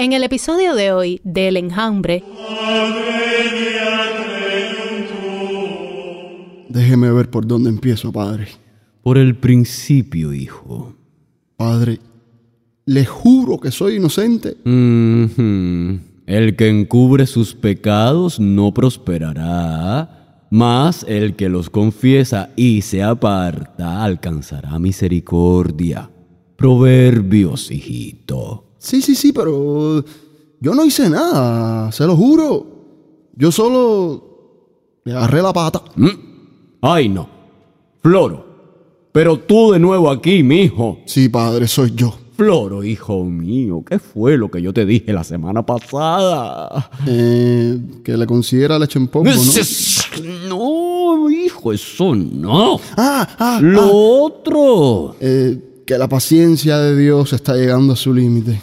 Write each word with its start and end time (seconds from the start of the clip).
En 0.00 0.14
el 0.14 0.24
episodio 0.24 0.74
de 0.74 0.92
hoy 0.92 1.20
del 1.24 1.58
enjambre, 1.58 2.24
Déjeme 6.70 7.12
ver 7.12 7.28
por 7.28 7.46
dónde 7.46 7.68
empiezo, 7.68 8.10
padre. 8.10 8.48
Por 9.02 9.18
el 9.18 9.36
principio, 9.36 10.32
hijo. 10.32 10.94
Padre, 11.54 11.98
le 12.86 13.04
juro 13.04 13.58
que 13.60 13.70
soy 13.70 13.96
inocente. 13.96 14.56
El 14.64 16.56
que 16.56 16.68
encubre 16.70 17.26
sus 17.26 17.54
pecados 17.54 18.40
no 18.40 18.72
prosperará, 18.72 20.46
mas 20.50 21.04
el 21.08 21.36
que 21.36 21.50
los 21.50 21.68
confiesa 21.68 22.48
y 22.56 22.80
se 22.80 23.02
aparta 23.02 24.02
alcanzará 24.02 24.78
misericordia. 24.78 26.08
Proverbios, 26.56 27.70
hijito. 27.70 28.69
Sí, 28.80 29.02
sí, 29.02 29.14
sí, 29.14 29.30
pero 29.30 30.02
yo 30.58 30.74
no 30.74 30.84
hice 30.86 31.10
nada, 31.10 31.92
se 31.92 32.06
lo 32.06 32.16
juro. 32.16 32.66
Yo 33.36 33.52
solo 33.52 35.00
le 35.04 35.12
agarré 35.12 35.42
la 35.42 35.52
pata. 35.52 35.82
¿Mm? 35.96 36.08
Ay, 36.80 37.10
no. 37.10 37.28
Floro. 38.02 38.46
Pero 39.12 39.38
tú 39.38 39.72
de 39.72 39.78
nuevo 39.78 40.10
aquí, 40.10 40.42
mijo. 40.42 40.98
Sí, 41.04 41.28
padre, 41.28 41.68
soy 41.68 41.92
yo. 41.94 42.16
Floro, 42.36 42.82
hijo 42.82 43.22
mío, 43.24 43.84
¿qué 43.86 43.98
fue 43.98 44.38
lo 44.38 44.50
que 44.50 44.62
yo 44.62 44.72
te 44.72 44.86
dije 44.86 45.12
la 45.12 45.24
semana 45.24 45.64
pasada? 45.66 46.90
Eh, 47.06 47.78
que 48.02 48.16
le 48.16 48.26
considera 48.26 48.78
leche 48.78 48.98
en 48.98 49.08
polvo, 49.08 49.30
¿no? 49.30 50.48
No, 50.48 51.30
hijo, 51.30 51.70
eso 51.70 52.14
no. 52.14 52.80
Ah, 52.96 53.28
ah, 53.38 53.58
Lo 53.60 53.82
ah. 53.82 53.90
otro. 53.92 55.16
Eh, 55.20 55.82
que 55.86 55.98
la 55.98 56.08
paciencia 56.08 56.78
de 56.78 56.96
Dios 56.96 57.34
está 57.34 57.54
llegando 57.56 57.92
a 57.92 57.96
su 57.96 58.14
límite. 58.14 58.62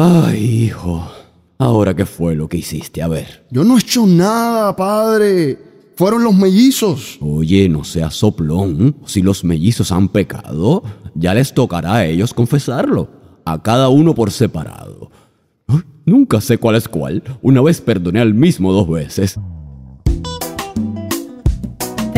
Ay, 0.00 0.66
hijo. 0.66 1.10
Ahora, 1.58 1.96
¿qué 1.96 2.06
fue 2.06 2.36
lo 2.36 2.48
que 2.48 2.58
hiciste? 2.58 3.02
A 3.02 3.08
ver. 3.08 3.44
Yo 3.50 3.64
no 3.64 3.76
he 3.76 3.80
hecho 3.80 4.06
nada, 4.06 4.76
padre. 4.76 5.58
Fueron 5.96 6.22
los 6.22 6.36
mellizos. 6.36 7.18
Oye, 7.20 7.68
no 7.68 7.82
seas 7.82 8.14
soplón. 8.14 8.94
Si 9.06 9.22
los 9.22 9.42
mellizos 9.42 9.90
han 9.90 10.08
pecado, 10.08 10.84
ya 11.16 11.34
les 11.34 11.52
tocará 11.52 11.96
a 11.96 12.06
ellos 12.06 12.32
confesarlo. 12.32 13.08
A 13.44 13.60
cada 13.60 13.88
uno 13.88 14.14
por 14.14 14.30
separado. 14.30 15.10
Nunca 16.06 16.40
sé 16.40 16.58
cuál 16.58 16.76
es 16.76 16.86
cuál. 16.86 17.24
Una 17.42 17.60
vez 17.60 17.80
perdoné 17.80 18.20
al 18.20 18.34
mismo 18.34 18.72
dos 18.72 18.88
veces. 18.88 19.36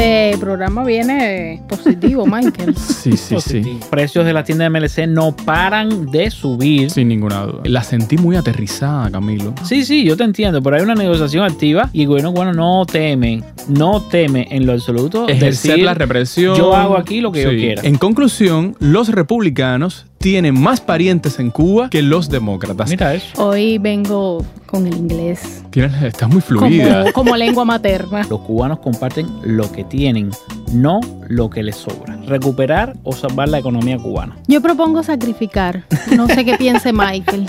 Este 0.02 0.38
programa 0.38 0.82
viene 0.82 1.62
positivo, 1.68 2.24
Michael. 2.26 2.74
Sí, 2.76 3.12
sí, 3.12 3.16
sí. 3.18 3.34
Positivo. 3.34 3.80
Precios 3.90 4.24
de 4.24 4.32
la 4.32 4.44
tienda 4.44 4.64
de 4.64 4.70
MLC 4.70 5.06
no 5.06 5.36
paran 5.36 6.06
de 6.06 6.30
subir. 6.30 6.90
Sin 6.90 7.08
ninguna 7.08 7.42
duda. 7.42 7.60
La 7.64 7.82
sentí 7.82 8.16
muy 8.16 8.36
aterrizada, 8.36 9.10
Camilo. 9.10 9.54
Sí, 9.62 9.84
sí, 9.84 10.04
yo 10.04 10.16
te 10.16 10.24
entiendo, 10.24 10.62
pero 10.62 10.76
hay 10.76 10.82
una 10.82 10.94
negociación 10.94 11.44
activa 11.44 11.90
y 11.92 12.02
el 12.02 12.08
gobierno 12.08 12.32
cubano 12.32 12.54
no 12.54 12.86
teme, 12.86 13.42
no 13.68 14.00
teme 14.02 14.48
en 14.50 14.64
lo 14.64 14.72
absoluto 14.72 15.28
Ejercer 15.28 15.72
decir, 15.72 15.84
la 15.84 15.92
represión. 15.94 16.56
Yo 16.56 16.74
hago 16.74 16.96
aquí 16.96 17.20
lo 17.20 17.30
que 17.30 17.42
yo 17.42 17.50
Sí. 17.50 17.56
quiera. 17.56 17.82
En 17.84 17.96
conclusión, 17.98 18.76
los 18.78 19.10
republicanos 19.10 20.06
tienen 20.22 20.60
más 20.60 20.82
parientes 20.82 21.38
en 21.38 21.50
Cuba 21.50 21.88
que 21.88 22.02
los 22.02 22.28
demócratas. 22.28 22.90
Mira 22.90 23.14
eso. 23.14 23.42
Hoy 23.42 23.78
vengo 23.78 24.44
con 24.66 24.86
el 24.86 24.94
inglés 24.94 25.62
Tienes- 25.70 26.02
estás 26.02 26.28
muy 26.28 26.42
fluida. 26.42 27.00
como, 27.04 27.12
como 27.30 27.36
lengua 27.38 27.64
materna. 27.64 28.26
Los 28.28 28.40
cubanos 28.40 28.80
comparten 28.80 29.26
lo 29.42 29.72
que 29.72 29.82
tienen, 29.82 30.30
no 30.74 31.00
lo 31.28 31.48
que 31.48 31.62
les 31.62 31.76
sobra. 31.76 32.16
Recuperar 32.26 32.98
o 33.02 33.12
salvar 33.12 33.48
la 33.48 33.60
economía 33.60 33.96
cubana. 33.96 34.36
Yo 34.46 34.60
propongo 34.60 35.02
sacrificar. 35.02 35.84
No 36.14 36.26
sé 36.28 36.44
qué 36.44 36.54
piense 36.58 36.92
Michael. 36.92 37.48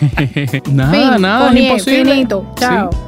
nada, 0.70 0.92
Fin, 0.92 1.20
nada, 1.22 1.50
es 1.52 1.56
imposible. 1.60 2.12
finito. 2.12 2.46
Chao. 2.54 2.90
Sí. 2.92 2.98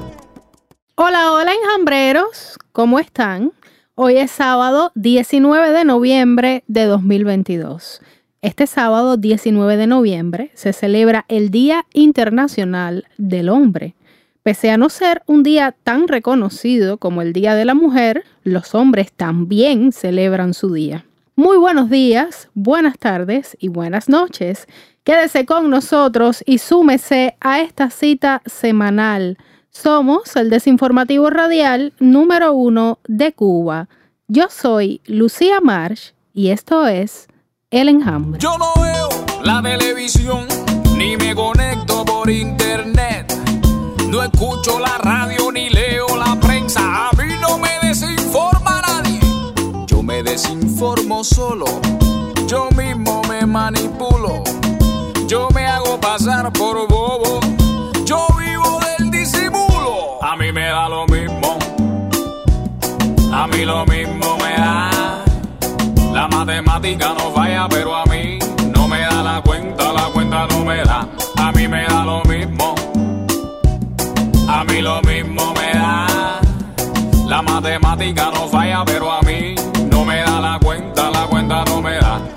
Hola, 0.97 1.30
hola, 1.30 1.52
enjambreros. 1.62 2.58
¿Cómo 2.72 2.98
están? 2.98 3.52
Hoy 3.94 4.16
es 4.16 4.32
sábado 4.32 4.91
19 4.97 5.70
de 5.70 5.84
noviembre 5.84 6.65
de 6.66 6.86
2022. 6.86 8.00
Este 8.43 8.67
sábado 8.67 9.19
19 9.19 9.77
de 9.77 9.87
noviembre 9.87 10.51
se 10.55 10.73
celebra 10.73 11.27
el 11.28 11.51
Día 11.51 11.84
Internacional 11.93 13.05
del 13.19 13.51
Hombre. 13.51 13.95
Pese 14.43 14.71
a 14.71 14.78
no 14.78 14.89
ser 14.89 15.23
un 15.27 15.43
día 15.43 15.77
tan 15.84 16.09
reconocido 16.09 16.97
como 16.97 17.21
el 17.21 17.34
Día 17.34 17.55
de 17.55 17.67
la 17.67 17.75
Mujer, 17.75 18.25
los 18.43 18.75
hombres 18.75 19.12
también 19.12 19.93
celebran 19.93 20.55
su 20.55 20.73
día. 20.73 21.05
Muy 21.37 21.59
buenos 21.59 21.91
días, 21.91 22.49
buenas 22.55 22.99
tardes 22.99 23.59
y 23.61 23.69
buenas 23.69 24.09
noches. 24.09 24.67
Quédese 25.05 25.45
con 25.45 25.69
nosotros 25.69 26.43
y 26.47 26.57
súmese 26.57 27.37
a 27.43 27.61
esta 27.61 27.91
cita 27.91 28.41
semanal. 28.47 29.37
Somos 29.69 30.34
el 30.37 30.49
desinformativo 30.49 31.28
radial 31.28 31.93
número 32.01 32.55
uno 32.55 33.01
de 33.07 33.34
Cuba. 33.34 33.91
Yo 34.28 34.47
soy 34.49 35.03
Lucía 35.05 35.61
Marsh 35.61 36.12
y 36.33 36.49
esto 36.49 36.87
es 36.87 37.28
El 37.72 37.88
Enjambre. 37.88 38.41
Yo 38.41 38.58
no 38.58 38.72
veo 38.82 39.08
la 39.44 39.62
televisión 39.62 40.48
ni 40.97 41.16
me 41.16 41.36
conecto 41.36 42.04
por 42.04 42.28
internet. 42.28 43.32
No 44.08 44.25
escucho 44.25 44.81
la 44.81 44.98
radio 44.98 45.53
ni 45.53 45.70
leo 45.70 46.09
la 46.16 46.34
prensa. 46.41 46.80
A 46.82 47.10
mí 47.12 47.32
no 47.41 47.59
me 47.59 47.78
desinforma 47.80 48.82
nadie. 48.82 49.20
Yo 49.86 50.03
me 50.03 50.20
desinformo 50.25 51.22
solo. 51.22 51.66
Yo 52.48 52.69
mismo 52.76 53.22
me 53.28 53.47
manipulo. 53.47 54.42
Yo 55.28 55.48
me 55.54 55.64
hago 55.64 56.00
pasar 56.00 56.53
por 56.53 56.88
bobo. 56.88 57.38
Yo 58.04 58.26
vivo 58.36 58.80
del 58.98 59.12
disimulo. 59.12 60.20
A 60.25 60.34
mí 60.34 60.50
me 60.50 60.64
da 60.64 60.88
lo 60.88 61.06
mismo. 61.06 61.56
A 63.32 63.47
mí 63.47 63.64
lo 63.64 63.86
mismo 63.86 64.36
me 64.38 64.56
da. 64.56 64.90
La 66.20 66.28
matemática 66.28 67.14
no 67.16 67.31
falla, 67.31 67.66
pero 67.70 67.97
a 67.97 68.04
mí 68.04 68.38
no 68.75 68.86
me 68.86 69.00
da 69.00 69.22
la 69.22 69.41
cuenta, 69.41 69.91
la 69.91 70.03
cuenta 70.12 70.47
no 70.48 70.66
me 70.66 70.82
da. 70.82 71.08
A 71.38 71.50
mí 71.50 71.66
me 71.66 71.86
da 71.86 72.04
lo 72.04 72.22
mismo. 72.25 72.75
A 74.47 74.62
mí 74.64 74.82
lo 74.82 75.00
mismo 75.00 75.54
me 75.54 75.72
da. 75.72 76.41
La 77.26 77.41
matemática 77.41 78.30
no 78.34 78.47
falla, 78.48 78.84
pero 78.84 79.10
a 79.10 79.19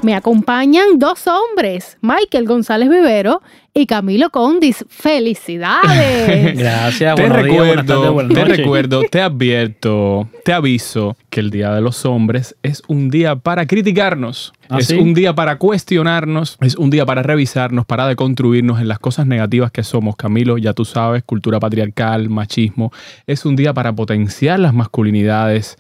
me 0.03 0.16
acompañan 0.16 1.00
dos 1.00 1.28
hombres, 1.28 1.97
Michael 2.02 2.46
González 2.46 2.90
Vivero 2.90 3.41
y 3.74 3.86
Camilo 3.86 4.30
Condis. 4.30 4.86
¡Felicidades! 4.90 6.58
Gracias, 6.58 7.16
Te 7.16 7.24
días, 7.24 7.36
recuerdo, 7.36 8.16
tardes, 8.16 8.34
te 8.34 8.46
recuerdo, 8.46 9.02
te 9.09 9.22
advierto, 9.22 10.28
te 10.44 10.53
aviso 10.53 11.16
que 11.30 11.40
el 11.40 11.50
Día 11.50 11.72
de 11.72 11.81
los 11.81 12.06
Hombres 12.06 12.56
es 12.64 12.84
un 12.88 13.09
día 13.09 13.36
para 13.36 13.66
criticarnos, 13.66 14.53
¿Ah, 14.69 14.78
es 14.80 14.88
sí? 14.88 14.96
un 14.96 15.14
día 15.14 15.34
para 15.34 15.58
cuestionarnos, 15.58 16.58
es 16.62 16.75
un 16.75 16.90
día 16.90 17.06
para 17.06 17.24
revisarnos, 17.24 17.85
para 17.85 18.08
deconstruirnos 18.08 18.80
en 18.81 18.88
las 18.88 19.00
cosas 19.00 19.25
negativas 19.25 19.72
que 19.72 19.84
somos. 19.84 20.16
Camilo, 20.16 20.58
ya 20.58 20.74
tú 20.74 20.85
sabes, 20.85 21.24
cultura 21.24 21.59
patriarcal, 21.59 22.30
machismo, 22.30 22.91
es 23.25 23.46
un 23.46 23.56
día 23.56 23.74
para 23.74 23.94
potenciar 23.94 24.59
las 24.59 24.74
masculinidades 24.74 25.78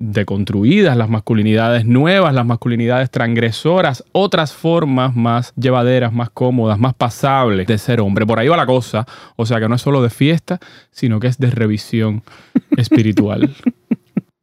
deconstruidas, 0.00 0.96
las 0.96 1.10
masculinidades 1.10 1.84
nuevas, 1.84 2.34
las 2.34 2.46
masculinidades 2.46 3.10
transgresoras, 3.10 4.02
otras 4.12 4.52
formas 4.52 5.14
más 5.14 5.52
llevaderas, 5.54 6.12
más 6.12 6.30
cómodas, 6.30 6.78
más 6.78 6.94
pasables 6.94 7.66
de 7.66 7.78
ser 7.78 8.00
hombre. 8.00 8.26
Por 8.26 8.38
ahí 8.38 8.48
va 8.48 8.56
la 8.56 8.66
cosa. 8.66 9.06
O 9.36 9.46
sea 9.46 9.60
que 9.60 9.68
no 9.68 9.76
es 9.76 9.82
solo 9.82 10.02
de 10.02 10.10
fiesta, 10.10 10.58
sino 10.90 11.20
que 11.20 11.28
es 11.28 11.38
de 11.38 11.50
revisión 11.50 12.22
espiritual. 12.76 13.54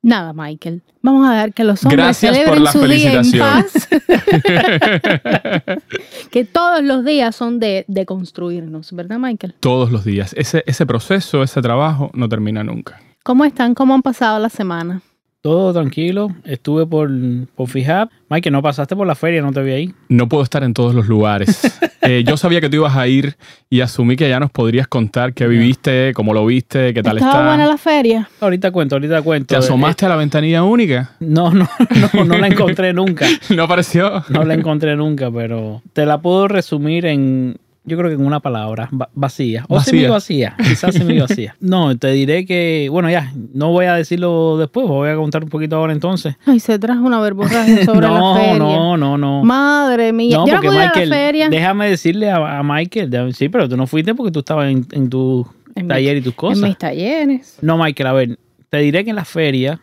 Nada, 0.04 0.32
Michael. 0.32 0.84
Vamos 1.02 1.28
a 1.28 1.34
dar 1.34 1.54
que 1.54 1.64
los 1.64 1.84
hombres 1.84 2.06
Gracias 2.06 2.38
por 2.38 2.56
celebren 2.56 2.64
la 2.64 2.72
su 2.72 2.88
día 2.88 3.20
en 3.20 3.40
paz. 3.40 3.90
que 6.32 6.46
todos 6.46 6.84
los 6.84 7.04
días 7.04 7.36
son 7.36 7.60
de, 7.60 7.84
de 7.88 8.06
construirnos, 8.06 8.94
¿verdad, 8.94 9.18
Michael? 9.18 9.56
Todos 9.60 9.92
los 9.92 10.06
días. 10.06 10.34
Ese, 10.38 10.64
ese 10.68 10.86
proceso, 10.86 11.44
ese 11.44 11.62
trabajo 11.62 12.12
no 12.14 12.30
termina 12.30 12.64
nunca. 12.64 13.02
¿Cómo 13.24 13.44
están? 13.44 13.74
¿Cómo 13.74 13.96
han 13.96 14.02
pasado 14.02 14.40
la 14.40 14.50
semana? 14.50 15.02
Todo 15.42 15.72
tranquilo. 15.72 16.30
Estuve 16.44 16.86
por, 16.86 17.10
por 17.56 17.68
Fijab. 17.70 18.10
Mike, 18.30 18.52
no 18.52 18.62
pasaste 18.62 18.96
por 18.96 19.08
la 19.08 19.16
feria, 19.16 19.42
no 19.42 19.52
te 19.52 19.62
vi 19.62 19.72
ahí. 19.72 19.94
No 20.10 20.28
puedo 20.28 20.44
estar 20.44 20.64
en 20.64 20.74
todos 20.74 20.94
los 20.96 21.08
lugares. 21.08 21.62
Eh, 22.04 22.24
yo 22.26 22.38
sabía 22.38 22.62
que 22.62 22.70
tú 22.70 22.78
ibas 22.78 22.96
a 22.96 23.06
ir 23.06 23.36
y 23.70 23.82
asumí 23.82 24.16
que 24.16 24.30
ya 24.30 24.40
nos 24.40 24.50
podrías 24.50 24.88
contar 24.88 25.34
qué 25.34 25.46
viviste, 25.46 26.14
cómo 26.16 26.34
lo 26.34 26.46
viste, 26.46 26.94
qué 26.94 27.04
tal 27.04 27.18
¿Estaba 27.18 27.34
está. 27.34 27.48
buena 27.48 27.66
la 27.68 27.78
feria? 27.78 28.30
Ahorita 28.40 28.72
cuento, 28.72 28.96
ahorita 28.96 29.22
cuento. 29.24 29.48
¿Te 29.48 29.58
asomaste 29.58 30.06
a 30.06 30.10
la 30.10 30.16
ventanilla 30.16 30.64
única? 30.64 31.16
Eh, 31.20 31.26
no, 31.28 31.52
no, 31.52 31.68
no, 32.14 32.24
no 32.24 32.38
la 32.38 32.48
encontré 32.48 32.94
nunca. 32.94 33.26
¿No 33.54 33.64
apareció? 33.64 34.24
No 34.30 34.46
la 34.46 34.54
encontré 34.54 34.96
nunca, 34.96 35.30
pero 35.30 35.82
te 35.92 36.06
la 36.06 36.22
puedo 36.22 36.48
resumir 36.48 37.06
en 37.08 37.58
Yo 37.88 37.98
creo 37.98 38.10
que 38.10 38.16
en 38.16 38.26
una 38.26 38.42
palabra, 38.42 38.90
va- 38.94 39.10
vacía. 39.16 39.64
O 39.70 39.76
Vacía. 39.76 39.92
semi 39.92 40.08
vacía, 40.08 40.56
quizás 40.58 40.94
semi 40.96 41.18
vacía. 41.20 41.56
No, 41.62 41.98
te 41.98 42.12
diré 42.12 42.46
que, 42.46 42.90
bueno, 42.92 43.10
ya, 43.10 43.32
no 43.54 43.72
voy 43.72 43.86
a 43.86 43.94
decirlo 43.96 44.58
después, 44.58 44.86
voy 44.88 45.10
a 45.10 45.16
contar 45.16 45.44
un 45.44 45.50
poquito 45.50 45.78
ahora 45.78 45.94
entonces. 45.94 46.36
Ay, 46.46 46.60
se 46.60 46.78
trajo 46.78 47.02
una 47.06 47.20
verborraje 47.22 47.86
sobre 47.86 48.08
no, 48.08 48.34
la 48.36 48.40
feria. 48.42 48.60
no, 48.60 48.98
no, 48.98 49.18
no. 49.18 49.44
Madre 49.44 50.12
mía. 50.12 50.36
No, 50.38 50.46
Yo 50.46 50.54
porque 50.56 50.68
a 50.68 50.72
la 50.72 50.86
Michael, 50.88 51.10
feria. 51.10 51.50
déjame 51.50 51.90
decirle 51.90 52.30
a, 52.30 52.60
a 52.60 52.64
Michael, 52.64 53.34
sí, 53.34 53.48
pero 53.50 53.70
tú 53.70 53.78
no 53.78 53.88
fuiste 53.88 54.14
porque 54.14 54.32
tú 54.34 54.40
estabas 54.40 54.70
en, 54.70 54.86
en 54.92 55.10
tu 55.10 55.48
En 55.74 55.86
mi- 55.86 55.90
taller 55.90 56.18
y 56.18 56.22
tus 56.22 56.34
En 56.34 56.36
cosas. 56.38 56.64
mis 56.70 56.78
talleres. 56.78 57.58
No, 57.62 57.78
Michael, 57.78 58.08
a 58.08 58.14
ver, 58.14 58.40
te 58.70 58.80
diré 58.80 59.06
que 59.06 59.12
en 59.12 59.16
la 59.16 59.24
feria 59.26 59.80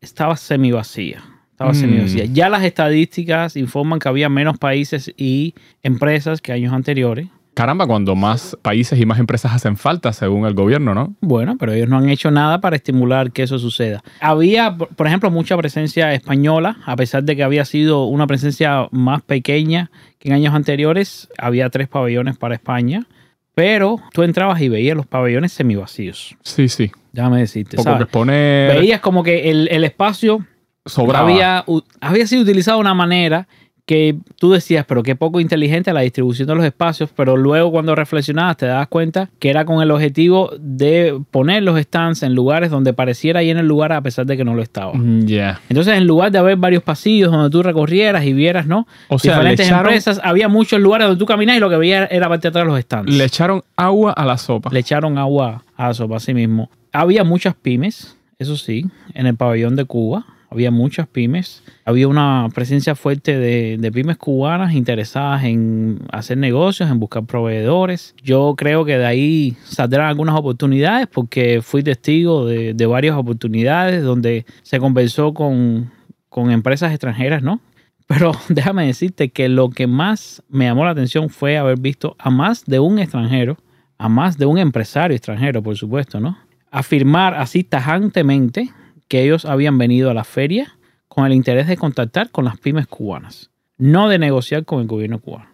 estaba 0.00 0.36
semi 0.38 0.72
vacía. 0.72 1.22
Estaba 1.56 1.72
Mm. 1.72 2.02
vacía. 2.02 2.24
Ya 2.26 2.50
las 2.50 2.62
estadísticas 2.64 3.56
informan 3.56 3.98
que 3.98 4.10
había 4.10 4.28
menos 4.28 4.58
países 4.58 5.10
y 5.16 5.54
empresas 5.82 6.42
que 6.42 6.52
años 6.52 6.74
anteriores. 6.74 7.28
Caramba, 7.54 7.86
cuando 7.86 8.14
más 8.14 8.54
países 8.60 9.00
y 9.00 9.06
más 9.06 9.18
empresas 9.18 9.54
hacen 9.54 9.78
falta, 9.78 10.12
según 10.12 10.44
el 10.44 10.52
gobierno, 10.52 10.94
¿no? 10.94 11.14
Bueno, 11.22 11.56
pero 11.58 11.72
ellos 11.72 11.88
no 11.88 11.96
han 11.96 12.10
hecho 12.10 12.30
nada 12.30 12.60
para 12.60 12.76
estimular 12.76 13.32
que 13.32 13.42
eso 13.44 13.58
suceda. 13.58 14.04
Había, 14.20 14.76
por 14.76 14.88
por 14.88 15.06
ejemplo, 15.06 15.30
mucha 15.30 15.56
presencia 15.56 16.12
española, 16.12 16.76
a 16.84 16.94
pesar 16.94 17.24
de 17.24 17.34
que 17.34 17.42
había 17.42 17.64
sido 17.64 18.04
una 18.04 18.26
presencia 18.26 18.88
más 18.90 19.22
pequeña 19.22 19.90
que 20.18 20.28
en 20.28 20.34
años 20.34 20.54
anteriores. 20.54 21.30
Había 21.38 21.70
tres 21.70 21.88
pabellones 21.88 22.36
para 22.36 22.54
España, 22.54 23.06
pero 23.54 23.96
tú 24.12 24.22
entrabas 24.24 24.60
y 24.60 24.68
veías 24.68 24.94
los 24.94 25.06
pabellones 25.06 25.52
semivacíos. 25.52 26.36
Sí, 26.42 26.68
sí. 26.68 26.90
Déjame 27.12 27.38
decirte. 27.38 27.78
Poco 27.78 27.84
¿sabes? 27.84 27.98
que 28.00 28.04
exponer 28.04 28.78
Veías 28.80 29.00
como 29.00 29.22
que 29.22 29.48
el, 29.48 29.68
el 29.70 29.84
espacio 29.84 30.44
sobraba. 30.86 31.64
había, 32.00 32.26
sido 32.26 32.42
utilizado 32.42 32.78
de 32.78 32.80
una 32.82 32.94
manera 32.94 33.46
que 33.84 34.16
tú 34.40 34.50
decías, 34.50 34.84
pero 34.84 35.04
qué 35.04 35.14
poco 35.14 35.38
inteligente 35.38 35.92
la 35.92 36.00
distribución 36.00 36.48
de 36.48 36.56
los 36.56 36.64
espacios, 36.64 37.08
pero 37.14 37.36
luego 37.36 37.70
cuando 37.70 37.94
reflexionabas 37.94 38.56
te 38.56 38.66
dabas 38.66 38.88
cuenta 38.88 39.30
que 39.38 39.48
era 39.48 39.64
con 39.64 39.80
el 39.80 39.92
objetivo 39.92 40.50
de 40.58 41.20
poner 41.30 41.62
los 41.62 41.80
stands 41.80 42.24
en 42.24 42.34
lugares 42.34 42.72
donde 42.72 42.92
pareciera 42.94 43.38
ahí 43.38 43.50
en 43.50 43.58
el 43.58 43.68
lugar 43.68 43.92
a 43.92 44.00
pesar 44.00 44.26
de 44.26 44.36
que 44.36 44.42
no 44.44 44.56
lo 44.56 44.62
estaba. 44.62 44.92
Mm, 44.92 45.26
Ya. 45.26 45.60
Entonces, 45.68 45.94
en 45.94 46.04
lugar 46.04 46.32
de 46.32 46.38
haber 46.38 46.56
varios 46.56 46.82
pasillos 46.82 47.30
donde 47.30 47.48
tú 47.48 47.62
recorrieras 47.62 48.24
y 48.24 48.32
vieras, 48.32 48.66
¿no? 48.66 48.88
O 49.06 49.20
sea, 49.20 49.34
Diferentes 49.34 49.68
echaron- 49.68 49.78
empresas, 49.86 50.20
había 50.24 50.48
muchos 50.48 50.80
lugares 50.80 51.06
donde 51.06 51.20
tú 51.20 51.26
caminas 51.26 51.56
y 51.56 51.60
lo 51.60 51.70
que 51.70 51.76
veías 51.76 52.08
era 52.10 52.28
parte 52.28 52.42
de 52.42 52.48
atrás 52.48 52.64
de 52.66 52.72
los 52.72 52.80
stands. 52.80 53.14
Le 53.14 53.22
echaron 53.24 53.62
agua 53.76 54.10
a 54.10 54.24
la 54.24 54.36
sopa. 54.36 54.68
Le 54.72 54.80
echaron 54.80 55.16
agua 55.16 55.62
a 55.76 55.86
la 55.86 55.94
sopa, 55.94 56.16
así 56.16 56.34
mismo. 56.34 56.70
Había 56.92 57.22
muchas 57.22 57.54
pymes, 57.54 58.16
eso 58.40 58.56
sí, 58.56 58.84
en 59.14 59.26
el 59.28 59.36
pabellón 59.36 59.76
de 59.76 59.84
Cuba. 59.84 60.26
Había 60.50 60.70
muchas 60.70 61.06
pymes. 61.06 61.62
Había 61.84 62.08
una 62.08 62.48
presencia 62.54 62.94
fuerte 62.94 63.36
de, 63.38 63.76
de 63.78 63.92
pymes 63.92 64.16
cubanas 64.16 64.74
interesadas 64.74 65.44
en 65.44 66.00
hacer 66.12 66.38
negocios, 66.38 66.90
en 66.90 67.00
buscar 67.00 67.24
proveedores. 67.24 68.14
Yo 68.22 68.54
creo 68.56 68.84
que 68.84 68.98
de 68.98 69.06
ahí 69.06 69.56
saldrán 69.64 70.06
algunas 70.06 70.36
oportunidades 70.36 71.08
porque 71.08 71.60
fui 71.62 71.82
testigo 71.82 72.46
de, 72.46 72.74
de 72.74 72.86
varias 72.86 73.16
oportunidades 73.16 74.02
donde 74.02 74.46
se 74.62 74.78
conversó 74.78 75.34
con, 75.34 75.90
con 76.28 76.50
empresas 76.50 76.92
extranjeras, 76.92 77.42
¿no? 77.42 77.60
Pero 78.06 78.32
déjame 78.48 78.86
decirte 78.86 79.30
que 79.30 79.48
lo 79.48 79.70
que 79.70 79.86
más 79.86 80.42
me 80.48 80.66
llamó 80.66 80.84
la 80.84 80.92
atención 80.92 81.28
fue 81.28 81.58
haber 81.58 81.78
visto 81.78 82.16
a 82.18 82.30
más 82.30 82.64
de 82.64 82.78
un 82.78 82.98
extranjero, 82.98 83.56
a 83.98 84.08
más 84.08 84.38
de 84.38 84.46
un 84.46 84.58
empresario 84.58 85.16
extranjero, 85.16 85.62
por 85.62 85.76
supuesto, 85.76 86.20
¿no? 86.20 86.38
Afirmar 86.70 87.34
así 87.34 87.64
tajantemente 87.64 88.70
que 89.08 89.22
ellos 89.22 89.44
habían 89.44 89.78
venido 89.78 90.10
a 90.10 90.14
la 90.14 90.24
feria 90.24 90.76
con 91.08 91.26
el 91.26 91.32
interés 91.32 91.66
de 91.66 91.76
contactar 91.76 92.30
con 92.30 92.44
las 92.44 92.58
pymes 92.58 92.86
cubanas, 92.86 93.50
no 93.78 94.08
de 94.08 94.18
negociar 94.18 94.64
con 94.64 94.80
el 94.80 94.86
gobierno 94.86 95.18
cubano. 95.18 95.48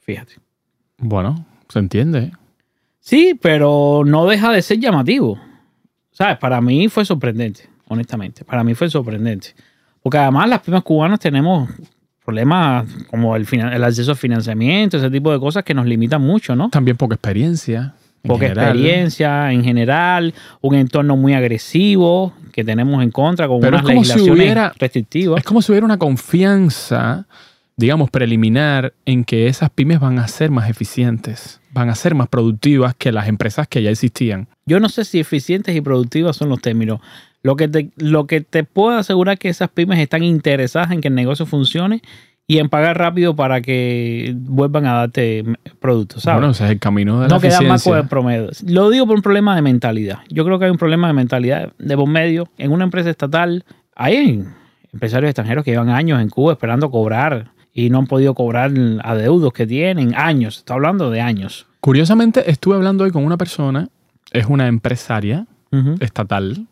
Fíjate. 0.00 0.34
Bueno, 0.98 1.44
se 1.68 1.78
entiende. 1.78 2.32
Sí, 3.00 3.38
pero 3.40 4.02
no 4.04 4.26
deja 4.26 4.52
de 4.52 4.62
ser 4.62 4.78
llamativo. 4.78 5.38
¿Sabes? 6.10 6.38
Para 6.38 6.60
mí 6.60 6.88
fue 6.88 7.04
sorprendente, 7.04 7.68
honestamente. 7.86 8.44
Para 8.44 8.64
mí 8.64 8.74
fue 8.74 8.90
sorprendente. 8.90 9.54
Porque 10.02 10.18
además 10.18 10.48
las 10.48 10.60
pymes 10.60 10.82
cubanas 10.82 11.20
tenemos 11.20 11.68
problemas 12.24 12.86
como 13.10 13.36
el, 13.36 13.46
acceso 13.84 14.12
a 14.12 14.14
financiamiento, 14.14 14.98
ese 14.98 15.10
tipo 15.10 15.32
de 15.32 15.40
cosas 15.40 15.64
que 15.64 15.74
nos 15.74 15.86
limitan 15.86 16.20
mucho, 16.20 16.54
¿no? 16.54 16.68
También 16.68 16.96
poca 16.96 17.14
experiencia. 17.14 17.94
en 18.22 18.28
Poca 18.28 18.48
general. 18.48 18.76
experiencia 18.76 19.52
en 19.52 19.64
general, 19.64 20.34
un 20.60 20.74
entorno 20.74 21.16
muy 21.16 21.34
agresivo 21.34 22.34
que 22.58 22.64
tenemos 22.64 23.00
en 23.04 23.12
contra 23.12 23.46
con 23.46 23.60
Pero 23.60 23.76
unas 23.76 23.86
si 23.86 23.92
legislaciones 23.94 24.32
hubiera- 24.36 24.72
restrictivas. 24.76 25.38
Es 25.38 25.44
como 25.44 25.62
si 25.62 25.70
hubiera 25.70 25.84
una 25.86 25.96
confianza, 25.98 27.26
digamos, 27.76 28.10
preliminar 28.10 28.94
en 29.06 29.22
que 29.24 29.46
esas 29.46 29.70
pymes 29.70 30.00
van 30.00 30.18
a 30.18 30.26
ser 30.26 30.50
más 30.50 30.68
eficientes, 30.68 31.60
van 31.72 31.88
a 31.88 31.94
ser 31.94 32.16
más 32.16 32.26
productivas 32.28 32.94
que 32.96 33.12
las 33.12 33.28
empresas 33.28 33.68
que 33.68 33.80
ya 33.82 33.90
existían. 33.90 34.48
Yo 34.66 34.80
no 34.80 34.88
sé 34.88 35.04
si 35.04 35.20
eficientes 35.20 35.76
y 35.76 35.80
productivas 35.80 36.36
son 36.36 36.48
los 36.48 36.60
términos. 36.60 37.00
Lo 37.44 37.54
que 37.54 37.68
te, 37.68 37.90
lo 37.96 38.26
que 38.26 38.40
te 38.40 38.64
puedo 38.64 38.98
asegurar 38.98 39.34
es 39.34 39.38
que 39.38 39.48
esas 39.48 39.68
pymes 39.68 40.00
están 40.00 40.24
interesadas 40.24 40.90
en 40.90 41.00
que 41.00 41.06
el 41.08 41.14
negocio 41.14 41.46
funcione 41.46 42.02
y 42.50 42.58
en 42.58 42.70
pagar 42.70 42.96
rápido 42.96 43.36
para 43.36 43.60
que 43.60 44.34
vuelvan 44.34 44.86
a 44.86 44.94
darte 44.94 45.44
productos, 45.80 46.22
¿sabes? 46.22 46.40
Bueno, 46.40 46.52
ese 46.52 46.64
es 46.64 46.70
el 46.70 46.78
camino 46.80 47.20
de 47.20 47.28
no 47.28 47.34
la 47.34 47.40
quedan 47.42 47.68
más 47.68 47.84
con 47.84 47.98
el 47.98 48.08
promedio. 48.08 48.48
Lo 48.66 48.88
digo 48.88 49.06
por 49.06 49.16
un 49.16 49.22
problema 49.22 49.54
de 49.54 49.60
mentalidad. 49.60 50.20
Yo 50.30 50.46
creo 50.46 50.58
que 50.58 50.64
hay 50.64 50.70
un 50.70 50.78
problema 50.78 51.08
de 51.08 51.12
mentalidad 51.12 51.74
de 51.78 51.94
por 51.94 52.08
medio. 52.08 52.48
En 52.56 52.72
una 52.72 52.84
empresa 52.84 53.10
estatal 53.10 53.64
hay 53.94 54.44
empresarios 54.94 55.28
extranjeros 55.28 55.62
que 55.62 55.72
llevan 55.72 55.90
años 55.90 56.22
en 56.22 56.30
Cuba 56.30 56.52
esperando 56.52 56.90
cobrar 56.90 57.50
y 57.74 57.90
no 57.90 57.98
han 57.98 58.06
podido 58.06 58.32
cobrar 58.34 58.72
adeudos 59.04 59.52
que 59.52 59.66
tienen. 59.66 60.14
Años, 60.16 60.56
está 60.56 60.72
hablando 60.72 61.10
de 61.10 61.20
años. 61.20 61.66
Curiosamente, 61.80 62.50
estuve 62.50 62.76
hablando 62.76 63.04
hoy 63.04 63.10
con 63.10 63.26
una 63.26 63.36
persona, 63.36 63.90
es 64.32 64.46
una 64.46 64.68
empresaria 64.68 65.46
estatal, 66.00 66.66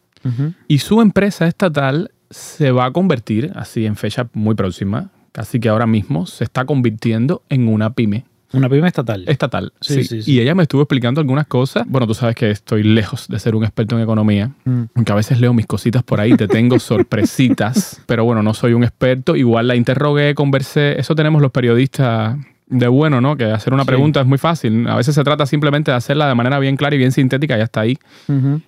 y 0.67 0.79
su 0.79 1.03
empresa 1.03 1.47
estatal 1.47 2.11
se 2.31 2.73
va 2.73 2.87
a 2.87 2.91
convertir, 2.93 3.53
así 3.55 3.85
en 3.85 3.95
fecha 3.95 4.27
muy 4.33 4.55
próxima, 4.55 5.11
casi 5.37 5.61
que 5.61 5.69
ahora 5.69 5.87
mismo, 5.87 6.25
se 6.27 6.45
está 6.45 6.65
convirtiendo 6.65 7.43
en 7.51 7.69
una 7.69 7.91
pyme 7.93 8.25
Una 8.55 8.71
pyme 8.71 8.89
estatal. 8.89 9.25
estatal. 9.29 9.73
Sí, 9.83 10.03
Sí. 10.05 10.21
Y 10.25 10.41
ella 10.41 10.55
me 10.55 10.63
estuvo 10.63 10.81
explicando 10.81 11.21
algunas 11.21 11.47
cosas. 11.47 11.85
Bueno, 11.87 12.07
tú 12.07 12.15
sabes 12.15 12.35
que 12.37 12.51
estoy 12.51 12.83
lejos 12.85 13.29
de 13.29 13.39
ser 13.39 13.55
un 13.55 13.65
experto 13.65 13.97
en 13.97 14.03
economía, 14.03 14.53
Mm. 14.65 14.83
aunque 14.95 15.13
a 15.13 15.15
veces 15.15 15.39
leo 15.39 15.53
mis 15.53 15.67
cositas 15.67 16.03
por 16.03 16.21
ahí, 16.21 16.35
te 16.37 16.49
tengo 16.49 16.79
sorpresitas, 16.79 18.01
pero 18.07 18.25
bueno, 18.25 18.43
no 18.43 18.55
soy 18.55 18.73
un 18.73 18.83
experto. 18.85 19.37
Igual 19.37 19.69
la 19.69 19.77
interrogué, 19.77 20.35
conversé. 20.35 20.99
Eso 20.99 21.15
tenemos 21.15 21.43
los 21.43 21.51
periodistas 21.51 22.37
de 22.69 22.89
bueno, 22.89 23.21
¿no? 23.21 23.37
Que 23.37 23.45
hacer 23.45 23.75
una 23.75 23.83
Sí. 23.83 23.89
pregunta 23.89 24.21
es 24.23 24.27
muy 24.27 24.39
fácil. 24.39 24.89
A 24.89 24.97
veces 24.97 25.15
se 25.15 25.23
trata 25.23 25.45
simplemente 25.45 25.91
de 25.91 25.97
hacerla 25.99 26.27
de 26.27 26.35
manera 26.35 26.59
bien 26.59 26.77
clara 26.77 26.95
y 26.95 26.99
bien 26.99 27.13
sintética 27.13 27.57
y 27.57 27.59
ya 27.59 27.65
está 27.65 27.81
ahí. 27.83 27.99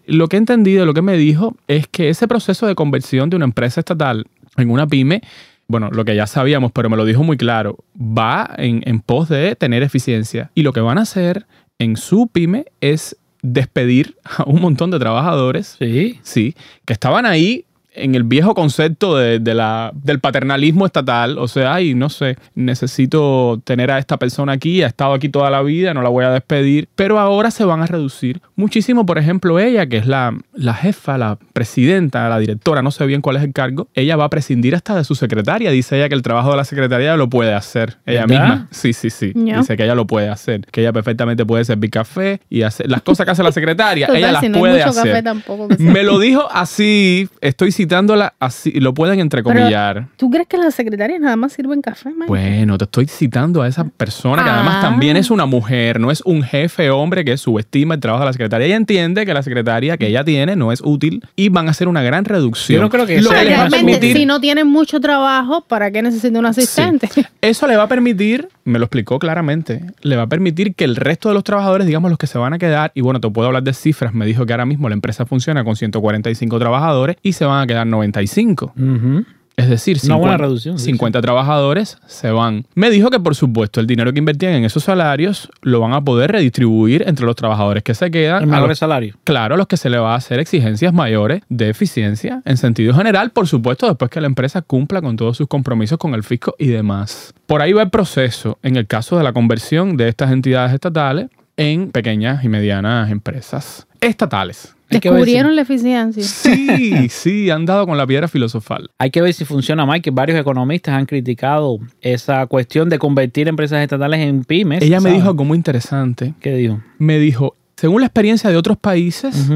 Lo 0.07 0.29
que 0.29 0.37
he 0.37 0.39
entendido, 0.39 0.85
lo 0.87 0.93
que 0.93 1.03
me 1.03 1.17
dijo, 1.17 1.57
es 1.67 1.89
que 1.89 2.09
ese 2.11 2.29
proceso 2.29 2.67
de 2.67 2.75
conversión 2.75 3.31
de 3.31 3.37
una 3.37 3.47
empresa 3.47 3.81
estatal 3.81 4.27
en 4.57 4.71
una 4.71 4.87
pyme, 4.87 5.23
bueno, 5.69 5.91
lo 5.93 6.05
que 6.05 6.17
ya 6.17 6.27
sabíamos, 6.27 6.73
pero 6.73 6.89
me 6.91 6.97
lo 6.97 7.05
dijo 7.05 7.23
muy 7.23 7.37
claro, 7.37 7.79
va 7.99 8.51
en, 8.57 8.83
en 8.87 9.01
pos 9.01 9.29
de 9.29 9.55
tener 9.55 9.83
eficiencia. 9.83 10.51
Y 10.55 10.63
lo 10.63 10.73
que 10.73 10.81
van 10.81 10.99
a 10.99 11.03
hacer 11.03 11.47
en 11.79 11.97
su 11.97 12.27
pyme 12.29 12.67
es 12.81 13.17
despedir 13.43 14.17
a 14.25 14.45
un 14.45 14.61
montón 14.61 14.91
de 14.91 14.99
trabajadores, 14.99 15.77
Sí. 15.79 16.19
sí, 16.23 16.55
que 16.87 16.93
estaban 16.93 17.27
ahí 17.27 17.65
en 17.99 18.15
el 18.15 18.23
viejo 18.25 18.55
concepto 18.55 19.17
de, 19.17 19.39
de 19.39 19.55
la, 19.55 19.91
del 19.95 20.21
paternalismo 20.21 20.87
estatal, 20.87 21.39
o 21.39 21.49
sea, 21.49 21.75
ay, 21.75 21.95
no 21.95 22.09
sé, 22.09 22.37
necesito 22.55 23.61
tener 23.65 23.91
a 23.91 23.99
esta 23.99 24.17
persona 24.19 24.53
aquí, 24.53 24.83
ha 24.83 24.87
estado 24.87 25.13
aquí 25.15 25.29
toda 25.29 25.51
la 25.51 25.63
vida, 25.63 25.95
no 25.95 26.03
la 26.03 26.09
voy 26.09 26.25
a 26.25 26.31
despedir, 26.31 26.89
pero 26.95 27.19
ahora 27.19 27.51
se 27.51 27.65
van 27.65 27.83
a 27.83 27.87
reducir 27.87 28.41
muchísimo, 28.57 29.05
por 29.05 29.19
ejemplo, 29.19 29.59
ella, 29.59 29.87
que 29.87 29.97
es 29.99 30.07
la, 30.07 30.37
la 30.55 30.75
jefa, 30.75 31.19
la 31.19 31.39
presidenta, 31.53 32.29
la 32.29 32.39
directora, 32.39 32.83
no 32.83 32.91
sé 32.91 33.05
bien 33.07 33.21
cuál 33.21 33.37
es 33.37 33.43
el 33.43 33.53
cargo, 33.53 33.89
ella 33.95 34.17
va 34.17 34.25
a 34.25 34.31
prescindir 34.31 34.75
hasta 34.75 34.95
de 34.97 35.05
su 35.05 35.15
secretaria, 35.15 35.71
dice 35.71 35.97
ella 35.97 36.09
que 36.09 36.15
el 36.15 36.23
trabajo 36.23 36.51
de 36.53 36.57
la 36.57 36.65
secretaria 36.65 37.17
lo 37.17 37.29
puede 37.29 37.55
hacer 37.55 37.99
ella 38.07 38.27
misma. 38.27 38.69
Sí, 38.71 38.93
sí, 38.93 39.11
sí, 39.11 39.33
dice 39.35 39.77
que 39.77 39.85
ella 39.85 39.95
lo 39.95 40.07
puede 40.07 40.29
hacer, 40.29 40.63
que 40.71 40.81
ella 40.83 40.93
perfectamente 40.93 41.45
puede 41.45 41.65
servir 41.65 41.91
café 41.91 42.41
y 42.49 42.63
hacer 42.63 42.91
las 42.91 43.03
cosas 43.03 43.25
que 43.25 43.33
hace 43.33 43.43
la 43.43 43.53
secretaria, 43.53 44.07
Total, 44.07 44.23
ella 44.23 44.33
las 44.33 44.41
si 44.43 44.49
no 44.49 44.57
hay 44.57 44.61
puede 44.61 44.75
mucho 44.85 44.89
hacer. 44.91 45.11
café 45.13 45.23
tampoco. 45.23 45.69
que. 45.69 45.77
Me 45.79 46.03
lo 46.03 46.19
dijo 46.19 46.47
así, 46.51 47.29
estoy 47.41 47.73
citándola 47.89 48.35
así, 48.39 48.71
lo 48.81 48.93
pueden 48.93 49.19
entrecomillar. 49.19 50.09
¿Tú 50.19 50.29
crees 50.31 50.47
que 50.47 50.59
las 50.59 50.75
secretarias 50.75 51.21
nada 51.21 51.37
más 51.37 51.55
sirven 51.55 51.81
café, 51.81 52.11
Mike? 52.11 52.27
Bueno, 52.29 52.77
te 52.77 52.85
estoy 52.85 53.07
citando 53.07 53.63
a 53.63 53.69
esa 53.69 53.85
persona 53.85 54.45
que 54.45 54.51
además 54.51 54.77
Ah. 54.79 54.81
también 54.83 55.17
es 55.17 55.31
una 55.31 55.47
mujer, 55.47 55.99
no 55.99 56.11
es 56.11 56.21
un 56.27 56.43
jefe 56.43 56.91
hombre 56.91 57.25
que 57.25 57.37
subestima 57.39 57.95
el 57.95 58.01
trabajo 58.01 58.25
de 58.25 58.27
la 58.27 58.33
secretaria. 58.35 58.67
Ella 58.67 58.77
entiende 58.77 59.25
que 59.25 59.33
la 59.33 59.43
secretaria 59.43 59.97
que 59.97 60.07
ella 60.09 60.23
tiene 60.23 60.55
no 60.55 60.71
es 60.71 60.83
útil 60.85 61.25
y 61.35 61.49
van 61.49 61.69
a 61.69 61.71
hacer 61.71 61.89
una 61.89 62.03
gran 62.03 62.27
reducción. 62.27 62.77
Yo 62.77 62.83
no 62.83 62.91
creo 62.91 63.07
que 63.07 63.23
Lo 63.23 63.31
sea, 63.31 63.39
que 63.41 63.45
les 63.47 63.59
va 63.59 63.63
a 63.65 63.69
realmente, 63.71 63.93
permitir, 63.93 64.17
si 64.19 64.27
no 64.27 64.39
tienen 64.39 64.67
mucho 64.67 65.01
trabajo, 65.01 65.63
¿para 65.63 65.91
qué 65.91 66.03
necesitan 66.03 66.37
un 66.37 66.47
asistente? 66.47 67.09
eso 67.41 67.67
le 67.67 67.77
va 67.79 67.85
a 67.85 67.89
permitir, 67.89 68.49
me 68.65 68.79
lo 68.79 68.85
explicó 68.85 69.19
claramente, 69.19 69.83
le 70.03 70.17
va 70.17 70.25
a 70.25 70.27
permitir 70.27 70.75
que 70.75 70.85
el 70.85 70.95
resto 70.97 71.31
de 71.31 71.35
los 71.35 71.43
trabajadores, 71.45 71.87
digamos 71.87 72.11
los 72.11 72.19
que 72.19 72.27
se 72.27 72.37
van 72.37 72.53
a 72.53 72.59
quedar, 72.59 72.93
y 72.95 73.01
bueno, 73.01 73.19
te 73.21 73.31
puedo 73.31 73.47
hablar 73.49 73.63
de 73.63 73.73
cifras, 73.73 74.13
me 74.13 74.27
dijo 74.27 74.45
que 74.45 74.53
ahora 74.53 74.67
mismo 74.67 74.89
la 74.91 74.95
empresa 74.95 75.25
funciona 75.25 75.65
con 75.65 75.75
145 75.77 76.59
trabajadores 76.59 77.17
y 77.23 77.33
se 77.33 77.45
van 77.45 77.63
a 77.63 77.67
quedar 77.67 77.78
95. 77.85 78.73
Ujú. 78.77 79.25
Es 79.57 79.69
decir, 79.69 79.99
Una 80.05 80.15
buena 80.15 80.35
50, 80.35 80.37
reducción, 80.47 80.79
sí, 80.79 80.85
50 80.85 81.21
trabajadores 81.21 81.99
se 82.07 82.31
van. 82.31 82.65
Me 82.77 82.91
dijo 82.91 83.11
que, 83.11 83.19
por 83.19 83.35
supuesto, 83.35 83.81
el 83.81 83.89
dinero 83.89 84.13
que 84.13 84.21
invertían 84.21 84.53
en 84.53 84.65
esos 84.65 84.85
salarios 84.85 85.51
lo 85.63 85.81
van 85.81 85.95
a 85.95 86.01
poder 86.01 86.31
redistribuir 86.31 87.03
entre 87.09 87.27
los 87.27 87.35
trabajadores 87.35 87.83
que 87.83 87.93
se 87.93 88.09
quedan. 88.09 88.45
El 88.45 88.55
a 88.55 88.61
los- 88.61 88.79
salario. 88.79 89.17
Claro, 89.25 89.57
a 89.57 89.59
los 89.59 89.67
que 89.67 89.77
se 89.77 89.91
le 89.91 89.99
va 89.99 90.13
a 90.13 90.17
hacer 90.17 90.39
exigencias 90.39 90.95
mayores 90.95 91.43
de 91.49 91.71
eficiencia 91.71 92.41
en 92.45 92.57
sentido 92.57 92.95
general, 92.95 93.31
por 93.31 93.49
supuesto, 93.49 93.89
después 93.89 94.13
que 94.13 94.21
la 94.21 94.29
empresa 94.29 94.63
cumpla 94.63 95.03
con 95.03 95.17
todos 95.17 95.37
sus 95.37 95.49
compromisos 95.49 95.99
con 95.99 96.15
el 96.15 96.23
fisco 96.23 96.55
y 96.57 96.69
demás. 96.69 97.35
Por 97.47 97.61
ahí 97.61 97.73
va 97.73 97.83
el 97.83 97.91
proceso 97.91 98.61
en 98.63 98.77
el 98.77 98.87
caso 98.87 99.19
de 99.19 99.25
la 99.25 99.33
conversión 99.33 99.97
de 99.97 100.07
estas 100.09 100.31
entidades 100.31 100.73
estatales 100.73 101.31
en 101.57 101.91
pequeñas 101.91 102.45
y 102.45 102.49
medianas 102.49 103.11
empresas 103.11 103.89
estatales. 104.01 104.77
Hay 104.91 105.01
que 105.01 105.11
Descubrieron 105.11 105.55
la 105.55 105.63
eficiencia. 105.63 106.23
Sí, 106.23 107.09
sí, 107.11 107.51
han 107.51 107.67
dado 107.67 107.87
con 107.87 107.99
la 107.99 108.07
piedra 108.07 108.27
filosofal. 108.29 108.91
Hay 108.99 109.11
que 109.11 109.21
ver 109.21 109.35
si 109.35 109.45
funciona 109.45 109.85
más, 109.85 110.01
que 110.01 110.11
varios 110.11 110.39
economistas 110.41 110.95
han 110.95 111.05
criticado 111.07 111.79
esa 112.01 112.47
cuestión 112.47 112.89
de 112.89 112.99
convertir 112.99 113.49
empresas 113.49 113.83
estatales 113.83 114.21
en 114.21 114.45
pymes. 114.45 114.83
Ella 114.83 115.01
me 115.01 115.13
dijo 115.13 115.29
algo 115.29 115.45
muy 115.45 115.57
interesante. 115.57 116.35
¿Qué 116.41 116.55
dijo? 116.55 116.81
Me 116.99 117.19
dijo, 117.19 117.55
según 117.77 118.01
la 118.01 118.07
experiencia 118.07 118.49
de 118.51 118.57
otros 118.57 118.79
países. 118.79 119.49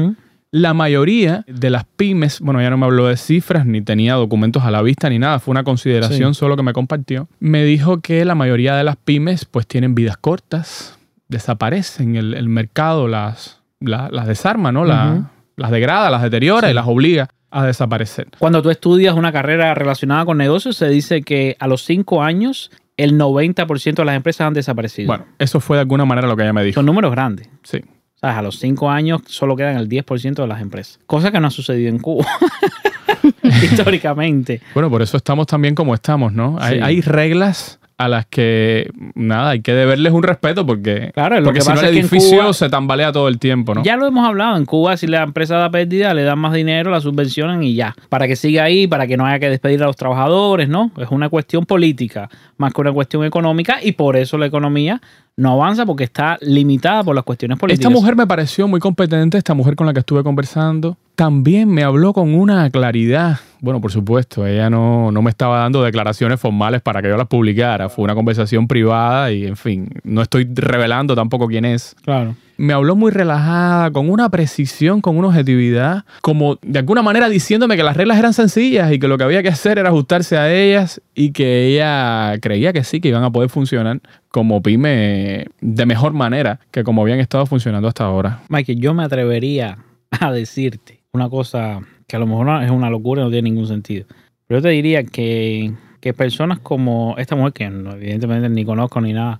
La 0.51 0.75
mayoría 0.75 1.43
de 1.47 1.71
las 1.71 1.83
pymes, 1.83 2.39
bueno, 2.39 2.61
ya 2.61 2.69
no 2.69 2.77
me 2.77 2.85
habló 2.85 3.07
de 3.07 3.17
cifras, 3.17 3.65
ni 3.65 3.81
tenía 3.81 4.13
documentos 4.13 4.61
a 4.61 4.69
la 4.69 4.83
vista, 4.83 5.09
ni 5.09 5.17
nada, 5.17 5.39
fue 5.39 5.51
una 5.51 5.63
consideración 5.63 6.35
Sí. 6.35 6.39
solo 6.41 6.55
que 6.55 6.61
me 6.61 6.73
compartió. 6.73 7.27
Me 7.39 7.63
dijo 7.63 8.01
que 8.01 8.23
la 8.23 8.35
mayoría 8.35 8.75
de 8.75 8.83
las 8.83 8.95
pymes 8.97 9.45
pues 9.45 9.65
tienen 9.65 9.95
vidas 9.95 10.15
cortas, 10.15 10.99
desaparecen, 11.27 12.15
el, 12.17 12.35
el 12.35 12.49
mercado 12.49 13.07
las, 13.07 13.62
la- 13.83 14.09
las 14.11 14.27
desarma, 14.27 14.71
¿no? 14.71 14.85
La-. 14.85 15.29
Las 15.55 15.69
degrada, 15.69 16.09
las 16.09 16.23
deteriora 16.23 16.71
y 16.71 16.73
las 16.73 16.87
obliga 16.87 17.27
a 17.51 17.63
desaparecer. 17.65 18.27
Cuando 18.39 18.63
tú 18.63 18.71
estudias 18.71 19.13
una 19.13 19.31
carrera 19.31 19.75
relacionada 19.75 20.25
con 20.25 20.37
negocios, 20.39 20.75
se 20.77 20.89
dice 20.89 21.21
que 21.21 21.55
a 21.59 21.67
los 21.67 21.83
cinco 21.83 22.23
años 22.23 22.71
el 22.97 23.19
90% 23.19 23.93
de 23.95 24.05
las 24.05 24.15
empresas 24.15 24.47
han 24.47 24.53
desaparecido. 24.53 25.07
Bueno, 25.07 25.25
eso 25.37 25.59
fue 25.59 25.77
de 25.77 25.81
alguna 25.81 26.05
manera 26.05 26.27
lo 26.27 26.35
que 26.35 26.41
ella 26.41 26.53
me 26.53 26.63
dijo. 26.63 26.73
Son 26.75 26.85
números 26.87 27.11
grandes. 27.11 27.47
Sí. 27.61 27.81
¿Sabes? 28.15 28.37
A 28.37 28.41
los 28.41 28.57
cinco 28.57 28.89
años 28.89 29.21
solo 29.27 29.55
quedan 29.55 29.77
el 29.77 29.87
10% 29.87 30.33
de 30.41 30.47
las 30.47 30.59
empresas. 30.61 30.99
Cosa 31.05 31.31
que 31.31 31.39
no 31.39 31.47
ha 31.47 31.51
sucedido 31.51 31.89
en 31.89 31.99
Cuba. 31.99 32.25
Históricamente. 33.61 34.61
Bueno, 34.73 34.89
por 34.89 35.01
eso 35.01 35.17
estamos 35.17 35.47
también 35.47 35.75
como 35.75 35.93
estamos, 35.93 36.33
¿no? 36.33 36.57
Hay, 36.59 36.77
Sí. 36.77 36.81
hay 36.83 37.01
reglas 37.01 37.79
a 38.05 38.07
las 38.09 38.25
que, 38.25 38.89
nada, 39.15 39.51
hay 39.51 39.61
que 39.61 39.73
deberles 39.73 40.13
un 40.13 40.23
respeto 40.23 40.65
porque, 40.65 41.11
Claro, 41.13 41.37
lo 41.39 41.45
porque 41.45 41.59
que 41.59 41.65
si 41.65 41.71
no 41.73 41.79
el 41.79 41.85
edificio 41.97 42.39
Cuba- 42.41 42.53
se 42.53 42.69
tambalea 42.69 43.11
todo 43.11 43.27
el 43.27 43.39
tiempo, 43.39 43.73
¿no? 43.75 43.83
Ya 43.83 43.95
lo 43.95 44.05
hemos 44.07 44.27
hablado. 44.27 44.57
En 44.57 44.65
Cuba, 44.65 44.97
si 44.97 45.07
la 45.07 45.23
empresa 45.23 45.57
da 45.57 45.69
pérdida, 45.69 46.13
le 46.13 46.23
dan 46.23 46.39
más 46.39 46.53
dinero, 46.53 46.91
la 46.91 47.01
subvencionan 47.01 47.63
y 47.63 47.75
ya. 47.75 47.95
Para 48.09 48.27
que 48.27 48.35
siga 48.35 48.63
ahí, 48.63 48.87
para 48.87 49.07
que 49.07 49.17
no 49.17 49.25
haya 49.25 49.39
que 49.39 49.49
despedir 49.49 49.81
a 49.83 49.85
los 49.87 49.95
trabajadores, 49.95 50.69
¿no? 50.69 50.91
Es 50.97 51.09
una 51.11 51.29
cuestión 51.29 51.65
política 51.65 52.29
más 52.57 52.73
que 52.73 52.81
una 52.81 52.91
cuestión 52.91 53.23
económica 53.25 53.77
y 53.81 53.93
por 53.93 54.15
eso 54.15 54.37
la 54.37 54.45
economía 54.45 55.01
no 55.35 55.53
avanza 55.53 55.85
porque 55.85 56.03
está 56.03 56.37
limitada 56.41 57.03
por 57.03 57.15
las 57.15 57.23
cuestiones 57.23 57.57
políticas. 57.57 57.89
Esta 57.89 57.99
mujer 57.99 58.15
me 58.15 58.27
pareció 58.27 58.67
muy 58.67 58.79
competente, 58.79 59.37
esta 59.37 59.53
mujer 59.55 59.75
con 59.75 59.87
la 59.87 59.93
que 59.93 59.99
estuve 59.99 60.23
conversando. 60.23 60.97
También 61.15 61.69
me 61.69 61.83
habló 61.83 62.11
con 62.11 62.33
una 62.33 62.69
claridad. 62.71 63.39
Bueno, 63.61 63.79
por 63.79 63.91
supuesto, 63.91 64.47
ella 64.47 64.69
no, 64.69 65.11
no 65.11 65.21
me 65.21 65.29
estaba 65.29 65.59
dando 65.59 65.83
declaraciones 65.83 66.39
formales 66.39 66.81
para 66.81 67.01
que 67.03 67.07
yo 67.07 67.15
las 67.15 67.27
publicara. 67.27 67.87
Fue 67.87 68.03
una 68.03 68.15
conversación 68.15 68.67
privada 68.67 69.31
y, 69.31 69.45
en 69.45 69.55
fin, 69.55 69.89
no 70.03 70.23
estoy 70.23 70.49
revelando 70.51 71.15
tampoco 71.15 71.47
quién 71.47 71.65
es. 71.65 71.95
Claro. 72.03 72.35
Me 72.57 72.73
habló 72.73 72.95
muy 72.95 73.11
relajada, 73.11 73.91
con 73.91 74.09
una 74.09 74.29
precisión, 74.29 75.01
con 75.01 75.17
una 75.17 75.27
objetividad, 75.27 76.03
como 76.21 76.57
de 76.61 76.79
alguna 76.79 77.03
manera 77.03 77.29
diciéndome 77.29 77.77
que 77.77 77.83
las 77.83 77.95
reglas 77.95 78.17
eran 78.17 78.33
sencillas 78.33 78.91
y 78.91 78.99
que 78.99 79.07
lo 79.07 79.17
que 79.17 79.23
había 79.23 79.43
que 79.43 79.49
hacer 79.49 79.77
era 79.77 79.89
ajustarse 79.89 80.37
a 80.37 80.51
ellas 80.51 81.01
y 81.13 81.31
que 81.31 81.67
ella 81.67 82.39
creía 82.41 82.73
que 82.73 82.83
sí, 82.83 83.01
que 83.01 83.09
iban 83.09 83.23
a 83.23 83.31
poder 83.31 83.49
funcionar 83.49 84.01
como 84.29 84.61
pyme 84.61 85.47
de 85.61 85.85
mejor 85.85 86.13
manera 86.13 86.59
que 86.71 86.83
como 86.83 87.01
habían 87.03 87.19
estado 87.19 87.45
funcionando 87.45 87.87
hasta 87.87 88.03
ahora. 88.03 88.41
Michael, 88.49 88.79
yo 88.79 88.93
me 88.93 89.03
atrevería 89.03 89.77
a 90.11 90.31
decirte 90.31 91.02
una 91.13 91.29
cosa 91.29 91.79
que 92.07 92.15
a 92.15 92.19
lo 92.19 92.25
mejor 92.25 92.63
es 92.63 92.71
una 92.71 92.89
locura 92.89 93.21
y 93.21 93.25
no 93.25 93.29
tiene 93.31 93.49
ningún 93.51 93.67
sentido. 93.67 94.05
Pero 94.47 94.59
yo 94.59 94.63
te 94.63 94.69
diría 94.69 95.03
que, 95.03 95.71
que 96.01 96.13
personas 96.13 96.57
como 96.59 97.13
esta 97.19 97.35
mujer, 97.35 97.53
que 97.53 97.65
evidentemente 97.65 98.49
ni 98.49 98.65
conozco 98.65 98.99
ni 98.99 99.13
nada, 99.13 99.39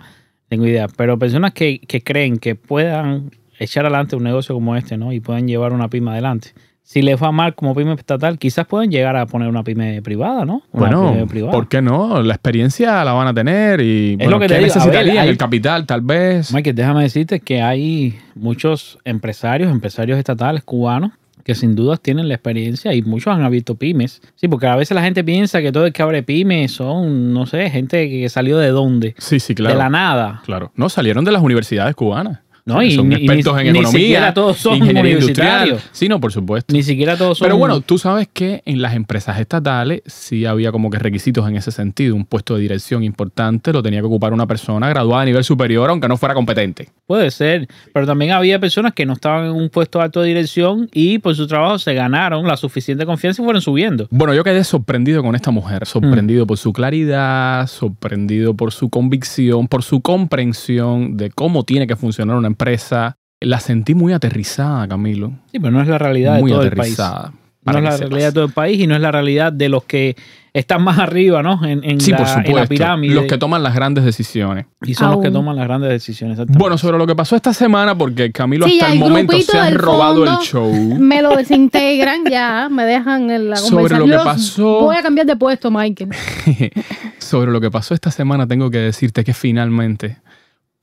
tengo 0.50 0.68
idea, 0.68 0.88
pero 0.96 1.18
personas 1.18 1.52
que, 1.54 1.80
que 1.80 2.02
creen 2.04 2.38
que 2.38 2.54
puedan 2.56 3.32
echar 3.58 3.86
adelante 3.86 4.16
un 4.16 4.24
negocio 4.24 4.54
como 4.54 4.76
este, 4.76 4.98
¿no? 4.98 5.12
Y 5.12 5.20
puedan 5.20 5.48
llevar 5.48 5.74
una 5.74 5.90
pyme 5.90 6.12
adelante. 6.12 6.50
Si 6.84 7.02
les 7.02 7.22
va 7.22 7.32
mal 7.32 7.56
como 7.56 7.74
pyme 7.74 7.94
estatal, 7.94 8.38
quizás 8.38 8.68
pueden 8.68 8.92
llegar 8.92 9.16
a 9.16 9.26
poner 9.26 9.48
una 9.48 9.64
pyme 9.64 10.02
privada, 10.04 10.46
¿no? 10.46 10.62
Una 10.74 10.88
Bueno, 10.98 11.12
pyme 11.14 11.26
privada. 11.28 11.54
¿por 11.54 11.68
qué 11.70 11.82
no? 11.82 12.22
La 12.22 12.36
experiencia 12.36 13.04
la 13.04 13.14
van 13.14 13.30
a 13.30 13.34
tener 13.34 13.82
y 13.82 14.16
bueno, 14.18 14.32
lo 14.32 14.40
que 14.40 14.44
¿qué 14.46 14.48
te 14.50 14.54
ver, 14.60 14.64
necesitarían? 14.66 15.18
hay- 15.20 15.30
El 15.30 15.38
capital, 15.38 15.88
tal 15.88 16.02
vez. 16.02 16.54
Michael, 16.54 16.76
déjame 16.76 17.02
decirte 17.02 17.40
que 17.40 17.64
hay 17.64 18.20
muchos 18.36 19.00
empresarios, 19.06 19.72
empresarios 19.72 20.20
estatales 20.20 20.62
cubanos 20.64 21.12
que 21.44 21.56
sin 21.56 21.76
dudas 21.76 22.00
tienen 22.02 22.28
la 22.28 22.36
experiencia 22.36 22.94
y 22.94 23.02
muchos 23.02 23.34
han 23.34 23.44
abierto 23.44 23.76
pymes. 23.76 24.22
Sí, 24.36 24.48
porque 24.48 24.68
a 24.68 24.76
veces 24.76 24.96
la 24.96 25.04
gente 25.04 25.24
piensa 25.24 25.62
que 25.62 25.72
todo 25.72 25.86
el 25.86 25.94
que 25.94 26.02
abre 26.02 26.24
pymes 26.24 26.72
son, 26.72 27.34
no 27.34 27.46
sé, 27.46 27.70
gente 27.70 28.10
que 28.10 28.30
salió 28.30 28.58
de 28.58 28.70
dónde, 28.70 29.16
Sí, 29.18 29.40
sí, 29.40 29.54
claro. 29.56 29.74
de 29.76 29.80
la 29.80 29.90
nada. 29.90 30.42
Claro. 30.46 30.72
No, 30.76 30.90
salieron 30.90 31.26
de 31.26 31.32
las 31.32 31.42
universidades 31.42 31.96
cubanas. 31.96 32.40
No, 32.66 32.82
y 32.82 32.92
son 32.92 33.12
expertos 33.12 33.56
ni- 33.56 33.60
en 33.68 33.74
ni 33.74 33.80
economía, 33.80 34.00
siquiera 34.00 34.34
todos 34.34 34.58
son 34.58 34.78
ingeniería 34.78 35.14
industrial. 35.14 35.80
Sí, 35.92 36.08
no, 36.08 36.22
por 36.22 36.32
supuesto. 36.32 36.74
Ni 36.74 36.82
siquiera 36.82 37.18
todos 37.18 37.38
son... 37.38 37.46
Pero 37.46 37.58
bueno, 37.58 37.82
tú 37.82 37.98
sabes 37.98 38.30
que 38.32 38.62
en 38.66 38.82
las 38.82 38.94
empresas 38.96 39.38
estatales 39.40 40.02
sí 40.06 40.46
había 40.46 40.72
como 40.72 40.90
que 40.90 40.98
requisitos 40.98 41.48
en 41.50 41.58
ese 41.58 41.72
sentido. 41.72 42.16
Un 42.16 42.24
puesto 42.26 42.56
de 42.56 42.62
dirección 42.62 43.04
importante 43.04 43.74
lo 43.74 43.84
tenía 43.84 44.00
que 44.00 44.06
ocupar 44.06 44.32
una 44.32 44.48
persona 44.48 44.88
graduada 44.88 45.24
a 45.24 45.26
nivel 45.26 45.44
superior, 45.44 45.90
aunque 45.90 46.08
no 46.08 46.16
fuera 46.16 46.34
competente. 46.34 46.90
Puede 47.06 47.32
ser, 47.32 47.68
pero 47.94 48.06
también 48.06 48.32
había 48.32 48.60
personas 48.60 48.94
que 48.94 49.06
no 49.06 49.12
estaban 49.14 49.46
en 49.48 49.52
un 49.52 49.68
puesto 49.70 50.00
alto 50.00 50.22
de 50.22 50.30
dirección 50.30 50.90
y 50.94 51.20
por 51.20 51.36
su 51.36 51.48
trabajo 51.48 51.78
se 51.80 51.94
ganaron 51.94 52.48
la 52.48 52.56
suficiente 52.56 53.06
confianza 53.06 53.42
y 53.42 53.46
fueron 53.46 53.62
subiendo. 53.62 54.08
Bueno, 54.10 54.34
yo 54.34 54.44
quedé 54.46 54.64
sorprendido 54.64 55.22
con 55.22 55.36
esta 55.36 55.52
mujer, 55.52 55.86
sorprendido 55.86 56.48
por 56.48 56.58
su 56.58 56.72
claridad, 56.72 57.68
sorprendido 57.68 58.54
por 58.54 58.72
su 58.72 58.90
convicción, 58.90 59.68
por 59.68 59.84
su 59.84 60.00
comprensión 60.02 61.18
de 61.18 61.30
cómo 61.30 61.64
tiene 61.64 61.88
que 61.88 61.96
funcionar 61.96 62.38
una 62.38 62.48
empresa. 62.54 63.18
La 63.40 63.60
sentí 63.60 63.94
muy 63.94 64.14
aterrizada, 64.14 64.88
Camilo. 64.88 65.32
Sí, 65.52 65.60
pero 65.60 65.72
no 65.72 65.82
es 65.82 65.88
la 65.88 65.98
realidad 65.98 66.40
muy 66.40 66.52
de 66.52 66.56
todo 66.56 66.64
el 66.64 66.72
país. 66.72 66.98
aterrizada. 67.00 67.34
No 67.66 67.78
es 67.78 67.84
la 67.84 67.92
sepas. 67.94 68.10
realidad 68.10 68.28
de 68.30 68.34
todo 68.34 68.46
el 68.46 68.52
país 68.52 68.80
y 68.82 68.88
no 68.88 68.96
es 68.96 69.02
la 69.02 69.12
realidad 69.12 69.52
de 69.54 69.70
los 69.70 69.86
que 69.86 70.16
están 70.54 70.84
más 70.84 71.00
arriba, 71.00 71.42
¿no? 71.42 71.66
En, 71.66 71.82
en 71.84 72.00
Sí, 72.02 72.12
la, 72.12 72.18
por 72.18 72.28
en 72.28 72.34
la 72.36 72.44
supuesto. 72.46 72.68
pirámide. 72.70 73.16
Los 73.16 73.26
que 73.26 73.38
toman 73.38 73.64
las 73.64 73.74
grandes 73.74 74.04
decisiones. 74.04 74.66
y 74.86 74.94
son 74.94 75.12
los 75.12 75.22
que 75.22 75.32
toman 75.32 75.56
las 75.56 75.66
grandes 75.66 75.90
decisiones. 75.90 76.38
Bueno, 76.48 76.78
sobre 76.78 76.98
lo 76.98 77.08
que 77.08 77.16
pasó 77.16 77.36
esta 77.38 77.54
semana, 77.54 77.98
porque 77.98 78.32
Camilo 78.34 78.66
Sí, 78.68 78.74
hasta 78.82 78.88
el 78.88 78.94
el 78.94 79.00
momento 79.00 79.38
se 79.42 79.58
ha 79.58 79.66
del 79.66 79.76
robado 79.76 80.24
el 80.26 80.38
show. 80.46 80.72
Me 81.00 81.22
lo 81.22 81.36
desintegran 81.38 82.24
ya, 82.30 82.68
me 82.70 82.84
dejan 82.84 83.30
en 83.32 83.50
la 83.50 83.56
Sobre 83.56 83.98
lo 83.98 84.06
que 84.06 84.12
Los- 84.12 84.24
pasó- 84.26 84.82
Voy 84.82 84.96
a 84.98 85.02
cambiar 85.02 85.26
de 85.28 85.36
puesto, 85.38 85.72
Michael. 85.72 86.10
Sobre 87.18 87.52
lo 87.52 87.60
que 87.62 87.72
pasó 87.72 87.94
esta 87.94 88.12
semana, 88.12 88.46
tengo 88.48 88.70
que 88.70 88.78
decirte 88.80 89.24
que 89.24 89.34
finalmente 89.34 90.18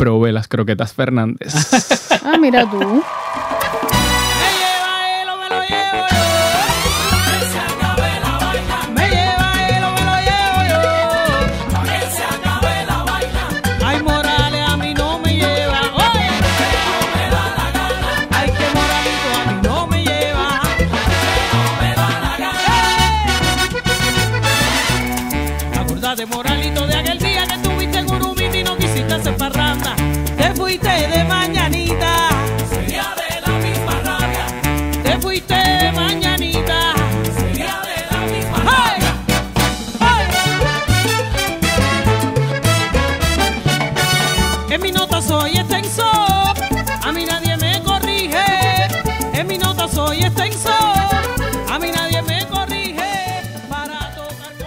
probé 0.00 0.32
las 0.32 0.48
croquetas 0.48 0.94
Fernández. 0.94 1.52
Ah, 2.24 2.38
mira 2.38 2.68
tú. 2.70 3.02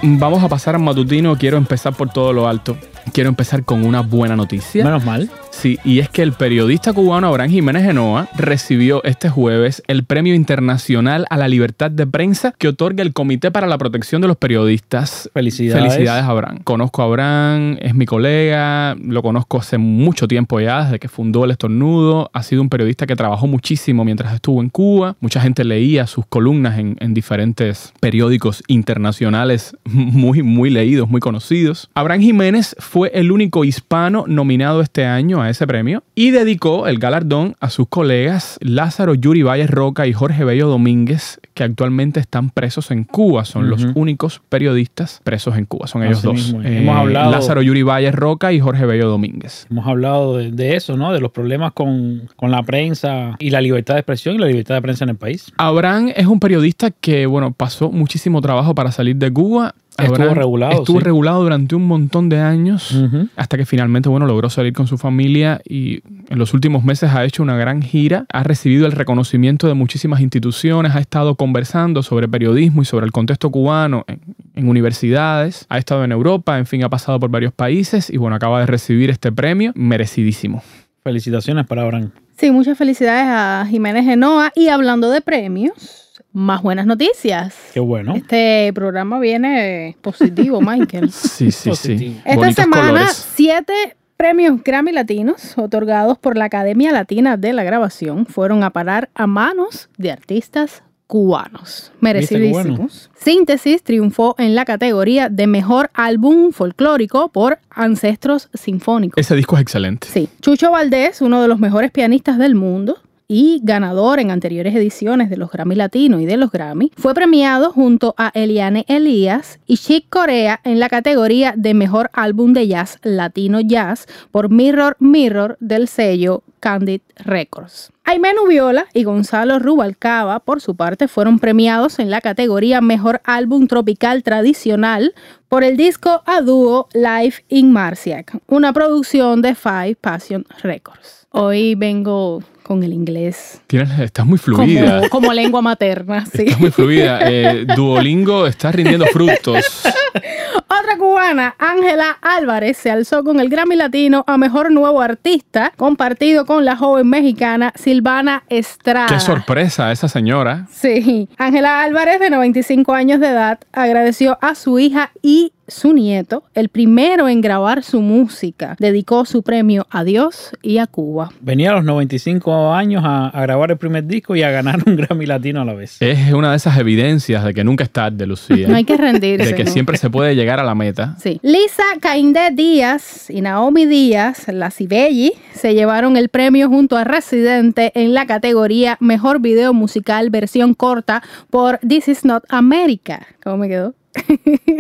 Vamos 0.06 0.44
a 0.44 0.50
pasar 0.50 0.76
al 0.76 0.82
matutino. 0.82 1.38
Quiero 1.38 1.56
empezar 1.56 1.94
por 1.94 2.12
todo 2.12 2.34
lo 2.34 2.46
alto. 2.46 2.78
quiero 3.14 3.30
empezar 3.30 3.64
con 3.64 3.86
una 3.86 4.02
buena 4.02 4.36
noticia. 4.36 4.84
Menos 4.84 5.06
mal. 5.06 5.30
Sí, 5.64 5.80
y 5.86 6.00
es 6.00 6.10
que 6.10 6.24
el 6.24 6.34
periodista 6.34 6.92
cubano 6.92 7.30
Abraham 7.30 7.50
Jiménez 7.50 7.84
Genoa 7.84 8.28
recibió 8.36 9.02
este 9.06 9.30
jueves 9.30 9.82
el 9.88 10.04
Premio 10.04 10.36
Internacional 10.36 11.26
a 11.30 11.38
la 11.38 11.48
Libertad 11.48 11.90
de 11.90 12.06
Prensa 12.06 12.54
que 12.58 12.68
otorga 12.68 13.02
el 13.02 13.14
Comité 13.14 13.50
para 13.50 13.66
la 13.66 13.78
Protección 13.78 14.22
de 14.22 14.28
los 14.28 14.36
Periodistas. 14.36 15.30
Felicidades. 15.34 15.82
Felicidades, 15.82 16.26
Abraham. 16.26 16.60
Conozco 16.66 17.02
a 17.02 17.06
Abraham, 17.06 17.78
es 17.80 17.96
mi 17.96 18.06
colega, 18.06 18.98
lo 19.02 19.22
conozco 19.22 19.58
hace 19.58 19.78
mucho 19.78 20.28
tiempo 20.28 20.60
ya, 20.60 20.84
desde 20.84 21.00
que 21.00 21.08
fundó 21.08 21.46
El 21.46 21.52
Estornudo. 21.52 22.30
Ha 22.34 22.44
sido 22.44 22.62
un 22.62 22.68
periodista 22.68 23.08
que 23.08 23.16
trabajó 23.16 23.48
muchísimo 23.48 24.04
mientras 24.04 24.34
estuvo 24.34 24.62
en 24.62 24.68
Cuba. 24.68 25.16
Mucha 25.22 25.40
gente 25.40 25.64
leía 25.64 26.08
sus 26.08 26.26
columnas 26.26 26.78
en, 26.78 26.98
en 27.00 27.14
diferentes 27.14 27.94
periódicos 28.02 28.64
internacionales 28.68 29.78
muy, 29.86 30.44
muy 30.44 30.70
leídos, 30.70 31.08
muy 31.08 31.22
conocidos. 31.22 31.90
Abraham 31.94 32.20
Jiménez 32.20 32.76
fue 32.80 33.12
el 33.14 33.32
único 33.32 33.64
hispano 33.64 34.26
nominado 34.28 34.82
este 34.82 35.06
año 35.06 35.42
a 35.42 35.53
ese 35.54 35.66
premio 35.66 36.04
y 36.16 36.32
dedicó 36.32 36.88
el 36.88 37.00
galardón 37.00 37.56
a 37.60 37.70
sus 37.70 37.88
colegas 37.88 38.58
Lázaro 38.62 39.16
Yuri 39.16 39.42
Valles 39.44 39.70
Roca 39.70 40.06
y 40.06 40.14
Jorge 40.14 40.44
Bello 40.44 40.68
Domínguez, 40.68 41.40
que 41.54 41.64
actualmente 41.64 42.20
están 42.20 42.50
presos 42.50 42.92
en 42.92 43.04
Cuba. 43.06 43.46
Son 43.46 43.70
los 43.70 43.86
únicos 43.96 44.42
periodistas 44.50 45.22
presos 45.24 45.58
en 45.58 45.66
Cuba. 45.66 45.88
Son 45.88 46.04
ellos 46.04 46.22
dos. 46.22 46.56
Eh, 46.64 46.80
Hemos 46.82 46.96
hablado- 46.98 47.32
Lázaro 47.32 47.62
Yuri 47.62 47.84
Valles 47.84 48.14
Roca 48.14 48.52
y 48.54 48.60
Jorge 48.60 48.86
Bello 48.86 49.08
Domínguez. 49.10 49.68
Hemos 49.72 49.88
hablado 49.88 50.38
de, 50.38 50.52
de 50.52 50.76
eso, 50.76 50.98
¿no? 50.98 51.12
De 51.14 51.20
los 51.20 51.32
problemas 51.32 51.72
con, 51.74 52.30
con 52.36 52.52
la 52.52 52.64
prensa 52.64 53.36
y 53.40 53.50
la 53.50 53.62
libertad 53.62 53.96
de 53.96 54.02
expresión 54.02 54.36
y 54.36 54.40
la 54.40 54.48
libertad 54.48 54.76
de 54.76 54.82
prensa 54.82 55.04
en 55.06 55.10
el 55.12 55.16
país. 55.18 55.52
Abraham 55.58 56.12
es 56.16 56.28
un 56.28 56.40
periodista 56.40 56.92
que, 56.92 57.26
bueno, 57.26 57.54
pasó 57.54 57.92
muchísimo 57.92 58.42
trabajo 58.42 58.74
para 58.76 58.92
salir 58.92 59.16
de 59.16 59.32
Cuba. 59.32 59.76
Estuvo 59.98 60.34
regulado, 60.34 60.80
Estuvo 60.80 61.00
sí. 61.00 61.04
regulado 61.06 61.44
durante 61.44 61.76
un 61.76 61.88
montón 61.88 62.30
de 62.30 62.40
años. 62.40 62.98
Hasta 63.36 63.58
que 63.58 63.66
finalmente 63.66 64.10
bueno, 64.10 64.26
logró 64.26 64.50
salir 64.50 64.74
con 64.74 64.88
su 64.88 64.98
familia 64.98 65.62
y 65.68 66.02
en 66.30 66.40
los 66.40 66.54
últimos 66.54 66.84
meses 66.84 67.12
ha 67.12 67.24
hecho 67.26 67.44
una 67.44 67.58
gran 67.58 67.82
gira, 67.82 68.26
ha 68.32 68.44
recibido 68.44 68.86
el 68.86 68.92
reconocimiento 68.94 69.68
de 69.68 69.74
muchísimas 69.74 70.22
instituciones, 70.22 70.96
ha 70.96 71.00
estado 71.00 71.36
conversando 71.36 72.02
sobre 72.04 72.28
periodismo 72.28 72.82
y 72.82 72.86
sobre 72.86 73.06
el 73.06 73.12
contexto 73.12 73.52
cubano 73.52 74.04
en, 74.08 74.22
en 74.56 74.68
universidades, 74.68 75.66
ha 75.70 75.78
estado 75.78 76.04
en 76.04 76.12
Europa, 76.12 76.58
en 76.58 76.66
fin, 76.66 76.84
ha 76.84 76.90
pasado 76.90 77.20
por 77.20 77.30
varios 77.30 77.54
países 77.54 78.10
y 78.10 78.18
bueno, 78.18 78.36
acaba 78.36 78.60
de 78.60 78.66
recibir 78.66 79.10
este 79.10 79.32
premio 79.32 79.72
merecidísimo. 79.76 80.64
Felicitaciones 81.04 81.68
para 81.68 81.82
Abraham. 81.84 82.12
Sí, 82.38 82.50
muchas 82.52 82.78
felicidades 82.78 83.26
a 83.28 83.66
Jiménez 83.70 84.06
Genoa. 84.06 84.52
Y 84.56 84.70
hablando 84.70 85.12
de 85.12 85.22
premios, 85.22 86.03
más 86.34 86.62
buenas 86.62 86.86
noticias. 86.86 87.56
Qué 87.74 87.80
bueno. 87.80 88.16
Este 88.16 88.72
programa 88.74 89.20
viene 89.20 89.96
positivo, 90.02 90.62
Michael. 90.66 91.12
Sí, 91.12 91.52
sí, 91.52 91.72
sí. 91.76 92.18
Esta 92.26 92.36
Bonitos 92.36 92.64
semana, 92.64 92.88
colores. 92.88 93.28
siete 93.36 93.74
premios 94.18 94.64
Grammy 94.64 94.92
Latinos 94.92 95.58
otorgados 95.58 96.18
por 96.18 96.38
la 96.38 96.46
Academia 96.46 96.92
Latina 96.92 97.38
de 97.38 97.54
la 97.54 97.64
Grabación 97.64 98.26
fueron 98.26 98.64
a 98.64 98.70
parar 98.72 99.10
a 99.16 99.28
manos 99.28 99.90
de 99.98 100.12
artistas 100.12 100.84
cubanos. 101.08 101.92
Merecidísimos. 102.00 102.78
bueno? 102.78 102.88
Síntesis 103.16 103.84
triunfó 103.84 104.36
en 104.40 104.56
la 104.56 104.66
categoría 104.66 105.30
de 105.30 105.46
mejor 105.46 105.92
álbum 105.94 106.52
folclórico 106.52 107.30
por 107.30 107.60
Ancestros 107.70 108.50
Sinfónicos. 108.54 109.20
Ese 109.20 109.36
disco 109.36 109.56
es 109.58 109.62
excelente. 109.62 110.08
Sí. 110.08 110.30
Chucho 110.42 110.72
Valdés, 110.72 111.22
uno 111.22 111.42
de 111.42 111.48
los 111.48 111.60
mejores 111.60 111.92
pianistas 111.92 112.38
del 112.40 112.56
mundo 112.56 112.98
y 113.28 113.62
ganador 113.64 114.20
en 114.20 114.32
anteriores 114.32 114.76
ediciones 114.76 115.30
de 115.30 115.38
los 115.38 115.52
Grammy 115.52 115.76
Latino 115.76 116.20
y 116.20 116.26
de 116.26 116.38
los 116.38 116.52
Grammy, 116.52 116.92
fue 116.98 117.14
premiado 117.14 117.72
junto 117.72 118.16
a 118.18 118.32
Eliane 118.34 118.86
Elías 118.88 119.60
y 119.66 119.78
Chick 119.78 120.10
Corea 120.10 120.60
en 120.64 120.80
la 120.80 120.90
categoría 120.90 121.54
de 121.58 121.74
mejor 121.74 122.10
álbum 122.14 122.54
de 122.54 122.68
jazz 122.68 123.00
latino 123.04 123.60
jazz 123.62 124.08
por 124.32 124.50
Mirror 124.50 124.98
Mirror 125.00 125.58
del 125.60 125.88
sello 125.88 126.44
Candid 126.60 127.02
Records. 127.18 127.92
Aimé 128.06 128.34
Nubiola 128.34 128.88
y 128.94 129.04
Gonzalo 129.04 129.60
Rubalcaba, 129.60 130.40
por 130.40 130.62
su 130.62 130.76
parte, 130.76 131.08
fueron 131.08 131.40
premiados 131.40 132.00
en 132.00 132.10
la 132.10 132.22
categoría 132.22 132.80
Mejor 132.80 133.22
Álbum 133.26 133.68
Tropical 133.68 134.24
Tradicional 134.24 135.14
por 135.50 135.64
el 135.64 135.78
disco 135.78 136.22
a 136.26 136.42
dúo 136.42 136.88
Live 136.94 137.44
in 137.50 137.72
Marciac, 137.72 138.40
una 138.48 138.72
producción 138.72 139.42
de 139.42 139.56
Five 139.56 139.98
Passion 140.00 140.46
Records. 140.62 141.28
Hoy 141.32 141.76
vengo 141.76 142.42
con 142.64 142.84
el 142.84 142.94
inglés 142.94 143.62
Tienes- 143.68 144.00
estás 144.00 144.26
muy 144.26 144.38
fluida. 144.38 144.98
como, 144.98 145.10
como 145.24 145.34
lengua 145.34 145.62
materna, 145.62 146.26
sí. 146.26 146.44
Estás 146.44 146.60
muy 146.60 146.72
fluida. 146.72 147.20
Eh, 147.30 147.66
Duolingo 147.76 148.48
está 148.48 148.72
rindiendo 148.72 149.06
frutos. 149.08 149.84
Otra 150.68 150.98
cubana, 150.98 151.56
Ángela 151.60 152.18
Álvarez, 152.22 152.78
se 152.78 152.92
alzó 152.92 153.24
con 153.24 153.40
el 153.40 153.50
Grammy 153.50 153.76
Latino 153.76 154.24
a 154.28 154.38
Mejor 154.38 154.72
Nuevo 154.72 155.02
Artista, 155.02 155.72
compartido 155.78 156.46
con 156.46 156.66
la 156.66 156.76
joven 156.76 157.08
mexicana 157.10 157.72
Silvana 157.76 158.44
Estrada. 158.50 159.08
Qué 159.08 159.20
sorpresa 159.20 159.92
esa 159.92 160.08
señora. 160.08 160.68
Sí, 160.72 161.30
Ángela 161.38 161.82
Álvarez, 161.84 162.20
de 162.20 162.30
95 162.30 162.94
años 162.94 163.20
de 163.20 163.28
edad, 163.30 163.60
agradeció 163.72 164.38
a 164.42 164.56
su 164.56 164.80
hija 164.80 165.12
y 165.22 165.54
su 165.68 165.94
nieto, 165.94 166.44
el 166.54 166.70
primero 166.70 167.30
en 167.30 167.42
grabar 167.42 167.84
su 167.84 168.02
música. 168.02 168.76
Dedicó 168.80 169.26
su 169.26 169.44
premio 169.44 169.88
a 169.90 170.04
Dios 170.04 170.52
y 170.62 170.78
a 170.78 170.88
Cuba. 170.88 171.32
Venía 171.42 171.72
a 171.72 171.76
los 171.76 171.86
95 171.86 172.74
años 172.74 173.04
a, 173.06 173.28
a 173.28 173.42
grabar 173.42 173.72
el 173.72 173.78
primer 173.78 174.06
disco 174.06 174.36
y 174.36 174.44
a 174.44 174.52
ganar 174.52 174.80
un 174.86 174.96
Grammy 174.98 175.26
Latino 175.26 175.62
a 175.62 175.66
la 175.66 175.74
vez. 175.74 176.02
Es 176.02 176.34
una 176.34 176.52
de 176.52 176.58
esas 176.58 176.78
evidencias 176.78 177.44
de 177.44 177.54
que 177.54 177.64
nunca 177.64 177.84
es 177.84 177.90
tarde, 177.90 178.26
Lucía. 178.26 178.68
No 178.68 178.76
hay 178.76 178.84
que 178.84 178.98
rendirse. 178.98 179.48
de 179.48 179.56
que 179.56 179.64
¿no? 179.64 179.72
siempre 179.72 179.98
se 179.98 180.10
puede 180.10 180.36
llegar 180.36 180.60
a 180.60 180.64
la 180.64 180.76
meta. 180.76 181.16
Sí. 181.20 181.40
Lisa 181.44 181.84
Caindé 182.00 182.52
Díaz 182.52 183.30
y 183.30 183.42
Naomi 183.42 183.86
Díaz, 183.86 184.48
la 184.48 184.72
Cibelli, 184.72 185.34
se 185.54 185.74
llevaron 185.74 186.18
el 186.18 186.30
premio 186.30 186.70
junto 186.70 186.98
a 186.98 187.04
Residente 187.04 187.92
en 187.96 188.14
la 188.14 188.26
categoría 188.26 188.98
Mejor 189.00 189.40
Video 189.40 189.74
Musical 189.74 190.30
Versión 190.30 190.74
Corta 190.74 191.24
por 191.50 191.80
This 191.80 192.08
Is 192.08 192.26
Not 192.26 192.44
America. 192.50 193.28
¿Cómo 193.44 193.58
me 193.58 193.68
quedó? 193.68 193.94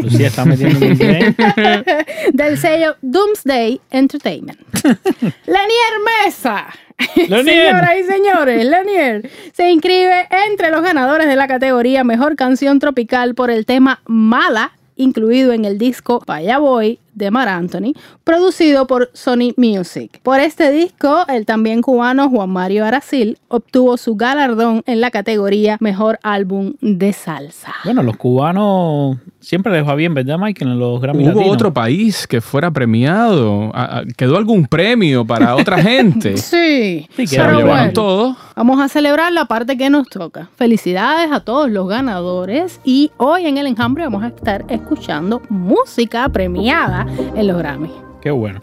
Lucía 0.01 0.27
está 0.27 0.45
metiendo. 0.45 0.79
Del 2.33 2.57
sello 2.57 2.95
Doomsday 3.01 3.81
Entertainment. 3.91 4.59
Lenier 4.83 6.25
Mesa. 6.25 6.67
Señoras 7.15 7.95
y 7.99 8.03
señores, 8.03 8.65
Lenier 8.65 9.29
se 9.53 9.69
inscribe 9.71 10.27
entre 10.47 10.69
los 10.69 10.83
ganadores 10.83 11.27
de 11.27 11.35
la 11.35 11.47
categoría 11.47 12.03
Mejor 12.03 12.35
Canción 12.35 12.79
Tropical 12.79 13.33
por 13.33 13.49
el 13.49 13.65
tema 13.65 14.01
Mala, 14.05 14.73
incluido 14.95 15.53
en 15.53 15.65
el 15.65 15.77
disco 15.77 16.23
Vaya 16.27 16.59
Voy 16.59 16.99
de 17.15 17.31
Mar 17.31 17.47
Anthony, 17.49 17.93
producido 18.23 18.87
por 18.87 19.09
Sony 19.13 19.53
Music. 19.57 20.19
Por 20.23 20.39
este 20.39 20.71
disco, 20.71 21.25
el 21.27 21.45
también 21.45 21.81
cubano 21.81 22.29
Juan 22.29 22.49
Mario 22.49 22.85
Aracil 22.85 23.37
obtuvo 23.47 23.97
su 23.97 24.15
galardón 24.15 24.81
en 24.85 25.01
la 25.01 25.11
categoría 25.11 25.77
Mejor 25.79 26.19
Álbum 26.23 26.73
de 26.81 27.13
Salsa. 27.13 27.73
Bueno, 27.83 28.03
los 28.03 28.17
cubanos 28.17 29.17
siempre 29.39 29.71
les 29.73 29.87
va 29.87 29.95
bien, 29.95 30.13
¿verdad, 30.13 30.37
Michael? 30.37 30.71
En 30.71 30.79
los 30.79 31.01
Grammy 31.01 31.23
¿Hubo 31.25 31.33
Latinos. 31.33 31.53
otro 31.55 31.73
país 31.73 32.25
que 32.27 32.41
fuera 32.41 32.71
premiado? 32.71 33.71
¿A- 33.73 33.99
a- 33.99 34.03
¿Quedó 34.17 34.37
algún 34.37 34.65
premio 34.67 35.25
para 35.25 35.55
otra 35.55 35.81
gente? 35.81 36.37
Sí, 36.53 37.07
Sí, 37.15 37.27
Se 37.27 37.37
Pero 37.37 37.51
lo 37.51 37.57
llevaron 37.59 37.77
bueno. 37.77 37.93
todo. 37.93 38.35
Vamos 38.55 38.79
a 38.79 38.87
celebrar 38.87 39.31
la 39.33 39.45
parte 39.45 39.77
que 39.77 39.89
nos 39.89 40.07
toca. 40.07 40.49
Felicidades 40.55 41.31
a 41.31 41.39
todos 41.39 41.69
los 41.71 41.87
ganadores 41.87 42.79
y 42.83 43.11
hoy 43.17 43.47
en 43.47 43.57
el 43.57 43.65
enjambre 43.67 44.03
vamos 44.03 44.23
a 44.23 44.27
estar 44.27 44.63
escuchando 44.69 45.41
música 45.49 46.29
premiada 46.29 47.02
en 47.35 47.47
los 47.47 47.57
Grammy. 47.57 47.91
Qué 48.21 48.31
bueno. 48.31 48.61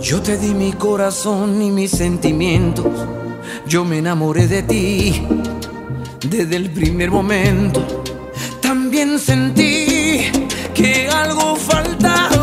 Yo 0.00 0.20
te 0.20 0.36
di 0.36 0.54
mi 0.54 0.72
corazón 0.72 1.62
y 1.62 1.70
mis 1.70 1.90
sentimientos. 1.90 2.86
Yo 3.66 3.84
me 3.84 3.98
enamoré 3.98 4.46
de 4.46 4.62
ti 4.62 5.22
desde 6.28 6.56
el 6.56 6.70
primer 6.70 7.10
momento. 7.10 7.82
También 8.60 9.18
sentí 9.18 10.26
que 10.74 11.08
algo 11.08 11.56
faltaba. 11.56 12.39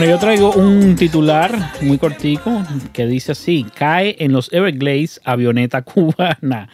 Bueno, 0.00 0.14
yo 0.14 0.18
traigo 0.18 0.52
un 0.52 0.96
titular 0.96 1.52
muy 1.82 1.98
cortico 1.98 2.64
que 2.94 3.06
dice 3.06 3.32
así: 3.32 3.66
cae 3.74 4.16
en 4.18 4.32
los 4.32 4.50
Everglades 4.50 5.20
avioneta 5.26 5.82
cubana. 5.82 6.70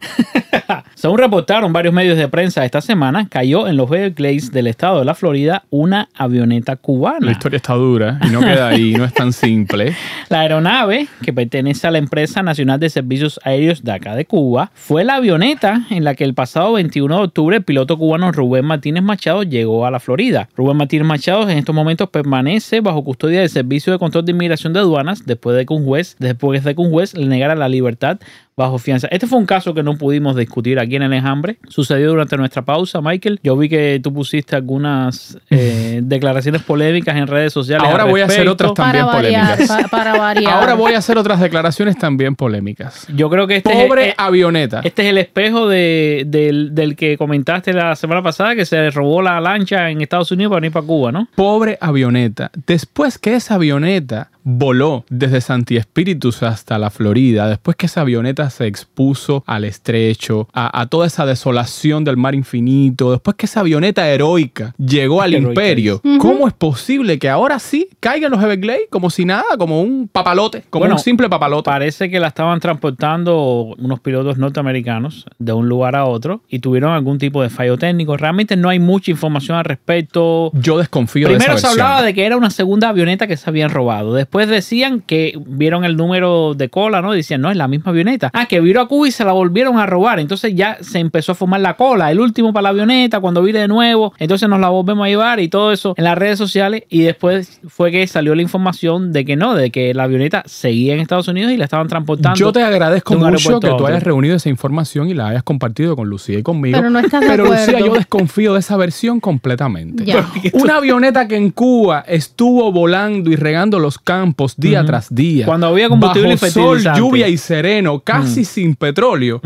Según 0.94 1.18
reportaron 1.18 1.72
varios 1.72 1.92
medios 1.92 2.16
de 2.16 2.28
prensa 2.28 2.64
esta 2.64 2.80
semana, 2.80 3.26
cayó 3.28 3.66
en 3.66 3.76
los 3.76 3.90
Everglades 3.90 4.52
del 4.52 4.68
estado 4.68 5.00
de 5.00 5.06
la 5.06 5.16
Florida 5.16 5.64
una 5.70 6.08
avioneta 6.14 6.76
cubana. 6.76 7.26
La 7.26 7.32
historia 7.32 7.56
está 7.56 7.74
dura 7.74 8.20
y 8.22 8.28
no 8.28 8.38
queda 8.38 8.68
ahí, 8.68 8.94
no 8.94 9.04
es 9.04 9.12
tan 9.12 9.32
simple. 9.32 9.96
La 10.28 10.42
aeronave, 10.42 11.08
que 11.22 11.32
pertenece 11.32 11.88
a 11.88 11.90
la 11.90 11.98
empresa 11.98 12.44
nacional 12.44 12.78
de 12.78 12.90
servicios 12.90 13.40
aéreos 13.42 13.82
de 13.82 13.90
acá 13.90 14.14
de 14.14 14.24
Cuba, 14.24 14.70
fue 14.74 15.04
la 15.04 15.16
avioneta 15.16 15.86
en 15.90 16.04
la 16.04 16.14
que 16.14 16.24
el 16.24 16.34
pasado 16.34 16.74
21 16.74 17.16
de 17.16 17.24
octubre 17.24 17.56
el 17.56 17.64
piloto 17.64 17.96
cubano 17.96 18.32
Rubén 18.32 18.64
Martínez 18.64 19.02
Machado 19.02 19.42
llegó 19.42 19.86
a 19.86 19.90
la 19.90 20.00
Florida. 20.00 20.48
Rubén 20.56 20.76
Martínez 20.76 21.06
Machado 21.06 21.48
en 21.48 21.58
estos 21.58 21.74
momentos 21.74 22.08
permanece 22.08 22.80
bajo 22.80 23.04
custodia 23.04 23.15
del 23.18 23.48
Servicio 23.48 23.92
de 23.92 23.98
Control 23.98 24.24
de 24.24 24.32
Inmigración 24.32 24.72
de 24.72 24.80
Aduanas 24.80 25.24
después 25.26 25.56
de 25.56 25.66
que 25.66 25.74
un 25.74 25.84
juez, 25.84 26.16
después 26.18 26.62
de 26.64 26.74
que 26.74 26.80
un 26.80 26.90
juez 26.90 27.14
le 27.14 27.26
negara 27.26 27.54
la 27.54 27.68
libertad 27.68 28.18
bajo 28.56 28.78
fianza. 28.78 29.06
Este 29.10 29.26
fue 29.26 29.38
un 29.38 29.44
caso 29.44 29.74
que 29.74 29.82
no 29.82 29.98
pudimos 29.98 30.34
discutir 30.34 30.78
aquí 30.78 30.96
en 30.96 31.02
el 31.02 31.12
enjambre. 31.12 31.58
Sucedió 31.68 32.08
durante 32.08 32.36
nuestra 32.38 32.62
pausa, 32.62 33.02
Michael. 33.02 33.38
Yo 33.42 33.54
vi 33.56 33.68
que 33.68 34.00
tú 34.02 34.14
pusiste 34.14 34.56
algunas 34.56 35.38
eh, 35.50 36.00
declaraciones 36.02 36.62
polémicas 36.62 37.16
en 37.16 37.26
redes 37.26 37.52
sociales. 37.52 37.86
Ahora 37.86 38.04
voy 38.04 38.22
a 38.22 38.24
hacer 38.26 38.48
otras 38.48 38.72
también 38.72 39.04
para 39.04 39.16
variar, 39.18 39.50
polémicas. 39.52 39.82
pa- 39.82 39.88
para 39.88 40.16
variar. 40.18 40.52
Ahora 40.54 40.74
voy 40.74 40.94
a 40.94 40.98
hacer 40.98 41.18
otras 41.18 41.38
declaraciones 41.40 41.98
también 41.98 42.34
polémicas. 42.34 43.06
Yo 43.14 43.28
creo 43.28 43.46
que 43.46 43.56
este 43.56 43.70
Pobre 43.86 44.08
es, 44.10 44.14
avioneta. 44.16 44.80
este 44.84 45.02
es 45.02 45.08
el 45.08 45.18
espejo 45.18 45.68
de- 45.68 46.24
del, 46.26 46.74
del 46.74 46.96
que 46.96 47.18
comentaste 47.18 47.74
la 47.74 47.94
semana 47.94 48.22
pasada 48.22 48.54
que 48.54 48.64
se 48.64 48.90
robó 48.90 49.20
la 49.20 49.38
lancha 49.40 49.90
en 49.90 50.00
Estados 50.00 50.30
Unidos 50.32 50.50
para 50.50 50.60
venir 50.60 50.72
para 50.72 50.86
Cuba, 50.86 51.12
¿no? 51.12 51.28
Pobre 51.34 51.76
avioneta. 51.78 52.50
Después 52.66 53.18
que 53.18 53.34
esa 53.34 53.56
avioneta 53.56 54.30
voló 54.48 55.04
desde 55.10 55.40
Santi 55.40 55.76
Espíritus 55.76 56.42
hasta 56.44 56.78
la 56.78 56.88
Florida, 56.90 57.48
después 57.48 57.76
que 57.76 57.86
esa 57.86 58.02
avioneta 58.02 58.45
se 58.50 58.66
expuso 58.66 59.42
al 59.46 59.64
estrecho, 59.64 60.48
a, 60.52 60.80
a 60.80 60.86
toda 60.86 61.06
esa 61.06 61.26
desolación 61.26 62.04
del 62.04 62.16
mar 62.16 62.34
infinito, 62.34 63.10
después 63.10 63.36
que 63.36 63.46
esa 63.46 63.60
avioneta 63.60 64.08
heroica 64.08 64.74
llegó 64.78 65.22
al 65.22 65.34
Heroica 65.34 65.48
imperio, 65.50 66.00
¿cómo 66.18 66.46
es 66.48 66.54
posible 66.54 67.18
que 67.18 67.28
ahora 67.28 67.58
sí 67.58 67.88
caigan 68.00 68.30
los 68.30 68.42
Everglades 68.42 68.82
como 68.90 69.10
si 69.10 69.24
nada, 69.24 69.44
como 69.58 69.80
un 69.82 70.08
papalote, 70.08 70.64
como 70.70 70.82
Bueno, 70.82 70.94
un 70.96 71.00
simple 71.00 71.28
papalote? 71.28 71.64
Parece 71.70 72.10
que 72.10 72.20
la 72.20 72.28
estaban 72.28 72.60
transportando 72.60 73.74
unos 73.78 74.00
pilotos 74.00 74.38
norteamericanos 74.38 75.26
de 75.38 75.52
un 75.52 75.68
lugar 75.68 75.96
a 75.96 76.04
otro 76.06 76.42
y 76.48 76.60
tuvieron 76.60 76.92
algún 76.92 77.18
tipo 77.18 77.42
de 77.42 77.50
fallo 77.50 77.76
técnico. 77.76 78.16
Realmente 78.16 78.56
no 78.56 78.68
hay 78.68 78.78
mucha 78.78 79.10
información 79.10 79.56
al 79.56 79.64
respecto. 79.64 80.50
Yo 80.54 80.78
desconfío 80.78 81.28
Primero 81.28 81.54
de 81.54 81.58
se 81.58 81.58
esa 81.58 81.68
versión. 81.68 81.86
hablaba 81.86 82.02
de 82.06 82.14
que 82.14 82.24
era 82.24 82.36
una 82.36 82.50
segunda 82.50 82.88
avioneta 82.88 83.26
que 83.26 83.36
se 83.36 83.48
habían 83.50 83.70
robado. 83.70 84.14
Después 84.14 84.48
decían 84.48 85.00
que 85.00 85.38
vieron 85.46 85.84
el 85.84 85.96
número 85.96 86.54
de 86.54 86.68
cola, 86.68 87.02
¿no? 87.02 87.12
Decían, 87.12 87.40
no, 87.40 87.50
es 87.50 87.56
la 87.56 87.68
misma 87.68 87.90
avioneta. 87.90 88.30
Ah, 88.38 88.44
que 88.44 88.60
vino 88.60 88.82
a 88.82 88.86
Cuba 88.86 89.08
y 89.08 89.10
se 89.10 89.24
la 89.24 89.32
volvieron 89.32 89.78
a 89.78 89.86
robar. 89.86 90.20
Entonces 90.20 90.54
ya 90.54 90.76
se 90.82 90.98
empezó 90.98 91.32
a 91.32 91.34
formar 91.34 91.60
la 91.60 91.74
cola. 91.74 92.10
El 92.10 92.20
último 92.20 92.52
para 92.52 92.64
la 92.64 92.68
avioneta, 92.68 93.18
cuando 93.18 93.42
vine 93.42 93.60
de 93.60 93.68
nuevo. 93.68 94.12
Entonces 94.18 94.46
nos 94.46 94.60
la 94.60 94.68
volvemos 94.68 95.06
a 95.06 95.08
llevar 95.08 95.40
y 95.40 95.48
todo 95.48 95.72
eso 95.72 95.94
en 95.96 96.04
las 96.04 96.18
redes 96.18 96.36
sociales. 96.36 96.82
Y 96.90 97.00
después 97.00 97.62
fue 97.66 97.90
que 97.90 98.06
salió 98.06 98.34
la 98.34 98.42
información 98.42 99.10
de 99.10 99.24
que 99.24 99.36
no, 99.36 99.54
de 99.54 99.70
que 99.70 99.94
la 99.94 100.02
avioneta 100.02 100.42
seguía 100.44 100.92
en 100.92 101.00
Estados 101.00 101.28
Unidos 101.28 101.50
y 101.52 101.56
la 101.56 101.64
estaban 101.64 101.88
transportando. 101.88 102.38
Yo 102.38 102.52
te 102.52 102.62
agradezco 102.62 103.14
mucho 103.14 103.58
que 103.58 103.68
tú 103.68 103.86
hayas 103.86 104.02
reunido 104.02 104.36
esa 104.36 104.50
información 104.50 105.08
y 105.08 105.14
la 105.14 105.28
hayas 105.28 105.42
compartido 105.42 105.96
con 105.96 106.10
Lucía 106.10 106.38
y 106.38 106.42
conmigo. 106.42 106.76
Pero 106.76 106.90
no 106.90 106.98
estás 106.98 107.22
de 107.22 107.28
Pero 107.28 107.46
Lucía, 107.46 107.80
yo 107.80 107.94
desconfío 107.94 108.52
de 108.52 108.60
esa 108.60 108.76
versión 108.76 109.18
completamente. 109.18 110.04
Una 110.52 110.76
avioneta 110.76 111.26
que 111.26 111.36
en 111.36 111.52
Cuba 111.52 112.04
estuvo 112.06 112.70
volando 112.70 113.30
y 113.30 113.36
regando 113.36 113.78
los 113.78 113.98
campos 113.98 114.56
día 114.58 114.84
tras 114.84 115.14
día. 115.14 115.46
Cuando 115.46 115.68
había 115.68 115.88
combustible 115.88 116.34
bajo 116.34 116.46
y 116.46 116.50
sol, 116.50 116.82
lluvia 116.94 117.28
y 117.28 117.38
sereno, 117.38 118.00
casi 118.00 118.25
sin 118.26 118.74
petróleo. 118.74 119.40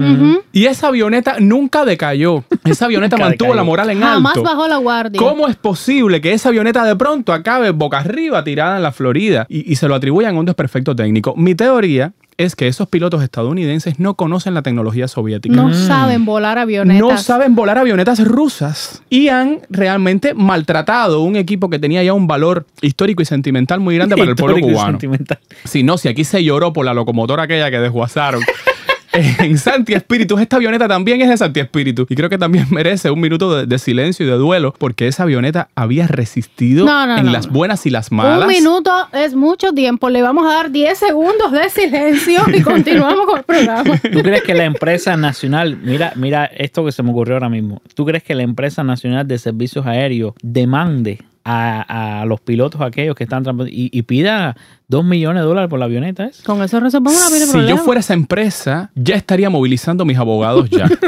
Y 0.53 0.67
esa 0.67 0.89
avioneta 0.89 1.37
nunca 1.41 1.85
decayó. 1.85 2.45
Esa 2.65 2.87
avioneta 2.87 3.17
mantuvo 3.17 3.49
decayó. 3.49 3.55
la 3.55 3.65
moral 3.65 3.91
en 3.91 4.01
Jamás 4.01 4.37
alto. 4.37 4.43
bajó 4.49 4.67
la 4.69 4.77
guardia. 4.79 5.19
¿Cómo 5.19 5.49
es 5.49 5.57
posible 5.57 6.21
que 6.21 6.33
esa 6.33 6.49
avioneta 6.49 6.85
de 6.85 6.97
pronto 6.97 7.33
acabe 7.33 7.71
boca 7.71 7.99
arriba 7.99 8.43
tirada 8.45 8.77
en 8.77 8.83
la 8.83 8.93
Florida 8.93 9.47
y, 9.49 9.71
y 9.71 9.77
se 9.77 9.89
lo 9.89 9.95
atribuyan 9.95 10.37
a 10.37 10.39
un 10.39 10.47
desperfecto 10.47 10.95
técnico? 10.97 11.35
Mi 11.37 11.55
teoría 11.55 12.13
es 12.37 12.57
que 12.57 12.69
esos 12.69 12.89
pilotos 12.89 13.23
estadounidenses 13.23 13.99
no 14.01 14.15
conocen 14.15 14.55
la 14.55 14.63
tecnología 14.63 15.09
soviética. 15.09 15.55
No 15.55 15.75
saben 15.75 16.25
volar 16.25 16.57
avionetas. 16.57 17.01
No 17.03 17.19
saben 17.19 17.55
volar 17.55 17.77
avionetas 17.77 18.19
rusas 18.27 19.03
y 19.11 19.29
han 19.29 19.59
realmente 19.69 20.33
maltratado 20.33 21.21
un 21.21 21.37
equipo 21.37 21.69
que 21.69 21.79
tenía 21.79 22.03
ya 22.03 22.15
un 22.15 22.27
valor 22.27 22.65
histórico 22.81 23.21
y 23.21 23.27
sentimental 23.27 23.81
muy 23.81 23.95
grande 23.97 24.17
para 24.17 24.31
el 24.31 24.37
pueblo 24.37 24.57
Histórico 24.57 24.71
y 24.71 24.73
cubano. 24.75 24.93
sentimental. 24.93 25.39
Si 25.67 25.83
no, 25.83 25.99
si 25.99 26.09
aquí 26.09 26.25
se 26.25 26.43
lloró 26.43 26.73
por 26.73 26.87
la 26.87 26.95
locomotora 26.95 27.43
aquella 27.43 27.71
que 27.71 27.79
desguazaron. 27.79 28.41
En 29.39 29.59
Santi 29.59 29.95
Espíritu, 29.95 30.39
esta 30.39 30.57
avioneta 30.57 30.87
también 30.89 31.21
es 31.21 31.29
de 31.29 31.37
Santi 31.37 31.61
Espíritu. 31.61 32.07
Y 32.09 32.15
creo 32.15 32.29
que 32.29 32.39
también 32.39 32.67
merece 32.71 33.11
un 33.11 33.21
minuto 33.21 33.55
de, 33.57 33.67
de 33.67 33.79
silencio 33.79 34.27
y 34.27 34.29
de 34.29 34.37
duelo 34.37 34.75
porque 34.79 35.09
esa 35.09 35.25
avioneta 35.25 35.69
había 35.75 36.07
resistido 36.07 36.85
No, 36.87 37.07
no, 37.07 37.19
en 37.19 37.27
no, 37.27 37.33
las 37.33 37.47
no. 37.47 37.53
buenas 37.53 37.85
y 37.87 37.91
las 37.91 38.13
malas. 38.13 38.43
Un 38.43 38.49
minuto 38.49 38.91
es 39.13 39.35
mucho 39.35 39.73
tiempo. 39.73 40.11
Le 40.11 40.23
vamos 40.23 40.45
a 40.47 40.55
dar 40.55 40.71
10 40.71 40.99
segundos 40.99 41.53
de 41.53 41.69
silencio 41.71 42.43
y 42.55 42.61
continuamos 42.63 43.27
con 43.27 43.39
el 43.39 43.45
programa. 43.45 43.99
¿Tú 43.99 44.23
crees 44.23 44.43
que 44.43 44.55
la 44.55 44.65
empresa 44.65 45.17
nacional, 45.17 45.79
mira, 45.83 46.13
mira 46.17 46.45
esto 46.47 46.85
que 46.85 46.93
se 46.93 47.03
me 47.03 47.11
ocurrió 47.11 47.35
ahora 47.35 47.49
mismo, 47.49 47.83
¿tú 47.95 48.05
crees 48.05 48.23
que 48.23 48.35
la 48.35 48.43
empresa 48.43 48.85
nacional 48.85 49.27
de 49.27 49.39
servicios 49.39 49.87
aéreos 49.87 50.35
demande 50.43 51.19
a, 51.45 52.21
a 52.21 52.25
los 52.27 52.41
pilotos 52.41 52.81
aquellos 52.81 53.15
que 53.15 53.25
están 53.25 53.45
y, 53.69 53.91
y 53.97 54.03
pida 54.03 54.57
dos 54.89 55.05
millones 55.05 55.43
de 55.43 55.49
dólares 55.49 55.71
por 55.71 55.79
la 55.79 55.85
avioneta? 55.87 56.25
¿es? 56.27 56.43
Con 56.43 56.63
eso 56.63 56.81
resolvemos 56.81 57.21
la 57.21 57.37
Si 57.37 57.51
problema. 57.51 57.71
yo 57.71 57.77
fuera 57.79 58.01
esa 58.01 58.15
empresa, 58.15 58.91
ya 58.95 59.15
estaría 59.17 59.49
movilizando 59.51 60.05
mis 60.05 60.19
abogados 60.19 60.69
ya. 60.71 60.89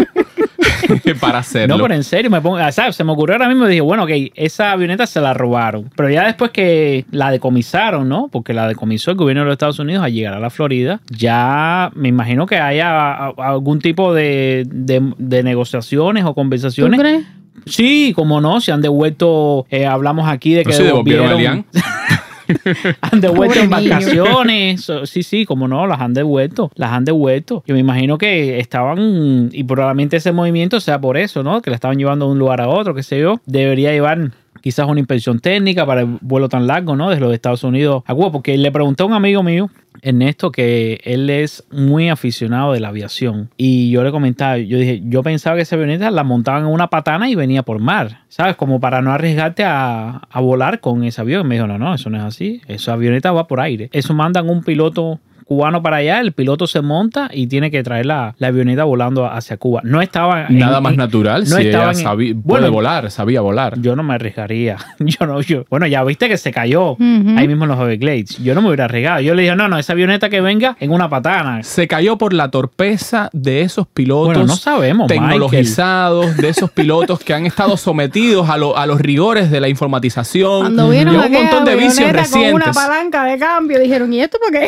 para 1.21 1.38
hacerlo. 1.38 1.77
No, 1.77 1.83
pero 1.83 1.95
en 1.95 2.05
serio, 2.05 2.31
me 2.31 2.40
pongo, 2.40 2.59
¿sabes? 2.71 2.97
se 2.97 3.05
me 3.05 3.12
ocurrió 3.12 3.35
ahora 3.37 3.49
mismo 3.49 3.66
y 3.66 3.71
dije, 3.71 3.81
bueno, 3.81 4.05
ok, 4.05 4.11
esa 4.35 4.73
avioneta 4.73 5.07
se 5.07 5.21
la 5.21 5.33
robaron. 5.35 5.90
Pero 5.97 6.11
ya 6.11 6.25
después 6.27 6.51
que 6.51 7.07
la 7.11 7.31
decomisaron, 7.31 8.09
¿no? 8.09 8.29
Porque 8.31 8.53
la 8.53 8.68
decomisó 8.68 9.11
el 9.11 9.16
gobierno 9.16 9.40
de 9.42 9.47
los 9.47 9.53
Estados 9.55 9.79
Unidos 9.79 10.05
al 10.05 10.12
llegar 10.12 10.35
a 10.35 10.40
la 10.40 10.51
Florida, 10.51 11.01
ya 11.11 11.90
me 11.95 12.09
imagino 12.09 12.47
que 12.47 12.59
haya 12.59 13.27
algún 13.29 13.79
tipo 13.81 14.12
de, 14.14 14.64
de- 14.68 15.12
de 15.18 15.42
negociaciones 15.42 16.25
o 16.25 16.29
¿Tú 16.29 16.35
conversaciones. 16.35 17.01
crees? 17.01 17.25
Sí, 17.66 18.12
como 18.14 18.40
no, 18.40 18.61
se 18.61 18.72
han 18.72 18.83
devuelto, 18.83 19.66
eh, 19.70 19.87
hablamos 19.87 20.29
aquí 20.29 20.55
de 20.55 20.62
que 20.64 20.70
No 20.70 20.77
se 20.77 20.83
devolvieron 20.85 21.29
a 21.29 21.33
Elian. 21.35 21.64
han 23.01 23.20
devuelto 23.20 23.55
Pobre 23.55 23.61
embarcaciones. 23.62 24.83
So- 24.85 25.07
Sí, 25.07 25.22
sí, 25.22 25.44
como 25.46 25.68
no, 25.68 25.87
las 25.87 26.01
han 26.01 26.14
devuelto. 26.14 26.70
Las 26.75 26.92
han 26.92 27.05
devuelto. 27.05 27.62
Yo 27.66 27.75
me 27.75 27.81
imagino 27.81 28.18
que 28.18 28.59
estaban, 28.59 29.51
y 29.53 29.64
probablemente 29.64 30.16
ese 30.16 30.33
movimiento 30.33 30.81
sea 30.81 31.01
por 31.01 31.16
eso, 31.16 31.42
¿no? 31.42 31.62
Que 31.62 31.70
la 31.70 31.77
estaban 31.77 31.96
llevando 31.98 32.27
de 32.27 32.33
un 32.33 32.38
lugar 32.38 32.61
a 32.61 32.68
otro, 32.68 32.94
qué 32.94 33.03
sé 33.03 33.20
yo. 33.20 33.40
Debería 33.46 33.92
llevar 33.92 34.31
quizás 34.62 34.87
una 34.87 35.01
inspección 35.01 35.40
técnica 35.40 35.85
para 35.85 36.03
el 36.03 36.18
vuelo 36.20 36.48
tan 36.48 36.66
largo, 36.66 36.96
¿no? 36.96 37.11
Desde 37.11 37.20
los 37.20 37.35
Estados 37.35 37.62
Unidos 37.64 38.03
a 38.07 38.14
Cuba. 38.14 38.33
Porque 38.33 38.57
le 38.57 38.72
pregunté 38.72 39.03
a 39.03 39.07
un 39.07 39.12
amigo 39.12 39.42
mío, 39.42 39.68
Ernesto, 40.01 40.51
que 40.51 41.01
él 41.05 41.29
es 41.29 41.64
muy 41.70 42.09
aficionado 42.09 42.72
de 42.72 42.81
la 42.81 42.88
aviación. 42.88 43.51
Y 43.57 43.90
yo 43.90 44.03
le 44.03 44.11
comentaba, 44.11 44.57
yo 44.59 44.79
dije, 44.79 45.03
yo 45.05 45.22
pensaba 45.22 45.57
que 45.57 45.62
esa 45.62 45.77
avioneta 45.77 46.11
la 46.11 46.25
montaban 46.25 46.64
en 46.64 46.70
una 46.70 46.88
patana 46.88 47.29
y 47.29 47.35
venía 47.35 47.62
por 47.62 47.79
mar, 47.79 48.22
¿sabes? 48.29 48.57
Como 48.57 48.81
para 48.81 49.03
no 49.03 49.12
arriesgarte 49.12 49.64
a, 49.64 50.22
volar 50.35 50.81
con 50.81 51.05
ese 51.05 51.20
avión. 51.20 51.46
Y 51.46 51.48
me 51.48 51.55
dijo, 51.57 51.66
no, 51.66 51.79
no, 51.79 51.94
eso 51.94 52.09
no 52.09 52.18
es 52.18 52.25
así. 52.25 52.62
Esa 52.68 52.94
avioneta 52.94 53.33
va 53.33 53.46
por 53.46 53.61
aire. 53.61 53.90
Eso 53.92 54.14
mandan 54.14 54.48
un 54.48 54.62
piloto 54.62 55.20
cubano 55.53 55.83
para 55.83 55.97
allá, 55.99 56.21
el 56.21 56.33
piloto 56.33 56.67
se 56.67 56.81
monta 56.81 57.29
y 57.33 57.47
tiene 57.47 57.71
que 57.71 57.83
traer 57.83 58.07
la, 58.07 58.35
la 58.38 58.47
avioneta 58.49 58.85
volando 58.85 59.27
hacia 59.31 59.59
Cuba. 59.59 59.81
No 59.85 60.01
estaba... 60.01 60.47
en- 60.47 60.59
Nada 60.59 60.81
más 60.81 60.93
en- 60.93 60.99
natural 60.99 61.41
no 61.43 61.57
si 61.57 61.61
ella 61.62 61.71
estaban 61.71 61.97
en- 61.99 62.05
sabí- 62.05 62.33
Bueno, 62.35 62.43
puede 62.62 62.69
volar, 62.71 63.11
sabía 63.11 63.41
volar. 63.43 63.79
yo 63.81 63.95
no 63.97 64.03
me 64.03 64.15
arriesgaría. 64.15 64.77
Yo 64.99 65.27
no, 65.27 65.41
yo. 65.43 65.65
Bueno, 65.69 65.87
ya 65.87 66.03
viste 66.05 66.29
que 66.29 66.37
se 66.38 66.53
cayó 66.53 66.97
ahí 67.37 67.47
mismo 67.49 67.65
en 67.65 67.71
los 67.71 67.79
Everglades. 67.81 68.38
Yo 68.43 68.55
no 68.55 68.62
me 68.62 68.69
hubiera 68.69 68.85
arriesgado. 68.87 69.21
Yo 69.21 69.35
le 69.35 69.43
dije, 69.43 69.55
no, 69.57 69.69
no, 69.69 69.79
esa 69.79 69.93
avioneta 69.93 70.31
que 70.31 70.41
venga 70.41 70.77
en 70.81 70.91
una 70.91 71.09
patana. 71.11 71.62
Se 71.62 71.87
cayó 71.87 72.17
por 72.17 72.33
la 72.33 72.51
torpeza 72.51 73.29
de 73.33 73.61
esos 73.62 73.87
pilotos 73.87 74.27
Bueno, 74.29 74.45
no 74.47 74.57
sabemos, 74.57 75.09
tecnologizados, 75.09 76.37
de 76.37 76.49
esos 76.49 76.71
pilotos 76.71 77.21
que 77.21 77.35
han 77.35 77.47
estado 77.47 77.77
sometidos 77.77 78.49
a, 78.49 78.57
lo- 78.57 78.77
a 78.77 78.87
los 78.87 79.01
rigores 79.01 79.51
de 79.51 79.61
la 79.61 79.69
informatización 79.69 80.61
Cuando 80.61 80.88
y 80.93 80.97
vieron 80.97 81.15
a 81.17 81.19
un 81.19 81.25
aquella 81.25 81.41
montón 81.43 81.65
de 81.65 81.75
vicios 81.77 82.09
avioneta 82.09 82.31
con 82.31 82.55
una 82.55 82.73
palanca 82.73 83.25
de 83.25 83.38
cambio, 83.38 83.79
dijeron, 83.81 84.12
¿y 84.12 84.21
esto 84.21 84.38
por 84.41 84.51
qué? 84.53 84.67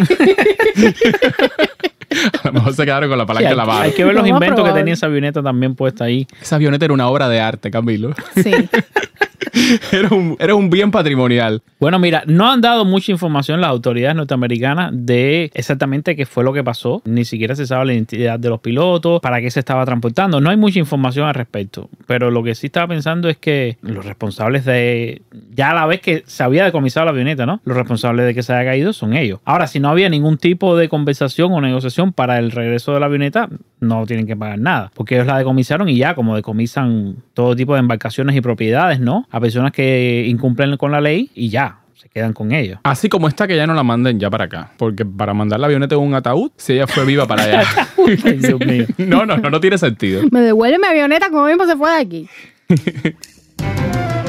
A 2.43 2.47
lo 2.49 2.53
mejor 2.53 2.75
se 2.75 2.85
quedaron 2.85 3.09
con 3.09 3.19
la 3.19 3.25
Sí, 3.25 3.29
palanca 3.29 3.49
hay, 3.49 3.53
de 3.53 3.57
la 3.57 3.65
mano. 3.65 3.81
hay 3.81 3.93
que 3.93 4.05
ver 4.05 4.15
los 4.15 4.27
inventos 4.27 4.65
que 4.65 4.73
tenía 4.75 4.95
esa 4.95 5.07
avioneta 5.07 5.43
también 5.43 5.75
puesta 5.75 6.05
ahí. 6.05 6.27
Esa 6.41 6.57
avioneta 6.57 6.85
era 6.85 6.95
una 6.95 7.09
obra 7.09 7.29
de 7.29 7.41
arte, 7.41 7.71
Camilo. 7.71 8.13
sí. 8.37 8.53
Era 9.93 10.09
un, 10.09 10.37
era 10.41 10.55
un 10.57 10.69
bien 10.69 10.91
patrimonial. 10.91 11.63
Bueno, 11.79 11.99
mira, 12.01 12.25
no 12.27 12.51
han 12.51 12.61
dado 12.61 12.85
mucha 12.85 13.13
información 13.13 13.61
las 13.61 13.71
autoridades 13.71 14.17
norteamericanas 14.17 14.91
de 14.93 15.51
exactamente 15.55 16.17
qué 16.17 16.27
fue 16.27 16.43
lo 16.43 16.53
que 16.53 16.65
pasó. 16.65 17.03
Ni 17.05 17.25
siquiera 17.25 17.55
se 17.55 17.65
sabe 17.67 17.87
la 17.87 17.93
identidad 17.93 18.39
de 18.41 18.49
los 18.49 18.61
pilotos, 18.61 19.21
para 19.21 19.41
qué 19.41 19.51
se 19.53 19.61
estaba 19.61 19.85
transportando. 19.85 20.41
No 20.41 20.51
hay 20.51 20.57
mucha 20.57 20.81
información 20.81 21.29
al 21.29 21.35
respecto. 21.35 21.89
Pero 22.07 22.31
lo 22.33 22.43
que 22.43 22.55
sí 22.57 22.67
estaba 22.67 22.89
pensando 22.89 23.29
es 23.29 23.37
que 23.37 23.77
los 23.83 24.05
responsables 24.05 24.65
de. 24.65 25.23
Ya 25.55 25.71
a 25.71 25.75
la 25.75 25.87
vez 25.87 26.01
que 26.01 26.25
se 26.27 26.43
había 26.43 26.65
decomisado 26.65 27.05
la 27.07 27.13
avioneta, 27.13 27.47
¿no? 27.47 27.61
Los 27.65 27.77
responsables 27.77 28.27
de 28.27 28.35
que 28.35 28.43
se 28.43 28.53
haya 28.53 28.69
caído 28.69 28.93
son 28.93 29.15
ellos. 29.15 29.39
Ahora, 29.45 29.69
si 29.69 29.79
no 29.79 29.89
había 29.89 30.09
ningún 30.09 30.37
tipo 30.37 30.64
de 30.77 30.89
conversación 30.89 31.53
o 31.53 31.61
negociación 31.61 32.13
para 32.13 32.39
el 32.39 32.51
regreso 32.51 32.95
de 32.95 33.01
la 33.01 33.07
avioneta, 33.07 33.49
no 33.81 34.07
tienen 34.07 34.27
que 34.27 34.37
pagar 34.37 34.59
nada. 34.59 34.91
Porque 34.95 35.17
ellos 35.17 35.27
la 35.27 35.39
decomisaron 35.39 35.89
y 35.89 35.97
ya, 35.97 36.15
como 36.15 36.35
decomisan 36.35 37.17
todo 37.35 37.55
tipo 37.55 37.75
de 37.75 37.81
embarcaciones 37.81 38.35
y 38.35 38.41
propiedades, 38.41 39.01
¿no? 39.01 39.27
A 39.31 39.41
personas 39.41 39.73
que 39.73 40.25
incumplen 40.27 40.77
con 40.77 40.91
la 40.91 41.01
ley 41.01 41.31
y 41.35 41.51
ya, 41.51 41.81
se 41.95 42.09
quedan 42.09 42.33
con 42.33 42.53
ellos. 42.53 42.79
Así 42.83 43.09
como 43.09 43.29
está, 43.29 43.47
que 43.47 43.57
ya 43.57 43.67
no 43.67 43.75
la 43.75 43.83
manden 43.83 44.19
ya 44.19 44.31
para 44.31 44.45
acá. 44.45 44.73
Porque 44.79 45.05
para 45.05 45.35
mandar 45.35 45.61
la 45.61 45.67
avioneta 45.67 45.95
en 45.95 46.01
un 46.01 46.15
ataúd, 46.15 46.51
si 46.57 46.73
ella 46.73 46.87
fue 46.87 47.05
viva 47.05 47.27
para 47.27 47.45
allá. 47.45 47.63
Ay, 48.25 48.39
Dios 48.39 48.61
mío. 48.61 48.87
no, 48.99 49.27
no, 49.27 49.37
no, 49.37 49.51
no 49.51 49.61
tiene 49.61 49.79
sentido. 49.79 50.23
Me 50.31 50.41
devuelve 50.41 50.79
mi 50.79 50.87
avioneta 50.87 51.29
como 51.31 51.47
mismo 51.47 51.67
se 51.67 51.77
fue 51.77 51.91
de 51.91 51.97
aquí. 51.97 52.29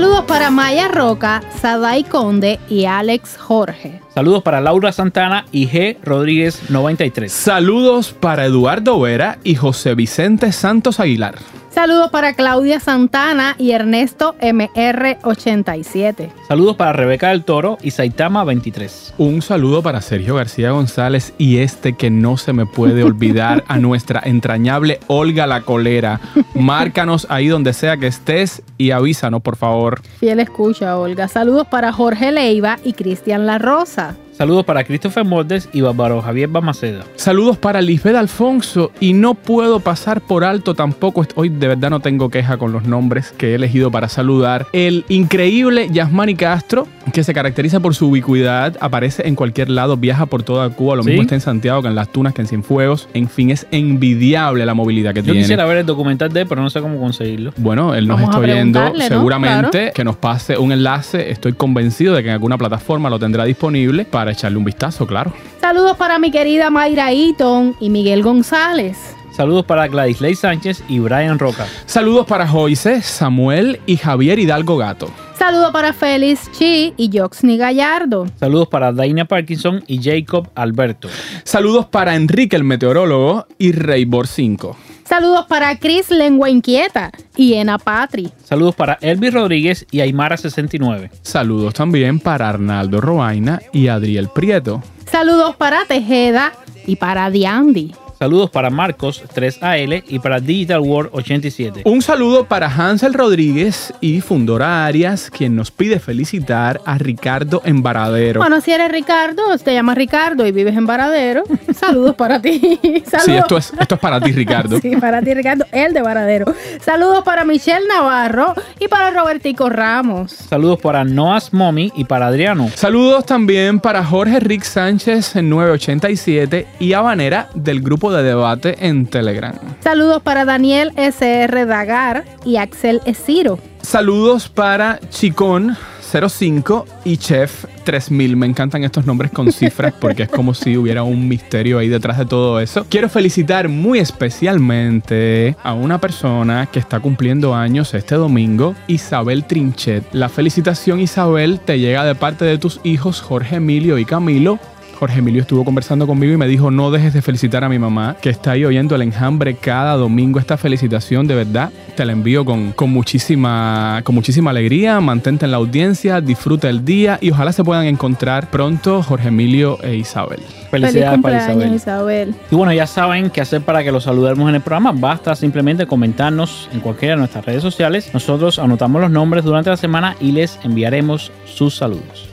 Saludos 0.00 0.24
para 0.24 0.50
Maya 0.50 0.88
Roca, 0.88 1.42
Sadai 1.60 2.04
Conde 2.04 2.58
y 2.70 2.86
Alex 2.86 3.36
Jorge. 3.36 4.00
Saludos 4.14 4.42
para 4.42 4.62
Laura 4.62 4.92
Santana 4.92 5.44
y 5.52 5.68
G. 5.68 5.98
Rodríguez 6.02 6.70
93. 6.70 7.30
Saludos 7.30 8.14
para 8.18 8.46
Eduardo 8.46 8.98
Vera 8.98 9.38
y 9.44 9.56
José 9.56 9.94
Vicente 9.94 10.52
Santos 10.52 11.00
Aguilar. 11.00 11.34
Saludos 11.70 12.10
para 12.10 12.34
Claudia 12.34 12.80
Santana 12.80 13.54
y 13.56 13.70
Ernesto 13.70 14.34
MR87. 14.40 16.30
Saludos 16.48 16.74
para 16.76 16.92
Rebeca 16.92 17.28
del 17.28 17.44
Toro 17.44 17.78
y 17.80 17.92
Saitama 17.92 18.42
23. 18.42 19.14
Un 19.18 19.40
saludo 19.40 19.80
para 19.80 20.00
Sergio 20.00 20.34
García 20.34 20.72
González 20.72 21.32
y 21.38 21.58
este 21.58 21.92
que 21.92 22.10
no 22.10 22.36
se 22.36 22.52
me 22.52 22.66
puede 22.66 23.04
olvidar 23.04 23.64
a 23.68 23.78
nuestra 23.78 24.20
entrañable 24.24 24.98
Olga 25.06 25.46
la 25.46 25.60
Colera. 25.60 26.20
Márcanos 26.54 27.28
ahí 27.30 27.46
donde 27.46 27.72
sea 27.72 27.96
que 27.96 28.08
estés 28.08 28.62
y 28.76 28.90
avísanos, 28.90 29.40
por 29.40 29.56
favor. 29.56 30.02
Fiel 30.18 30.40
escucha, 30.40 30.98
Olga. 30.98 31.28
Saludos 31.28 31.68
para 31.68 31.92
Jorge 31.92 32.32
Leiva 32.32 32.78
y 32.82 32.94
Cristian 32.94 33.46
La 33.46 33.58
Rosa. 33.58 34.16
Saludos 34.40 34.64
para 34.64 34.84
Christopher 34.84 35.22
Moldes 35.22 35.68
y 35.70 35.82
Bárbaro 35.82 36.22
Javier 36.22 36.48
Bamaceda. 36.48 37.04
Saludos 37.16 37.58
para 37.58 37.82
Lisbeth 37.82 38.16
Alfonso 38.16 38.90
y 38.98 39.12
no 39.12 39.34
puedo 39.34 39.80
pasar 39.80 40.22
por 40.22 40.44
alto 40.44 40.74
tampoco, 40.74 41.26
hoy 41.34 41.50
de 41.50 41.68
verdad 41.68 41.90
no 41.90 42.00
tengo 42.00 42.30
queja 42.30 42.56
con 42.56 42.72
los 42.72 42.84
nombres 42.84 43.34
que 43.36 43.50
he 43.50 43.54
elegido 43.56 43.90
para 43.90 44.08
saludar. 44.08 44.66
El 44.72 45.04
increíble 45.10 45.88
Yasmani 45.92 46.36
Castro, 46.36 46.88
que 47.12 47.22
se 47.22 47.34
caracteriza 47.34 47.80
por 47.80 47.94
su 47.94 48.08
ubicuidad, 48.08 48.78
aparece 48.80 49.28
en 49.28 49.34
cualquier 49.34 49.68
lado, 49.68 49.98
viaja 49.98 50.24
por 50.24 50.42
toda 50.42 50.70
Cuba, 50.70 50.96
lo 50.96 51.02
¿Sí? 51.02 51.10
mismo 51.10 51.20
está 51.24 51.34
en 51.34 51.42
Santiago 51.42 51.82
que 51.82 51.88
en 51.88 51.94
Las 51.94 52.08
Tunas, 52.10 52.32
que 52.32 52.40
en 52.40 52.48
Cienfuegos. 52.48 53.10
En 53.12 53.28
fin, 53.28 53.50
es 53.50 53.66
envidiable 53.72 54.64
la 54.64 54.72
movilidad 54.72 55.12
que 55.12 55.20
Yo 55.20 55.24
tiene. 55.24 55.40
quisiera 55.40 55.66
ver 55.66 55.76
el 55.76 55.84
documental 55.86 56.32
de 56.32 56.40
él, 56.40 56.46
pero 56.48 56.62
no 56.62 56.70
sé 56.70 56.80
cómo 56.80 56.98
conseguirlo. 56.98 57.52
Bueno, 57.58 57.94
él 57.94 58.08
nos 58.08 58.18
Vamos 58.18 58.34
está 58.36 58.40
oyendo 58.50 58.80
seguramente 59.06 59.70
Claro. 59.80 59.92
que 59.94 60.04
nos 60.04 60.16
pase 60.16 60.56
un 60.56 60.72
enlace. 60.72 61.30
Estoy 61.30 61.52
convencido 61.52 62.14
de 62.14 62.22
que 62.22 62.28
en 62.30 62.32
alguna 62.32 62.56
plataforma 62.56 63.10
lo 63.10 63.18
tendrá 63.18 63.44
disponible 63.44 64.06
para 64.06 64.29
echarle 64.32 64.58
un 64.58 64.64
vistazo, 64.64 65.06
claro. 65.06 65.32
Saludos 65.60 65.96
para 65.96 66.18
mi 66.18 66.30
querida 66.30 66.70
Mayra 66.70 67.12
Eaton 67.12 67.76
y 67.80 67.90
Miguel 67.90 68.22
González. 68.22 68.96
Saludos 69.32 69.64
para 69.64 69.88
Gladys 69.88 70.20
Ley 70.20 70.34
Sánchez 70.34 70.82
y 70.88 70.98
Brian 70.98 71.38
Roca. 71.38 71.66
Saludos 71.86 72.26
para 72.26 72.46
Joyce, 72.46 73.00
Samuel 73.00 73.80
y 73.86 73.96
Javier 73.96 74.38
Hidalgo 74.38 74.76
Gato. 74.76 75.08
Saludos 75.38 75.72
para 75.72 75.94
Félix 75.94 76.50
Chi 76.52 76.92
y 76.98 77.10
Joxny 77.16 77.56
Gallardo. 77.56 78.26
Saludos 78.38 78.68
para 78.68 78.92
Daina 78.92 79.24
Parkinson 79.24 79.82
y 79.86 80.02
Jacob 80.02 80.50
Alberto. 80.54 81.08
Saludos 81.44 81.86
para 81.86 82.16
Enrique 82.16 82.56
el 82.56 82.64
meteorólogo 82.64 83.46
y 83.56 83.72
Reybor 83.72 84.26
5. 84.26 84.76
Saludos 85.10 85.46
para 85.46 85.76
Chris 85.76 86.08
Lengua 86.08 86.50
Inquieta 86.50 87.10
y 87.34 87.54
Ena 87.54 87.78
Patri. 87.78 88.30
Saludos 88.44 88.76
para 88.76 88.96
Elvis 89.00 89.34
Rodríguez 89.34 89.84
y 89.90 89.98
Aymara69. 89.98 91.10
Saludos 91.22 91.74
también 91.74 92.20
para 92.20 92.48
Arnaldo 92.48 93.00
Roaina 93.00 93.60
y 93.72 93.88
Adriel 93.88 94.28
Prieto. 94.28 94.84
Saludos 95.10 95.56
para 95.56 95.84
Tejeda 95.84 96.52
y 96.86 96.94
para 96.94 97.28
Diandi. 97.28 97.92
Saludos 98.22 98.50
para 98.50 98.68
Marcos 98.68 99.24
3AL 99.34 100.04
y 100.06 100.18
para 100.18 100.40
Digital 100.40 100.80
World 100.80 101.08
87. 101.14 101.84
Un 101.86 102.02
saludo 102.02 102.44
para 102.44 102.66
Hansel 102.66 103.14
Rodríguez 103.14 103.94
y 104.02 104.20
Fundora 104.20 104.84
Arias, 104.84 105.30
quien 105.30 105.56
nos 105.56 105.70
pide 105.70 105.98
felicitar 105.98 106.82
a 106.84 106.98
Ricardo 106.98 107.62
Embaradero. 107.64 108.40
Bueno, 108.40 108.60
si 108.60 108.72
eres 108.72 108.92
Ricardo, 108.92 109.56
te 109.56 109.72
llamas 109.72 109.96
Ricardo 109.96 110.46
y 110.46 110.52
vives 110.52 110.76
en 110.76 110.84
Varadero. 110.84 111.44
Saludos 111.74 112.14
para 112.14 112.42
ti. 112.42 112.78
Saludos. 113.06 113.24
Sí, 113.24 113.32
esto 113.32 113.56
es, 113.56 113.72
esto 113.80 113.94
es 113.94 114.00
para 114.02 114.20
ti, 114.20 114.32
Ricardo. 114.32 114.78
Sí, 114.82 114.96
para 114.96 115.22
ti, 115.22 115.32
Ricardo, 115.32 115.64
el 115.72 115.94
de 115.94 116.02
Varadero. 116.02 116.54
Saludos 116.82 117.24
para 117.24 117.46
Michelle 117.46 117.86
Navarro 117.88 118.52
y 118.78 118.88
para 118.88 119.12
Robertico 119.12 119.70
Ramos. 119.70 120.32
Saludos 120.32 120.78
para 120.78 121.04
Noah's 121.04 121.54
Mommy 121.54 121.90
y 121.96 122.04
para 122.04 122.26
Adriano. 122.26 122.68
Saludos 122.74 123.24
también 123.24 123.80
para 123.80 124.04
Jorge 124.04 124.40
Rick 124.40 124.64
Sánchez 124.64 125.36
en 125.36 125.48
987 125.48 126.66
y 126.78 126.92
Habanera 126.92 127.48
del 127.54 127.80
grupo 127.80 128.09
de 128.10 128.22
debate 128.22 128.86
en 128.86 129.06
Telegram. 129.06 129.54
Saludos 129.80 130.22
para 130.22 130.44
Daniel 130.44 130.92
SR 130.96 131.66
Dagar 131.66 132.24
y 132.44 132.56
Axel 132.56 133.00
Esiro. 133.04 133.58
Saludos 133.82 134.48
para 134.48 135.00
Chicón 135.10 135.76
05 136.10 136.86
y 137.04 137.16
Chef 137.16 137.66
3000. 137.84 138.36
Me 138.36 138.46
encantan 138.46 138.84
estos 138.84 139.06
nombres 139.06 139.30
con 139.30 139.52
cifras 139.52 139.94
porque 140.00 140.24
es 140.24 140.28
como 140.28 140.54
si 140.54 140.76
hubiera 140.76 141.02
un 141.02 141.28
misterio 141.28 141.78
ahí 141.78 141.88
detrás 141.88 142.18
de 142.18 142.26
todo 142.26 142.60
eso. 142.60 142.86
Quiero 142.88 143.08
felicitar 143.08 143.68
muy 143.68 143.98
especialmente 143.98 145.56
a 145.62 145.74
una 145.74 146.00
persona 146.00 146.66
que 146.66 146.78
está 146.78 147.00
cumpliendo 147.00 147.54
años 147.54 147.94
este 147.94 148.16
domingo, 148.16 148.74
Isabel 148.86 149.44
Trinchet. 149.44 150.04
La 150.12 150.28
felicitación 150.28 151.00
Isabel 151.00 151.60
te 151.60 151.78
llega 151.78 152.04
de 152.04 152.14
parte 152.14 152.44
de 152.44 152.58
tus 152.58 152.80
hijos 152.82 153.20
Jorge 153.20 153.56
Emilio 153.56 153.98
y 153.98 154.04
Camilo. 154.04 154.58
Jorge 155.00 155.20
Emilio 155.20 155.40
estuvo 155.40 155.64
conversando 155.64 156.06
conmigo 156.06 156.34
y 156.34 156.36
me 156.36 156.46
dijo, 156.46 156.70
no 156.70 156.90
dejes 156.90 157.14
de 157.14 157.22
felicitar 157.22 157.64
a 157.64 157.70
mi 157.70 157.78
mamá, 157.78 158.16
que 158.20 158.28
está 158.28 158.50
ahí 158.50 158.66
oyendo 158.66 158.94
el 158.94 159.00
enjambre 159.00 159.54
cada 159.54 159.94
domingo. 159.94 160.38
Esta 160.38 160.58
felicitación, 160.58 161.26
de 161.26 161.34
verdad, 161.34 161.70
te 161.96 162.04
la 162.04 162.12
envío 162.12 162.44
con, 162.44 162.72
con, 162.72 162.90
muchísima, 162.90 164.02
con 164.04 164.14
muchísima 164.14 164.50
alegría. 164.50 165.00
Mantente 165.00 165.46
en 165.46 165.52
la 165.52 165.56
audiencia, 165.56 166.20
disfruta 166.20 166.68
el 166.68 166.84
día 166.84 167.16
y 167.22 167.30
ojalá 167.30 167.54
se 167.54 167.64
puedan 167.64 167.86
encontrar 167.86 168.50
pronto 168.50 169.02
Jorge 169.02 169.28
Emilio 169.28 169.78
e 169.82 169.96
Isabel. 169.96 170.40
Felicidades 170.70 171.10
Feliz 171.12 171.22
para 171.22 171.44
Isabel. 171.44 171.74
Isabel. 171.74 172.34
Y 172.50 172.54
bueno, 172.54 172.74
ya 172.74 172.86
saben 172.86 173.30
qué 173.30 173.40
hacer 173.40 173.62
para 173.62 173.82
que 173.82 173.92
los 173.92 174.04
saludemos 174.04 174.50
en 174.50 174.56
el 174.56 174.60
programa. 174.60 174.92
Basta 174.92 175.34
simplemente 175.34 175.86
comentarnos 175.86 176.68
en 176.74 176.80
cualquiera 176.80 177.14
de 177.14 177.20
nuestras 177.20 177.46
redes 177.46 177.62
sociales. 177.62 178.10
Nosotros 178.12 178.58
anotamos 178.58 179.00
los 179.00 179.10
nombres 179.10 179.44
durante 179.44 179.70
la 179.70 179.78
semana 179.78 180.14
y 180.20 180.32
les 180.32 180.58
enviaremos 180.62 181.32
sus 181.46 181.74
saludos. 181.74 182.29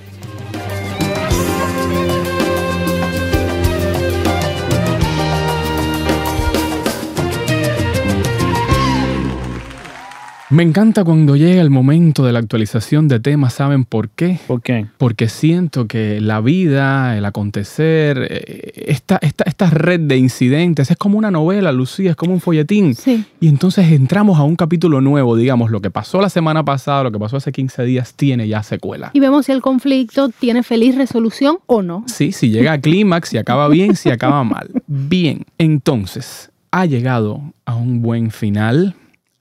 Me 10.50 10.64
encanta 10.64 11.04
cuando 11.04 11.36
llega 11.36 11.62
el 11.62 11.70
momento 11.70 12.24
de 12.24 12.32
la 12.32 12.40
actualización 12.40 13.10
de 13.10 13.20
temas, 13.20 13.56
¿saben 13.56 13.84
por 13.84 14.08
qué? 14.08 14.40
¿Por 14.48 14.62
qué? 14.62 14.86
Porque 14.98 15.28
siento 15.28 15.88
que 15.88 16.22
la 16.22 16.40
vida, 16.40 17.18
el 17.18 17.26
acontecer, 17.26 18.26
eh, 18.30 18.86
esta, 18.88 19.20
esta, 19.22 19.44
esta 19.44 19.70
red 19.70 20.00
de 20.00 20.16
incidentes 20.16 20.90
es 20.90 20.96
como 20.96 21.18
una 21.18 21.32
novela, 21.32 21.74
Lucía, 21.74 22.12
es 22.12 22.16
como 22.16 22.32
un 22.32 22.40
folletín. 22.40 22.96
Sí. 22.96 23.26
Y 23.42 23.50
entonces 23.50 23.92
entramos 23.92 24.40
a 24.40 24.44
un 24.44 24.56
capítulo 24.56 25.02
nuevo, 25.02 25.36
digamos, 25.36 25.70
lo 25.70 25.82
que 25.82 25.92
pasó 25.92 26.22
la 26.22 26.30
semana 26.30 26.64
pasada, 26.64 27.04
lo 27.04 27.12
que 27.12 27.20
pasó 27.20 27.36
hace 27.36 27.52
15 27.52 27.84
días, 27.84 28.14
tiene 28.14 28.48
ya 28.48 28.64
secuela. 28.64 29.12
Y 29.14 29.20
vemos 29.20 29.48
si 29.48 29.52
el 29.52 29.62
conflicto 29.62 30.30
tiene 30.30 30.64
feliz 30.64 30.96
resolución 30.96 31.58
o 31.66 31.82
no. 31.82 32.06
Sí, 32.08 32.32
si 32.32 32.52
llega 32.52 32.72
a 32.72 32.80
clímax, 32.80 33.28
si 33.30 33.38
acaba 33.38 33.68
bien, 33.68 33.98
si 33.98 34.12
acaba 34.12 34.46
mal. 34.46 34.70
Bien, 34.88 35.46
entonces, 35.58 36.52
ha 36.72 36.86
llegado 36.86 37.42
a 37.66 37.76
un 37.76 38.02
buen 38.02 38.32
final 38.32 38.96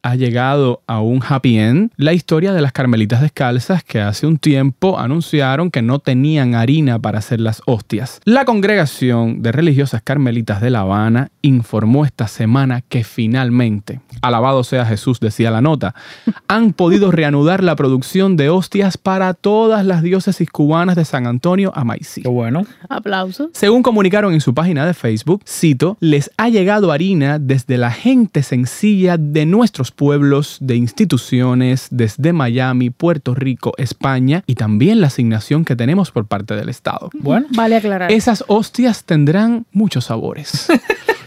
ha 0.07 0.15
llegado 0.15 0.83
a 0.87 1.01
un 1.01 1.21
happy 1.27 1.59
end 1.59 1.91
la 1.97 2.13
historia 2.13 2.53
de 2.53 2.61
las 2.61 2.71
carmelitas 2.71 3.21
descalzas 3.21 3.83
que 3.83 4.01
hace 4.01 4.27
un 4.27 4.39
tiempo 4.39 5.01
anunciaron 5.01 5.71
que 5.71 5.83
no 5.83 5.99
tenían 5.99 6.55
harina 6.55 7.01
para 7.01 7.19
hacer 7.19 7.41
las 7.41 7.61
hostias. 7.67 8.21
La 8.25 8.45
congregación 8.45 9.43
de 9.43 9.51
religiosas 9.51 10.03
carmelitas 10.03 10.61
de 10.61 10.71
La 10.71 10.81
Habana 10.81 11.31
informó 11.43 12.05
esta 12.05 12.29
semana 12.29 12.83
que 12.89 13.03
finalmente, 13.03 14.01
alabado 14.23 14.63
sea 14.63 14.87
Jesús, 14.87 15.19
decía 15.19 15.51
la 15.51 15.61
nota, 15.61 15.95
han 16.49 16.73
podido 16.73 17.11
reanudar 17.11 17.65
la 17.65 17.75
producción 17.75 18.37
de 18.37 18.49
hostias 18.49 18.99
para 18.99 19.35
todas 19.35 19.85
las 19.85 20.03
diócesis 20.03 20.49
cubanas 20.51 20.95
de 20.95 21.05
San 21.05 21.27
Antonio 21.27 21.73
a 21.75 21.83
Maicí. 21.83 22.23
Qué 22.23 22.29
bueno. 22.29 22.65
Aplausos. 22.89 23.49
Según 23.55 23.83
comunicaron 23.83 24.33
en 24.33 24.41
su 24.41 24.55
página 24.55 24.87
de 24.87 24.95
Facebook, 24.95 25.43
cito, 25.49 25.97
les 25.99 26.31
ha 26.37 26.49
llegado 26.49 26.93
harina 26.93 27.41
desde 27.41 27.77
la 27.77 27.91
gente 27.91 28.45
sencilla 28.45 29.17
de 29.19 29.47
nuestros 29.47 29.91
pueblos, 29.97 30.59
de 30.61 30.77
instituciones, 30.77 31.89
desde 31.91 32.33
Miami, 32.33 32.91
Puerto 32.91 33.35
Rico, 33.35 33.73
España 33.79 34.43
y 34.47 34.55
también 34.55 35.01
la 35.01 35.09
asignación 35.09 35.65
que 35.65 35.75
tenemos 35.77 36.11
por 36.11 36.27
parte 36.27 36.55
del 36.55 36.69
Estado. 36.69 37.11
Bueno, 37.15 37.47
Vale 37.51 37.77
aclarar. 37.77 38.13
Esas 38.13 38.45
hostias 38.47 39.05
tendrán 39.05 39.67
muchos 39.73 40.05
sabores. 40.05 40.69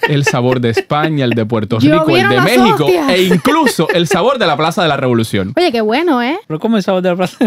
El 0.08 0.24
sabor 0.24 0.60
de 0.60 0.72
España, 0.72 1.24
el 1.24 1.32
de 1.32 1.46
Puerto 1.46 1.78
Rico, 1.78 2.10
el 2.10 2.28
de 2.30 2.42
México 2.42 2.86
hostias. 2.86 3.10
e 3.12 3.24
incluso 3.26 3.88
el 3.90 4.08
sabor 4.08 4.40
de 4.40 4.48
la 4.48 4.58
Plaza 4.58 4.82
de 4.82 4.88
la 4.88 4.98
Revolución. 4.98 5.54
Oye, 5.56 5.72
qué 5.72 5.82
bueno, 5.82 6.24
¿eh? 6.24 6.40
pero 6.48 6.60
¿cómo 6.60 6.78
el 6.78 6.84
de 6.84 7.02
la 7.10 7.16
plaza? 7.16 7.38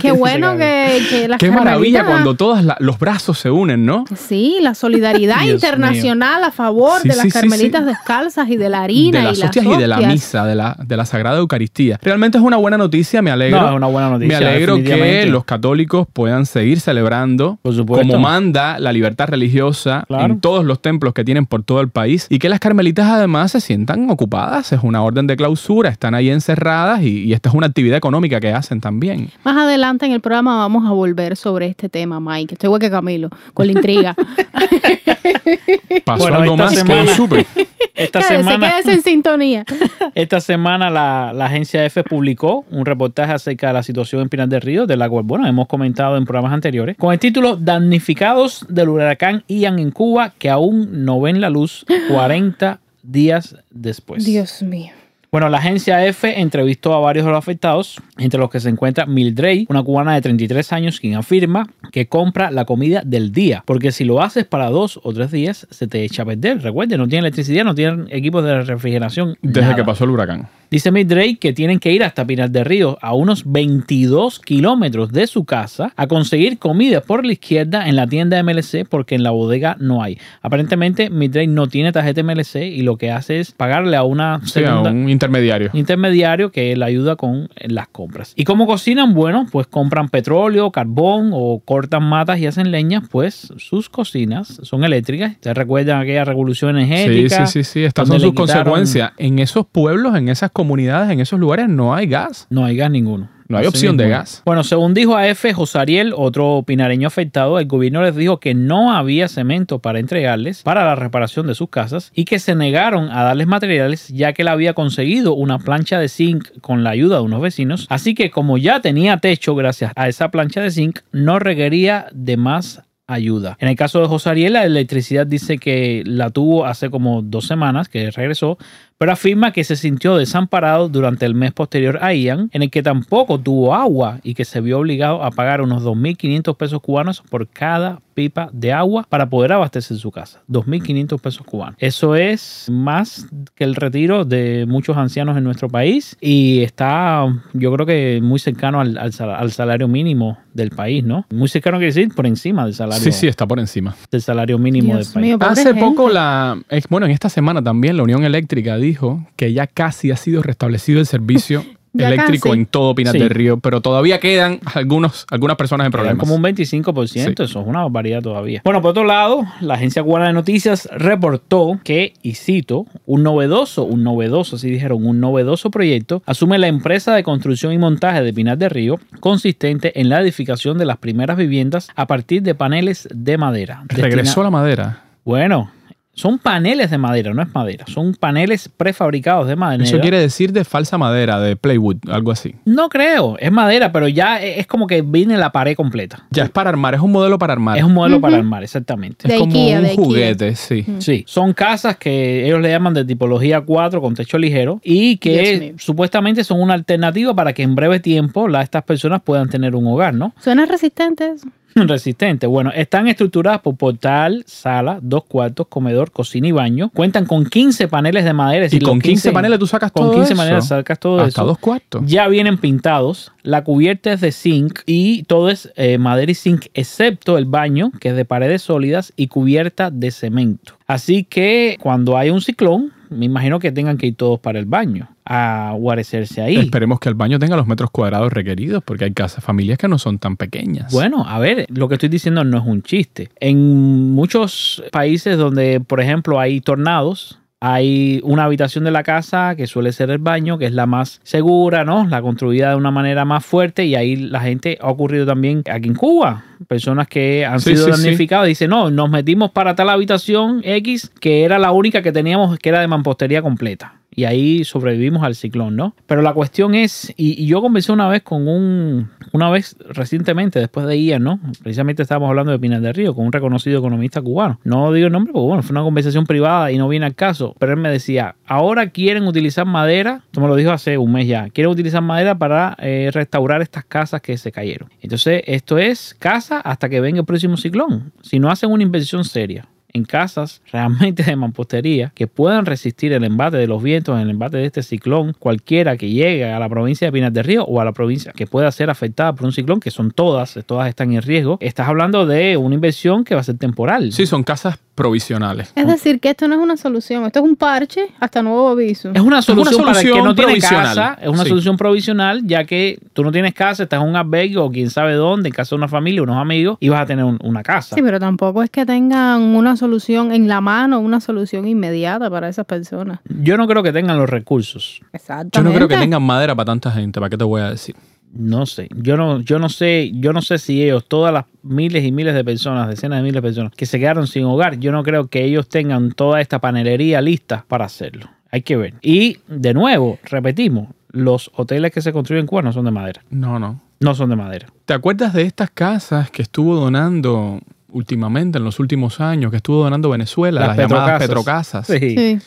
Qué 0.00 0.12
bueno 0.12 0.56
que, 0.56 1.02
que 1.10 1.26
las 1.26 1.40
Qué 1.40 1.50
maravilla 1.50 2.04
cuando 2.04 2.36
todos 2.36 2.62
la- 2.62 2.76
los 2.78 3.00
brazos 3.00 3.40
se 3.40 3.50
unen, 3.50 3.84
¿no? 3.84 4.04
Sí, 4.16 4.58
la 4.60 4.76
solidaridad 4.76 5.40
Dios 5.42 5.54
internacional 5.54 6.44
a 6.44 6.52
favor 6.52 7.00
Sí, 7.02 7.08
de 7.08 7.16
las 7.16 7.24
sí, 7.24 7.30
carmelitas 7.32 7.80
sí. 7.82 7.86
descalzas 7.88 8.48
y 8.48 8.58
de 8.58 8.68
la 8.68 8.82
harina 8.82 9.18
de 9.18 9.24
las 9.24 9.38
y 9.38 9.42
hostias 9.42 9.66
y 9.66 9.76
de 9.76 9.88
la 9.88 9.96
misa, 9.98 10.44
de 10.46 10.54
la, 10.54 10.63
de 10.72 10.96
la 10.96 11.04
Sagrada 11.04 11.38
Eucaristía. 11.38 11.98
Realmente 12.02 12.38
es 12.38 12.44
una 12.44 12.56
buena 12.56 12.76
noticia, 12.78 13.20
me 13.22 13.30
alegro. 13.30 13.60
No, 13.60 13.68
es 13.70 13.76
una 13.76 13.86
buena 13.86 14.10
noticia, 14.10 14.40
Me 14.40 14.46
alegro 14.46 14.76
que 14.76 15.26
los 15.26 15.44
católicos 15.44 16.06
puedan 16.12 16.46
seguir 16.46 16.80
celebrando 16.80 17.58
como 17.86 18.18
manda 18.18 18.78
la 18.78 18.92
libertad 18.92 19.28
religiosa 19.28 20.04
Claro. 20.08 20.24
en 20.26 20.40
todos 20.40 20.64
los 20.64 20.80
templos 20.80 21.12
que 21.14 21.24
tienen 21.24 21.46
por 21.46 21.62
todo 21.62 21.80
el 21.80 21.88
país 21.88 22.26
y 22.30 22.38
que 22.38 22.48
las 22.48 22.60
carmelitas 22.60 23.06
además 23.08 23.52
se 23.52 23.60
sientan 23.60 24.08
ocupadas. 24.10 24.72
Es 24.72 24.80
una 24.82 25.02
orden 25.02 25.26
de 25.26 25.36
clausura, 25.36 25.90
están 25.90 26.14
ahí 26.14 26.30
encerradas 26.30 27.02
y, 27.02 27.24
y 27.24 27.32
esta 27.32 27.48
es 27.50 27.54
una 27.54 27.66
actividad 27.66 27.96
económica 27.98 28.40
que 28.40 28.52
hacen 28.52 28.80
también. 28.80 29.30
Más 29.44 29.56
adelante 29.56 30.06
en 30.06 30.12
el 30.12 30.20
programa 30.20 30.56
vamos 30.58 30.86
a 30.86 30.90
volver 30.92 31.36
sobre 31.36 31.66
este 31.66 31.88
tema, 31.88 32.20
Mike. 32.20 32.54
Estoy 32.54 32.68
igual 32.68 32.80
que 32.80 32.90
Camilo, 32.90 33.28
con 33.52 33.66
la 33.66 33.72
intriga. 33.72 34.14
Pasó 36.04 36.22
Bueno, 36.24 36.36
algo 36.38 36.52
esta 36.54 36.64
más 36.64 36.72
que 36.72 36.78
semana- 36.78 37.04
no 37.04 37.14
supe. 37.14 37.46
Esta 37.94 38.18
quédese, 38.20 38.36
semana, 38.38 38.70
quédese 38.70 38.92
en 38.92 39.02
sintonía. 39.02 39.64
esta 40.14 40.40
semana 40.40 40.53
la, 40.56 41.32
la 41.34 41.46
agencia 41.46 41.84
EFE 41.84 42.04
publicó 42.04 42.64
un 42.70 42.84
reportaje 42.86 43.32
acerca 43.32 43.68
de 43.68 43.72
la 43.74 43.82
situación 43.82 44.22
en 44.22 44.28
Pinar 44.28 44.48
del 44.48 44.60
Río, 44.60 44.86
de 44.86 44.96
la 44.96 45.08
cual, 45.08 45.24
bueno, 45.24 45.46
hemos 45.46 45.66
comentado 45.66 46.16
en 46.16 46.24
programas 46.24 46.52
anteriores, 46.52 46.96
con 46.96 47.12
el 47.12 47.18
título 47.18 47.56
Damnificados 47.56 48.66
del 48.68 48.88
huracán 48.88 49.44
Ian 49.48 49.78
en 49.78 49.90
Cuba 49.90 50.32
que 50.38 50.50
aún 50.50 51.04
no 51.04 51.20
ven 51.20 51.40
la 51.40 51.50
luz 51.50 51.84
40 52.08 52.80
días 53.02 53.56
después. 53.70 54.24
Dios 54.24 54.62
mío. 54.62 54.92
Bueno, 55.34 55.48
la 55.48 55.58
agencia 55.58 56.06
F 56.06 56.40
entrevistó 56.40 56.94
a 56.94 57.00
varios 57.00 57.26
de 57.26 57.32
los 57.32 57.38
afectados, 57.38 58.00
entre 58.18 58.38
los 58.38 58.48
que 58.50 58.60
se 58.60 58.68
encuentra 58.68 59.04
Mildrey, 59.04 59.66
una 59.68 59.82
cubana 59.82 60.14
de 60.14 60.20
33 60.20 60.72
años, 60.72 61.00
quien 61.00 61.16
afirma 61.16 61.68
que 61.90 62.06
compra 62.06 62.52
la 62.52 62.64
comida 62.66 63.02
del 63.04 63.32
día, 63.32 63.64
porque 63.66 63.90
si 63.90 64.04
lo 64.04 64.22
haces 64.22 64.44
para 64.44 64.70
dos 64.70 65.00
o 65.02 65.12
tres 65.12 65.32
días, 65.32 65.66
se 65.72 65.88
te 65.88 66.04
echa 66.04 66.22
a 66.22 66.26
perder. 66.26 66.62
Recuerden, 66.62 67.00
no 67.00 67.08
tienen 67.08 67.24
electricidad, 67.24 67.64
no 67.64 67.74
tienen 67.74 68.06
equipos 68.10 68.44
de 68.44 68.62
refrigeración. 68.62 69.36
Desde 69.42 69.62
nada. 69.62 69.74
que 69.74 69.82
pasó 69.82 70.04
el 70.04 70.10
huracán. 70.10 70.46
Dice 70.70 70.90
Mildrey 70.90 71.36
que 71.36 71.52
tienen 71.52 71.78
que 71.78 71.92
ir 71.92 72.02
hasta 72.04 72.24
Pinar 72.26 72.50
del 72.50 72.64
Río, 72.64 72.98
a 73.00 73.14
unos 73.14 73.44
22 73.50 74.40
kilómetros 74.40 75.12
de 75.12 75.26
su 75.26 75.44
casa, 75.44 75.92
a 75.96 76.06
conseguir 76.06 76.58
comida 76.58 77.00
por 77.00 77.24
la 77.24 77.32
izquierda 77.32 77.88
en 77.88 77.96
la 77.96 78.06
tienda 78.06 78.42
MLC, 78.42 78.84
porque 78.88 79.14
en 79.14 79.22
la 79.22 79.30
bodega 79.30 79.76
no 79.78 80.02
hay. 80.02 80.18
Aparentemente, 80.42 81.10
Mildrey 81.10 81.46
no 81.46 81.66
tiene 81.68 81.92
tarjeta 81.92 82.22
MLC 82.22 82.56
y 82.66 82.82
lo 82.82 82.96
que 82.96 83.10
hace 83.10 83.40
es 83.40 83.52
pagarle 83.52 83.96
a 83.96 84.02
una 84.02 84.40
Sí, 84.44 84.60
a 84.60 84.68
segunda 84.68 84.90
un 84.90 85.08
intermediario. 85.08 85.70
intermediario 85.72 86.50
que 86.50 86.74
le 86.76 86.84
ayuda 86.84 87.16
con 87.16 87.48
las 87.60 87.88
compras. 87.88 88.32
¿Y 88.36 88.44
cómo 88.44 88.66
cocinan? 88.66 89.14
Bueno, 89.14 89.46
pues 89.50 89.66
compran 89.66 90.08
petróleo, 90.08 90.70
carbón 90.70 91.30
o 91.32 91.60
cortan 91.64 92.02
matas 92.04 92.38
y 92.38 92.46
hacen 92.46 92.70
leñas, 92.70 93.04
pues 93.10 93.52
sus 93.56 93.88
cocinas 93.88 94.60
son 94.62 94.84
eléctricas. 94.84 95.32
¿Ustedes 95.32 95.56
recuerdan 95.56 96.00
aquella 96.02 96.24
revolución 96.24 96.76
Sí, 96.76 96.82
energética? 96.82 97.46
sí, 97.46 97.62
sí, 97.64 97.70
sí. 97.70 97.84
Estas 97.84 98.08
donde 98.08 98.20
son 98.20 98.30
sus 98.30 98.34
quitaron- 98.46 98.64
consecuencias. 98.64 99.12
En 99.18 99.38
esos 99.38 99.66
pueblos, 99.66 100.16
en 100.16 100.28
esas 100.28 100.50
comunidades, 100.54 101.10
en 101.10 101.20
esos 101.20 101.38
lugares 101.38 101.68
no 101.68 101.94
hay 101.94 102.06
gas. 102.06 102.46
No 102.48 102.64
hay 102.64 102.76
gas 102.76 102.90
ninguno. 102.90 103.28
No 103.46 103.58
hay 103.58 103.66
Así 103.66 103.76
opción 103.76 103.98
de 103.98 104.08
gas. 104.08 104.42
Bueno, 104.46 104.64
según 104.64 104.94
dijo 104.94 105.16
AF 105.16 105.52
José 105.52 105.78
Ariel, 105.78 106.14
otro 106.16 106.64
pinareño 106.66 107.06
afectado, 107.06 107.58
el 107.58 107.66
gobierno 107.66 108.00
les 108.02 108.16
dijo 108.16 108.40
que 108.40 108.54
no 108.54 108.94
había 108.94 109.28
cemento 109.28 109.80
para 109.80 109.98
entregarles 109.98 110.62
para 110.62 110.84
la 110.84 110.94
reparación 110.94 111.46
de 111.46 111.54
sus 111.54 111.68
casas 111.68 112.10
y 112.14 112.24
que 112.24 112.38
se 112.38 112.54
negaron 112.54 113.10
a 113.10 113.22
darles 113.22 113.46
materiales 113.46 114.08
ya 114.08 114.32
que 114.32 114.42
él 114.42 114.48
había 114.48 114.72
conseguido 114.72 115.34
una 115.34 115.58
plancha 115.58 115.98
de 115.98 116.08
zinc 116.08 116.58
con 116.62 116.84
la 116.84 116.90
ayuda 116.90 117.16
de 117.16 117.22
unos 117.22 117.42
vecinos. 117.42 117.86
Así 117.90 118.14
que 118.14 118.30
como 118.30 118.56
ya 118.56 118.80
tenía 118.80 119.18
techo 119.18 119.54
gracias 119.54 119.92
a 119.94 120.08
esa 120.08 120.30
plancha 120.30 120.62
de 120.62 120.70
zinc, 120.70 121.00
no 121.12 121.38
requería 121.38 122.06
de 122.12 122.38
más 122.38 122.82
ayuda. 123.06 123.56
En 123.60 123.68
el 123.68 123.76
caso 123.76 124.00
de 124.00 124.06
José 124.06 124.30
Ariel, 124.30 124.54
la 124.54 124.64
electricidad 124.64 125.26
dice 125.26 125.58
que 125.58 126.02
la 126.06 126.30
tuvo 126.30 126.64
hace 126.64 126.90
como 126.90 127.22
dos 127.22 127.46
semanas 127.46 127.88
que 127.88 128.10
regresó, 128.10 128.58
pero 129.04 129.12
afirma 129.12 129.52
que 129.52 129.64
se 129.64 129.76
sintió 129.76 130.16
desamparado 130.16 130.88
durante 130.88 131.26
el 131.26 131.34
mes 131.34 131.52
posterior 131.52 131.98
a 132.00 132.14
Ian, 132.14 132.48
en 132.54 132.62
el 132.62 132.70
que 132.70 132.82
tampoco 132.82 133.38
tuvo 133.38 133.74
agua 133.74 134.18
y 134.22 134.32
que 134.32 134.46
se 134.46 134.62
vio 134.62 134.78
obligado 134.78 135.22
a 135.22 135.30
pagar 135.30 135.60
unos 135.60 135.82
2.500 135.82 136.56
pesos 136.56 136.80
cubanos 136.80 137.20
por 137.28 137.46
cada 137.46 138.00
pipa 138.14 138.48
de 138.52 138.72
agua 138.72 139.04
para 139.08 139.28
poder 139.28 139.52
abastecer 139.52 139.96
su 139.98 140.10
casa. 140.10 140.40
2.500 140.48 141.20
pesos 141.20 141.44
cubanos. 141.44 141.74
Eso 141.80 142.14
es 142.14 142.66
más 142.70 143.26
que 143.56 143.64
el 143.64 143.74
retiro 143.74 144.24
de 144.24 144.64
muchos 144.68 144.96
ancianos 144.96 145.36
en 145.36 145.44
nuestro 145.44 145.68
país 145.68 146.16
y 146.20 146.62
está, 146.62 147.26
yo 147.52 147.72
creo 147.74 147.84
que 147.86 148.20
muy 148.22 148.38
cercano 148.38 148.80
al, 148.80 148.96
al 148.96 149.12
sal- 149.12 149.34
al 149.34 149.50
salario 149.50 149.86
mínimo 149.88 150.38
del 150.54 150.70
país, 150.70 151.04
¿no? 151.04 151.26
Muy 151.30 151.48
cercano 151.48 151.76
quiere 151.78 151.92
decir 151.92 152.14
por 152.14 152.24
encima 152.26 152.64
del 152.64 152.72
salario, 152.74 153.02
Sí, 153.02 153.10
sí, 153.12 153.26
está 153.26 153.46
por 153.46 153.58
encima. 153.58 153.96
del 154.12 154.22
salario 154.22 154.58
mínimo 154.58 154.94
Dios 154.94 155.08
del 155.08 155.14
país. 155.14 155.26
mío, 155.26 155.38
Hace 155.40 155.64
gente. 155.64 155.80
poco 155.80 156.08
la, 156.08 156.56
bueno, 156.88 157.06
en 157.06 157.12
esta 157.12 157.28
semana 157.28 157.60
también 157.60 157.96
la 157.96 158.04
Unión 158.04 158.22
Eléctrica 158.24 158.76
dijo 158.94 159.26
que 159.36 159.52
ya 159.52 159.66
casi 159.66 160.10
ha 160.12 160.16
sido 160.16 160.42
restablecido 160.42 161.00
el 161.00 161.06
servicio 161.06 161.64
eléctrico 161.96 162.48
casi. 162.48 162.60
en 162.60 162.66
todo 162.66 162.92
Pinar 162.94 163.12
Sí. 163.12 163.18
del 163.20 163.30
Río, 163.30 163.58
pero 163.58 163.80
todavía 163.80 164.18
quedan 164.18 164.58
algunos, 164.74 165.26
algunas 165.30 165.56
personas 165.56 165.86
en 165.86 165.92
Quedan 165.92 166.00
problemas. 166.16 166.20
como 166.20 166.34
un 166.34 166.42
25%, 166.42 167.44
eso 167.44 167.60
es 167.60 167.66
una 167.66 167.82
barbaridad 167.82 168.20
todavía. 168.20 168.62
Bueno, 168.64 168.82
por 168.82 168.90
otro 168.90 169.04
lado, 169.04 169.44
la 169.60 169.74
agencia 169.74 170.02
cubana 170.02 170.26
de 170.26 170.32
noticias 170.32 170.88
reportó 170.92 171.78
que, 171.84 172.14
y 172.22 172.34
cito, 172.34 172.86
un 173.06 173.22
novedoso, 173.22 173.84
un 173.84 174.02
novedoso, 174.02 174.56
así 174.56 174.68
dijeron, 174.70 175.06
un 175.06 175.20
novedoso 175.20 175.70
proyecto 175.70 176.22
asume 176.26 176.58
la 176.58 176.66
empresa 176.66 177.14
de 177.14 177.22
construcción 177.22 177.72
y 177.72 177.78
montaje 177.78 178.22
de 178.22 178.32
Pinar 178.32 178.58
del 178.58 178.70
Río, 178.70 178.98
consistente 179.20 180.00
en 180.00 180.08
la 180.08 180.20
edificación 180.20 180.78
de 180.78 180.86
las 180.86 180.96
primeras 180.98 181.36
viviendas 181.36 181.88
a 181.94 182.06
partir 182.08 182.42
de 182.42 182.56
paneles 182.56 183.08
de 183.14 183.38
madera. 183.38 183.84
Regresó 183.88 184.40
Destina- 184.40 184.42
la 184.44 184.50
madera. 184.50 185.00
Bueno, 185.24 185.70
son 186.14 186.38
paneles 186.38 186.90
de 186.90 186.98
madera, 186.98 187.34
no 187.34 187.42
es 187.42 187.52
madera, 187.54 187.84
son 187.88 188.14
paneles 188.14 188.68
prefabricados 188.68 189.48
de 189.48 189.56
madera. 189.56 189.84
Eso 189.84 189.98
quiere 190.00 190.18
decir 190.18 190.52
de 190.52 190.64
falsa 190.64 190.96
madera, 190.96 191.40
de 191.40 191.56
plywood, 191.56 191.96
algo 192.08 192.30
así. 192.30 192.54
No 192.64 192.88
creo, 192.88 193.36
es 193.38 193.50
madera, 193.52 193.90
pero 193.92 194.06
ya 194.08 194.40
es 194.40 194.66
como 194.66 194.86
que 194.86 195.02
viene 195.02 195.36
la 195.36 195.50
pared 195.52 195.74
completa. 195.74 196.24
Ya 196.30 196.44
es 196.44 196.50
para 196.50 196.70
armar, 196.70 196.94
es 196.94 197.00
un 197.00 197.10
modelo 197.12 197.38
para 197.38 197.52
armar. 197.54 197.76
Es 197.78 197.84
un 197.84 197.92
modelo 197.94 198.20
para 198.20 198.36
armar, 198.36 198.62
exactamente. 198.62 199.26
Es 199.26 199.32
De 199.34 199.38
como 199.38 199.52
Ikea, 199.52 199.76
un 199.78 199.82
de 199.82 199.90
Ikea. 199.90 200.04
juguete, 200.04 200.54
sí. 200.56 200.86
Sí, 200.98 201.24
son 201.26 201.52
casas 201.52 201.96
que 201.96 202.46
ellos 202.46 202.60
le 202.60 202.70
llaman 202.70 202.94
de 202.94 203.04
tipología 203.04 203.60
4 203.60 204.00
con 204.00 204.14
techo 204.14 204.38
ligero 204.38 204.80
y 204.84 205.16
que 205.18 205.74
supuestamente 205.78 206.44
son 206.44 206.60
una 206.60 206.74
alternativa 206.74 207.34
para 207.34 207.52
que 207.52 207.62
en 207.62 207.74
breve 207.74 208.00
tiempo 208.00 208.48
la- 208.48 208.62
estas 208.62 208.84
personas 208.84 209.20
puedan 209.22 209.48
tener 209.48 209.74
un 209.74 209.86
hogar, 209.86 210.14
¿no? 210.14 210.32
¿Suena 210.40 210.64
resistente 210.66 211.30
eso? 211.34 211.48
Resistente. 211.88 212.46
Bueno, 212.46 212.70
están 212.74 213.08
estructuradas 213.08 213.60
por 213.60 213.76
portal, 213.76 214.44
sala, 214.46 214.98
dos 215.02 215.24
cuartos, 215.24 215.66
comedor, 215.68 216.10
cocina 216.10 216.46
y 216.48 216.52
baño. 216.52 216.90
Cuentan 216.94 217.26
con 217.26 217.44
15 217.44 217.88
paneles 217.88 218.24
de 218.24 218.32
madera. 218.32 218.66
Y 218.70 218.78
con 218.80 218.96
los 218.98 219.04
15 219.04 219.32
paneles 219.32 219.58
tú 219.58 219.66
sacas 219.66 219.92
con 219.92 220.04
todo 220.04 220.14
15 220.14 220.32
eso. 220.32 220.42
paneles 220.42 220.64
sacas 220.66 220.98
todo 220.98 221.20
Hasta 221.20 221.40
eso. 221.42 221.46
dos 221.46 221.58
cuartos. 221.58 222.02
Ya 222.06 222.28
vienen 222.28 222.58
pintados. 222.58 223.32
La 223.42 223.62
cubierta 223.62 224.12
es 224.12 224.20
de 224.22 224.32
zinc 224.32 224.80
y 224.86 225.24
todo 225.24 225.50
es 225.50 225.70
eh, 225.76 225.98
madera 225.98 226.32
y 226.32 226.34
zinc, 226.34 226.66
excepto 226.72 227.36
el 227.36 227.44
baño, 227.44 227.92
que 228.00 228.08
es 228.10 228.16
de 228.16 228.24
paredes 228.24 228.62
sólidas 228.62 229.12
y 229.16 229.26
cubierta 229.26 229.90
de 229.90 230.10
cemento. 230.10 230.78
Así 230.86 231.24
que 231.24 231.76
cuando 231.80 232.16
hay 232.16 232.30
un 232.30 232.40
ciclón, 232.40 232.93
me 233.10 233.26
imagino 233.26 233.58
que 233.58 233.72
tengan 233.72 233.96
que 233.96 234.06
ir 234.08 234.16
todos 234.16 234.40
para 234.40 234.58
el 234.58 234.66
baño 234.66 235.08
a 235.24 235.74
guarecerse 235.76 236.42
ahí. 236.42 236.56
Esperemos 236.56 237.00
que 237.00 237.08
el 237.08 237.14
baño 237.14 237.38
tenga 237.38 237.56
los 237.56 237.66
metros 237.66 237.90
cuadrados 237.90 238.32
requeridos, 238.32 238.82
porque 238.84 239.04
hay 239.04 239.12
casas, 239.12 239.42
familias 239.42 239.78
que 239.78 239.88
no 239.88 239.98
son 239.98 240.18
tan 240.18 240.36
pequeñas. 240.36 240.92
Bueno, 240.92 241.24
a 241.26 241.38
ver, 241.38 241.66
lo 241.70 241.88
que 241.88 241.94
estoy 241.94 242.08
diciendo 242.08 242.44
no 242.44 242.58
es 242.58 242.64
un 242.64 242.82
chiste. 242.82 243.30
En 243.40 244.12
muchos 244.12 244.82
países 244.92 245.38
donde, 245.38 245.80
por 245.80 246.00
ejemplo, 246.00 246.40
hay 246.40 246.60
tornados, 246.60 247.38
Hay 247.66 248.20
una 248.24 248.44
habitación 248.44 248.84
de 248.84 248.90
la 248.90 249.02
casa 249.02 249.54
que 249.56 249.66
suele 249.66 249.90
ser 249.92 250.10
el 250.10 250.18
baño, 250.18 250.58
que 250.58 250.66
es 250.66 250.72
la 250.74 250.84
más 250.84 251.20
segura, 251.22 251.82
¿no? 251.82 252.06
La 252.06 252.20
construida 252.20 252.68
de 252.68 252.76
una 252.76 252.90
manera 252.90 253.24
más 253.24 253.42
fuerte 253.46 253.86
y 253.86 253.94
ahí 253.94 254.16
la 254.16 254.40
gente 254.40 254.76
ha 254.82 254.88
ocurrido 254.90 255.24
también 255.24 255.62
aquí 255.72 255.88
en 255.88 255.94
Cuba. 255.94 256.44
Personas 256.68 257.08
que 257.08 257.46
han 257.46 257.60
Sí, 257.60 257.70
sido 257.70 257.86
sí, 257.86 257.92
sí. 257.92 258.02
damnificadas 258.02 258.48
dicen, 258.48 258.68
no, 258.68 258.90
nos 258.90 259.08
metimos 259.08 259.50
para 259.50 259.74
tal 259.74 259.88
habitación 259.88 260.60
X 260.62 261.10
que 261.20 261.44
era 261.44 261.58
la 261.58 261.72
única 261.72 262.02
que 262.02 262.12
teníamos 262.12 262.58
que 262.58 262.68
era 262.68 262.80
de 262.80 262.86
mampostería 262.86 263.40
completa. 263.40 263.94
Y 264.14 264.24
ahí 264.24 264.64
sobrevivimos 264.64 265.22
al 265.22 265.34
ciclón, 265.34 265.76
¿no? 265.76 265.94
Pero 266.06 266.22
la 266.22 266.32
cuestión 266.32 266.74
es, 266.74 267.12
y, 267.16 267.46
yo 267.46 267.60
conversé 267.60 267.92
una 267.92 268.08
vez 268.08 268.22
con 268.22 268.46
un, 268.48 269.10
una 269.32 269.50
vez 269.50 269.76
recientemente, 269.88 270.58
después 270.60 270.86
de 270.86 271.00
Ian, 271.00 271.24
¿no? 271.24 271.40
Precisamente 271.62 272.02
estábamos 272.02 272.28
hablando 272.28 272.52
de 272.52 272.58
Pinar 272.58 272.80
del 272.80 272.94
Río, 272.94 273.14
con 273.14 273.26
un 273.26 273.32
reconocido 273.32 273.78
economista 273.78 274.22
cubano. 274.22 274.60
No 274.64 274.92
digo 274.92 275.06
el 275.06 275.12
nombre 275.12 275.32
porque, 275.32 275.46
bueno, 275.46 275.62
fue 275.62 275.72
una 275.72 275.82
conversación 275.82 276.26
privada 276.26 276.70
y 276.70 276.78
no 276.78 276.88
viene 276.88 277.06
al 277.06 277.14
caso. 277.14 277.54
Pero 277.58 277.72
él 277.72 277.80
me 277.80 277.90
decía, 277.90 278.36
ahora 278.46 278.90
quieren 278.90 279.26
utilizar 279.26 279.66
madera, 279.66 280.22
esto 280.24 280.40
me 280.40 280.48
lo 280.48 280.56
dijo 280.56 280.70
hace 280.70 280.96
un 280.98 281.12
mes 281.12 281.26
ya, 281.26 281.48
quieren 281.50 281.72
utilizar 281.72 282.02
madera 282.02 282.38
para 282.38 282.76
eh, 282.80 283.10
restaurar 283.12 283.62
estas 283.62 283.84
casas 283.84 284.20
que 284.20 284.36
se 284.38 284.52
cayeron. 284.52 284.88
Entonces, 285.00 285.42
esto 285.46 285.78
es 285.78 286.14
casa 286.18 286.60
hasta 286.60 286.88
que 286.88 287.00
venga 287.00 287.20
el 287.20 287.26
próximo 287.26 287.56
ciclón. 287.56 288.12
Si 288.22 288.38
no 288.38 288.50
hacen 288.50 288.70
una 288.70 288.82
inversión 288.82 289.24
seria 289.24 289.66
en 289.94 290.04
casas 290.04 290.60
realmente 290.72 291.22
de 291.22 291.36
mampostería 291.36 292.12
que 292.14 292.26
puedan 292.26 292.66
resistir 292.66 293.12
el 293.12 293.24
embate 293.24 293.56
de 293.56 293.68
los 293.68 293.82
vientos, 293.82 294.20
el 294.20 294.28
embate 294.28 294.58
de 294.58 294.66
este 294.66 294.82
ciclón, 294.82 295.34
cualquiera 295.38 295.96
que 295.96 296.10
llegue 296.10 296.52
a 296.52 296.58
la 296.58 296.68
provincia 296.68 297.06
de 297.06 297.12
Pinar 297.12 297.32
del 297.32 297.44
Río 297.44 297.64
o 297.64 297.80
a 297.80 297.84
la 297.84 297.92
provincia 297.92 298.32
que 298.32 298.46
pueda 298.46 298.70
ser 298.72 298.90
afectada 298.90 299.32
por 299.34 299.46
un 299.46 299.52
ciclón, 299.52 299.80
que 299.80 299.92
son 299.92 300.10
todas, 300.10 300.58
todas 300.66 300.88
están 300.88 301.12
en 301.12 301.22
riesgo, 301.22 301.58
estás 301.60 301.88
hablando 301.88 302.26
de 302.26 302.56
una 302.56 302.74
inversión 302.74 303.24
que 303.24 303.34
va 303.34 303.40
a 303.40 303.44
ser 303.44 303.56
temporal. 303.56 304.12
Sí, 304.12 304.26
son 304.26 304.42
casas 304.42 304.78
provisionales. 304.94 305.72
Es 305.74 305.86
decir, 305.86 306.20
que 306.20 306.30
esto 306.30 306.46
no 306.48 306.54
es 306.54 306.60
una 306.60 306.76
solución, 306.76 307.24
esto 307.26 307.40
es 307.40 307.44
un 307.44 307.56
parche 307.56 308.08
hasta 308.20 308.42
nuevo 308.42 308.68
aviso. 308.68 309.10
Es 309.12 309.20
una 309.20 309.42
solución, 309.42 309.84
para 309.84 309.98
el 310.00 310.04
que 310.04 310.08
solución 310.10 310.24
no 310.24 310.34
tiene 310.34 310.58
casa, 310.60 311.18
es 311.20 311.28
una 311.28 311.42
Sí. 311.42 311.48
solución 311.48 311.76
provisional, 311.76 312.42
ya 312.46 312.64
que 312.64 312.98
tú 313.12 313.22
no 313.24 313.32
tienes 313.32 313.54
casa, 313.54 313.82
estás 313.84 314.00
en 314.02 314.08
un 314.08 314.16
albergue 314.16 314.56
o 314.58 314.70
quién 314.70 314.90
sabe 314.90 315.14
dónde, 315.14 315.48
en 315.48 315.54
casa 315.54 315.70
de 315.70 315.76
una 315.76 315.88
familia, 315.88 316.22
unos 316.22 316.36
amigos, 316.36 316.76
y 316.80 316.88
vas 316.88 317.02
a 317.02 317.06
tener 317.06 317.24
un- 317.24 317.38
una 317.42 317.62
casa. 317.62 317.94
Sí, 317.96 318.02
pero 318.02 318.18
tampoco 318.20 318.62
es 318.62 318.70
que 318.70 318.86
tengan 318.86 319.42
una 319.42 319.76
solución 319.76 320.32
en 320.32 320.48
la 320.48 320.60
mano, 320.60 321.00
una 321.00 321.20
solución 321.20 321.66
inmediata 321.66 322.30
para 322.30 322.48
esas 322.48 322.64
personas. 322.66 323.18
Yo 323.28 323.56
no 323.56 323.66
creo 323.66 323.82
que 323.82 323.92
tengan 323.92 324.16
los 324.18 324.28
recursos. 324.30 325.00
Exactamente. 325.12 325.58
Yo 325.58 325.62
no 325.64 325.72
creo 325.74 325.88
que 325.88 325.96
tengan 325.96 326.22
madera 326.22 326.54
para 326.54 326.66
tanta 326.66 326.90
gente, 326.90 327.20
¿para 327.20 327.30
qué 327.30 327.36
te 327.36 327.44
voy 327.44 327.60
a 327.60 327.70
decir? 327.70 327.94
No 328.36 328.66
sé, 328.66 328.88
yo 328.96 329.16
no, 329.16 329.40
yo 329.40 329.60
no 329.60 329.68
sé, 329.68 330.10
yo 330.14 330.32
no 330.32 330.42
sé 330.42 330.58
si 330.58 330.82
ellos, 330.82 331.06
todas 331.06 331.32
las 331.32 331.44
miles 331.62 332.04
y 332.04 332.10
miles 332.10 332.34
de 332.34 332.44
personas, 332.44 332.88
decenas 332.88 333.18
de 333.18 333.22
miles 333.22 333.36
de 333.36 333.42
personas 333.42 333.72
que 333.76 333.86
se 333.86 334.00
quedaron 334.00 334.26
sin 334.26 334.44
hogar, 334.44 334.78
yo 334.80 334.90
no 334.90 335.04
creo 335.04 335.28
que 335.28 335.44
ellos 335.44 335.68
tengan 335.68 336.10
toda 336.10 336.40
esta 336.40 336.58
panelería 336.58 337.20
lista 337.20 337.64
para 337.68 337.84
hacerlo. 337.84 338.28
Hay 338.50 338.62
que 338.62 338.76
ver. 338.76 338.94
Y 339.02 339.38
de 339.46 339.72
nuevo, 339.72 340.18
repetimos, 340.24 340.88
los 341.10 341.50
hoteles 341.54 341.92
que 341.92 342.02
se 342.02 342.12
construyen 342.12 342.42
en 342.42 342.46
Cuba 342.46 342.62
no 342.62 342.72
son 342.72 342.84
de 342.84 342.90
madera. 342.90 343.22
No, 343.30 343.58
no. 343.58 343.80
No 344.00 344.14
son 344.14 344.30
de 344.30 344.36
madera. 344.36 344.66
¿Te 344.84 344.94
acuerdas 344.94 345.32
de 345.32 345.42
estas 345.42 345.70
casas 345.70 346.30
que 346.30 346.42
estuvo 346.42 346.74
donando 346.74 347.60
últimamente, 347.88 348.58
en 348.58 348.64
los 348.64 348.80
últimos 348.80 349.20
años, 349.20 349.52
que 349.52 349.58
estuvo 349.58 349.84
donando 349.84 350.10
Venezuela, 350.10 350.66
las, 350.66 350.76
llamadas 350.76 351.20
petrocasas? 351.20 351.86
Sí. 351.86 351.98
Sí. 351.98 352.38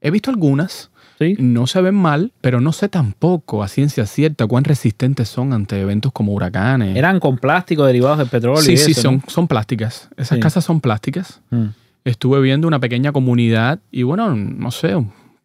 He 0.00 0.10
visto 0.10 0.30
algunas, 0.30 0.90
sí. 1.18 1.36
no 1.38 1.66
se 1.66 1.80
ven 1.80 1.94
mal, 1.94 2.32
pero 2.40 2.60
no 2.60 2.72
sé 2.72 2.88
tampoco 2.88 3.62
a 3.62 3.68
ciencia 3.68 4.06
cierta 4.06 4.46
cuán 4.46 4.64
resistentes 4.64 5.28
son 5.28 5.52
ante 5.52 5.80
eventos 5.80 6.12
como 6.12 6.32
huracanes. 6.32 6.96
Eran 6.96 7.20
con 7.20 7.38
plástico 7.38 7.84
derivados 7.84 8.18
del 8.18 8.28
petróleo. 8.28 8.62
sí, 8.62 8.72
y 8.72 8.76
sí, 8.76 8.92
eso, 8.92 9.02
son, 9.02 9.14
¿no? 9.16 9.22
son 9.28 9.48
plásticas. 9.48 10.08
Esas 10.16 10.36
Sí. 10.36 10.40
casas 10.40 10.64
son 10.64 10.80
plásticas. 10.80 11.40
Mm. 11.50 11.66
Estuve 12.04 12.40
viendo 12.40 12.66
una 12.68 12.78
pequeña 12.80 13.12
comunidad 13.12 13.80
y 13.90 14.02
bueno, 14.04 14.34
no 14.34 14.70
sé, 14.70 14.94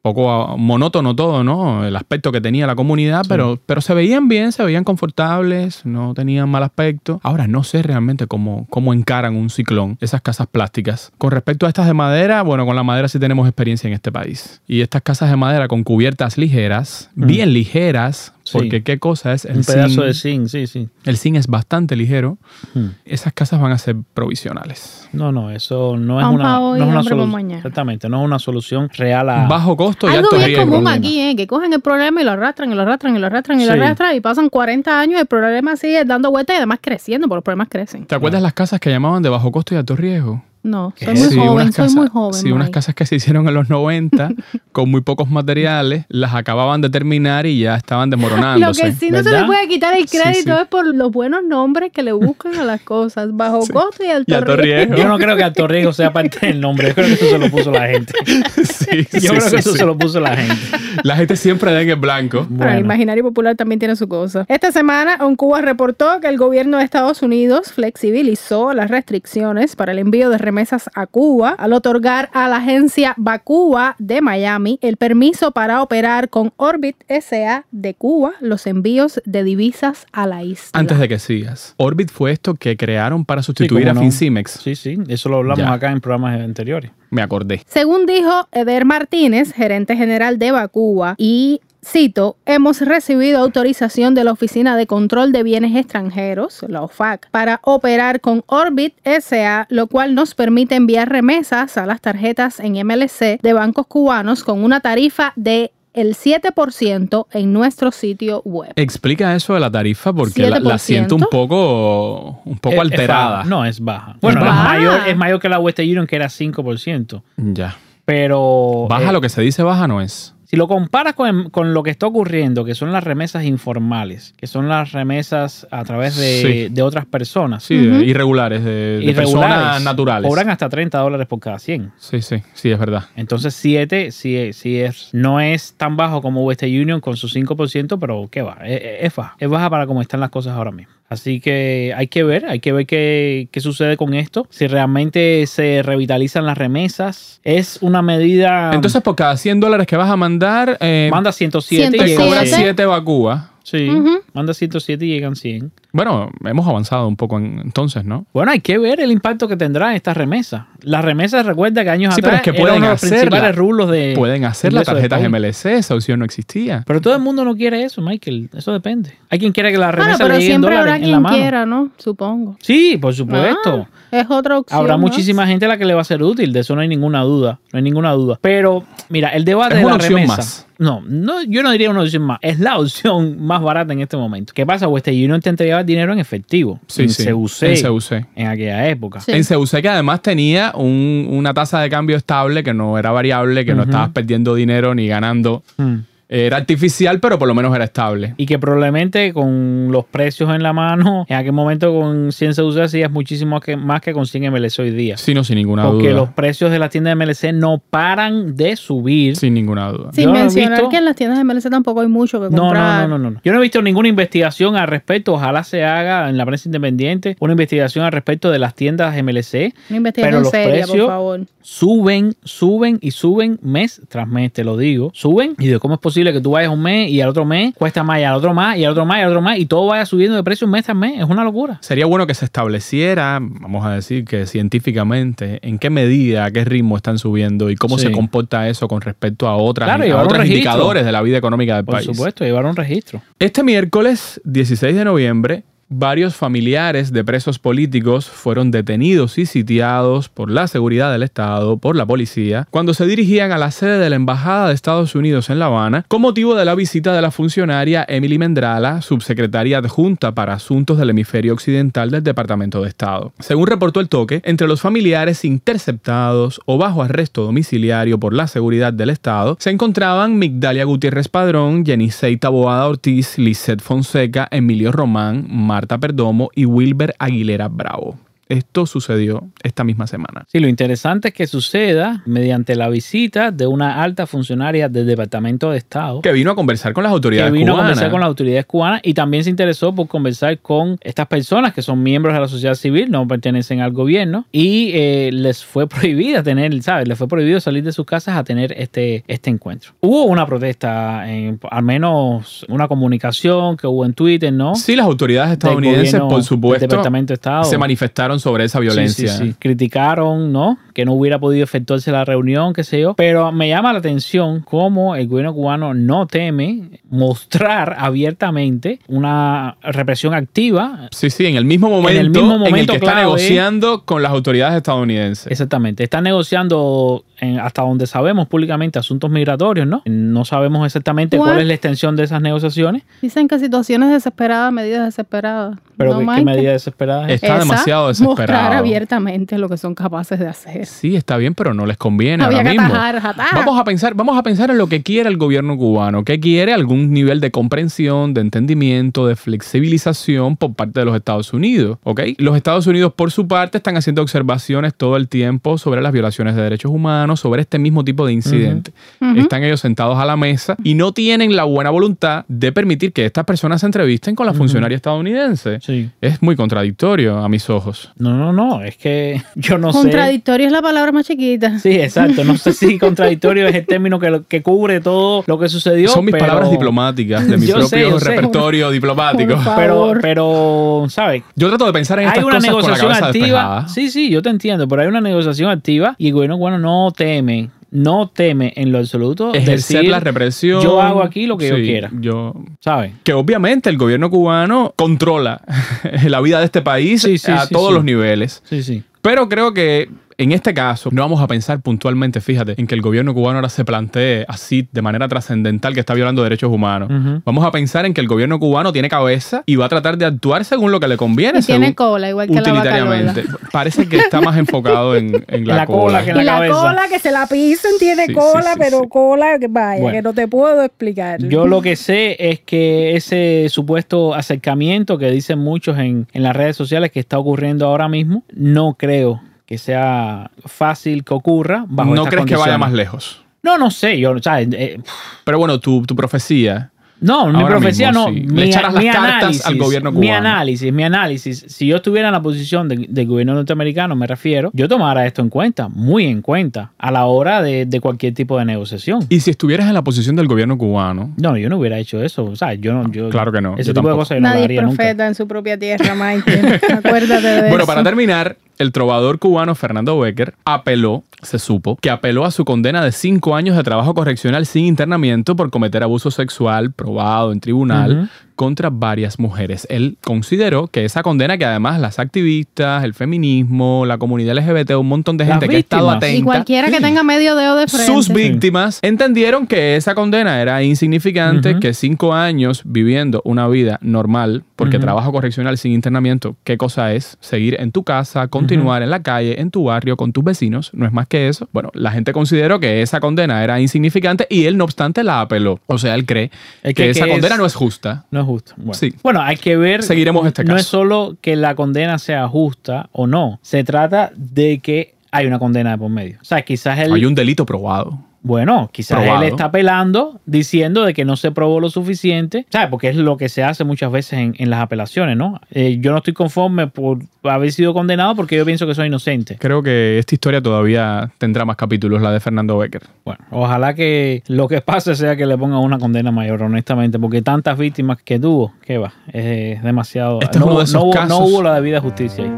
poco 0.04 0.58
monótono 0.58 1.16
todo, 1.16 1.45
¿no? 1.45 1.86
El 1.86 1.95
aspecto 1.95 2.34
que 2.34 2.41
tenía 2.41 2.68
la 2.68 2.76
comunidad, 2.76 3.24
pero, 3.30 3.58
pero 3.66 3.80
se 3.80 3.93
veían 3.93 4.28
bien, 4.28 4.51
se 4.51 4.62
veían 4.62 4.84
confortables, 4.84 5.86
no 5.86 6.14
tenían 6.14 6.49
mal 6.49 6.62
aspecto. 6.62 7.22
Ahora 7.24 7.47
no 7.47 7.64
sé 7.64 7.82
realmente 7.82 8.28
cómo, 8.28 8.68
cómo 8.70 8.93
encaran 8.93 9.36
un 9.36 9.49
ciclón 9.49 9.97
esas 10.01 10.22
casas 10.22 10.47
plásticas. 10.47 11.14
Con 11.18 11.32
respecto 11.32 11.66
a 11.66 11.70
estas 11.70 11.88
de 11.88 11.93
madera, 11.93 12.41
bueno, 12.41 12.66
con 12.66 12.76
la 12.76 12.84
madera 12.84 13.08
sí 13.08 13.18
tenemos 13.18 13.47
experiencia 13.47 13.88
en 13.88 13.93
este 13.93 14.12
país. 14.12 14.62
Y 14.68 14.82
estas 14.82 15.04
casas 15.04 15.30
de 15.30 15.38
madera 15.38 15.70
con 15.70 15.86
cubiertas 15.86 16.38
ligeras, 16.38 17.10
bien 17.16 17.54
ligeras, 17.54 18.32
Sí. 18.46 18.58
porque 18.58 18.84
qué 18.84 19.00
cosa 19.00 19.32
es 19.32 19.46
el 19.46 19.58
Un 19.58 19.64
pedazo 19.64 19.89
zinc? 20.02 20.04
de 20.06 20.14
zinc, 20.14 20.48
sí, 20.48 20.68
sí. 20.68 20.89
El 21.06 21.18
zinc 21.18 21.38
es 21.38 21.48
bastante 21.48 21.96
ligero. 21.96 22.38
Mm. 22.74 22.88
Esas 23.06 23.32
casas 23.32 23.62
van 23.62 23.72
a 23.72 23.78
ser 23.78 23.96
provisionales. 24.14 25.08
No, 25.14 25.32
no, 25.32 25.50
eso 25.50 25.96
no 25.98 26.20
es 26.20 26.28
una, 26.28 26.60
hoy, 26.60 26.80
no 26.80 26.86
es 26.86 26.91
una 26.91 27.04
solución. 27.04 27.52
Exactamente, 27.52 28.10
no 28.10 28.20
es 28.22 28.26
una 28.26 28.39
solución 28.39 28.89
real 28.89 29.30
a. 29.30 29.48
Bajo 29.48 29.78
costo 29.78 30.08
y 30.08 30.12
Algo 30.12 30.26
alto 30.26 30.36
bien 30.38 30.48
riesgo. 30.50 30.66
común 30.72 30.88
aquí, 30.89 31.20
¿eh? 31.22 31.36
que 31.38 31.48
cogen 31.48 31.72
el 31.74 31.80
problema 31.82 32.22
y 32.22 32.26
lo 32.26 32.32
arrastran 32.32 32.72
y 32.72 32.76
lo 32.76 32.82
arrastran 32.82 33.16
y 33.16 33.20
lo 33.20 33.28
arrastran 33.28 33.62
y 33.62 33.66
lo 33.66 33.72
Sí. 33.74 33.80
arrastran 33.80 34.16
y 34.16 34.20
pasan 34.20 34.50
40 34.50 35.00
años 35.00 35.18
y 35.18 35.22
el 35.22 35.28
problema 35.28 35.76
sigue 35.78 36.04
dando 36.04 36.30
vueltas 36.30 36.56
y 36.56 36.58
además 36.58 36.80
creciendo, 36.82 37.28
porque 37.28 37.38
los 37.38 37.44
problemas 37.46 37.70
crecen. 37.70 38.06
¿Te 38.08 38.16
acuerdas 38.16 38.41
las 38.41 38.54
casas 38.54 38.80
que 38.82 38.89
llamaban 38.89 39.24
de 39.24 39.30
bajo 39.30 39.52
costo 39.52 39.74
y 39.74 39.78
alto 39.78 39.96
riesgo? 39.96 40.44
No, 40.64 40.93
¿Qué 40.97 41.05
soy 41.05 41.16
muy? 41.16 41.28
Sí, 41.30 41.36
joven, 41.38 41.51
unas 41.51 41.76
soy 41.76 41.86
casas- 41.86 41.95
muy 41.95 42.07
joven. 42.07 42.41
Sí, 42.41 42.51
unas 42.51 42.70
casas 42.70 42.95
que 42.95 43.05
se 43.05 43.16
hicieron 43.16 43.47
en 43.47 43.53
los 43.53 43.70
90 43.70 44.30
con 44.72 44.89
muy 44.89 45.01
pocos 45.01 45.30
materiales, 45.30 46.05
las 46.07 46.34
acababan 46.34 46.80
de 46.82 46.89
terminar 46.89 47.45
y 47.45 47.59
ya 47.59 47.76
estaban 47.76 48.09
Lo 48.09 48.16
desmoronándose. 48.18 48.82
que 48.84 48.91
sí 48.93 49.09
no 49.11 49.22
se 49.24 49.30
le 49.32 49.43
puede 49.45 49.68
quitar 49.68 49.95
el 49.97 50.05
crédito 50.07 50.55
sí. 50.55 50.61
es 50.61 50.68
por 50.70 50.86
los 50.95 51.11
buenos 51.11 51.43
nombres 51.43 51.91
que 51.91 52.01
le 52.01 52.14
buscan 52.14 52.55
a 52.55 52.64
las 52.64 52.82
cosas. 52.82 53.30
Bajo 53.36 53.59
costo 53.68 54.03
y 54.03 54.07
alto, 54.07 54.32
Y 54.32 54.36
alto 54.36 54.55
riesgo. 54.55 54.93
riesgo. 54.93 54.95
Yo 55.03 55.07
no 55.09 55.18
creo 55.18 55.36
que 55.36 55.43
Alto 55.43 55.68
Riesgo 55.68 55.91
sea 55.93 56.14
parte 56.14 56.47
del 56.47 56.61
nombre. 56.61 56.88
Yo 56.89 56.95
creo 56.95 57.07
que 57.07 57.14
eso 57.14 57.26
se 57.30 57.38
lo 57.38 57.49
puso 57.51 57.72
la 57.72 57.88
gente. 57.88 58.14
Sí, 58.64 59.07
Yo 59.14 59.20
sí, 59.20 59.28
creo 59.28 59.41
sí, 59.41 59.49
que 59.51 59.57
eso 59.57 59.72
sí. 59.74 59.78
se 59.80 59.86
lo 59.86 59.97
puso 59.97 60.20
la 60.20 60.36
gente. 60.38 60.55
La 61.03 61.16
gente 61.16 61.36
siempre 61.36 61.72
da 61.74 61.82
en 61.82 61.89
el 61.89 61.95
blanco. 61.95 62.45
Bueno, 62.49 62.64
el 62.66 62.70
Bueno. 62.78 62.80
imaginario 62.86 63.24
popular 63.24 63.55
también 63.55 63.80
tiene 63.80 63.95
su 63.95 64.07
cosa. 64.07 64.45
Esta 64.47 64.72
semana, 64.72 65.18
Cuba 65.38 65.61
reportó 65.61 66.20
que 66.22 66.28
el 66.28 66.38
gobierno 66.38 66.78
de 66.78 66.84
Estados 66.84 67.22
Unidos 67.22 67.72
flexibilizó 67.74 68.74
las 68.74 68.89
restricciones 68.91 69.76
para 69.76 69.91
el 69.93 69.99
envío 69.99 70.30
de 70.30 70.38
remesas 70.54 70.88
a 70.93 71.08
Cuba 71.08 71.56
al 71.58 71.74
otorgar 71.74 72.30
a 72.32 72.47
la 72.47 72.58
agencia 72.58 73.16
Bacuba 73.18 73.95
de 73.97 74.22
Miami 74.22 74.78
el 74.84 74.97
permiso 74.97 75.51
para 75.51 75.82
operar 75.82 76.30
con 76.30 76.54
Orbit 76.58 76.95
SA 77.10 77.66
de 77.72 77.95
Cuba 77.95 78.34
los 78.39 78.68
envíos 78.68 79.20
de 79.26 79.43
divisas 79.43 80.06
a 80.12 80.28
la 80.28 80.43
isla. 80.43 80.70
Antes 80.74 80.99
de 80.99 81.10
que 81.10 81.18
sigas, 81.18 81.74
Orbit 81.78 82.12
fue 82.12 82.32
esto 82.32 82.54
que 82.54 82.78
crearon 82.78 83.26
para 83.26 83.41
sustituir 83.41 83.89
a 83.89 83.93
no. 83.95 84.01
FinCimex. 84.01 84.51
Sí, 84.64 84.76
sí, 84.76 84.99
eso 85.08 85.28
lo 85.28 85.38
hablamos 85.38 85.66
Ya. 85.66 85.74
acá 85.74 85.91
en 85.91 85.99
programas 86.01 86.39
anteriores. 86.39 86.91
Me 87.10 87.24
acordé. 87.24 87.62
Según 87.68 88.06
dijo 88.06 88.47
Eder 88.51 88.86
Martínez, 88.86 89.54
gerente 89.54 89.95
general 89.95 90.38
de 90.38 90.51
Bacuba, 90.51 91.16
y 91.18 91.62
cito, 91.84 92.38
hemos 92.45 92.81
recibido 92.81 93.39
autorización 93.39 94.15
de 94.15 94.23
la 94.23 94.31
Oficina 94.31 94.75
de 94.77 94.88
Control 94.88 95.31
de 95.31 95.43
Bienes 95.43 95.75
Extranjeros, 95.75 96.63
la 96.67 96.81
OFAC, 96.81 97.29
para 97.31 97.59
operar 97.63 98.21
con 98.21 98.43
Orbit 98.47 98.93
SA, 99.21 99.67
lo 99.69 99.88
cual 99.88 100.15
nos 100.15 100.34
permite 100.36 100.75
enviar 100.75 101.09
remesas 101.09 101.77
a 101.77 101.86
las 101.86 102.01
tarjetas 102.01 102.59
en 102.59 102.73
MLC 102.86 103.39
de 103.41 103.53
bancos 103.53 103.88
cubanos 103.88 104.43
con 104.43 104.63
una 104.63 104.79
tarifa 104.79 105.34
de 105.36 105.71
el 105.93 106.15
7% 106.15 107.27
en 107.34 107.53
nuestro 107.53 107.91
sitio 107.91 108.41
web. 108.45 108.71
Explica 108.77 109.36
eso 109.36 109.53
de 109.53 109.59
la 109.59 109.69
tarifa 109.69 110.11
porque 110.11 110.49
la, 110.49 110.59
la 110.59 110.75
7%. 110.75 110.77
siento 110.79 111.15
un 111.15 111.25
poco, 111.29 112.41
un 112.45 112.57
poco 112.57 112.73
Es- 112.75 112.81
es 112.81 112.91
alterada. 112.91 113.43
no, 113.43 113.63
es 113.63 113.79
baja. 113.79 114.15
Bueno, 114.19 114.39
Es 114.39 114.45
es, 114.47 114.51
baja. 114.51 114.63
mayor, 114.69 114.99
es 115.07 115.17
mayor 115.17 115.39
que 115.39 115.49
la 115.49 115.59
Western 115.59 115.88
Union, 115.88 116.07
que 116.07 116.15
era 116.15 116.29
5%. 116.29 117.21
Ya. 117.38 117.75
Pero. 118.05 118.88
Baja 118.89 119.09
eh, 119.09 119.13
lo 119.13 119.21
que 119.21 119.29
se 119.29 119.41
dice 119.41 119.61
baja 119.63 119.88
no 119.88 120.01
es. 120.01 120.34
Si 120.54 120.58
lo 120.58 120.68
comparas 120.68 121.16
con, 121.16 121.49
con 121.49 121.74
lo 121.74 121.82
que 121.82 121.89
está 121.89 122.06
ocurriendo, 122.06 122.64
que 122.64 122.76
son 122.76 122.91
las 122.91 123.04
remesas 123.04 123.43
informales, 123.43 124.36
que 124.38 124.45
son 124.45 124.70
las 124.70 124.91
remesas 124.91 125.66
a 125.72 125.84
través 125.84 126.16
de, 126.16 126.68
Sí. 126.68 126.68
de 126.72 126.82
otras 126.84 127.08
personas, 127.08 127.64
Sí, 127.64 127.76
de 127.76 128.06
irregulares, 128.06 128.64
de, 128.64 128.99
de 128.99 129.04
irregulares, 129.04 129.56
personas 129.58 129.82
naturales. 129.84 130.30
cobran 130.30 130.51
hasta 130.51 130.70
30 130.70 130.99
dólares 130.99 131.26
por 131.26 131.39
cada 131.39 131.58
100. 131.58 131.91
Sí, 131.97 132.22
sí, 132.22 132.43
sí, 132.54 132.70
es 132.70 132.78
verdad. 132.78 133.06
Entonces 133.16 133.56
7 133.56 134.12
sí, 134.12 134.54
sí 134.54 134.80
es, 134.80 135.10
no 135.12 135.39
es 135.39 135.74
tan 135.76 135.97
bajo 135.97 136.22
como 136.22 136.43
Western 136.43 136.72
Union 136.72 137.01
con 137.01 137.18
su 137.18 137.30
5%, 137.30 137.97
pero 137.99 138.28
¿qué 138.30 138.43
va? 138.43 138.60
Es, 138.64 138.80
es- 138.80 139.06
es 139.06 139.16
baja. 139.16 139.36
Es 139.39 139.49
baja 139.49 139.72
para 139.72 139.88
cómo 139.88 140.04
están 140.04 140.20
las 140.20 140.30
cosas 140.30 140.54
ahora 140.56 140.70
mismo. 140.70 140.93
Así 141.14 141.39
que 141.39 141.93
hay 141.95 142.07
que 142.07 142.24
ver, 142.24 142.45
hay 142.45 142.59
que 142.59 142.74
ver 142.74 142.86
qué, 142.86 143.47
qué 143.51 143.59
sucede 143.61 143.97
con 143.97 144.14
esto. 144.14 144.47
Si 144.49 144.68
realmente 144.68 145.45
se 145.47 145.82
revitalizan 145.84 146.45
las 146.45 146.57
remesas. 146.57 147.39
Es 147.43 147.78
una 147.82 148.01
medida... 148.01 148.72
Entonces, 148.74 149.01
por 149.01 149.16
cada 149.16 149.38
100 149.38 149.59
dólares 149.59 149.88
que 149.88 149.95
vas 149.95 150.09
a 150.09 150.18
mandar, 150.18 150.78
eh, 150.82 151.09
manda 151.11 151.32
107 151.32 151.88
y 151.88 151.91
te 151.91 152.05
107. 152.07 152.24
cobra 152.24 152.45
100. 152.45 152.59
7 152.59 152.86
vacúas. 152.86 153.53
Sí, 153.64 153.89
Ujú. 153.89 154.20
manda 154.34 154.53
107 154.53 155.05
y 155.05 155.07
llegan 155.09 155.38
100. 155.38 155.72
Bueno, 155.93 156.30
hemos 156.43 156.68
avanzado 156.68 157.07
un 157.07 157.16
poco 157.16 157.38
en- 157.38 157.59
entonces, 157.59 158.03
¿no? 158.03 158.26
Bueno, 158.34 158.51
hay 158.51 158.59
que 158.59 158.78
ver 158.78 158.99
el 158.99 159.09
impacto 159.11 159.47
que 159.47 159.55
tendrán 159.55 159.95
estas 159.95 160.18
remesas. 160.18 160.64
Las 160.82 161.03
remesas, 161.05 161.45
recuerda 161.45 161.84
que 161.84 161.89
años 161.89 162.14
Sí, 162.14 162.22
pero 162.22 162.36
atrás 162.36 162.41
es 162.47 162.51
que 162.53 162.57
era 162.59 162.68
pueden 162.70 162.82
de 162.82 162.89
los 162.89 162.99
principales 162.99 163.55
rublos 163.55 163.89
de... 163.89 164.14
Pueden 164.18 164.43
hacer 164.43 164.74
tarjetas 164.74 165.20
país. 165.22 165.30
MLC, 165.32 165.66
esa 165.78 165.95
opción 165.95 166.20
no 166.20 166.26
existía. 166.26 166.84
Pero 166.86 166.99
todo 166.99 167.16
el 167.16 167.22
mundo 167.22 167.45
no 167.45 167.55
quiere 167.55 167.84
eso, 167.84 168.01
Michael. 168.01 168.49
Eso 168.53 168.74
depende. 168.74 169.14
Hay 169.30 169.39
quien 169.39 169.53
quiere 169.53 169.72
que 169.72 169.78
la 169.78 169.88
Bueno, 169.88 170.01
remesa 170.03 170.18
pero 170.26 170.34
le 170.34 170.39
llegue 170.41 170.45
en 170.55 170.61
siempre 170.61 170.76
dólares 170.76 170.82
habrá 170.93 170.95
en 170.97 171.01
la 171.01 171.07
quien 171.07 171.22
mano. 171.22 171.36
quiera, 171.38 171.66
¿no? 171.66 171.89
Supongo. 171.97 172.57
Sí, 172.59 172.97
por 172.99 173.14
supuesto. 173.14 173.88
Es 174.14 174.30
otra 174.30 174.59
opción. 174.59 174.80
Habrá 174.80 174.97
más. 174.97 175.01
muchísima 175.11 175.45
gente 175.47 175.66
a 175.66 175.70
la 175.70 175.78
que 175.78 175.86
le 175.86 175.93
va 175.93 176.01
a 176.01 176.05
ser 176.05 176.22
útil, 176.24 176.53
de 176.53 176.59
eso 176.61 176.76
no 176.76 176.82
hay 176.82 176.88
ninguna 176.88 177.22
duda, 177.22 177.59
no 177.72 177.78
hay 177.78 177.84
ninguna 177.84 178.11
duda. 178.11 178.38
Pero 178.41 178.84
mira, 179.09 179.30
el 179.30 179.43
debate 179.45 179.76
Es 179.76 179.80
de 179.80 179.86
una 179.86 179.93
la 179.93 179.95
opción 179.97 180.14
remesa. 180.16 180.38
más. 180.38 180.68
No, 180.80 181.01
no, 181.07 181.43
yo 181.43 181.64
no 181.64 181.72
diría 181.72 181.89
una 181.89 182.01
opción 182.01 182.24
más, 182.24 182.39
es 182.41 182.59
la 182.59 182.78
opción 182.80 183.38
más 183.43 183.61
barata 183.61 183.93
en 183.93 184.01
este 184.01 184.18
momento. 184.18 184.53
¿Qué 184.55 184.66
pasa? 184.66 184.88
Western 184.88 185.16
Union 185.16 185.41
te 185.41 185.49
entregaba 185.49 185.84
dinero 185.84 186.14
en 186.14 186.20
efectivo, 186.20 186.80
Sí, 186.88 187.03
en 187.03 187.09
sí, 187.09 187.26
CUC, 187.32 187.64
en 187.64 187.82
CUC. 187.88 188.11
en 188.36 188.47
aquella 188.47 188.88
época. 188.89 189.20
Sí. 189.22 189.32
En 189.32 189.43
CUC 189.43 189.82
que 189.82 189.89
además 189.89 190.22
tenía 190.22 190.74
un- 190.76 191.28
una 191.32 191.53
tasa 191.53 191.80
de 191.82 191.89
cambio 191.89 192.16
estable 192.18 192.64
que 192.64 192.74
no 192.74 192.97
era 192.97 193.11
variable, 193.11 193.66
que 193.66 193.74
no 193.76 193.84
estabas 193.84 194.09
perdiendo 194.09 194.55
dinero 194.55 194.93
ni 194.95 195.07
ganando. 195.07 195.64
Mm. 195.78 195.95
Era 196.36 196.57
artificial, 196.57 197.19
pero 197.19 197.38
por 197.38 197.47
lo 197.47 197.53
menos 197.53 197.75
era 197.75 197.84
estable. 197.86 198.34
Y 198.38 198.47
que 198.47 198.57
probablemente 198.57 199.31
con 199.34 199.89
los 199.91 200.05
precios 200.05 200.49
en 200.53 200.63
la 200.63 200.73
mano, 200.73 201.25
en 201.29 201.36
aquel 201.38 201.53
momento 201.53 201.93
con 201.93 202.31
100 202.31 202.53
CUC 202.55 202.77
hacías 202.79 203.11
muchísimo 203.11 203.59
que- 203.59 203.77
más 203.77 204.01
que 204.01 204.13
con 204.13 204.25
100 204.25 204.45
MLC 204.45 204.79
hoy 204.81 204.89
día. 204.91 205.15
Sí, 205.17 205.36
no, 205.36 205.43
sin 205.43 205.57
ninguna 205.57 205.84
Porque 205.86 206.09
duda. 206.09 206.15
los 206.21 206.29
precios 206.29 206.71
de 206.71 206.79
las 206.79 206.89
tiendas 206.89 207.11
de 207.11 207.15
MLC 207.25 207.53
no 207.53 207.77
paran 207.89 208.55
de 208.55 208.75
subir. 208.75 209.36
Sin 209.36 209.53
ninguna 209.53 209.89
duda. 209.91 210.11
Sin 210.13 210.23
Yo 210.23 210.34
no 210.34 210.39
mencionar 210.39 210.71
visto- 210.79 210.89
que 210.89 210.97
en 210.97 211.05
las 211.05 211.15
tiendas 211.15 211.38
de 211.38 211.43
MLC 211.43 211.69
tampoco 211.69 212.01
hay 212.01 212.07
mucho 212.07 212.39
que 212.41 212.45
No, 212.49 212.55
no, 212.55 212.63
comprar. 212.63 213.07
no, 213.09 213.17
no, 213.19 213.29
no. 213.29 213.41
Yo 213.43 213.51
no 213.53 213.59
he 213.59 213.61
visto 213.61 213.81
ninguna 213.84 214.07
investigación 214.07 214.75
al 214.75 214.88
respecto. 214.88 215.34
Ojalá 215.34 215.63
se 215.63 215.84
haga 215.84 216.29
en 216.29 216.38
la 216.38 216.45
prensa 216.47 216.67
independiente 216.67 217.38
una 217.39 217.53
investigación 217.53 218.05
al 218.05 218.11
respecto 218.11 218.49
de 218.49 218.57
las 218.57 218.73
tiendas 218.73 219.15
MLC. 219.15 219.65
Una 219.65 219.73
Pero 219.75 219.97
investigación 219.97 220.41
los 220.43 220.49
seria, 220.51 220.65
por 220.65 220.89
precios 220.89 221.07
favor. 221.07 221.41
suben, 221.61 222.36
suben 222.43 222.97
y 223.01 223.11
suben 223.11 223.59
mes 223.61 224.01
tras 224.09 224.27
mes, 224.27 224.51
te 224.51 224.63
lo 224.63 224.77
digo. 224.77 225.11
Suben 225.13 225.55
y 225.59 225.67
de 225.67 225.79
cómo 225.79 225.93
es 225.95 225.99
posible 225.99 226.22
que 226.32 226.39
tú 226.39 226.51
vayas 226.51 226.71
un 226.71 226.82
mes 226.82 227.09
y 227.09 227.19
al 227.21 227.30
otro 227.30 227.43
mes 227.43 227.74
cuesta 227.76 228.03
más 228.03 228.19
y 228.19 228.24
al 228.24 228.36
otro 228.36 228.53
más 228.53 228.78
y 228.78 228.86
al 228.86 228.91
otro 228.91 229.05
más 229.05 229.17
y 229.17 229.21
al 229.21 229.28
otro 229.30 229.41
más 229.41 229.57
y 229.57 229.65
todo 229.65 229.88
vaya 229.88 230.05
subiendo 230.05 230.36
de 230.38 230.43
precio 230.43 230.67
mes 230.67 230.86
tras 230.86 230.95
mes. 230.95 231.19
Es 231.19 231.26
una 231.30 231.43
locura. 231.43 231.80
Sería 231.82 232.05
bueno 232.05 232.26
que 232.28 232.34
se 232.36 232.45
estableciera, 232.45 233.39
vamos 233.41 233.86
a 233.86 233.91
decir 233.91 234.24
que 234.26 234.45
científicamente, 234.45 235.59
en 235.67 235.80
qué 235.80 235.89
medida, 235.89 236.45
a 236.45 236.51
qué 236.51 236.63
ritmo 236.65 236.95
están 236.97 237.17
subiendo 237.17 237.69
y 237.69 237.76
cómo 237.76 237.97
Sí. 237.97 238.05
se 238.07 238.11
comporta 238.11 238.67
eso 238.69 238.88
con 238.88 239.01
respecto 239.01 239.47
a 239.47 239.55
otras 239.55 239.88
Claro, 239.95 240.17
a 240.19 240.24
otros 240.24 240.45
indicadores 240.45 241.05
de 241.05 241.11
la 241.11 241.21
vida 241.21 241.38
económica 241.38 241.76
del 241.76 241.86
Por 241.86 241.95
país. 241.95 242.05
supuesto, 242.05 242.43
llevar 242.43 242.65
un 242.65 242.76
registro. 242.76 243.21
Este 243.39 243.63
miércoles 243.63 244.39
16 244.43 244.95
de 244.95 245.05
noviembre, 245.05 245.63
varios 245.98 246.36
familiares 246.36 247.12
de 247.14 247.24
presos 247.24 247.60
políticos 247.60 248.26
fueron 248.28 248.72
detenidos 248.72 249.38
y 249.38 249.46
sitiados 249.46 250.30
por 250.30 250.50
la 250.50 250.68
seguridad 250.68 251.12
del 251.12 251.24
Estado, 251.24 251.78
por 251.78 251.96
la 251.96 252.06
policía, 252.06 252.68
cuando 252.72 252.94
se 252.94 253.06
dirigían 253.06 253.52
a 253.52 253.58
la 253.58 253.72
sede 253.72 254.00
de 254.00 254.10
la 254.10 254.16
Embajada 254.16 254.68
de 254.68 254.74
Estados 254.74 255.16
Unidos 255.16 255.50
en 255.50 255.60
La 255.60 255.66
Habana, 255.66 256.06
con 256.08 256.22
motivo 256.22 256.56
de 256.56 256.66
la 256.66 256.76
visita 256.76 257.14
de 257.14 257.22
la 257.22 257.32
funcionaria 257.32 258.06
Emily 258.08 258.38
Mendrala, 258.38 259.02
subsecretaria 259.02 259.78
adjunta 259.78 260.34
para 260.34 260.54
Asuntos 260.54 260.98
del 260.98 261.12
Hemisferio 261.12 261.54
Occidental 261.54 262.10
del 262.10 262.24
Departamento 262.24 262.82
de 262.82 262.89
Estado. 262.89 263.34
Según 263.39 263.68
reportó 263.68 264.00
el 264.00 264.10
toque, 264.10 264.41
entre 264.44 264.68
los 264.68 264.82
familiares 264.82 265.46
interceptados 265.46 266.60
o 266.66 266.78
bajo 266.78 267.04
arresto 267.04 267.44
domiciliario 267.44 268.20
por 268.20 268.34
la 268.34 268.48
seguridad 268.48 268.94
del 268.94 269.10
Estado, 269.10 269.58
se 269.60 269.70
encontraban 269.70 270.39
Migdalia 270.39 270.86
Gutiérrez 270.86 271.28
Padrón, 271.28 271.86
Yenisei 271.86 272.38
Taboada 272.38 272.88
Ortiz, 272.88 273.38
Lisette 273.38 273.82
Fonseca, 273.82 274.48
Emilio 274.52 274.91
Román, 274.91 275.46
Marta 275.50 275.82
Perdomo 275.88 276.49
y 276.55 276.65
Wilber 276.65 277.15
Aguilera 277.19 277.67
Bravo. 277.67 278.17
Esto 278.50 278.86
sucedió 278.86 279.48
esta 279.64 279.84
misma 279.84 280.06
semana. 280.08 280.46
Sí, 280.52 280.60
lo 280.60 280.68
interesante 280.68 281.30
es 281.30 281.34
que 281.34 281.48
suceda 281.48 282.22
mediante 282.26 282.76
la 282.76 282.89
visita 282.89 283.52
de 283.52 283.68
una 283.68 284.04
alta 284.04 284.28
funcionaria 284.28 284.89
del 284.89 285.06
Departamento 285.08 285.72
de 285.72 285.78
Estado. 285.78 286.22
Que 286.22 286.32
vino 286.34 286.52
a 286.52 286.56
conversar 286.56 286.94
con 286.94 287.04
las 287.04 287.12
que 287.12 287.16
autoridades 287.16 287.52
vino 287.54 287.72
a 287.72 287.76
cubanas. 287.76 287.91
conversar 287.91 288.12
con 288.12 288.20
las 288.20 288.28
autoridades 288.28 288.66
cubanas 288.66 289.02
y 289.04 289.14
también 289.14 289.44
se 289.44 289.50
interesó 289.50 289.96
por 289.96 290.08
conversar 290.08 290.60
con 290.60 290.98
estas 291.02 291.28
personas 291.28 291.74
que 291.74 291.82
son 291.82 292.04
miembros 292.04 292.34
de 292.34 292.41
la 292.41 292.48
sociedad 292.48 292.76
civil, 292.76 293.10
no 293.10 293.28
pertenecen 293.28 293.80
al 293.82 293.91
gobierno 293.91 294.46
y 294.52 294.91
eh, 294.94 295.30
les 295.34 295.64
fue 295.64 295.88
prohibida 295.88 296.44
tener, 296.44 296.82
¿sabes? 296.84 297.08
Les 297.08 297.18
fue 297.18 297.28
prohibido 297.28 297.60
salir 297.60 297.84
de 297.84 297.91
sus 297.91 298.06
casas 298.06 298.36
a 298.38 298.44
tener 298.44 298.74
este, 298.78 299.24
este 299.28 299.50
encuentro. 299.50 299.94
Hubo 300.02 300.26
una 300.26 300.46
protesta, 300.46 301.30
en- 301.32 301.60
al 301.72 301.84
menos 301.84 302.66
una 302.70 302.88
comunicación 302.88 303.78
que 303.78 303.88
hubo 303.88 304.06
en 304.06 304.14
Twitter, 304.14 304.52
¿no? 304.52 304.76
Sí, 304.76 304.96
las 304.96 305.06
autoridades 305.06 305.54
estadounidenses, 305.54 306.12
gobierno, 306.14 306.28
por 306.28 306.38
del 306.38 306.46
supuesto, 306.46 306.88
Departamento 306.88 307.32
de 307.32 307.36
Estado. 307.36 307.64
se 307.64 307.78
manifestaron 307.78 308.32
sobre 308.39 308.65
esa 308.65 308.79
violencia. 308.79 309.27
Sí, 309.29 309.38
sí, 309.38 309.49
sí. 309.51 309.55
Criticaron, 309.59 310.51
¿no? 310.51 310.77
Que 310.93 311.05
no 311.05 311.13
hubiera 311.13 311.39
podido 311.39 311.63
efectuarse 311.63 312.11
la 312.11 312.23
reunión, 312.25 312.73
qué 312.73 312.84
sé 312.84 313.01
yo. 313.01 313.13
Pero 313.15 313.51
me 313.51 313.67
llama 313.69 313.93
la 313.93 313.99
atención 313.99 314.61
cómo 314.61 315.15
el 315.15 315.27
gobierno 315.27 315.53
cubano 315.53 315.93
no 315.93 316.27
teme 316.27 316.99
mostrar 317.09 317.95
abiertamente 317.99 318.99
una 319.07 319.77
represión 319.81 320.34
activa. 320.34 321.07
Sí, 321.11 321.29
sí, 321.29 321.45
en 321.45 321.55
el 321.55 321.65
mismo 321.65 321.89
momento 321.89 322.11
en 322.11 322.17
el 322.25 322.29
mismo 322.29 322.57
momento 322.59 322.93
que 322.93 322.97
está 322.97 323.11
clave. 323.11 323.21
negociando 323.21 324.03
con 324.05 324.21
las 324.21 324.31
autoridades 324.31 324.75
estadounidenses. 324.77 325.51
Exactamente. 325.51 326.03
Está 326.03 326.21
negociando 326.21 327.25
en- 327.39 327.59
hasta 327.59 327.81
donde 327.81 328.07
sabemos 328.07 328.47
públicamente 328.47 328.99
asuntos 328.99 329.29
migratorios, 329.31 329.88
¿no? 329.88 330.01
No 330.05 330.45
sabemos 330.45 330.86
exactamente 330.86 331.38
What? 331.38 331.45
cuál 331.47 331.59
es 331.61 331.67
la 331.67 331.73
extensión 331.73 332.15
de 332.15 332.23
esas 332.23 332.41
negociaciones. 332.41 333.03
Dicen 333.21 333.47
que 333.47 333.59
situaciones 333.59 334.11
desesperadas, 334.11 334.71
medidas 334.71 335.05
desesperadas. 335.05 335.77
Pero 335.97 336.13
No, 336.13 336.19
¿qué, 336.19 336.25
qué 336.25 336.31
Mike. 336.31 336.45
medida 336.45 336.71
desesperada 336.71 337.27
es? 337.27 337.41
Está 337.43 337.59
demasiado 337.59 338.09
Mostrar 338.24 338.74
abiertamente 338.74 339.57
lo 339.57 339.69
que 339.69 339.78
son 339.78 339.95
capaces 339.95 340.39
de 340.39 340.47
hacer. 340.47 340.86
Sí, 340.86 341.15
está 341.15 341.38
bien, 341.38 341.53
pero 341.53 341.74
no 341.74 341.86
les 341.86 341.97
conviene 341.97 342.43
Había 342.43 342.59
ahora 342.59 342.71
que 342.71 342.78
mismo. 342.80 342.93
atajar, 342.93 343.15
atajar. 343.17 343.55
Vamos 343.55 343.80
a 343.80 343.84
pensar, 343.84 344.13
vamos 344.15 344.38
a 344.38 344.43
pensar 344.43 344.69
en 344.69 344.78
lo 344.78 344.88
que 344.88 345.01
quiere 345.03 345.30
el 345.30 345.38
gobierno 345.38 345.78
cubano, 345.78 346.24
que 346.24 346.39
quiere 346.39 346.74
algún 346.74 347.11
nivel 347.11 347.39
de 347.39 347.51
comprensión, 347.51 348.34
de 348.34 348.41
entendimiento, 348.41 349.28
de 349.28 349.36
flexibilización 349.36 350.57
por 350.57 350.74
parte 350.74 350.99
de 350.99 351.05
los 351.05 351.15
Estados 351.15 351.53
Unidos, 351.53 351.97
¿ok? 352.03 352.21
Los 352.38 352.55
Estados 352.55 352.88
Unidos 352.88 353.13
por 353.13 353.32
su 353.32 353.47
parte 353.47 353.78
están 353.78 353.97
haciendo 353.97 354.21
observaciones 354.21 354.93
todo 354.95 355.17
el 355.17 355.28
tiempo 355.28 355.78
sobre 355.78 356.01
las 356.01 356.11
violaciones 356.11 356.55
de 356.55 356.61
derechos 356.61 356.91
humanos, 356.91 357.39
sobre 357.39 357.61
este 357.61 357.80
mismo 357.80 358.03
tipo 358.03 358.26
de 358.26 358.34
incidentes. 358.34 358.93
Están 359.36 359.63
ellos 359.63 359.82
sentados 359.82 360.17
a 360.17 360.26
la 360.26 360.38
mesa 360.38 360.76
y 360.84 360.93
no 360.93 361.11
tienen 361.11 361.55
la 361.55 361.63
buena 361.63 361.89
voluntad 361.89 362.45
de 362.47 362.71
permitir 362.71 363.13
que 363.13 363.26
estas 363.26 363.45
personas 363.45 363.82
se 363.82 363.88
entrevisten 363.88 364.36
con 364.36 364.45
la 364.45 364.53
funcionaria 364.53 364.95
estadounidense. 364.95 365.80
Sí. 365.82 366.09
Es 366.21 366.41
muy 366.41 366.55
contradictorio 366.55 367.38
a 367.38 367.49
mis 367.49 367.69
ojos. 367.69 368.11
No, 368.20 368.38
no, 368.38 368.53
no. 368.53 368.84
Es 368.84 368.95
que 368.97 369.41
yo 369.55 369.78
no 369.78 369.91
sé. 369.91 369.99
Contradictorio 369.99 370.68
es 370.68 370.72
la 370.72 370.82
palabra 370.82 371.11
más 371.11 371.26
chiquita. 371.26 371.80
Sí, 371.80 371.91
exacto. 371.99 372.43
No 372.43 372.57
sé 372.57 372.74
si 372.74 372.97
contradictorio 372.99 373.68
es 373.68 373.76
el 373.76 373.86
término 373.86 374.20
que, 374.20 374.30
lo- 374.30 374.47
que 374.47 374.61
cubre 374.61 374.99
todo 375.01 375.43
lo 375.47 375.57
que 375.59 375.68
sucedió. 375.70 376.09
Son 376.09 376.24
mis 376.26 376.32
pero- 376.34 376.45
palabras 376.45 376.72
diplomáticas 376.72 377.47
de 377.47 377.57
mi 377.57 377.66
Yo 377.66 377.74
propio 377.76 377.88
sé, 377.89 378.01
yo 378.01 378.20
sé. 378.20 378.30
repertorio 378.30 378.91
diplomático. 378.91 379.55
Pero, 379.76 380.14
pero, 380.22 381.05
¿sabes? 381.09 381.43
Yo 381.55 381.70
trato 381.70 381.86
de 381.86 381.93
pensar 381.93 382.20
en 382.20 382.28
estas 382.28 382.39
Hay 382.39 382.43
una 382.45 382.55
cosas 382.57 382.70
con 382.72 382.82
la 382.82 382.88
negociación 382.88 383.09
cabeza 383.11 383.26
activa. 383.28 383.45
despejada. 383.47 383.88
Sí, 383.89 384.09
sí, 384.09 384.30
yo 384.30 384.41
te 384.41 384.49
entiendo, 384.49 384.88
pero 384.88 385.01
hay 385.01 385.07
una 385.07 385.22
negociación 385.22 385.70
activa 385.70 386.16
y 386.18 386.28
el 386.28 386.34
gobierno 386.34 386.57
cubano 386.57 386.80
no 386.80 387.11
teme, 387.16 387.70
no 387.94 388.28
teme 388.28 388.74
en 388.76 388.91
lo 388.91 388.98
absoluto 388.98 389.54
Ejercer 389.54 389.98
decir, 389.98 390.10
la 390.10 390.20
represión. 390.20 390.82
Yo 390.82 391.00
hago 391.00 391.24
aquí 391.24 391.46
lo 391.46 391.58
que 391.58 391.70
yo 391.70 391.76
quiera. 391.76 392.10
Yo, 392.20 392.54
¿sabes? 392.80 393.14
que 393.24 393.34
obviamente 393.34 393.89
el 393.89 393.98
gobierno 393.98 394.30
cubano 394.30 394.94
controla 394.96 395.62
la 396.28 396.41
vida 396.41 396.60
de 396.60 396.66
este 396.66 396.82
país 396.82 397.22
Sí, 397.22 397.38
sí, 397.38 397.52
a 397.52 397.68
todos 397.68 397.94
los 397.94 398.04
niveles. 398.04 398.62
Sí, 398.66 398.84
sí. 398.84 399.04
Pero 399.22 399.48
creo 399.48 399.74
que 399.74 400.10
en 400.38 400.51
este 400.51 400.73
caso 400.73 401.09
no 401.11 401.21
vamos 401.21 401.41
a 401.41 401.47
pensar 401.47 401.81
puntualmente, 401.81 402.41
fíjate, 402.41 402.75
en 402.77 402.88
que 402.88 402.95
el 402.95 403.01
gobierno 403.01 403.34
cubano 403.34 403.57
ahora 403.59 403.69
se 403.69 403.86
plantee 403.86 404.45
así 404.47 404.88
de 404.91 405.01
manera 405.01 405.27
trascendental 405.27 405.93
que 405.93 405.99
está 405.99 406.13
violando 406.13 406.43
derechos 406.43 406.71
humanos. 406.71 407.09
Vamos 407.45 407.65
a 407.65 407.71
pensar 407.71 408.05
en 408.05 408.13
que 408.13 408.21
el 408.21 408.27
gobierno 408.27 408.59
cubano 408.59 408.91
tiene 408.93 409.09
cabeza 409.09 409.63
y 409.65 409.75
va 409.75 409.86
a 409.86 409.89
tratar 409.89 410.17
de 410.17 410.25
actuar 410.25 410.65
según 410.65 410.91
lo 410.91 410.99
que 410.99 411.07
le 411.07 411.17
conviene. 411.17 411.59
Y 411.59 411.63
tiene 411.63 411.95
cola, 411.95 412.29
igual 412.29 412.47
que 412.47 412.53
la 412.55 412.61
vaca 412.61 412.71
utilitariamente. 412.71 413.43
Parece 413.71 414.07
que 414.07 414.17
está 414.17 414.41
más 414.41 414.57
enfocado 414.57 415.15
en, 415.15 415.43
en 415.47 415.67
la, 415.67 415.75
la 415.77 415.86
cola 415.86 416.23
que 416.23 416.31
en 416.31 416.38
Y 416.38 416.39
la 416.39 416.43
la 416.43 416.51
cabeza. 416.59 416.73
cola 416.81 417.01
que 417.09 417.19
se 417.19 417.31
la 417.31 417.47
pisen 417.47 417.91
tiene 417.99 418.25
Sí, 418.27 418.34
cola, 418.34 418.73
sí, 418.73 418.79
pero 418.79 418.99
sí. 419.01 419.07
cola 419.09 419.59
que 419.59 419.67
vaya, 419.67 420.01
Bueno. 420.01 420.15
que 420.17 420.21
no 420.21 420.34
te 420.34 420.47
puedo 420.47 420.84
explicar. 420.84 421.41
Yo 421.43 421.67
lo 421.67 421.81
que 421.81 421.95
sé 421.95 422.36
es 422.39 422.59
que 422.61 423.15
ese 423.15 423.67
supuesto 423.69 424.34
acercamiento 424.34 425.17
que 425.17 425.29
dicen 425.31 425.59
muchos 425.59 425.97
en, 425.97 426.27
en 426.34 426.43
las 426.43 426.55
redes 426.55 426.75
sociales 426.75 427.11
que 427.11 427.19
está 427.19 427.38
ocurriendo 427.39 427.86
ahora 427.88 428.07
mismo, 428.07 428.43
no 428.53 428.95
creo 428.97 429.41
que 429.66 429.78
sea 429.78 430.51
fácil 430.66 431.24
que 431.24 431.34
ocurra 431.34 431.86
bajo 431.88 432.09
No 432.16 432.24
estas 432.24 432.34
crees 432.34 432.45
que 432.47 432.55
vaya 432.55 432.78
más 432.78 432.93
lejos. 432.93 433.41
No, 433.61 433.78
no 433.78 433.91
sé, 433.91 434.20
yo, 434.20 434.36
¿sabes? 434.41 434.68
Eh, 434.74 434.99
Pero 435.45 435.57
bueno, 435.57 435.80
tu, 435.80 436.01
tu 436.03 436.16
profecía. 436.16 436.89
No, 437.22 437.47
mi 437.47 437.64
profecía 437.64 438.09
mismo, 438.11 438.28
no. 438.28 438.34
sí. 438.34 438.41
Mi, 438.41 438.57
Le 438.64 438.66
echarás 438.66 438.93
las 438.93 439.01
mi 439.01 439.09
cartas 439.09 439.34
análisis, 439.36 439.66
al 439.66 439.78
gobierno 439.78 440.11
Mi 440.11 440.28
cubano. 440.28 440.36
análisis, 440.49 440.91
mi 440.91 441.03
análisis. 441.05 441.66
Si 441.70 441.88
yo 441.88 441.95
estuviera 441.95 442.28
en 442.28 442.34
la 442.34 442.41
posición 442.41 442.89
de- 442.89 443.05
del 443.07 443.26
gobierno 443.28 443.53
norteamericano, 443.53 444.14
me 444.18 444.28
refiero, 444.28 444.70
yo 444.74 444.89
tomara 444.89 445.26
esto 445.26 445.41
en 445.41 445.47
cuenta, 445.47 445.88
muy 445.88 446.26
en 446.26 446.41
cuenta, 446.41 446.91
a 446.97 447.11
la 447.11 447.24
hora 447.28 447.61
de, 447.61 447.86
de 447.86 448.01
cualquier 448.01 448.34
tipo 448.34 448.59
de 448.59 448.66
negociación. 448.66 449.22
Y 449.30 449.39
si 449.39 449.51
estuvieras 449.51 449.88
en 449.88 449.93
la 449.93 450.01
posición 450.01 450.36
del 450.36 450.47
gobierno 450.47 450.78
cubano, 450.78 451.32
No, 451.38 451.55
yo 451.55 451.70
no 451.70 451.78
hubiera 451.78 451.97
hecho 451.97 452.22
eso. 452.22 452.43
O 452.43 452.57
sea, 452.57 452.74
yo 452.74 452.91
no. 452.93 453.09
Yo, 453.09 453.30
Claro 453.30 453.53
que 453.53 453.61
no, 453.61 453.76
Ese 453.78 453.86
yo 453.86 453.93
tipo 453.93 454.09
de 454.09 454.16
cosas 454.16 454.36
yo 454.36 454.41
no 454.41 454.49
lo 454.49 454.53
Nadie 454.55 454.66
haría 454.66 454.82
nunca. 454.82 454.95
profeta 454.97 455.26
en 455.28 455.36
su 455.36 455.47
propia 455.47 455.80
tierra, 455.80 456.14
Mike. 456.16 456.80
Acuérdate 457.05 457.47
de 457.47 457.61
Bueno, 457.61 457.78
eso. 457.78 457.86
para 457.86 458.03
terminar, 458.03 458.57
el 458.84 458.91
trovador 458.91 459.39
cubano 459.39 459.73
Fernando 459.73 460.19
Becker 460.19 460.53
apeló, 460.65 461.23
se 461.41 461.57
supo, 461.57 461.97
que 462.01 462.11
apeló 462.11 462.45
a 462.45 462.51
su 462.51 462.65
condena 462.65 463.03
de 463.03 463.11
cinco 463.11 463.55
años 463.55 463.75
de 463.75 463.84
trabajo 463.84 464.13
correccional 464.13 464.65
sin 464.65 464.86
internamiento 464.86 465.55
por 465.55 465.71
cometer 465.71 466.03
abuso 466.03 466.29
sexual 466.29 466.91
probado 466.91 467.51
en 467.51 467.59
tribunal. 467.59 468.29
Contra 468.56 468.89
varias 468.89 469.39
mujeres. 469.39 469.88
Él 469.89 470.18
consideró 470.24 470.88
que 470.88 471.06
esa 471.06 471.24
condena 471.24 471.58
que 471.58 471.66
además 471.66 471.99
las 471.99 472.20
activistas, 472.20 473.04
el 473.04 473.14
feminismo, 473.14 474.06
la 474.06 474.18
comunidad 474.18 474.56
LGBT, 474.56 474.91
un 474.97 475.08
montón 475.08 475.38
de 475.38 475.45
Las 475.45 475.54
gente 475.56 475.70
que 475.70 475.76
ha 475.76 475.80
estado 475.80 476.10
atenta 476.10 476.38
Y 476.38 476.41
cualquiera 476.41 476.89
que 476.89 476.99
tenga 477.01 477.24
medio 477.24 477.56
dedo 477.56 477.76
de 477.76 477.88
frente. 477.88 478.06
sus 478.12 478.30
víctimas 478.30 478.99
entendieron 479.01 479.68
que 479.68 479.95
esa 479.95 480.16
condena 480.16 480.62
era 480.62 480.82
insignificante, 480.84 481.80
que 481.80 481.93
cinco 481.93 482.34
años 482.34 482.82
viviendo 482.86 483.41
una 483.45 483.68
vida 483.68 483.99
normal, 484.01 484.64
porque 484.76 484.99
trabajo 484.99 485.32
correccional 485.32 485.78
sin 485.78 485.91
internamiento, 485.93 486.56
¿qué 486.64 486.78
cosa 486.78 487.14
es? 487.14 487.38
Seguir 487.41 487.78
en 487.80 487.91
tu 487.91 488.04
casa, 488.04 488.47
continuar 488.47 489.01
en 489.04 489.10
la 489.10 489.22
calle, 489.22 489.60
en 489.62 489.72
tu 489.72 489.86
barrio, 489.86 490.18
con 490.18 490.34
tus 490.34 490.43
vecinos, 490.43 490.91
no 490.93 491.06
es 491.06 491.14
más 491.14 491.28
que 491.28 491.47
eso. 491.47 491.68
Bueno, 491.72 491.89
la 491.93 492.12
gente 492.12 492.34
consideró 492.34 492.80
que 492.80 493.01
esa 493.01 493.20
condena 493.20 493.64
era 493.64 493.80
insignificante 493.80 494.47
y 494.49 494.66
él, 494.66 494.78
no 494.78 494.84
obstante, 494.84 495.24
la 495.24 495.41
apeló. 495.41 495.80
O 495.88 495.97
sea, 495.97 496.16
él 496.16 496.26
cree 496.26 496.51
Es 496.84 496.93
que, 496.93 497.04
que- 497.04 497.10
esa 497.12 497.26
que 497.26 497.32
condena 497.32 497.56
es- 497.56 497.60
no 497.60 497.66
es 497.66 497.76
justa. 497.76 498.26
No 498.32 498.39
es 498.41 498.45
Bueno, 498.78 498.93
Sí. 498.93 499.14
Bueno, 499.24 499.41
hay 499.41 499.58
que 499.58 499.78
ver. 499.78 500.04
Seguiremos 500.04 500.45
este 500.47 500.64
No 500.64 500.74
caso. 500.74 500.80
es 500.80 500.86
solo 500.88 501.38
que 501.41 501.56
la 501.56 501.76
condena 501.76 502.18
sea 502.20 502.47
justa 502.47 503.10
o 503.12 503.28
no. 503.28 503.60
Se 503.62 503.84
trata 503.84 504.32
de 504.36 504.80
que 504.80 505.16
hay 505.32 505.47
una 505.47 505.60
condena 505.60 505.91
de 505.91 505.97
por 505.97 506.10
medio. 506.10 506.38
O 506.41 506.45
sea, 506.45 506.62
quizás 506.62 506.99
él. 506.99 507.14
Hay 507.14 507.26
un 507.26 507.36
delito 507.36 507.66
probado. 507.66 508.20
Bueno, 508.44 508.89
quizás 508.91 509.20
Probado. 509.22 509.41
él 509.44 509.50
está 509.50 509.66
apelando 509.66 510.41
diciendo 510.46 511.04
de 511.06 511.14
que 511.14 511.24
no 511.24 511.38
se 511.38 511.52
probó 511.52 511.80
lo 511.80 511.89
suficiente, 511.89 512.66
¿sabes? 512.70 512.89
Porque 512.89 513.08
es 513.08 513.16
lo 513.16 513.38
que 513.38 513.48
se 513.48 513.64
hace 513.64 513.86
muchas 513.86 514.12
veces 514.12 514.34
en, 514.39 514.54
en 514.58 514.70
las 514.70 514.82
apelaciones, 514.82 515.38
¿no? 515.38 515.62
Eh, 515.72 515.98
yo 516.02 516.12
no 516.12 516.18
estoy 516.18 516.34
conforme 516.34 516.88
por 516.88 517.20
haber 517.44 517.72
sido 517.72 517.94
condenado 517.94 518.36
porque 518.36 518.58
yo 518.58 518.66
pienso 518.66 518.86
que 518.86 518.96
soy 518.96 519.08
inocente. 519.08 519.56
Creo 519.60 519.82
que 519.82 520.20
esta 520.20 520.36
historia 520.36 520.62
todavía 520.62 521.32
tendrá 521.38 521.64
más 521.64 521.78
capítulos, 521.78 522.22
la 522.22 522.32
de 522.32 522.39
Fernando 522.41 522.78
Becker. 522.78 523.04
Bueno, 523.24 523.46
ojalá 523.50 523.94
que 523.94 524.44
lo 524.48 524.68
que 524.68 524.82
pase 524.82 525.16
sea 525.16 525.36
que 525.38 525.46
le 525.46 525.58
pongan 525.58 525.80
una 525.80 525.98
condena 525.98 526.32
mayor, 526.32 526.62
honestamente, 526.64 527.18
porque 527.20 527.41
tantas 527.41 527.78
víctimas 527.78 528.18
que 528.24 528.39
tuvo, 528.39 528.74
que 528.86 528.98
va, 528.98 529.14
es 529.32 529.82
demasiado. 529.84 530.39
Este 530.41 530.58
es 530.58 530.60
no, 530.60 530.66
uno 530.66 530.74
de 530.74 530.78
hubo- 530.80 530.84
esos 530.84 530.94
no 530.96 531.04
hubo- 531.06 531.14
casos. 531.14 531.30
no 531.30 531.46
hubo 531.46 531.64
la 531.64 531.76
debida 531.76 532.02
justicia 532.02 532.44
ahí. 532.44 532.52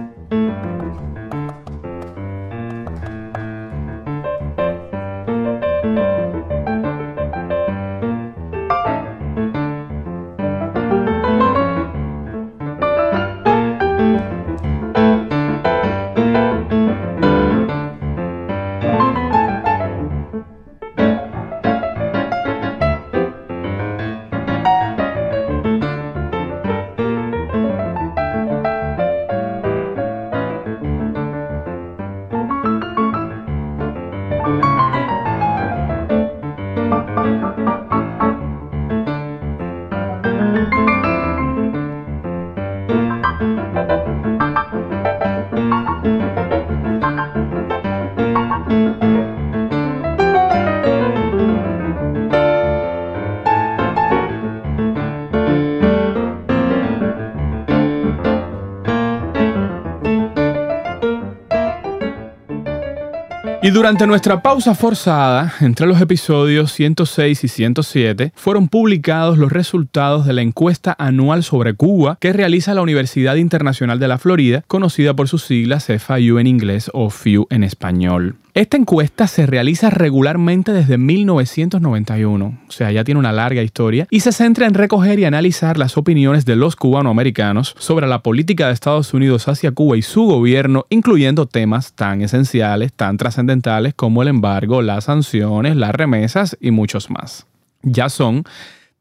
Durante 63.75 64.07
nuestra 64.07 64.41
pausa 64.41 64.73
forzada, 64.73 65.53
entre 65.59 65.85
los 65.85 65.99
episodios 65.99 66.71
106 66.71 67.43
y 67.43 67.47
107, 67.49 68.31
fueron 68.33 68.69
publicados 68.69 69.37
los 69.37 69.51
resultados 69.51 70.25
de 70.25 70.31
la 70.31 70.43
encuesta 70.43 70.95
anual 70.97 71.43
sobre 71.43 71.73
Cuba 71.73 72.17
que 72.21 72.31
realiza 72.31 72.73
la 72.73 72.81
Universidad 72.81 73.35
Internacional 73.35 73.99
de 73.99 74.07
la 74.07 74.17
Florida, 74.17 74.63
conocida 74.67 75.13
por 75.13 75.27
sus 75.27 75.43
siglas 75.43 75.87
FIU 75.87 76.39
en 76.39 76.47
inglés 76.47 76.89
o 76.93 77.09
FIU 77.09 77.47
en 77.49 77.65
español. 77.65 78.37
Esta 78.53 78.77
encuesta 78.77 79.27
se 79.27 79.45
realiza 79.45 79.89
regularmente 79.89 80.71
desde 80.71 80.97
1991, 80.97 82.57
o 82.65 82.71
sea, 82.71 82.89
ya 82.89 83.03
tiene 83.03 83.19
una 83.19 83.33
larga 83.33 83.61
historia, 83.61 84.07
y 84.09 84.21
se 84.21 84.31
centra 84.31 84.65
en 84.65 84.73
recoger 84.73 85.19
y 85.19 85.25
analizar 85.25 85.77
las 85.77 85.97
opiniones 85.97 86.45
de 86.45 86.55
los 86.55 86.77
cubanoamericanos 86.77 87.75
sobre 87.77 88.07
la 88.07 88.23
política 88.23 88.67
de 88.67 88.73
Estados 88.73 89.13
Unidos 89.13 89.49
hacia 89.49 89.73
Cuba 89.73 89.97
y 89.97 90.01
su 90.01 90.23
gobierno, 90.23 90.85
incluyendo 90.89 91.47
temas 91.47 91.91
tan 91.91 92.21
esenciales, 92.21 92.93
tan 92.93 93.17
trascendentales 93.17 93.64
como 93.95 94.21
el 94.21 94.27
embargo, 94.27 94.81
las 94.81 95.05
sanciones, 95.05 95.75
las 95.75 95.91
remesas 95.91 96.57
y 96.61 96.71
muchos 96.71 97.09
más. 97.09 97.47
Ya 97.81 98.09
son 98.09 98.43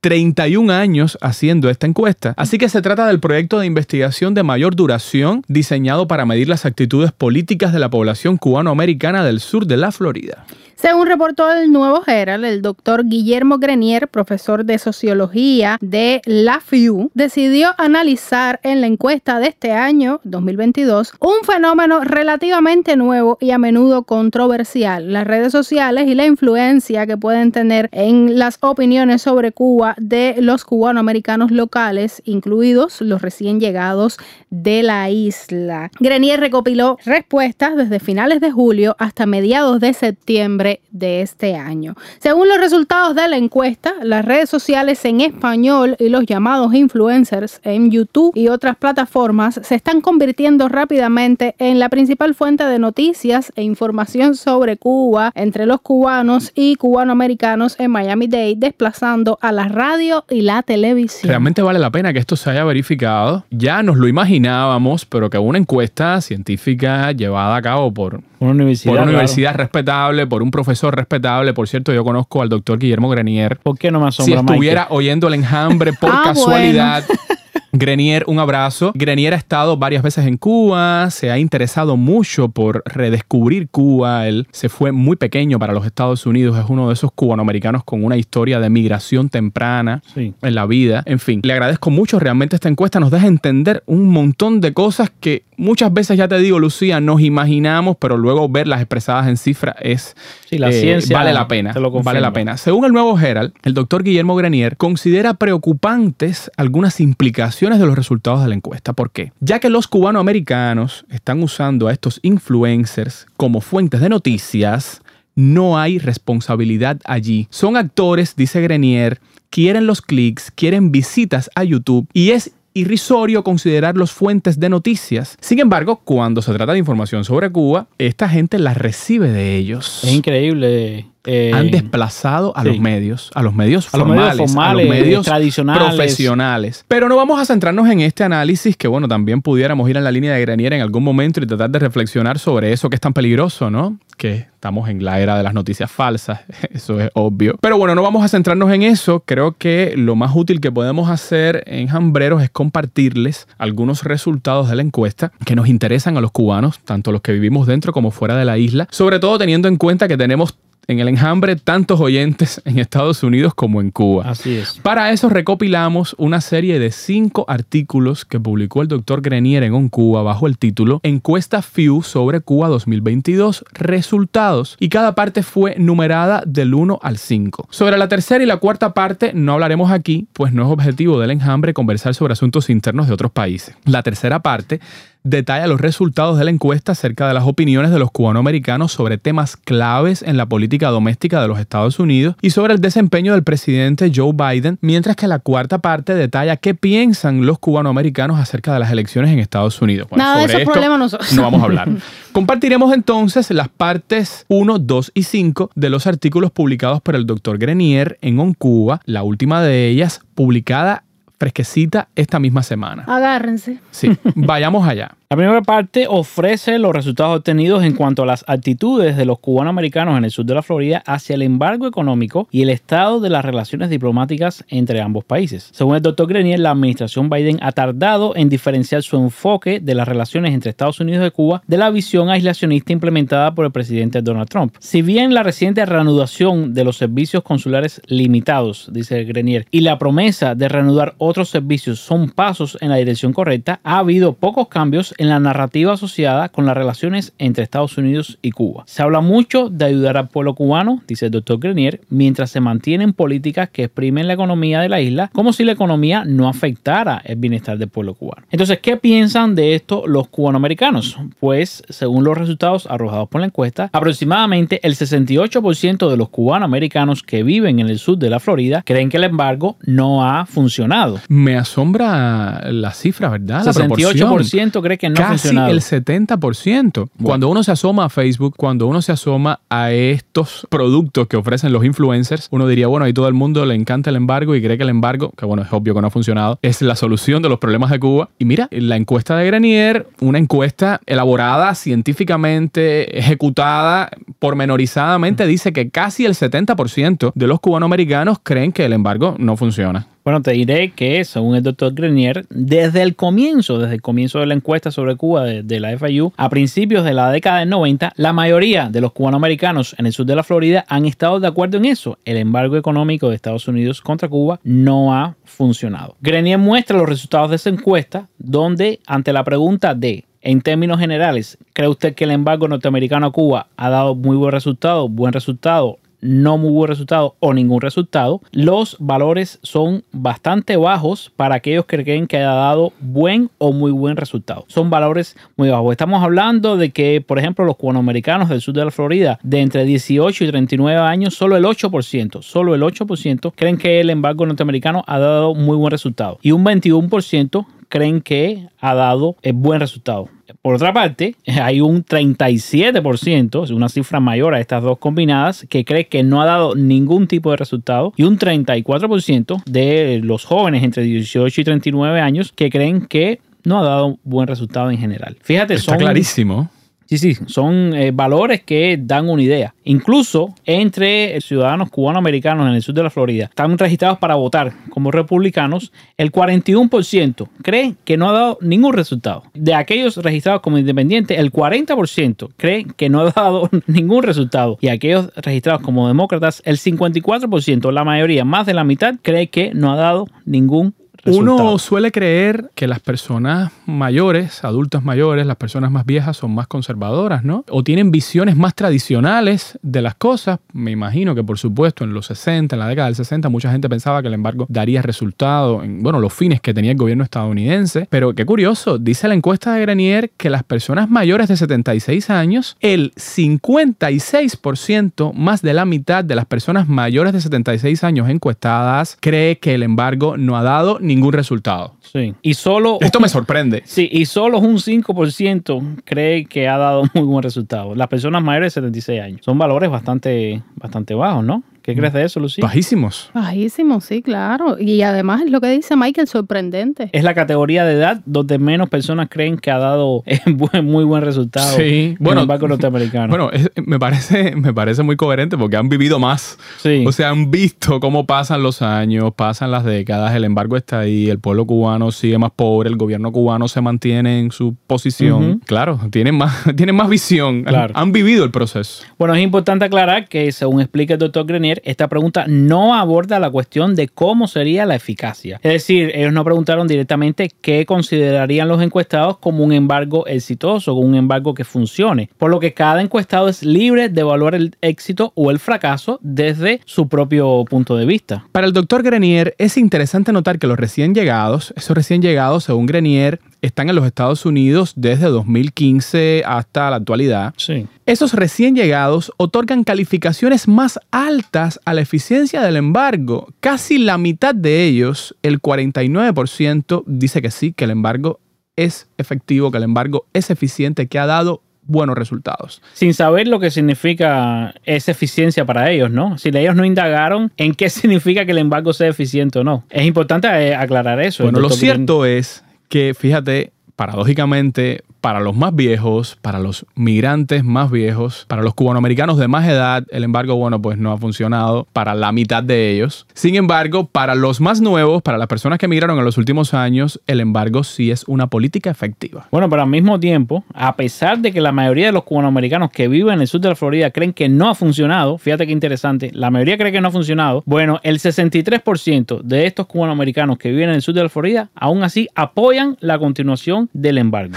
31 0.00 0.72
años 0.72 1.18
haciendo 1.20 1.70
esta 1.70 1.86
encuesta, 1.86 2.34
así 2.36 2.58
que 2.58 2.68
se 2.68 2.82
trata 2.82 3.06
del 3.06 3.20
proyecto 3.20 3.58
de 3.58 3.66
investigación 3.66 4.34
de 4.34 4.42
mayor 4.42 4.74
duración 4.74 5.42
diseñado 5.48 6.06
para 6.06 6.26
medir 6.26 6.48
las 6.48 6.66
actitudes 6.66 7.12
políticas 7.12 7.72
de 7.72 7.78
la 7.78 7.90
población 7.90 8.36
cubanoamericana 8.36 9.24
del 9.24 9.40
sur 9.40 9.66
de 9.66 9.76
la 9.76 9.92
Florida. 9.92 10.44
Según 10.76 11.06
reportó 11.06 11.50
el 11.52 11.72
Nuevo 11.72 12.02
Herald, 12.04 12.44
el 12.44 12.60
doctor 12.60 13.04
Guillermo 13.06 13.58
Grenier, 13.58 14.08
profesor 14.08 14.64
de 14.64 14.78
sociología 14.78 15.78
de 15.80 16.20
la 16.24 16.60
FIU, 16.60 17.10
decidió 17.14 17.70
analizar 17.78 18.60
en 18.62 18.80
la 18.80 18.88
encuesta 18.88 19.38
de 19.38 19.48
este 19.48 19.72
año, 19.72 20.20
2022, 20.24 21.12
un 21.20 21.44
fenómeno 21.44 22.00
relativamente 22.00 22.96
nuevo 22.96 23.38
y 23.40 23.52
a 23.52 23.58
menudo 23.58 24.02
controversial, 24.02 25.12
las 25.12 25.26
redes 25.26 25.52
sociales 25.52 26.08
y 26.08 26.14
la 26.14 26.26
influencia 26.26 27.06
que 27.06 27.16
pueden 27.16 27.52
tener 27.52 27.88
en 27.92 28.38
las 28.38 28.58
opiniones 28.60 29.22
sobre 29.22 29.52
Cuba 29.52 29.94
de 29.98 30.34
los 30.38 30.64
cubanoamericanos 30.64 31.50
locales, 31.52 32.20
incluidos 32.24 33.00
los 33.00 33.22
recién 33.22 33.60
llegados 33.60 34.18
de 34.50 34.82
la 34.82 35.08
isla. 35.10 35.90
Grenier 36.00 36.40
recopiló 36.40 36.98
respuestas 37.04 37.76
desde 37.76 38.00
finales 38.00 38.40
de 38.40 38.50
julio 38.50 38.96
hasta 38.98 39.26
mediados 39.26 39.78
de 39.80 39.94
septiembre 39.94 40.63
de 40.90 41.20
este 41.20 41.56
año. 41.56 41.94
Según 42.18 42.48
los 42.48 42.58
resultados 42.58 43.14
de 43.14 43.28
la 43.28 43.36
encuesta, 43.36 43.92
las 44.02 44.24
redes 44.24 44.48
sociales 44.48 45.04
en 45.04 45.20
español 45.20 45.96
y 45.98 46.08
los 46.08 46.24
llamados 46.26 46.74
influencers 46.74 47.60
en 47.62 47.90
YouTube 47.90 48.32
y 48.34 48.48
otras 48.48 48.76
plataformas 48.76 49.60
se 49.62 49.74
están 49.74 50.00
convirtiendo 50.00 50.68
rápidamente 50.68 51.54
en 51.58 51.78
la 51.78 51.88
principal 51.88 52.34
fuente 52.34 52.64
de 52.64 52.78
noticias 52.78 53.52
e 53.56 53.62
información 53.62 54.34
sobre 54.34 54.76
Cuba 54.76 55.32
entre 55.34 55.66
los 55.66 55.80
cubanos 55.80 56.52
y 56.54 56.76
cubanoamericanos 56.76 57.78
en 57.78 57.90
Miami-Dade, 57.90 58.54
desplazando 58.56 59.38
a 59.40 59.52
la 59.52 59.68
radio 59.68 60.24
y 60.30 60.42
la 60.42 60.62
televisión. 60.62 61.28
Realmente 61.28 61.62
vale 61.62 61.78
la 61.78 61.90
pena 61.90 62.12
que 62.12 62.18
esto 62.18 62.36
se 62.36 62.50
haya 62.50 62.64
verificado. 62.64 63.44
Ya 63.50 63.82
nos 63.82 63.96
lo 63.96 64.08
imaginábamos, 64.08 65.04
pero 65.04 65.28
que 65.30 65.38
una 65.38 65.58
encuesta 65.58 66.20
científica 66.20 67.12
llevada 67.12 67.56
a 67.56 67.62
cabo 67.62 67.92
por, 67.92 68.20
Una 68.40 68.50
universidad. 68.52 68.90
por 68.92 68.96
una 68.98 69.02
claro. 69.04 69.16
universidad 69.18 69.54
respetable, 69.54 70.26
por 70.26 70.42
un 70.42 70.50
profesor 70.55 70.94
respetable. 70.94 71.52
Por 71.52 71.66
cierto, 71.66 71.92
yo 71.92 72.05
conozco 72.05 72.40
al 72.40 72.48
doctor 72.48 72.78
Guillermo 72.78 73.09
Grenier. 73.09 73.59
¿Por 73.61 73.76
qué 73.76 73.90
no 73.90 73.98
me 73.98 74.12
Si 74.12 74.22
asombra 74.22 74.40
estuviera 74.55 74.86
oyendo 74.90 75.26
el 75.26 75.34
enjambre 75.34 75.92
por 76.00 76.11
Ah, 76.12 76.20
casualidad. 76.26 77.02
Grenier, 77.76 78.22
un 78.28 78.38
abrazo. 78.38 78.92
Grenier 78.94 79.34
ha 79.34 79.36
estado 79.36 79.76
varias 79.76 80.00
veces 80.05 80.26
en 80.28 80.36
Cuba, 80.36 81.11
se 81.11 81.32
ha 81.32 81.38
interesado 81.40 81.96
mucho 81.96 82.48
por 82.48 82.84
redescubrir 82.86 83.68
Cuba. 83.68 84.28
Él 84.28 84.46
se 84.52 84.68
fue 84.68 84.92
muy 84.92 85.16
pequeño 85.16 85.59
para 85.59 85.72
los 85.72 85.84
Estados 85.84 86.24
Unidos, 86.24 86.57
es 86.57 86.66
uno 86.70 86.86
de 86.86 86.94
esos 86.94 87.11
cubanoamericanos 87.12 87.82
con 87.82 88.05
una 88.05 88.16
historia 88.16 88.61
de 88.61 88.70
migración 88.70 89.28
temprana 89.28 90.02
Sí. 90.14 90.34
en 90.40 90.55
la 90.55 90.66
vida. 90.66 91.02
En 91.07 91.18
fin, 91.18 91.40
le 91.42 91.52
agradezco 91.52 91.90
mucho. 91.90 92.20
Realmente 92.20 92.55
esta 92.55 92.68
encuesta 92.68 93.00
nos 93.00 93.11
deja 93.11 93.26
entender 93.26 93.82
un 93.86 94.09
montón 94.09 94.61
de 94.61 94.72
cosas 94.72 95.11
que 95.18 95.42
muchas 95.57 95.92
veces, 95.92 96.16
ya 96.16 96.28
te 96.28 96.38
digo, 96.38 96.59
Lucía, 96.59 97.00
nos 97.00 97.20
imaginamos, 97.20 97.96
pero 97.98 98.16
luego 98.16 98.48
verlas 98.48 98.80
expresadas 98.80 99.28
en 99.28 99.36
cifra 99.36 99.74
es 99.80 100.16
Sí, 100.48 100.59
la 100.59 100.70
eh, 100.70 100.80
ciencia 100.80 101.16
vale 101.16 101.32
la 101.32 101.48
pena. 101.48 101.72
te 101.72 101.80
lo 101.80 101.90
confirma. 101.90 102.11
vale 102.11 102.20
la 102.20 102.32
pena. 102.32 102.57
Según 102.57 102.84
el 102.84 102.92
nuevo 102.92 103.18
Herald, 103.18 103.52
el 103.62 103.74
doctor 103.74 104.02
Guillermo 104.05 104.36
Grenier 104.36 104.76
considera 104.76 105.34
preocupantes 105.34 106.50
algunas 106.57 107.00
implicaciones 107.00 107.78
de 107.78 107.86
los 107.86 107.96
resultados 107.96 108.42
de 108.42 108.48
la 108.48 108.55
encuesta. 108.55 108.92
¿Por 108.92 109.11
qué? 109.11 109.32
Ya 109.40 109.59
que 109.59 109.68
los 109.70 109.88
cubanoamericanos 109.88 111.05
están 111.11 111.42
usando 111.42 111.88
a 111.88 111.92
estos 111.92 112.20
influencers 112.22 113.26
como 113.36 113.61
fuentes 113.61 114.00
de 114.00 114.09
noticias, 114.09 115.02
no 115.34 115.78
hay 115.78 115.98
responsabilidad 115.98 117.00
allí. 117.05 117.48
Son 117.50 117.76
actores, 117.76 118.36
dice 118.36 118.61
Grenier, 118.61 119.20
quieren 119.50 119.86
los 119.86 120.00
clics, 120.02 120.50
quieren 120.50 120.92
visitas 120.92 121.50
a 121.55 121.64
YouTube 121.64 122.09
y 122.12 122.30
es 122.30 122.52
irrisorio 122.74 123.44
considerarlos 123.44 124.12
fuentes 124.12 124.58
de 124.60 124.68
noticias. 124.68 125.36
Sin 125.40 125.60
embargo, 125.60 126.00
cuando 126.04 126.42
se 126.42 126.52
trata 126.52 126.72
de 126.72 126.78
información 126.80 127.24
sobre 127.24 127.50
Cuba, 127.50 127.86
esta 127.98 128.28
gente 128.28 128.58
la 128.58 128.74
recibe 128.74 129.30
de 129.30 129.56
ellos. 129.56 130.00
Es 130.04 130.12
increíble 130.12 131.06
Eh, 131.26 131.52
han 131.54 131.70
desplazado 131.70 132.52
a 132.54 132.60
sí. 132.62 132.68
los 132.68 132.78
medios, 132.80 133.30
a 133.34 133.42
los 133.42 133.54
medios 133.54 133.88
A 133.94 133.96
los 133.96 134.06
medios 134.06 134.26
formales, 134.36 134.52
formales, 134.52 134.70
a 134.70 134.74
los 134.90 134.94
medios 135.00 135.24
tradicionales. 135.24 135.88
profesionales. 135.94 136.84
Pero 136.86 137.08
no 137.08 137.16
vamos 137.16 137.40
a 137.40 137.46
centrarnos 137.46 137.88
en 137.88 138.00
este 138.00 138.24
análisis, 138.24 138.76
que 138.76 138.88
bueno, 138.88 139.08
también 139.08 139.40
pudiéramos 139.40 139.88
ir 139.88 139.96
en 139.96 140.04
la 140.04 140.10
línea 140.12 140.34
de 140.34 140.40
Grenier 140.42 140.74
en 140.74 140.82
algún 140.82 141.02
momento 141.02 141.40
y 141.42 141.46
tratar 141.46 141.70
de 141.70 141.78
reflexionar 141.78 142.38
sobre 142.38 142.72
eso 142.74 142.90
que 142.90 142.96
es 142.96 143.00
tan 143.00 143.14
peligroso, 143.14 143.70
¿no? 143.70 143.96
Que 144.24 144.36
estamos 144.36 144.88
en 144.88 145.04
la 145.04 145.20
era 145.20 145.36
de 145.36 145.42
las 145.42 145.52
noticias 145.52 145.90
falsas, 145.90 146.40
eso 146.72 146.98
es 146.98 147.10
obvio. 147.12 147.58
Pero 147.60 147.76
bueno, 147.76 147.94
no 147.94 148.02
vamos 148.02 148.24
a 148.24 148.28
centrarnos 148.28 148.72
en 148.72 148.82
eso. 148.82 149.22
Creo 149.26 149.52
que 149.58 149.92
lo 149.98 150.16
más 150.16 150.34
útil 150.34 150.62
que 150.62 150.72
podemos 150.72 151.10
hacer 151.10 151.62
en 151.66 151.88
Jambreros 151.88 152.42
es 152.42 152.48
compartirles 152.48 153.46
algunos 153.58 154.02
resultados 154.02 154.70
de 154.70 154.76
la 154.76 154.82
encuesta 154.82 155.30
que 155.44 155.54
nos 155.54 155.68
interesan 155.68 156.16
a 156.16 156.22
los 156.22 156.30
cubanos, 156.30 156.80
tanto 156.86 157.12
los 157.12 157.20
que 157.20 157.32
vivimos 157.32 157.66
dentro 157.66 157.92
como 157.92 158.10
fuera 158.12 158.34
de 158.34 158.46
la 158.46 158.56
isla, 158.56 158.88
sobre 158.90 159.18
todo 159.18 159.36
teniendo 159.36 159.68
en 159.68 159.76
cuenta 159.76 160.08
que 160.08 160.16
tenemos 160.16 160.56
en 160.87 161.01
el 161.01 161.09
enjambre 161.09 161.57
tantos 161.57 162.01
oyentes 162.01 162.61
en 162.64 162.78
Estados 162.78 163.22
Unidos 163.22 163.55
como 163.55 163.80
en 163.80 163.91
Cuba. 163.91 164.24
Así 164.26 164.57
es. 164.57 164.78
Para 164.82 165.12
eso 165.12 165.28
recopilamos 165.28 166.14
una 166.18 166.41
serie 166.41 166.78
de 166.78 166.91
cinco 166.91 167.45
artículos 167.49 168.24
que 168.24 168.41
publicó 168.41 168.82
el 168.82 168.89
doctor 168.89 169.22
Grenier 169.22 169.62
en 169.62 169.74
On 169.74 169.89
Cuba 169.89 170.22
bajo 170.22 170.47
el 170.47 170.59
título 170.59 171.01
Encuesta 171.03 171.62
FIU 171.62 172.03
sobre 172.03 172.41
Cuba 172.41 172.68
2022, 172.68 173.64
resultados, 173.72 174.76
y 174.80 174.89
cada 174.89 175.14
parte 175.14 175.43
fue 175.43 175.76
numerada 175.78 176.43
del 176.47 176.74
1 176.74 176.99
al 177.03 177.18
5. 177.18 177.68
Sobre 177.70 177.99
la 177.99 178.09
tercera 178.09 178.43
y 178.43 178.47
la 178.47 178.59
cuarta 178.59 178.95
parte 178.95 179.32
no 179.35 179.53
hablaremos 179.53 179.91
aquí, 179.91 180.26
pues 180.32 180.53
no 180.53 180.64
es 180.64 180.70
objetivo 180.70 181.20
del 181.20 181.30
enjambre 181.30 181.74
conversar 181.74 182.14
sobre 182.14 182.32
asuntos 182.32 182.70
internos 182.70 183.07
de 183.07 183.14
otros 183.14 183.32
países. 183.32 183.76
La 183.85 184.03
tercera 184.03 184.41
parte 184.41 184.80
detalla 185.24 185.66
los 185.66 185.80
resultados 185.80 186.38
de 186.38 186.44
la 186.44 186.50
encuesta 186.50 186.92
acerca 186.92 187.26
de 187.26 187.32
las 187.32 187.44
opiniones 187.44 187.90
de 187.90 187.98
los 187.98 188.10
cubanoamericanos 188.10 188.92
sobre 188.92 189.16
temas 189.16 189.56
claves 189.56 190.22
en 190.22 190.36
la 190.36 190.46
política 190.46 190.90
doméstica 190.90 191.40
de 191.40 191.48
los 191.48 191.58
Estados 191.58 191.98
Unidos 191.98 192.36
y 192.42 192.50
sobre 192.50 192.74
el 192.74 192.80
desempeño 192.80 193.32
del 193.32 193.42
presidente 193.42 194.12
Joe 194.14 194.32
Biden, 194.34 194.78
mientras 194.82 195.16
que 195.16 195.26
la 195.26 195.38
cuarta 195.38 195.78
parte 195.78 196.14
detalla 196.14 196.58
qué 196.58 196.74
piensan 196.74 197.46
los 197.46 197.58
cubanoamericanos 197.58 198.38
acerca 198.38 198.74
de 198.74 198.80
las 198.80 198.92
elecciones 198.92 199.32
en 199.32 199.38
Estados 199.38 199.80
Unidos. 199.80 200.08
Bueno, 200.10 200.24
Nada 200.24 200.38
de 200.38 200.44
esos 200.44 200.62
problemas 200.62 200.98
nosotros. 200.98 201.32
No 201.32 201.42
vamos 201.42 201.62
a 201.62 201.64
hablar. 201.64 201.88
Compartiremos 202.32 202.92
entonces 202.92 203.50
las 203.50 203.68
partes 203.68 204.44
1, 204.48 204.78
2 204.78 205.12
y 205.14 205.22
5 205.22 205.70
de 205.74 205.88
los 205.88 206.06
artículos 206.06 206.50
publicados 206.50 207.00
por 207.00 207.16
el 207.16 207.24
doctor 207.24 207.56
Grenier 207.56 208.18
en 208.20 208.38
On 208.38 208.52
Cuba, 208.52 209.00
la 209.06 209.22
última 209.22 209.62
de 209.62 209.88
ellas 209.88 210.20
publicada 210.34 211.04
fresquecita 211.39 212.09
esta 212.14 212.39
misma 212.39 212.62
semana. 212.62 213.05
Agárrense. 213.07 213.78
Sí, 213.91 214.11
vayamos 214.35 214.87
allá. 214.87 215.12
La 215.35 215.39
primera 215.39 215.62
parte 215.62 216.07
ofrece 216.09 216.78
los 216.78 216.93
resultados 216.93 217.39
obtenidos 217.39 217.82
en 217.82 217.97
cuanto 217.97 218.22
a 218.22 218.26
las 218.26 218.45
actitudes 218.47 219.16
de 219.16 219.24
los 219.24 219.41
cubanoamericanos 219.41 220.16
en 220.16 220.24
el 220.24 220.30
sur 220.30 220.45
de 220.45 220.55
la 220.55 220.62
Florida 220.62 221.03
hacia 221.05 221.35
el 221.35 221.43
embargo 221.43 221.89
económico 221.89 222.47
y 222.53 222.62
el 222.62 222.70
estado 222.70 223.18
de 223.18 223.30
las 223.30 223.45
relaciones 223.45 223.91
diplomáticas 223.91 224.64
entre 224.68 225.01
ambos 225.01 225.24
países. 225.24 225.70
Según 225.72 225.97
el 225.97 226.03
doctor 226.03 226.28
Grenier, 226.28 226.61
la 226.61 226.70
administración 226.70 227.28
Biden 227.28 227.59
ha 227.62 227.72
tardado 227.72 228.37
en 228.37 228.49
diferenciar 228.49 229.03
su 229.03 229.16
enfoque 229.16 229.80
de 229.80 229.97
las 229.97 230.07
relaciones 230.07 230.55
entre 230.55 230.70
Estados 230.70 231.01
Unidos 231.01 231.26
y 231.26 231.32
Cuba 231.32 231.64
de 231.66 231.78
la 231.78 231.91
visión 231.91 232.30
aislacionista 232.30 232.93
implementada 232.93 233.57
por 233.57 233.64
el 233.64 233.72
presidente 233.72 234.22
Donald 234.22 234.49
Trump. 234.49 234.76
Si 234.78 235.03
bien 235.03 235.35
la 235.35 235.43
reciente 235.43 235.85
reanudación 235.85 236.74
de 236.74 236.85
los 236.85 236.97
servicios 236.97 237.43
consulares 237.43 238.01
limitados, 238.07 238.89
dice 238.93 239.24
Grenier, 239.24 239.66
y 239.72 239.80
la 239.80 239.99
promesa 239.99 240.55
de 240.55 240.68
reanudar 240.68 241.16
otros 241.18 241.49
servicios 241.49 241.99
son 241.99 242.30
pasos 242.30 242.78
en 242.80 242.91
la 242.91 242.97
dirección 242.99 243.32
correcta, 243.32 243.80
ha 243.82 243.99
habido 243.99 244.35
pocos 244.35 244.68
cambios 244.68 245.12
la 245.28 245.40
narrativa 245.40 245.92
asociada 245.92 246.48
con 246.48 246.66
las 246.66 246.76
relaciones 246.76 247.32
entre 247.38 247.64
Estados 247.64 247.98
Unidos 247.98 248.38
y 248.42 248.50
Cuba. 248.50 248.84
Se 248.86 249.02
habla 249.02 249.20
mucho 249.20 249.68
de 249.68 249.84
ayudar 249.84 250.16
al 250.16 250.28
pueblo 250.28 250.54
cubano, 250.54 251.02
dice 251.06 251.26
el 251.26 251.32
doctor 251.32 251.58
Grenier, 251.58 252.00
mientras 252.08 252.50
se 252.50 252.60
mantienen 252.60 253.12
políticas 253.12 253.68
que 253.70 253.84
exprimen 253.84 254.26
la 254.26 254.34
economía 254.34 254.80
de 254.80 254.88
la 254.88 255.00
isla 255.00 255.30
como 255.32 255.52
si 255.52 255.64
la 255.64 255.72
economía 255.72 256.24
no 256.24 256.48
afectara 256.48 257.22
el 257.24 257.36
bienestar 257.36 257.78
del 257.78 257.88
pueblo 257.88 258.14
cubano. 258.14 258.46
Entonces, 258.50 258.78
¿qué 258.80 258.96
piensan 258.96 259.54
de 259.54 259.74
esto 259.74 260.06
los 260.06 260.28
cubanoamericanos? 260.28 261.16
Pues, 261.40 261.82
según 261.88 262.24
los 262.24 262.36
resultados 262.36 262.86
arrojados 262.86 263.28
por 263.28 263.40
la 263.40 263.46
encuesta, 263.46 263.90
aproximadamente 263.92 264.80
el 264.82 264.94
68% 264.94 266.10
de 266.10 266.16
los 266.16 266.28
cubanoamericanos 266.28 267.22
que 267.22 267.42
viven 267.42 267.80
en 267.80 267.88
el 267.88 267.98
sur 267.98 268.18
de 268.18 268.30
la 268.30 268.40
Florida 268.40 268.82
creen 268.84 269.08
que 269.08 269.16
el 269.16 269.24
embargo 269.24 269.76
no 269.82 270.26
ha 270.26 270.46
funcionado. 270.46 271.20
Me 271.28 271.56
asombra 271.56 272.70
la 272.70 272.92
cifra, 272.92 273.28
¿verdad? 273.28 273.64
La 273.64 273.72
68% 273.72 274.82
cree 274.82 274.98
que 274.98 275.03
no 275.09 275.16
Casi 275.16 275.38
funcionado. 275.38 275.70
el 275.70 275.80
70%. 275.80 277.09
Cuando 277.22 277.48
uno 277.48 277.62
se 277.62 277.72
asoma 277.72 278.07
a 278.07 278.09
Facebook, 278.09 278.55
cuando 278.57 278.86
uno 278.86 279.02
se 279.02 279.12
asoma 279.12 279.61
a 279.68 279.92
estos 279.92 280.66
productos 280.70 281.26
que 281.28 281.36
ofrecen 281.36 281.72
los 281.72 281.84
influencers, 281.84 282.48
uno 282.50 282.66
diría, 282.66 282.86
bueno, 282.86 283.07
ahí 283.07 283.12
todo 283.12 283.28
el 283.28 283.34
mundo 283.34 283.64
le 283.64 283.74
encanta 283.74 284.11
el 284.11 284.16
embargo 284.16 284.55
y 284.55 284.62
cree 284.62 284.76
que 284.76 284.82
el 284.82 284.88
embargo, 284.88 285.32
que 285.36 285.46
bueno, 285.46 285.62
es 285.62 285.72
obvio 285.72 285.94
que 285.94 286.00
no 286.00 286.07
ha 286.07 286.11
funcionado, 286.11 286.59
es 286.62 286.82
la 286.82 286.96
solución 286.96 287.42
de 287.42 287.48
los 287.48 287.59
problemas 287.59 287.90
de 287.90 288.00
Cuba. 288.00 288.28
Y 288.38 288.44
mira, 288.44 288.68
la 288.70 288.96
encuesta 288.96 289.36
de 289.36 289.46
Grenier, 289.46 290.07
una 290.20 290.38
encuesta 290.38 291.00
elaborada 291.07 291.74
científicamente, 291.74 293.18
ejecutada 293.18 294.11
pormenorizadamente, 294.38 295.46
dice 295.46 295.72
que 295.72 295.90
casi 295.90 296.24
el 296.24 296.34
70% 296.34 297.32
de 297.34 297.46
los 297.46 297.61
cubanoamericanos 297.61 298.38
creen 298.42 298.72
que 298.72 298.84
el 298.84 298.92
embargo 298.92 299.36
no 299.38 299.57
funciona. 299.57 300.07
Bueno, 300.24 300.40
te 300.40 300.52
diré 300.52 300.90
que, 300.92 301.22
según 301.26 301.54
el 301.54 301.62
doctor 301.62 301.92
Grenier, 301.92 302.46
desde 302.48 303.02
el 303.02 303.14
comienzo, 303.14 303.78
desde 303.78 303.96
el 303.96 304.00
comienzo 304.00 304.38
de 304.38 304.46
la 304.46 304.54
encuesta 304.54 304.90
sobre 304.90 305.16
Cuba 305.16 305.44
de, 305.44 305.80
la 305.80 305.98
FIU, 305.98 306.32
a 306.38 306.48
principios 306.48 307.04
de 307.04 307.12
la 307.12 307.30
década 307.30 307.58
del 307.58 307.68
90, 307.68 308.14
la 308.16 308.32
mayoría 308.32 308.88
de 308.88 309.02
los 309.02 309.12
cubanoamericanos 309.12 309.94
en 309.98 310.06
el 310.06 310.14
sur 310.14 310.24
de 310.24 310.34
la 310.34 310.42
Florida 310.42 310.86
han 310.88 311.04
estado 311.04 311.40
de 311.40 311.48
acuerdo 311.48 311.76
en 311.76 311.84
eso. 311.84 312.16
El 312.24 312.38
embargo 312.38 312.78
económico 312.78 313.28
de 313.28 313.36
Estados 313.36 313.68
Unidos 313.68 314.00
contra 314.00 314.30
Cuba 314.30 314.60
no 314.64 315.14
ha 315.14 315.36
funcionado. 315.44 316.16
Grenier 316.22 316.56
muestra 316.56 316.96
los 316.96 317.06
resultados 317.06 317.50
de 317.50 317.56
esa 317.56 317.68
encuesta, 317.68 318.26
donde 318.38 319.00
ante 319.06 319.30
la 319.30 319.44
pregunta 319.44 319.94
de 319.94 320.24
en 320.40 320.62
términos 320.62 321.00
generales, 321.00 321.58
¿cree 321.74 321.88
usted 321.88 322.14
que 322.14 322.24
el 322.24 322.30
embargo 322.30 322.68
norteamericano 322.68 323.26
a 323.26 323.32
Cuba 323.32 323.66
ha 323.76 323.90
dado 323.90 324.14
muy 324.14 324.36
buen 324.36 324.52
resultado, 324.52 325.08
buen 325.08 325.32
resultado, 325.32 325.98
no 326.24 326.58
muy 326.58 326.70
buen 326.70 326.88
resultado 326.88 327.36
o 327.38 327.52
ningún 327.52 327.80
resultado? 327.80 328.40
Los 328.50 328.96
valores 328.98 329.58
son 329.62 330.04
bastante 330.10 330.76
bajos 330.76 331.30
para 331.36 331.56
aquellos 331.56 331.84
que 331.84 332.02
creen 332.02 332.26
que 332.26 332.38
ha 332.38 332.54
dado 332.54 332.92
buen 333.00 333.50
o 333.58 333.72
muy 333.72 333.92
buen 333.92 334.16
resultado. 334.16 334.64
Son 334.68 334.90
valores 334.90 335.36
muy 335.56 335.68
bajos. 335.68 335.92
Estamos 335.92 336.22
hablando 336.22 336.76
de 336.76 336.90
que, 336.90 337.20
por 337.20 337.38
ejemplo, 337.38 337.64
los 337.64 337.76
cubanoamericanos 337.76 338.48
del 338.48 338.60
sur 338.60 338.74
de 338.74 338.84
la 338.84 338.90
Florida, 338.90 339.38
de 339.42 339.60
entre 339.60 339.84
18 339.84 340.44
y 340.44 340.48
39 340.48 340.98
años, 341.00 341.34
solo 341.34 341.56
el 341.56 341.64
8%, 341.64 342.42
solo 342.42 342.74
el 342.74 342.82
8% 342.82 343.52
creen 343.54 343.76
que 343.76 344.00
el 344.00 344.10
embargo 344.10 344.46
norteamericano 344.46 345.04
ha 345.06 345.18
dado 345.18 345.54
muy 345.54 345.76
buen 345.76 345.90
resultado. 345.90 346.38
Y 346.42 346.52
un 346.52 346.64
21% 346.64 347.66
creen 347.95 348.22
que 348.22 348.66
ha 348.80 348.92
dado 348.92 349.36
eh, 349.42 349.53
buen 349.53 349.78
resultado. 349.78 350.28
Por 350.62 350.74
otra 350.74 350.92
parte, 350.92 351.36
hay 351.47 351.80
un 351.80 352.05
37%, 352.05 353.62
es 353.62 353.70
una 353.70 353.88
cifra 353.88 354.18
mayor 354.18 354.53
a 354.53 354.59
estas 354.59 354.82
dos 354.82 354.99
combinadas, 354.99 355.64
que 355.70 355.84
cree 355.84 356.09
que 356.09 356.24
no 356.24 356.42
ha 356.42 356.45
dado 356.45 356.74
ningún 356.74 357.28
tipo 357.28 357.53
de 357.53 357.57
resultado 357.57 358.12
y 358.16 358.24
un 358.24 358.36
34% 358.36 359.62
de 359.64 360.20
los 360.24 360.45
jóvenes 360.45 360.82
entre 360.82 361.05
18 361.05 361.61
y 361.61 361.64
39 361.64 362.20
años 362.20 362.53
que 362.53 362.68
creen 362.68 363.07
que 363.07 363.38
no 363.62 363.78
ha 363.78 363.84
dado 363.84 364.18
buen 364.24 364.49
resultado 364.49 364.90
en 364.90 364.99
general. 364.99 365.36
Fíjate, 365.40 365.74
Está 365.74 365.92
son 365.92 366.01
clarísimo. 366.01 366.70
Sí, 367.07 367.18
sí, 367.18 367.36
son 367.46 367.94
eh, 367.94 368.11
valores 368.12 368.62
que 368.62 368.98
dan 369.00 369.28
una 369.28 369.42
idea. 369.42 369.74
Incluso 369.84 370.55
entre 370.64 371.40
ciudadanos 371.40 371.90
cubanoamericanos 371.90 372.68
en 372.68 372.74
el 372.74 372.82
sur 372.82 372.94
de 372.94 373.02
la 373.02 373.11
Florida, 373.11 373.46
están 373.46 373.76
registrados 373.76 374.18
para 374.18 374.36
votar 374.36 374.72
como 374.90 375.11
republicanos, 375.11 375.92
el 376.16 376.32
41% 376.32 377.48
cree 377.62 377.94
que 378.05 378.16
no 378.16 378.30
ha 378.30 378.32
dado 378.32 378.59
ningún 378.61 378.94
resultado. 378.94 379.42
De 379.55 379.74
aquellos 379.74 380.16
registrados 380.16 380.62
como 380.62 380.78
independientes, 380.78 381.38
el 381.38 381.52
40% 381.52 382.50
cree 382.57 382.86
que 382.96 383.09
no 383.11 383.20
ha 383.20 383.30
dado 383.30 383.68
ningún 383.86 384.22
resultado. 384.22 384.78
Y 384.80 384.88
aquellos 384.88 385.30
registrados 385.36 385.82
como 385.82 386.09
demócratas, 386.09 386.62
el 386.64 386.78
54%, 386.78 387.92
la 387.92 388.05
mayoría, 388.05 388.44
más 388.44 388.66
de 388.66 388.74
la 388.74 388.84
mitad, 388.84 389.14
cree 389.22 389.48
que 389.48 389.72
no 389.74 389.92
ha 389.92 389.96
dado 389.96 390.26
ningún 390.44 390.94
resultado. 391.24 391.68
Uno 391.68 391.78
suele 391.78 392.12
creer 392.12 392.70
que 392.74 392.86
las 392.86 393.00
personas 393.00 393.72
mayores, 393.86 394.64
adultos 394.64 395.04
mayores, 395.04 395.46
las 395.46 395.56
personas 395.56 395.90
más 395.90 396.06
viejas 396.06 396.36
son 396.36 396.54
más 396.54 396.66
conservadoras, 396.66 397.44
¿no? 397.44 397.64
O 397.70 397.82
tienen 397.82 398.10
visiones 398.10 398.56
más 398.56 398.74
tradicionales 398.74 399.78
de 399.82 400.02
las 400.02 400.14
cosas. 400.14 400.58
Me 400.72 400.90
imagino 400.90 401.34
que, 401.34 401.42
por 401.42 401.58
supuesto, 401.58 402.04
en 402.04 402.14
los 402.14 402.26
60, 402.26 402.76
en 402.76 402.80
la 402.80 402.88
década 402.88 403.08
del 403.08 403.16
60, 403.16 403.48
mucha 403.48 403.70
gente 403.70 403.88
pensaba 403.88 404.22
que 404.22 404.28
el 404.28 404.34
embargo 404.34 404.66
daría 404.68 405.02
resultado 405.02 405.82
en, 405.82 406.02
bueno, 406.02 406.20
los 406.20 406.32
fines 406.32 406.60
que 406.60 406.74
tenía 406.74 406.92
el 406.92 406.96
gobierno 406.96 407.24
estadounidense. 407.24 408.06
Pero 408.10 408.34
qué 408.34 408.44
curioso, 408.44 408.98
dice 408.98 409.28
la 409.28 409.34
encuesta 409.34 409.74
de 409.74 409.80
Grenier 409.80 410.30
que 410.36 410.50
las 410.50 410.64
personas 410.64 411.10
mayores 411.10 411.48
de 411.48 411.56
76 411.56 412.30
años, 412.30 412.76
el 412.80 413.12
56%, 413.14 415.32
más 415.32 415.62
de 415.62 415.74
la 415.74 415.84
mitad 415.84 416.24
de 416.24 416.34
las 416.34 416.46
personas 416.46 416.88
mayores 416.88 417.32
de 417.32 417.40
76 417.40 418.04
años 418.04 418.28
encuestadas, 418.28 419.16
cree 419.20 419.58
que 419.58 419.74
el 419.74 419.82
embargo 419.82 420.36
no 420.36 420.56
ha 420.56 420.62
dado 420.62 420.98
ningún 421.14 421.32
resultado. 421.32 421.94
Sí. 422.00 422.34
Y 422.42 422.54
solo. 422.54 422.98
Esto 423.00 423.20
me 423.20 423.28
sorprende. 423.28 423.82
Sí, 423.84 424.08
y 424.10 424.26
solo 424.26 424.58
un 424.58 424.76
5% 424.76 426.02
cree 426.04 426.44
que 426.46 426.68
ha 426.68 426.78
dado 426.78 427.04
muy 427.14 427.24
buen 427.24 427.42
resultado. 427.42 427.94
Las 427.94 428.08
personas 428.08 428.42
mayores 428.42 428.74
de 428.74 428.80
76 428.80 429.20
años. 429.20 429.40
Son 429.44 429.58
valores 429.58 429.90
bastante, 429.90 430.62
bastante 430.76 431.14
bajos, 431.14 431.44
¿no? 431.44 431.62
¿Qué 431.85 431.95
crees 431.95 432.14
de 432.14 432.24
eso, 432.24 432.41
Lucía? 432.41 432.62
Bajísimos. 432.64 433.30
Bajísimo, 433.35 434.01
sí, 434.01 434.22
claro. 434.22 434.78
Y 434.80 435.03
además 435.03 435.43
lo 435.47 435.61
que 435.61 435.68
dice 435.68 435.97
Michael, 435.97 436.26
sorprendente. 436.26 437.11
Es 437.12 437.22
la 437.24 437.35
categoría 437.35 437.85
de 437.85 437.93
edad 437.93 438.22
donde 438.24 438.59
menos 438.59 438.89
personas 438.89 439.28
creen 439.30 439.59
que 439.59 439.70
ha 439.70 439.76
dado 439.76 440.22
eh, 440.26 440.41
muy 440.82 441.05
buen 441.05 441.22
resultado 441.22 441.76
Sí, 441.76 442.16
en 442.18 442.24
bueno, 442.24 442.41
el 442.41 442.47
banco 442.47 442.68
norteamericano. 442.68 443.28
Bueno, 443.28 443.51
es- 443.53 443.70
me, 443.85 443.99
parece, 443.99 444.57
me 444.57 444.72
parece 444.72 445.03
muy 445.03 445.16
coherente 445.16 445.59
porque 445.59 445.76
han 445.76 445.91
vivido 445.91 446.18
más. 446.18 446.59
Sí. 446.78 447.05
O 447.07 447.12
sea, 447.12 447.28
han 447.28 447.51
visto 447.51 448.01
cómo 448.01 448.24
pasan 448.24 448.62
los 448.62 448.80
años, 448.80 449.32
pasan 449.37 449.70
las 449.70 449.85
décadas, 449.85 450.35
el 450.35 450.45
embargo 450.45 450.78
está 450.78 451.01
ahí, 451.01 451.28
el 451.28 451.39
pueblo 451.39 451.66
cubano 451.66 452.12
sigue 452.12 452.39
más 452.39 452.53
pobre, 452.53 452.89
el 452.89 452.97
gobierno 452.97 453.30
cubano 453.30 453.68
se 453.68 453.82
mantiene 453.82 454.41
en 454.41 454.53
su 454.53 454.74
posición. 454.87 455.61
Claro, 455.66 456.01
tienen 456.11 456.35
más, 456.37 456.64
tienen 456.76 456.97
más 456.97 457.11
visión, 457.11 457.57
han- 457.59 457.74
Claro. 457.74 457.93
han, 457.95 458.11
vivido 458.12 458.45
el 458.45 458.51
proceso. 458.53 459.03
Bueno, 459.18 459.35
es 459.35 459.43
importante 459.43 459.85
aclarar 459.85 460.28
que, 460.28 460.51
según 460.53 460.80
explica 460.80 461.14
el 461.14 461.18
doctor 461.18 461.45
Grenier, 461.45 461.73
esta 461.84 462.08
pregunta 462.08 462.44
no 462.46 462.94
aborda 462.94 463.38
la 463.40 463.50
cuestión 463.50 463.94
de 463.94 464.08
cómo 464.08 464.48
sería 464.48 464.86
la 464.86 464.94
eficacia. 464.94 465.60
Es 465.62 465.72
decir, 465.72 466.12
ellos 466.14 466.32
no 466.32 466.44
preguntaron 466.44 466.86
directamente 466.86 467.50
qué 467.60 467.86
considerarían 467.86 468.68
los 468.68 468.82
encuestados 468.82 469.38
como 469.38 469.64
un 469.64 469.72
embargo 469.72 470.26
exitoso, 470.26 470.94
un 470.94 471.14
embargo 471.14 471.54
que 471.54 471.64
funcione. 471.64 472.30
Por 472.38 472.50
lo 472.50 472.60
que 472.60 472.74
cada 472.74 473.00
encuestado 473.00 473.48
es 473.48 473.62
libre 473.62 474.08
de 474.08 474.20
evaluar 474.20 474.54
el 474.54 474.76
éxito 474.80 475.32
o 475.34 475.50
el 475.50 475.58
fracaso 475.58 476.18
desde 476.22 476.80
su 476.84 477.08
propio 477.08 477.64
punto 477.64 477.96
de 477.96 478.06
vista. 478.06 478.46
Para 478.52 478.66
el 478.66 478.72
doctor 478.72 479.02
Grenier 479.02 479.54
es 479.58 479.76
interesante 479.76 480.32
notar 480.32 480.58
que 480.58 480.66
los 480.66 480.78
recién 480.78 481.14
llegados, 481.14 481.72
esos 481.76 481.96
recién 481.96 482.22
llegados, 482.22 482.64
según 482.64 482.86
Grenier, 482.86 483.40
están 483.64 483.88
en 483.88 483.96
los 483.96 484.06
Estados 484.06 484.44
Unidos 484.44 484.92
desde 484.96 485.26
2015 485.26 486.42
hasta 486.46 486.90
la 486.90 486.96
actualidad. 486.96 487.54
Sí. 487.56 487.86
Esos 488.06 488.34
recién 488.34 488.76
llegados 488.76 489.32
otorgan 489.36 489.84
calificaciones 489.84 490.68
más 490.68 491.00
altas 491.10 491.80
a 491.84 491.94
la 491.94 492.02
eficiencia 492.02 492.60
del 492.60 492.76
embargo. 492.76 493.48
Casi 493.60 493.98
la 493.98 494.18
mitad 494.18 494.54
de 494.54 494.84
ellos, 494.84 495.34
el 495.42 495.62
49%, 495.62 497.04
dice 497.06 497.40
que 497.40 497.50
sí, 497.50 497.72
que 497.72 497.84
el 497.84 497.90
embargo 497.90 498.40
es 498.76 499.08
efectivo, 499.18 499.70
que 499.70 499.78
el 499.78 499.84
embargo 499.84 500.26
es 500.34 500.50
eficiente, 500.50 501.06
que 501.06 501.18
ha 501.18 501.26
dado 501.26 501.62
buenos 501.86 502.16
resultados. 502.16 502.82
Sin 502.92 503.14
saber 503.14 503.46
lo 503.46 503.60
que 503.60 503.70
significa 503.70 504.74
esa 504.84 505.10
eficiencia 505.12 505.64
para 505.64 505.90
ellos, 505.90 506.10
¿no? 506.10 506.38
Si 506.38 506.48
ellos 506.48 506.74
no 506.74 506.84
indagaron 506.84 507.52
en 507.56 507.74
qué 507.74 507.88
significa 507.90 508.44
que 508.44 508.52
el 508.52 508.58
embargo 508.58 508.92
sea 508.92 509.08
eficiente 509.08 509.58
o 509.58 509.64
no. 509.64 509.84
Es 509.90 510.04
importante 510.04 510.48
eh, 510.48 510.74
aclarar 510.74 511.20
eso. 511.20 511.44
Bueno, 511.44 511.60
lo 511.60 511.70
cierto 511.70 512.24
es 512.24 512.64
que, 512.95 513.12
fíjate, 513.12 513.72
paradójicamente, 513.97 515.03
para 515.24 515.40
los 515.40 515.56
más 515.56 515.74
viejos, 515.74 516.36
para 516.42 516.58
los 516.58 516.84
migrantes 516.96 517.64
más 517.64 517.90
viejos, 517.90 518.44
para 518.46 518.60
los 518.60 518.74
cubanoamericanos 518.74 519.38
de 519.38 519.48
más 519.48 519.66
edad, 519.66 520.04
el 520.10 520.22
embargo, 520.22 520.56
bueno, 520.56 520.82
pues 520.82 520.98
no 520.98 521.12
ha 521.12 521.16
funcionado 521.16 521.88
para 521.94 522.14
la 522.14 522.30
mitad 522.30 522.62
de 522.62 522.90
ellos. 522.90 523.26
Sin 523.32 523.54
embargo, 523.54 524.04
para 524.04 524.34
los 524.34 524.60
más 524.60 524.82
nuevos, 524.82 525.22
para 525.22 525.38
las 525.38 525.46
personas 525.46 525.78
que 525.78 525.86
emigraron 525.86 526.18
en 526.18 526.26
los 526.26 526.36
últimos 526.36 526.74
años, 526.74 527.22
el 527.26 527.40
embargo 527.40 527.84
sí 527.84 528.10
es 528.10 528.24
una 528.28 528.48
política 528.48 528.90
efectiva. 528.90 529.48
Bueno, 529.50 529.70
pero 529.70 529.80
al 529.80 529.88
mismo 529.88 530.20
tiempo, 530.20 530.62
a 530.74 530.94
pesar 530.94 531.38
de 531.38 531.52
que 531.52 531.62
la 531.62 531.72
mayoría 531.72 532.04
de 532.04 532.12
los 532.12 532.24
cubanoamericanos 532.24 532.90
que 532.90 533.08
viven 533.08 533.36
en 533.36 533.40
el 533.40 533.46
sur 533.46 533.62
de 533.62 533.70
la 533.70 533.76
Florida 533.76 534.10
creen 534.10 534.34
que 534.34 534.50
no 534.50 534.68
ha 534.68 534.74
funcionado, 534.74 535.38
fíjate 535.38 535.66
qué 535.66 535.72
interesante, 535.72 536.32
la 536.34 536.50
mayoría 536.50 536.76
cree 536.76 536.92
que 536.92 537.00
no 537.00 537.08
ha 537.08 537.12
funcionado, 537.12 537.62
bueno, 537.64 537.98
el 538.02 538.18
63% 538.18 539.40
de 539.40 539.64
estos 539.64 539.86
cubanoamericanos 539.86 540.58
que 540.58 540.68
viven 540.68 540.90
en 540.90 540.96
el 540.96 541.00
sur 541.00 541.14
de 541.14 541.22
la 541.22 541.30
Florida 541.30 541.70
aún 541.74 542.02
así 542.02 542.28
apoyan 542.34 542.98
la 543.00 543.18
continuación 543.18 543.88
del 543.94 544.18
embargo. 544.18 544.56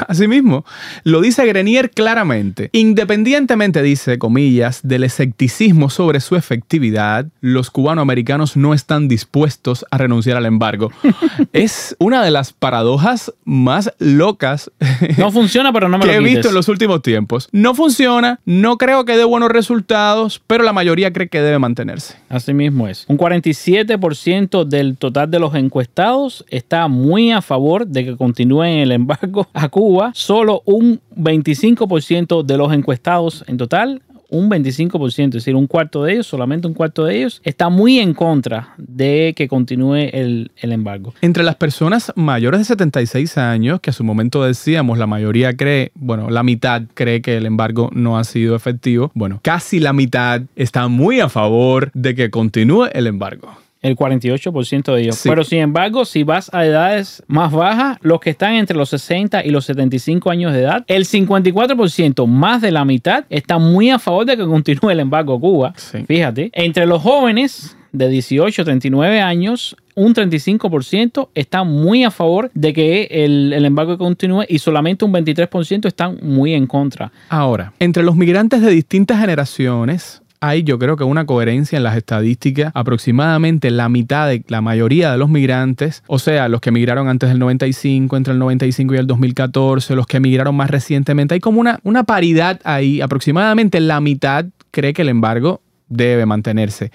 Lo 1.04 1.22
dice 1.22 1.46
Grenier 1.46 1.92
claramente. 1.92 2.70
Independientemente, 2.74 3.82
dice, 3.82 4.18
comillas, 4.18 4.82
del 4.84 5.04
escepticismo 5.04 5.90
sobre 5.90 6.20
su 6.20 6.36
efectividad, 6.36 7.28
los 7.42 7.72
cubanoamericanos 7.72 8.58
no 8.58 8.74
están 8.74 9.08
dispuestos 9.08 9.86
a 9.92 9.98
renunciar 9.98 10.38
al 10.38 10.46
embargo. 10.46 10.92
es 11.54 11.96
una 12.00 12.24
de 12.24 12.32
las 12.32 12.54
paradojas 12.54 13.34
más 13.46 13.94
locas 14.00 14.72
No 15.18 15.32
funciona, 15.32 15.74
pero 15.74 15.90
no 15.90 15.98
me 15.98 16.06
que 16.06 16.12
lo 16.12 16.18
he 16.18 16.24
visto 16.24 16.50
en 16.50 16.56
los 16.56 16.68
últimos 16.68 17.02
tiempos. 17.02 17.50
No 17.52 17.76
funciona, 17.76 18.40
no 18.46 18.78
creo 18.78 19.06
que 19.06 19.18
dé 19.18 19.24
buenos 19.24 19.50
resultados, 19.50 20.42
pero 20.48 20.64
la 20.64 20.74
mayoría 20.74 21.14
cree 21.14 21.30
que 21.30 21.42
debe 21.42 21.60
mantenerse. 21.60 22.16
Así 22.30 22.54
mismo 22.54 22.88
es. 22.88 23.06
Un 23.08 23.18
47% 23.18 24.66
del 24.66 24.98
total 24.98 25.32
de 25.32 25.40
los 25.40 25.56
encuestados 25.56 26.46
está 26.50 26.88
muy 26.88 27.32
a 27.32 27.42
favor 27.42 27.88
de 27.88 28.06
que 28.06 28.18
continúe 28.18 28.64
el 28.64 28.92
embargo 28.92 29.48
a 29.54 29.70
Cuba. 29.70 30.12
Solo 30.14 30.47
un 30.66 31.02
25% 31.16 32.44
de 32.44 32.58
los 32.58 32.74
encuestados 32.74 33.44
en 33.48 33.58
total, 33.58 34.02
un 34.30 34.50
25%, 34.50 35.28
es 35.28 35.32
decir, 35.32 35.56
un 35.56 35.68
cuarto 35.68 36.04
de 36.04 36.14
ellos, 36.14 36.28
solamente 36.28 36.68
un 36.68 36.74
cuarto 36.74 37.06
de 37.06 37.18
ellos, 37.18 37.42
está 37.44 37.70
muy 37.70 38.00
en 38.00 38.14
contra 38.14 38.74
de 38.78 39.34
que 39.36 39.48
continúe 39.48 39.96
el, 39.96 40.52
el 40.58 40.72
embargo. 40.72 41.14
Entre 41.22 41.44
las 41.44 41.56
personas 41.56 42.12
mayores 42.16 42.60
de 42.60 42.66
76 42.66 43.38
años, 43.38 43.80
que 43.80 43.92
a 43.92 43.94
su 43.94 44.04
momento 44.04 44.44
decíamos 44.44 44.98
la 44.98 45.08
mayoría 45.08 45.56
cree, 45.56 45.92
bueno, 45.96 46.30
la 46.30 46.44
mitad 46.44 46.84
cree 46.94 47.22
que 47.22 47.38
el 47.38 47.46
embargo 47.46 47.90
no 47.94 48.18
ha 48.18 48.24
sido 48.24 48.56
efectivo, 48.56 49.12
bueno, 49.14 49.40
casi 49.44 49.80
la 49.80 49.94
mitad 49.94 50.42
está 50.56 50.88
muy 50.88 51.20
a 51.20 51.30
favor 51.30 51.92
de 51.94 52.16
que 52.16 52.30
continúe 52.30 52.88
el 52.94 53.08
embargo. 53.08 53.58
El 53.88 53.96
48% 53.96 54.94
de 54.94 55.02
ellos. 55.02 55.16
Sí. 55.16 55.30
Pero 55.30 55.44
sin 55.44 55.60
embargo, 55.60 56.06
si 56.06 56.24
vas 56.24 56.54
a 56.54 56.66
edades 56.66 57.24
más 57.28 57.52
bajas, 57.52 57.98
los 58.02 58.20
que 58.20 58.30
están 58.30 58.56
entre 58.56 58.76
los 58.76 58.90
60 58.90 59.46
y 59.46 59.50
los 59.50 59.66
75 59.66 60.30
años 60.30 60.54
de 60.54 60.62
edad, 60.62 60.84
el 60.88 61.06
54%, 61.06 62.28
más 62.28 62.62
de 62.62 62.72
la 62.72 62.86
mitad, 62.86 63.26
está 63.30 63.58
muy 63.58 63.90
a 63.90 64.00
favor 64.00 64.26
de 64.26 64.38
que 64.38 64.46
continúe 64.46 64.90
el 64.90 65.00
embargo 65.00 65.36
a 65.36 65.40
Cuba. 65.40 65.74
Sí. 65.78 66.04
Fíjate, 66.06 66.50
entre 66.54 66.86
los 66.86 67.02
jóvenes 67.02 67.78
de 67.92 68.10
18 68.10 68.62
a 68.62 68.66
39 68.66 69.22
años, 69.22 69.76
un 69.96 70.14
35% 70.14 71.30
está 71.34 71.64
muy 71.64 72.04
a 72.04 72.12
favor 72.12 72.52
de 72.54 72.74
que 72.74 73.08
el, 73.10 73.54
el 73.54 73.66
embargo 73.66 73.98
continúe 73.98 74.44
y 74.48 74.60
solamente 74.60 75.06
un 75.06 75.14
23% 75.14 75.88
están 75.88 76.20
muy 76.22 76.54
en 76.54 76.68
contra. 76.68 77.12
Ahora, 77.30 77.74
entre 77.80 78.04
los 78.04 78.16
migrantes 78.16 78.62
de 78.62 78.70
distintas 78.70 79.20
generaciones, 79.20 80.22
hay 80.40 80.64
yo 80.64 80.80
creo 80.80 80.98
que 80.98 81.04
una 81.04 81.26
coherencia 81.26 81.78
en 81.78 81.84
las 81.84 81.96
estadísticas. 81.96 82.72
Aproximadamente 82.76 83.72
la 83.72 83.90
mitad 83.90 84.28
de 84.28 84.44
la 84.48 84.62
mayoría 84.62 85.12
de 85.12 85.18
los 85.18 85.30
migrantes, 85.30 86.04
o 86.08 86.20
sea, 86.20 86.48
los 86.50 86.62
que 86.62 86.70
emigraron 86.70 87.08
antes 87.08 87.30
del 87.30 87.40
95, 87.40 88.18
entre 88.18 88.34
el 88.34 88.40
95 88.40 88.96
y 88.96 88.98
el 88.98 89.08
2014, 89.08 89.96
los 89.96 90.08
que 90.08 90.18
emigraron 90.18 90.56
más 90.56 90.70
recientemente, 90.70 91.34
hay 91.34 91.40
como 91.40 91.60
una, 91.60 91.80
una 91.84 92.04
paridad 92.04 92.60
ahí. 92.64 93.02
Aproximadamente 93.02 93.80
la 93.80 94.00
mitad 94.02 94.46
cree 94.72 94.94
que 94.94 95.02
el 95.02 95.10
embargo 95.10 95.62
debe 95.90 96.26
mantenerse. 96.26 96.92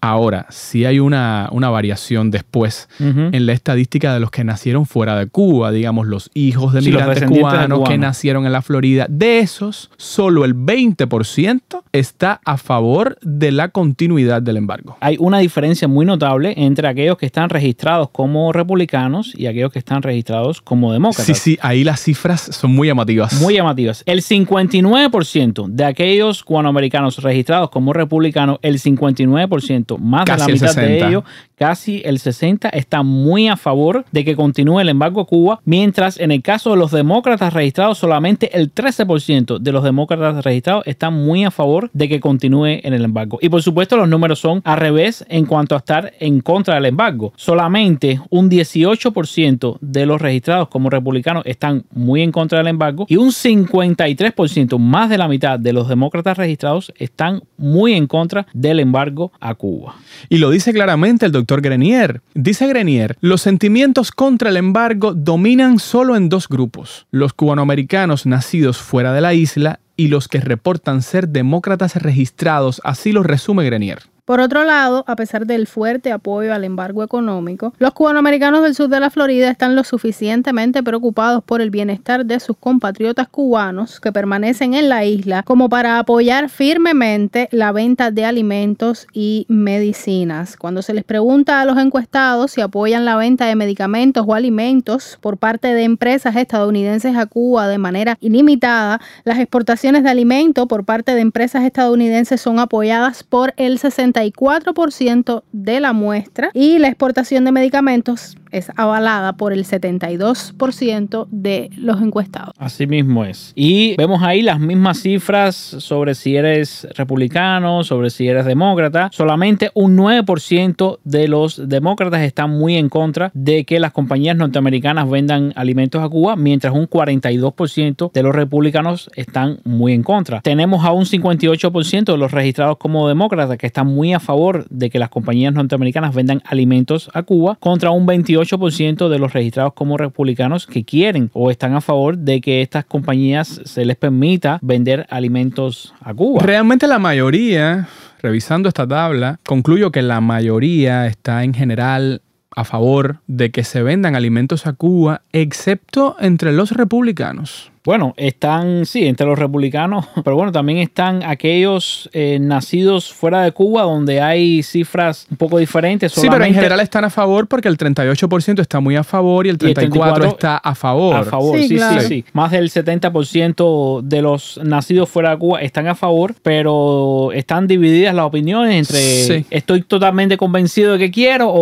Ahora, 0.00 0.46
sí 0.50 0.84
hay 0.84 0.98
una, 0.98 1.48
una 1.52 1.70
variación 1.70 2.30
después 2.30 2.88
en 2.98 3.46
la 3.46 3.52
estadística 3.52 4.12
de 4.12 4.20
los 4.20 4.30
que 4.30 4.44
nacieron 4.44 4.84
fuera 4.86 5.16
de 5.18 5.26
Cuba, 5.26 5.70
digamos, 5.70 6.06
los 6.06 6.30
hijos 6.34 6.72
de 6.72 6.82
Sí, 6.82 6.90
migrantes 6.90 7.20
de 7.20 7.26
cubanos 7.26 7.88
que 7.88 7.98
nacieron 7.98 8.46
en 8.46 8.52
la 8.52 8.62
Florida. 8.62 9.06
De 9.08 9.38
esos, 9.38 9.90
solo 9.96 10.44
el 10.44 10.54
20% 10.54 11.82
está 11.92 12.40
a 12.44 12.56
favor 12.56 13.18
de 13.22 13.52
la 13.52 13.68
continuidad 13.68 14.42
del 14.42 14.56
embargo. 14.56 14.96
hay 15.00 15.16
una 15.18 15.38
diferencia 15.38 15.88
muy 15.88 16.04
notable 16.04 16.54
entre 16.56 16.88
aquellos 16.88 17.16
que 17.16 17.26
están 17.26 17.48
registrados 17.48 18.10
como 18.10 18.52
republicanos 18.52 19.32
y 19.36 19.46
aquellos 19.46 19.72
que 19.72 19.78
están 19.78 20.02
registrados 20.02 20.60
como 20.60 20.92
demócratas. 20.92 21.26
Sí, 21.26 21.34
sí, 21.34 21.58
ahí 21.62 21.84
las 21.84 22.00
cifras 22.00 22.40
son 22.42 22.74
muy 22.74 22.88
llamativas. 22.88 23.40
Muy 23.40 23.54
llamativas. 23.54 24.02
El 24.06 24.22
59% 24.22 25.66
de 25.68 25.84
aquellos 25.84 26.44
cubanoamericanos 26.44 27.22
registrados 27.22 27.70
como 27.70 27.92
republicanos, 27.92 28.58
el 28.62 28.78
59%, 28.80 29.75
más 29.98 30.24
Casi 30.24 30.40
de 30.40 30.46
la 30.46 30.54
mitad 30.54 30.68
60. 30.68 30.80
de 30.80 31.08
ellos, 31.08 31.24
casi 31.56 32.02
el 32.04 32.18
60%, 32.18 32.70
está 32.72 33.02
muy 33.02 33.48
a 33.48 33.56
favor 33.56 34.04
de 34.12 34.24
que 34.24 34.36
continúe 34.36 34.80
el 34.80 34.88
embargo 34.88 35.22
a 35.22 35.26
Cuba, 35.26 35.60
mientras 35.64 36.20
en 36.20 36.30
el 36.30 36.42
caso 36.42 36.70
de 36.70 36.76
los 36.76 36.90
demócratas 36.90 37.52
registrados, 37.52 37.98
solamente 37.98 38.56
el 38.56 38.72
13% 38.72 39.58
de 39.58 39.72
los 39.72 39.82
demócratas 39.82 40.44
registrados 40.44 40.86
están 40.86 41.14
muy 41.14 41.44
a 41.44 41.50
favor 41.50 41.90
de 41.92 42.08
que 42.08 42.20
continúe 42.20 42.80
en 42.82 42.92
el 42.92 43.04
embargo. 43.04 43.38
Y 43.40 43.48
por 43.48 43.62
supuesto 43.62 43.96
los 43.96 44.08
números 44.08 44.38
son 44.38 44.60
al 44.64 44.78
revés 44.78 45.24
en 45.28 45.46
cuanto 45.46 45.74
a 45.74 45.78
estar 45.78 46.12
en 46.20 46.40
contra 46.40 46.74
del 46.74 46.86
embargo. 46.86 47.32
Solamente 47.36 48.20
un 48.30 48.50
18% 48.50 49.78
de 49.80 50.06
los 50.06 50.20
registrados 50.20 50.68
como 50.68 50.90
republicanos 50.90 51.42
están 51.46 51.84
muy 51.92 52.22
en 52.22 52.32
contra 52.32 52.58
del 52.58 52.68
embargo 52.68 53.06
y 53.08 53.16
un 53.16 53.30
53%, 53.30 54.78
más 54.78 55.08
de 55.08 55.18
la 55.18 55.28
mitad 55.28 55.58
de 55.58 55.72
los 55.72 55.88
demócratas 55.88 56.36
registrados 56.36 56.92
están 56.96 57.42
muy 57.56 57.94
en 57.94 58.06
contra 58.06 58.46
del 58.52 58.80
embargo 58.80 59.32
a 59.40 59.54
Cuba. 59.54 59.94
Y 60.28 60.38
lo 60.38 60.50
dice 60.50 60.72
claramente 60.72 61.26
el 61.26 61.32
doctor 61.32 61.45
Grenier. 61.46 62.20
Dice 62.34 62.66
Grenier, 62.66 63.16
los 63.20 63.42
sentimientos 63.42 64.10
contra 64.10 64.50
el 64.50 64.56
embargo 64.56 65.14
dominan 65.14 65.78
solo 65.78 66.16
en 66.16 66.28
dos 66.28 66.48
grupos, 66.48 67.06
los 67.10 67.32
cubanoamericanos 67.32 68.26
nacidos 68.26 68.78
fuera 68.78 69.12
de 69.12 69.20
la 69.20 69.34
isla 69.34 69.80
y 69.96 70.08
los 70.08 70.28
que 70.28 70.40
reportan 70.40 71.02
ser 71.02 71.28
demócratas 71.28 71.96
registrados, 71.96 72.80
así 72.84 73.12
lo 73.12 73.22
resume 73.22 73.64
Grenier. 73.64 74.02
Por 74.26 74.40
otro 74.40 74.64
lado, 74.64 75.04
a 75.06 75.14
pesar 75.14 75.46
del 75.46 75.68
fuerte 75.68 76.10
apoyo 76.10 76.52
al 76.52 76.64
embargo 76.64 77.04
económico, 77.04 77.72
los 77.78 77.92
cubanoamericanos 77.92 78.60
del 78.60 78.74
sur 78.74 78.88
de 78.88 78.98
la 78.98 79.08
Florida 79.08 79.48
están 79.48 79.76
lo 79.76 79.84
suficientemente 79.84 80.82
preocupados 80.82 81.44
por 81.44 81.60
el 81.60 81.70
bienestar 81.70 82.26
de 82.26 82.40
sus 82.40 82.56
compatriotas 82.56 83.28
cubanos 83.28 84.00
que 84.00 84.10
permanecen 84.10 84.74
en 84.74 84.88
la 84.88 85.04
isla 85.04 85.44
como 85.44 85.68
para 85.68 86.00
apoyar 86.00 86.48
firmemente 86.48 87.48
la 87.52 87.70
venta 87.70 88.10
de 88.10 88.24
alimentos 88.24 89.06
y 89.12 89.46
medicinas. 89.48 90.56
Cuando 90.56 90.82
se 90.82 90.92
les 90.92 91.04
pregunta 91.04 91.60
a 91.60 91.64
los 91.64 91.78
encuestados 91.78 92.50
si 92.50 92.60
apoyan 92.60 93.04
la 93.04 93.14
venta 93.14 93.46
de 93.46 93.54
medicamentos 93.54 94.24
o 94.26 94.34
alimentos 94.34 95.18
por 95.20 95.36
parte 95.36 95.72
de 95.72 95.84
empresas 95.84 96.34
estadounidenses 96.34 97.14
a 97.14 97.26
Cuba 97.26 97.68
de 97.68 97.78
manera 97.78 98.18
ilimitada, 98.20 99.00
las 99.22 99.38
exportaciones 99.38 100.02
de 100.02 100.10
alimentos 100.10 100.66
por 100.66 100.84
parte 100.84 101.14
de 101.14 101.20
empresas 101.20 101.62
estadounidenses 101.62 102.40
son 102.40 102.58
apoyadas 102.58 103.22
por 103.22 103.54
el 103.56 103.78
64% 104.16 105.42
de 105.52 105.80
la 105.80 105.92
muestra 105.92 106.50
y 106.54 106.78
la 106.78 106.88
exportación 106.88 107.44
de 107.44 107.52
medicamentos 107.52 108.36
es 108.56 108.70
avalada 108.76 109.36
por 109.36 109.52
el 109.52 109.64
72% 109.64 111.26
de 111.30 111.70
los 111.76 112.00
encuestados. 112.00 112.54
Así 112.58 112.86
mismo 112.86 113.24
es. 113.24 113.52
Y 113.54 113.96
vemos 113.96 114.22
ahí 114.22 114.42
las 114.42 114.60
mismas 114.60 115.00
cifras 115.00 115.54
sobre 115.56 116.14
si 116.14 116.36
eres 116.36 116.86
republicano, 116.96 117.84
sobre 117.84 118.10
si 118.10 118.28
eres 118.28 118.46
demócrata. 118.46 119.10
Solamente 119.12 119.70
un 119.74 119.96
9% 119.96 120.98
de 121.04 121.28
los 121.28 121.68
demócratas 121.68 122.22
están 122.22 122.50
muy 122.50 122.76
en 122.76 122.88
contra 122.88 123.30
de 123.34 123.64
que 123.64 123.80
las 123.80 123.92
compañías 123.92 124.36
norteamericanas 124.36 125.08
vendan 125.08 125.52
alimentos 125.56 126.02
a 126.02 126.08
Cuba, 126.08 126.36
mientras 126.36 126.74
un 126.74 126.88
42% 126.88 128.12
de 128.12 128.22
los 128.22 128.34
republicanos 128.34 129.10
están 129.14 129.58
muy 129.64 129.92
en 129.92 130.02
contra. 130.02 130.40
Tenemos 130.40 130.84
a 130.84 130.92
un 130.92 131.04
58% 131.04 132.04
de 132.04 132.18
los 132.18 132.32
registrados 132.32 132.78
como 132.78 133.08
demócratas 133.08 133.58
que 133.58 133.66
están 133.66 133.86
muy 133.86 134.12
a 134.12 134.20
favor 134.20 134.66
de 134.68 134.90
que 134.90 134.98
las 134.98 135.08
compañías 135.08 135.52
norteamericanas 135.52 136.14
vendan 136.14 136.42
alimentos 136.44 137.10
a 137.12 137.22
Cuba, 137.22 137.56
contra 137.60 137.90
un 137.90 138.06
28% 138.06 138.45
de 138.46 139.18
los 139.18 139.32
registrados 139.32 139.72
como 139.74 139.96
republicanos 139.96 140.66
que 140.66 140.84
quieren 140.84 141.30
o 141.32 141.50
están 141.50 141.74
a 141.74 141.80
favor 141.80 142.16
de 142.16 142.40
que 142.40 142.62
estas 142.62 142.84
compañías 142.84 143.60
se 143.64 143.84
les 143.84 143.96
permita 143.96 144.58
vender 144.62 145.06
alimentos 145.10 145.94
a 146.00 146.14
Cuba. 146.14 146.42
Realmente 146.42 146.86
la 146.86 146.98
mayoría, 146.98 147.88
revisando 148.22 148.68
esta 148.68 148.86
tabla, 148.86 149.40
concluyo 149.44 149.90
que 149.90 150.02
la 150.02 150.20
mayoría 150.20 151.06
está 151.06 151.44
en 151.44 151.54
general 151.54 152.22
a 152.56 152.64
favor 152.64 153.18
de 153.26 153.50
que 153.50 153.64
se 153.64 153.82
vendan 153.82 154.16
alimentos 154.16 154.66
a 154.66 154.72
Cuba, 154.72 155.22
excepto 155.32 156.16
entre 156.18 156.52
los 156.52 156.70
republicanos. 156.70 157.70
Bueno, 157.86 158.12
están, 158.18 158.84
sí, 158.84 159.06
entre 159.06 159.26
los 159.26 159.38
republicanos, 159.38 160.04
pero 160.24 160.36
bueno, 160.36 160.52
también 160.52 160.78
están 160.78 161.22
aquellos 161.22 162.10
eh, 162.12 162.36
nacidos 162.40 163.10
fuera 163.12 163.42
de 163.42 163.52
Cuba 163.52 163.82
donde 163.84 164.20
hay 164.20 164.62
cifras 164.62 165.26
un 165.30 165.36
poco 165.38 165.56
diferentes. 165.58 166.12
Sí, 166.12 166.26
pero 166.30 166.44
en 166.44 166.52
general 166.52 166.80
están 166.80 167.04
a 167.04 167.10
favor 167.10 167.46
porque 167.46 167.68
el 167.68 167.78
38% 167.78 168.60
está 168.60 168.80
muy 168.80 168.96
a 168.96 169.04
favor 169.04 169.46
y 169.46 169.50
el 169.50 169.58
Y 169.62 169.66
el 169.66 169.74
34% 169.74 169.74
34 169.76 170.24
está 170.26 170.56
a 170.58 170.74
favor. 170.74 171.14
A 171.16 171.24
favor, 171.24 171.58
Sí, 171.58 171.68
sí, 171.68 171.76
claro. 171.76 172.00
sí, 172.02 172.06
sí. 172.08 172.24
Más 172.34 172.50
del 172.50 172.68
70% 172.70 174.02
de 174.02 174.22
los 174.22 174.60
nacidos 174.62 175.08
fuera 175.08 175.30
de 175.30 175.38
Cuba 175.38 175.60
están 175.62 175.86
a 175.86 175.94
favor, 175.94 176.34
pero 176.42 177.30
están 177.32 177.66
divididas 177.66 178.14
las 178.14 178.26
opiniones 178.26 178.74
entre 178.74 178.98
Sí. 179.00 179.46
estoy 179.50 179.82
totalmente 179.82 180.36
convencido 180.36 180.92
de 180.92 180.98
que 180.98 181.10
quiero 181.10 181.48
o, 181.48 181.54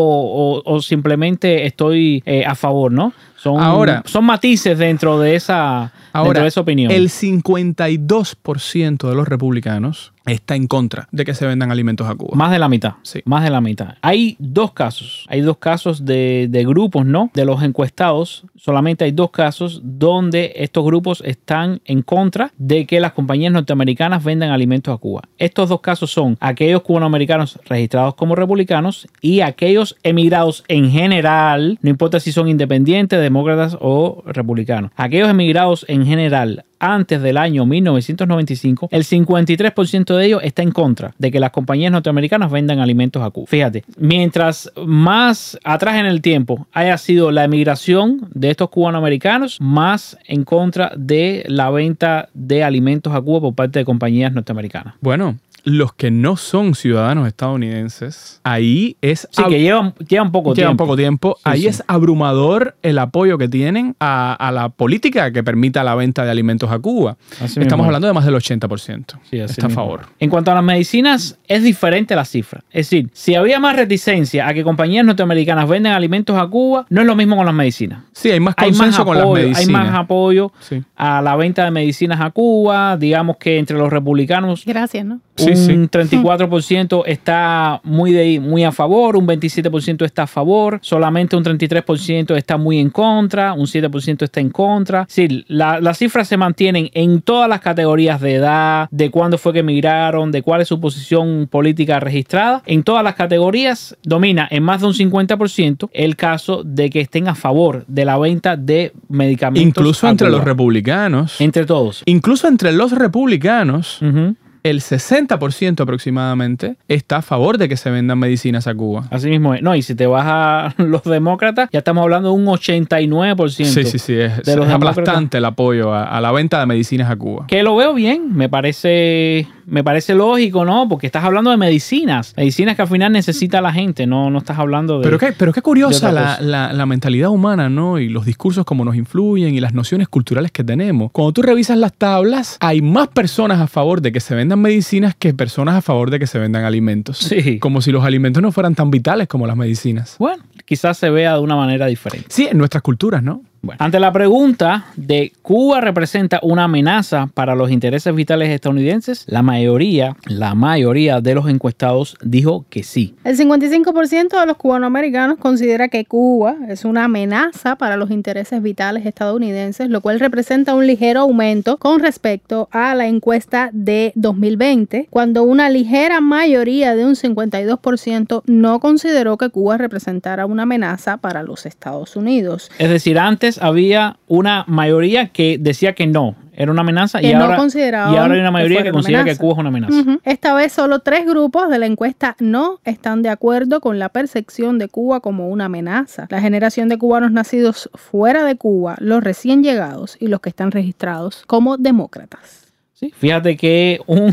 o- 0.58 0.62
o 0.64 0.80
simplemente 0.82 1.66
estoy 1.66 2.22
eh, 2.26 2.44
a 2.46 2.54
favor, 2.54 2.90
¿no? 2.92 3.12
Son, 3.44 3.60
Ahora- 3.62 4.02
son 4.06 4.24
matices 4.24 4.78
dentro 4.78 5.18
de 5.20 5.34
esa, 5.36 5.92
dentro 5.92 6.10
Ahora, 6.14 6.40
de 6.40 6.48
esa 6.48 6.62
opinión. 6.62 6.90
el 6.90 7.10
52% 7.10 9.06
de 9.10 9.14
los 9.14 9.28
republicanos 9.28 10.13
está 10.26 10.56
en 10.56 10.66
contra 10.66 11.08
de 11.12 11.24
que 11.24 11.34
se 11.34 11.46
vendan 11.46 11.70
alimentos 11.70 12.08
a 12.08 12.14
Cuba. 12.14 12.32
Más 12.34 12.50
de 12.50 12.58
la 12.58 12.68
mitad. 12.68 12.94
Sí. 13.02 13.20
Más 13.24 13.44
de 13.44 13.50
la 13.50 13.60
mitad. 13.60 13.96
Hay 14.02 14.36
dos 14.38 14.72
casos. 14.72 15.26
Hay 15.28 15.40
dos 15.40 15.58
casos 15.58 16.04
de, 16.04 16.46
de 16.50 16.64
grupos, 16.64 17.06
¿no? 17.06 17.30
De 17.34 17.44
los 17.44 17.62
encuestados. 17.62 18.44
Solamente 18.56 19.04
hay 19.04 19.12
dos 19.12 19.30
casos 19.30 19.80
donde 19.84 20.52
estos 20.56 20.84
grupos 20.84 21.22
están 21.26 21.80
en 21.84 22.02
contra 22.02 22.52
de 22.56 22.86
que 22.86 23.00
las 23.00 23.12
compañías 23.12 23.52
norteamericanas 23.52 24.24
vendan 24.24 24.50
alimentos 24.50 24.94
a 24.94 24.98
Cuba. 24.98 25.22
Estos 25.38 25.68
dos 25.68 25.80
casos 25.80 26.10
son 26.10 26.36
aquellos 26.40 26.82
cubanoamericanos 26.82 27.58
registrados 27.66 28.14
como 28.14 28.34
republicanos 28.34 29.08
y 29.20 29.40
aquellos 29.40 29.96
emigrados 30.02 30.64
en 30.68 30.90
general, 30.90 31.78
no 31.82 31.90
importa 31.90 32.20
si 32.20 32.32
son 32.32 32.48
independientes, 32.48 33.20
demócratas 33.20 33.76
o 33.80 34.22
republicanos. 34.26 34.90
Aquellos 34.96 35.28
emigrados 35.28 35.84
en 35.88 36.06
general 36.06 36.64
antes 36.92 37.22
del 37.22 37.36
año 37.36 37.66
1995, 37.66 38.88
el 38.90 39.04
53% 39.04 40.16
de 40.16 40.26
ellos 40.26 40.40
está 40.42 40.62
en 40.62 40.72
contra 40.72 41.14
de 41.18 41.30
que 41.30 41.40
las 41.40 41.50
compañías 41.50 41.92
norteamericanas 41.92 42.50
vendan 42.50 42.80
alimentos 42.80 43.22
a 43.22 43.30
Cuba. 43.30 43.46
Fíjate, 43.48 43.84
mientras 43.96 44.70
más 44.84 45.58
atrás 45.64 45.96
en 45.96 46.06
el 46.06 46.20
tiempo 46.20 46.66
haya 46.72 46.98
sido 46.98 47.30
la 47.30 47.44
emigración 47.44 48.28
de 48.32 48.50
estos 48.50 48.70
cubanoamericanos, 48.70 49.60
más 49.60 50.18
en 50.26 50.44
contra 50.44 50.92
de 50.96 51.44
la 51.48 51.70
venta 51.70 52.28
de 52.34 52.64
alimentos 52.64 53.14
a 53.14 53.20
Cuba 53.20 53.40
por 53.40 53.54
parte 53.54 53.78
de 53.78 53.84
compañías 53.84 54.32
norteamericanas. 54.32 54.94
Bueno, 55.00 55.36
los 55.64 55.94
que 55.94 56.10
no 56.10 56.36
son 56.36 56.74
ciudadanos 56.74 57.26
estadounidenses, 57.26 58.40
ahí 58.44 58.96
es... 59.00 59.26
Sí, 59.30 59.42
que 59.48 59.60
llevan, 59.60 59.94
llevan 60.08 60.30
poco 60.30 60.54
llevan 60.54 60.72
tiempo. 60.72 60.84
poco 60.84 60.96
tiempo. 60.96 61.34
Sí, 61.38 61.42
ahí 61.44 61.60
sí. 61.62 61.66
es 61.68 61.82
abrumador 61.86 62.76
el 62.82 62.98
apoyo 62.98 63.38
que 63.38 63.48
tienen 63.48 63.96
a, 64.00 64.34
a 64.34 64.52
la 64.52 64.68
política 64.68 65.32
que 65.32 65.42
permita 65.42 65.82
la 65.82 65.94
venta 65.94 66.24
de 66.24 66.30
alimentos 66.30 66.70
a 66.70 66.78
Cuba. 66.78 67.16
Así 67.40 67.60
Estamos 67.60 67.84
es. 67.84 67.88
hablando 67.88 68.06
de 68.08 68.12
más 68.14 68.24
del 68.24 68.34
80%. 68.34 69.18
Sí, 69.30 69.40
así 69.40 69.52
Está 69.52 69.66
a 69.66 69.70
favor. 69.70 70.02
En 70.20 70.30
cuanto 70.30 70.50
a 70.50 70.54
las 70.54 70.64
medicinas, 70.64 71.38
es 71.48 71.62
diferente 71.62 72.14
la 72.14 72.24
cifra. 72.24 72.62
Es 72.70 72.90
decir, 72.90 73.10
si 73.12 73.34
había 73.34 73.58
más 73.58 73.74
reticencia 73.76 74.46
a 74.46 74.54
que 74.54 74.62
compañías 74.64 75.04
norteamericanas 75.04 75.68
vendan 75.68 75.92
alimentos 75.94 76.36
a 76.36 76.46
Cuba, 76.46 76.86
no 76.90 77.00
es 77.00 77.06
lo 77.06 77.16
mismo 77.16 77.36
con 77.36 77.46
las 77.46 77.54
medicinas. 77.54 78.00
Sí, 78.12 78.30
hay 78.30 78.40
más 78.40 78.54
Hay 78.58 78.68
consenso 78.70 78.98
más, 78.98 79.06
con 79.06 79.16
las 79.16 79.24
apoyo, 79.24 79.42
hay 79.46 79.52
medicinas. 79.52 79.86
más 79.86 79.94
apoyo 79.98 80.52
Sí. 80.60 80.82
a 80.96 81.22
la 81.22 81.36
venta 81.36 81.64
de 81.64 81.70
medicinas 81.70 82.20
a 82.20 82.30
Cuba. 82.30 82.96
Digamos 82.96 83.38
que 83.38 83.58
entre 83.58 83.78
los 83.78 83.90
republicanos 83.90 84.64
Gracias, 84.66 85.04
¿no? 85.04 85.20
Sí, 85.36 85.53
un 85.54 85.88
sí. 85.90 86.18
34% 86.18 87.02
está 87.06 87.80
muy, 87.84 88.12
de, 88.12 88.40
muy 88.40 88.64
a 88.64 88.72
favor, 88.72 89.16
un 89.16 89.26
27% 89.26 90.04
está 90.04 90.24
a 90.24 90.26
favor, 90.26 90.78
solamente 90.82 91.36
un 91.36 91.44
33% 91.44 92.36
está 92.36 92.56
muy 92.56 92.78
en 92.78 92.90
contra, 92.90 93.52
un 93.52 93.66
7% 93.66 94.22
está 94.22 94.40
en 94.40 94.50
contra. 94.50 95.06
Sí, 95.08 95.44
la- 95.48 95.80
las 95.80 95.98
cifras 95.98 96.28
se 96.28 96.36
mantienen 96.36 96.90
en 96.94 97.20
todas 97.22 97.48
las 97.48 97.60
categorías 97.60 98.20
de 98.20 98.34
edad, 98.34 98.88
de 98.90 99.10
cuándo 99.10 99.38
fue 99.38 99.52
que 99.52 99.60
emigraron, 99.60 100.30
de 100.32 100.42
cuál 100.42 100.60
es 100.60 100.68
su 100.68 100.80
posición 100.80 101.46
política 101.50 102.00
registrada. 102.00 102.62
En 102.66 102.82
todas 102.82 103.04
las 103.04 103.14
categorías 103.14 103.96
domina 104.02 104.46
en 104.50 104.62
más 104.62 104.80
de 104.80 104.86
un 104.88 104.94
50% 104.94 105.90
el 105.92 106.16
caso 106.16 106.62
de 106.64 106.90
que 106.90 107.00
estén 107.00 107.28
a 107.28 107.34
favor 107.34 107.84
de 107.86 108.04
la 108.04 108.18
venta 108.18 108.56
de 108.56 108.92
medicamentos. 109.08 109.66
Incluso 109.68 110.08
entre 110.08 110.30
los 110.30 110.44
republicanos. 110.44 111.40
Entre 111.40 111.64
todos. 111.66 112.02
Incluso 112.06 112.48
entre 112.48 112.72
los 112.72 112.92
republicanos, 112.92 114.00
Ujú. 114.02 114.34
El 114.64 114.80
60% 114.80 115.80
aproximadamente 115.82 116.76
está 116.88 117.18
a 117.18 117.22
favor 117.22 117.58
de 117.58 117.68
que 117.68 117.76
se 117.76 117.90
vendan 117.90 118.18
medicinas 118.18 118.66
a 118.66 118.74
Cuba. 118.74 119.04
Así 119.10 119.28
mismo 119.28 119.54
es. 119.54 119.62
No, 119.62 119.76
y 119.76 119.82
si 119.82 119.94
te 119.94 120.06
vas 120.06 120.24
a 120.26 120.74
los 120.82 121.04
demócratas, 121.04 121.68
ya 121.72 121.78
estamos 121.78 122.02
hablando 122.02 122.30
de 122.30 122.34
un 122.34 122.46
89%. 122.46 123.48
Sí, 123.66 123.84
sí, 123.84 123.98
sí. 123.98 124.14
Es, 124.14 124.42
de 124.42 124.52
es 124.52 124.56
los 124.56 124.68
aplastante 124.68 125.38
el 125.38 125.44
apoyo 125.44 125.92
a, 125.92 126.04
a 126.04 126.20
la 126.20 126.32
venta 126.32 126.58
de 126.60 126.66
medicinas 126.66 127.10
a 127.10 127.16
Cuba. 127.16 127.46
Que 127.46 127.62
lo 127.62 127.76
veo 127.76 127.94
bien, 127.94 128.34
me 128.34 128.48
parece, 128.48 129.46
me 129.66 129.84
parece 129.84 130.14
lógico, 130.14 130.64
¿no? 130.64 130.88
Porque 130.88 131.06
estás 131.06 131.24
hablando 131.24 131.50
de 131.50 131.56
medicinas, 131.56 132.34
medicinas 132.36 132.76
que 132.76 132.82
al 132.82 132.88
final 132.88 133.12
necesita 133.12 133.60
la 133.60 133.72
gente, 133.72 134.06
no, 134.06 134.30
no 134.30 134.38
estás 134.38 134.58
hablando 134.58 134.98
de... 134.98 135.04
Pero 135.04 135.18
qué, 135.18 135.32
pero 135.36 135.52
qué 135.52 135.62
curiosa 135.62 136.10
la- 136.10 136.72
la 136.72 136.86
mentalidad 136.86 137.28
humana, 137.30 137.68
¿no? 137.68 137.98
Y 137.98 138.08
los 138.08 138.24
discursos 138.24 138.64
como 138.64 138.84
nos 138.84 138.96
influyen 138.96 139.54
y 139.54 139.60
las 139.60 139.74
nociones 139.74 140.08
culturales 140.08 140.50
que 140.52 140.64
tenemos. 140.64 141.10
Cuando 141.12 141.32
tú 141.32 141.42
revisas 141.42 141.76
las 141.76 141.92
tablas, 141.92 142.56
hay 142.60 142.80
más 142.80 143.08
personas 143.08 143.60
a 143.60 143.66
favor 143.66 144.00
de 144.00 144.10
que 144.12 144.20
se 144.20 144.34
vendan 144.34 144.53
medicinas 144.58 145.14
que 145.14 145.34
personas 145.34 145.76
a 145.76 145.82
favor 145.82 146.10
de 146.10 146.18
que 146.18 146.26
se 146.26 146.38
vendan 146.38 146.64
alimentos. 146.64 147.18
Sí. 147.18 147.58
Como 147.58 147.80
si 147.80 147.92
los 147.92 148.04
alimentos 148.04 148.42
no 148.42 148.52
fueran 148.52 148.74
tan 148.74 148.90
vitales 148.90 149.28
como 149.28 149.46
las 149.46 149.56
medicinas. 149.56 150.16
Bueno, 150.18 150.44
quizás 150.64 150.98
se 150.98 151.10
vea 151.10 151.34
de 151.34 151.40
una 151.40 151.56
manera 151.56 151.86
diferente. 151.86 152.28
Sí, 152.30 152.46
en 152.50 152.58
nuestras 152.58 152.82
culturas, 152.82 153.22
¿no? 153.22 153.42
Bueno, 153.64 153.78
ante 153.80 153.98
la 153.98 154.12
pregunta 154.12 154.86
de 154.96 155.32
Cuba 155.42 155.80
representa 155.80 156.38
una 156.42 156.64
amenaza 156.64 157.28
para 157.32 157.54
los 157.54 157.70
intereses 157.70 158.14
vitales 158.14 158.50
estadounidenses, 158.50 159.24
la 159.26 159.42
mayoría, 159.42 160.16
la 160.26 160.54
mayoría 160.54 161.20
de 161.20 161.34
los 161.34 161.48
encuestados 161.48 162.16
dijo 162.22 162.66
que 162.68 162.82
sí. 162.82 163.14
El 163.24 163.38
55% 163.38 164.38
de 164.38 164.46
los 164.46 164.56
cubanoamericanos 164.56 165.38
considera 165.38 165.88
que 165.88 166.04
Cuba 166.04 166.56
es 166.68 166.84
una 166.84 167.04
amenaza 167.04 167.76
para 167.76 167.96
los 167.96 168.10
intereses 168.10 168.62
vitales 168.62 169.06
estadounidenses, 169.06 169.88
lo 169.88 170.00
cual 170.00 170.20
representa 170.20 170.74
un 170.74 170.86
ligero 170.86 171.20
aumento 171.20 171.78
con 171.78 172.00
respecto 172.00 172.68
a 172.70 172.94
la 172.94 173.06
encuesta 173.06 173.70
de 173.72 174.12
2020, 174.14 175.08
cuando 175.10 175.42
una 175.42 175.70
ligera 175.70 176.20
mayoría 176.20 176.94
de 176.94 177.04
un 177.04 177.14
52% 177.14 178.42
no 178.46 178.80
consideró 178.80 179.38
que 179.38 179.48
Cuba 179.48 179.78
representara 179.78 180.46
una 180.46 180.64
amenaza 180.64 181.16
para 181.16 181.42
los 181.42 181.66
Estados 181.66 182.16
Unidos. 182.16 182.70
Es 182.78 182.90
decir, 182.90 183.18
antes 183.18 183.53
había 183.58 184.18
una 184.28 184.64
mayoría 184.66 185.28
que 185.28 185.58
decía 185.58 185.94
que 185.94 186.06
no. 186.06 186.34
era 186.52 186.70
una 186.70 186.82
amenaza 186.82 187.20
y 187.20 187.32
no 187.32 187.44
ahora, 187.44 187.58
y 187.58 188.16
ahora 188.16 188.34
hay 188.34 188.40
una 188.40 188.50
mayoría 188.50 188.82
que 188.82 188.92
considera 188.92 189.24
que. 189.24 189.36
Cuba 189.36 189.54
es 189.54 189.58
una 189.58 189.68
amenaza. 189.68 190.18
Esta 190.24 190.54
vez 190.54 190.72
solo 190.72 191.00
tres 191.00 191.26
grupos 191.26 191.68
de 191.68 191.78
la 191.78 191.86
encuesta 191.86 192.36
no 192.38 192.80
están 192.84 193.22
de 193.22 193.28
acuerdo 193.28 193.80
con 193.80 193.98
la 193.98 194.08
percepción 194.08 194.78
de 194.78 194.88
Cuba 194.88 195.20
como 195.20 195.48
una 195.48 195.66
amenaza. 195.66 196.26
La 196.30 196.40
generación 196.40 196.88
de 196.88 196.98
cubanos 196.98 197.32
nacidos 197.32 197.90
fuera 197.94 198.44
de 198.44 198.56
Cuba, 198.56 198.96
los 199.00 199.22
recién 199.22 199.62
llegados 199.62 200.16
y 200.20 200.28
los 200.28 200.40
que 200.40 200.50
están 200.50 200.70
registrados 200.70 201.44
como 201.46 201.76
demócratas. 201.76 202.72
Sí, 202.92 203.12
Fíjate 203.16 203.56
que 203.56 204.00
un... 204.06 204.32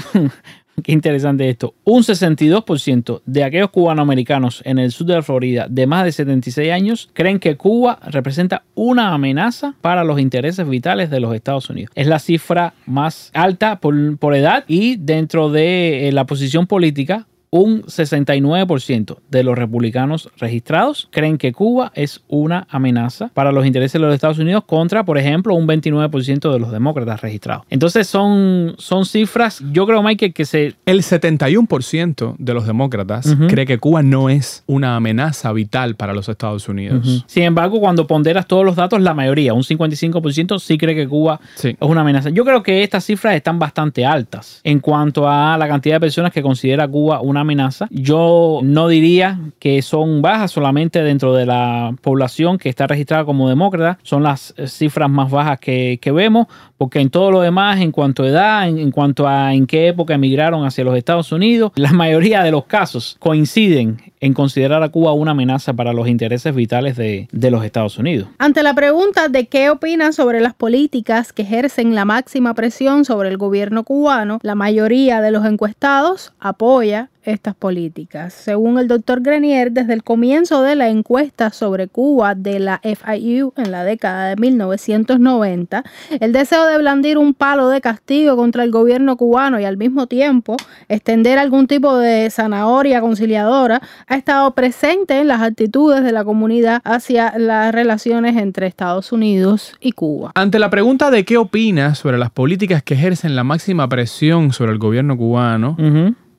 Qué 0.83 0.91
interesante 0.91 1.49
esto. 1.49 1.75
Un 1.83 2.03
62% 2.03 3.21
de 3.25 3.43
aquellos 3.43 3.69
cubanoamericanos 3.69 4.61
en 4.65 4.79
el 4.79 4.91
sur 4.91 5.07
de 5.07 5.15
la 5.15 5.23
Florida 5.23 5.67
de 5.69 5.87
más 5.87 6.05
de 6.05 6.11
76 6.11 6.71
años 6.71 7.09
creen 7.13 7.39
que 7.39 7.57
Cuba 7.57 7.99
representa 8.07 8.63
una 8.75 9.13
amenaza 9.13 9.75
para 9.81 10.03
los 10.03 10.19
intereses 10.19 10.67
vitales 10.67 11.09
de 11.09 11.19
los 11.19 11.33
Estados 11.35 11.69
Unidos. 11.69 11.91
Es 11.95 12.07
la 12.07 12.19
cifra 12.19 12.73
más 12.85 13.31
alta 13.33 13.79
por, 13.79 14.17
por 14.17 14.35
edad 14.35 14.63
y 14.67 14.97
dentro 14.97 15.49
de 15.49 16.07
eh, 16.07 16.11
la 16.11 16.25
posición 16.25 16.67
política, 16.67 17.27
un 17.53 17.83
69% 17.83 19.17
de 19.29 19.43
los 19.43 19.57
republicanos 19.57 20.29
registrados 20.37 21.09
creen 21.11 21.37
que 21.37 21.51
Cuba 21.51 21.91
es 21.95 22.21
una 22.29 22.65
amenaza 22.69 23.29
para 23.33 23.51
los 23.51 23.65
intereses 23.65 23.93
de 23.93 23.99
los 24.07 24.13
Estados 24.15 24.39
Unidos 24.39 24.63
contra, 24.65 25.03
por 25.03 25.17
ejemplo, 25.17 25.53
un 25.53 25.67
29% 25.67 26.51
de 26.51 26.59
los 26.59 26.71
demócratas 26.71 27.21
registrados. 27.21 27.65
Entonces 27.69 28.07
son, 28.07 28.75
son 28.77 29.05
cifras, 29.05 29.61
yo 29.71 29.85
creo, 29.85 30.01
Michael, 30.01 30.33
que 30.33 30.45
se... 30.45 30.75
El 30.85 31.01
71% 31.03 32.35
de 32.37 32.53
los 32.53 32.65
demócratas 32.65 33.25
Ujú. 33.25 33.47
cree 33.47 33.65
que 33.65 33.77
Cuba 33.77 34.01
no 34.01 34.29
es 34.29 34.63
una 34.67 34.95
amenaza 34.95 35.51
vital 35.51 35.95
para 35.95 36.13
los 36.13 36.29
Estados 36.29 36.67
Unidos. 36.69 37.25
Sin 37.27 37.43
embargo, 37.43 37.79
cuando 37.79 38.07
ponderas 38.07 38.47
todos 38.47 38.63
los 38.65 38.75
datos, 38.75 39.01
la 39.01 39.13
mayoría, 39.13 39.53
un 39.53 39.63
55%, 39.63 40.59
sí 40.59 40.77
cree 40.77 40.95
que 40.95 41.07
Cuba 41.07 41.39
Sí. 41.55 41.69
es 41.69 41.75
una 41.81 42.01
amenaza. 42.01 42.29
Yo 42.29 42.45
creo 42.45 42.63
que 42.63 42.83
estas 42.83 43.05
cifras 43.05 43.35
están 43.35 43.59
bastante 43.59 44.05
altas 44.05 44.61
en 44.63 44.79
cuanto 44.79 45.27
a 45.27 45.57
la 45.57 45.67
cantidad 45.67 45.95
de 45.95 45.99
personas 45.99 46.31
que 46.31 46.41
considera 46.41 46.87
Cuba 46.87 47.19
una 47.21 47.40
amenaza. 47.41 47.87
Yo 47.91 48.59
no 48.63 48.87
diría 48.87 49.39
que 49.59 49.81
son 49.81 50.21
bajas 50.21 50.51
solamente 50.51 51.03
dentro 51.03 51.33
de 51.33 51.45
la 51.45 51.95
población 52.01 52.57
que 52.57 52.69
está 52.69 52.87
registrada 52.87 53.25
como 53.25 53.49
demócrata. 53.49 53.99
Son 54.03 54.23
las 54.23 54.53
eh, 54.57 54.67
cifras 54.67 55.09
más 55.09 55.29
bajas 55.29 55.59
que, 55.59 55.99
que 56.01 56.11
vemos, 56.11 56.47
porque 56.77 56.99
en 56.99 57.09
todo 57.09 57.31
lo 57.31 57.41
demás, 57.41 57.79
en 57.79 57.91
cuanto 57.91 58.23
a 58.23 58.27
edad, 58.27 58.67
en, 58.67 58.91
cuanto 58.91 59.27
a 59.27 59.53
en 59.53 59.67
qué 59.67 59.87
época 59.87 60.15
emigraron 60.15 60.65
hacia 60.65 60.83
los 60.83 60.97
Estados 60.97 61.31
Unidos, 61.31 61.71
la 61.75 61.91
mayoría 61.91 62.43
de 62.43 62.51
los 62.51 62.65
casos 62.65 63.17
coinciden 63.19 63.97
en 64.19 64.33
considerar 64.33 64.83
a 64.83 64.89
Cuba 64.89 65.13
una 65.13 65.31
amenaza 65.31 65.73
para 65.73 65.93
los 65.93 66.07
intereses 66.07 66.53
vitales 66.55 66.95
de, 66.95 67.27
de 67.31 67.51
los 67.51 67.63
Estados 67.63 67.97
Unidos. 67.97 68.29
Ante 68.37 68.63
la 68.63 68.73
pregunta 68.73 69.29
de 69.29 69.47
qué 69.47 69.69
opinan 69.69 70.13
sobre 70.13 70.41
las 70.41 70.53
políticas 70.53 71.33
que 71.33 71.41
ejercen 71.41 71.95
la 71.95 72.05
máxima 72.05 72.53
presión 72.53 73.05
sobre 73.05 73.29
el 73.29 73.37
gobierno 73.37 73.83
cubano, 73.83 74.39
la 74.41 74.55
mayoría 74.55 75.21
de 75.21 75.31
los 75.31 75.45
encuestados 75.45 76.33
apoya 76.39 77.10
estas 77.23 77.55
políticas. 77.55 78.33
Según 78.33 78.79
el 78.79 78.87
doctor 78.87 79.21
Grenier, 79.21 79.71
desde 79.71 79.93
el 79.93 80.03
comienzo 80.03 80.61
de 80.63 80.75
la 80.75 80.89
encuesta 80.89 81.51
sobre 81.51 81.87
Cuba 81.87 82.35
de 82.35 82.59
la 82.59 82.81
FIU 82.83 83.53
en 83.57 83.71
la 83.71 83.83
década 83.83 84.29
de 84.29 84.35
1990, 84.35 85.83
el 86.19 86.31
deseo 86.33 86.65
de 86.65 86.77
blandir 86.77 87.17
un 87.17 87.33
palo 87.33 87.69
de 87.69 87.81
castigo 87.81 88.35
contra 88.35 88.63
el 88.63 88.71
gobierno 88.71 89.17
cubano 89.17 89.59
y 89.59 89.65
al 89.65 89.77
mismo 89.77 90.07
tiempo 90.07 90.57
extender 90.89 91.37
algún 91.39 91.67
tipo 91.67 91.97
de 91.97 92.29
zanahoria 92.29 93.01
conciliadora 93.01 93.81
ha 94.07 94.15
estado 94.15 94.51
presente 94.53 95.19
en 95.19 95.27
las 95.27 95.41
actitudes 95.41 96.03
de 96.03 96.11
la 96.11 96.23
comunidad 96.23 96.81
hacia 96.83 97.37
las 97.37 97.73
relaciones 97.73 98.37
entre 98.37 98.67
Estados 98.67 99.11
Unidos 99.11 99.73
y 99.79 99.91
Cuba. 99.91 100.31
Ante 100.35 100.59
la 100.59 100.69
pregunta 100.69 101.11
de 101.11 101.25
qué 101.25 101.37
opinas 101.37 101.97
sobre 101.97 102.17
las 102.17 102.31
políticas 102.31 102.83
que 102.83 102.93
ejercen 102.93 103.35
la 103.35 103.43
máxima 103.43 103.87
presión 103.87 104.53
sobre 104.53 104.71
el 104.71 104.77
gobierno 104.77 105.17
cubano, 105.17 105.77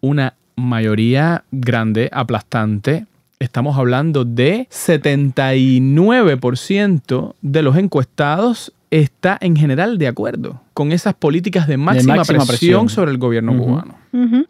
una 0.00 0.34
mayoría 0.56 1.44
grande, 1.50 2.08
aplastante, 2.12 3.06
estamos 3.38 3.76
hablando 3.76 4.24
de 4.24 4.66
79% 4.70 7.34
de 7.40 7.62
los 7.62 7.76
encuestados 7.76 8.72
está 8.90 9.38
en 9.40 9.56
general 9.56 9.98
de 9.98 10.06
acuerdo 10.06 10.60
con 10.74 10.92
esas 10.92 11.14
políticas 11.14 11.66
de 11.66 11.78
máxima, 11.78 12.16
máxima 12.16 12.44
presión, 12.44 12.86
presión. 12.86 12.90
sobre 12.90 13.10
el 13.10 13.18
gobierno 13.18 13.56
cubano. 13.56 14.01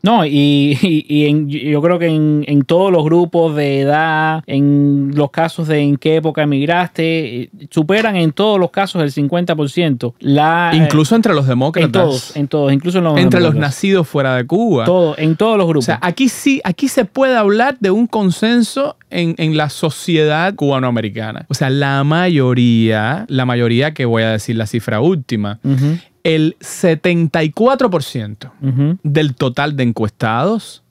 No, 0.02 0.26
y, 0.26 0.76
y- 0.82 1.06
y 1.08 1.26
en- 1.26 1.48
yo 1.48 1.80
creo 1.80 1.98
que 1.98 2.06
en, 2.06 2.44
en 2.48 2.62
todos 2.62 2.90
los 2.90 3.04
grupos 3.04 3.54
de 3.54 3.80
edad, 3.80 4.42
en 4.46 5.12
los 5.14 5.30
casos 5.30 5.68
de 5.68 5.78
en 5.80 5.96
qué 5.96 6.16
época 6.16 6.42
emigraste, 6.42 7.42
eh, 7.42 7.50
superan 7.70 8.16
en 8.16 8.32
todos 8.32 8.58
los 8.58 8.70
casos 8.70 9.02
el 9.02 9.12
50%. 9.12 10.14
La, 10.20 10.70
eh, 10.72 10.76
Incluso 10.76 11.14
entre 11.14 11.34
los 11.34 11.46
demócratas. 11.46 11.86
en 11.86 11.92
todos, 11.92 12.36
en 12.36 12.48
todos, 12.48 12.72
incluso 12.72 12.98
en 12.98 13.04
los 13.04 13.18
entre 13.18 13.40
los 13.40 13.54
nacidos 13.54 14.08
fuera 14.08 14.34
de 14.36 14.46
Cuba. 14.46 14.84
Todo, 14.84 15.14
en 15.16 15.36
todos 15.36 15.56
los 15.56 15.64
O 15.64 15.68
grupos. 15.68 15.84
sea, 15.86 15.98
aquí 16.02 16.28
sí, 16.28 16.60
aquí 16.64 16.88
se 16.88 17.04
puede 17.04 17.36
hablar 17.36 17.76
de 17.80 17.90
un 17.90 18.06
consenso 18.06 18.96
en, 19.10 19.34
en 19.38 19.56
la 19.56 19.68
sociedad 19.70 20.54
cubanoamericana. 20.54 21.46
O 21.48 21.54
sea, 21.54 21.70
la 21.70 22.02
mayoría, 22.04 23.26
la 23.28 23.44
mayoría 23.46 23.94
que 23.94 24.04
voy 24.06 24.22
a 24.24 24.30
decir 24.30 24.56
la 24.56 24.66
cifra 24.66 25.00
última, 25.00 25.58
Ujú, 25.62 25.98
el 26.24 26.56
74% 26.60 28.50
ujú. 28.62 28.98
del 29.02 29.34
total 29.34 29.51
de 29.55 29.82
encuestados 29.82 30.82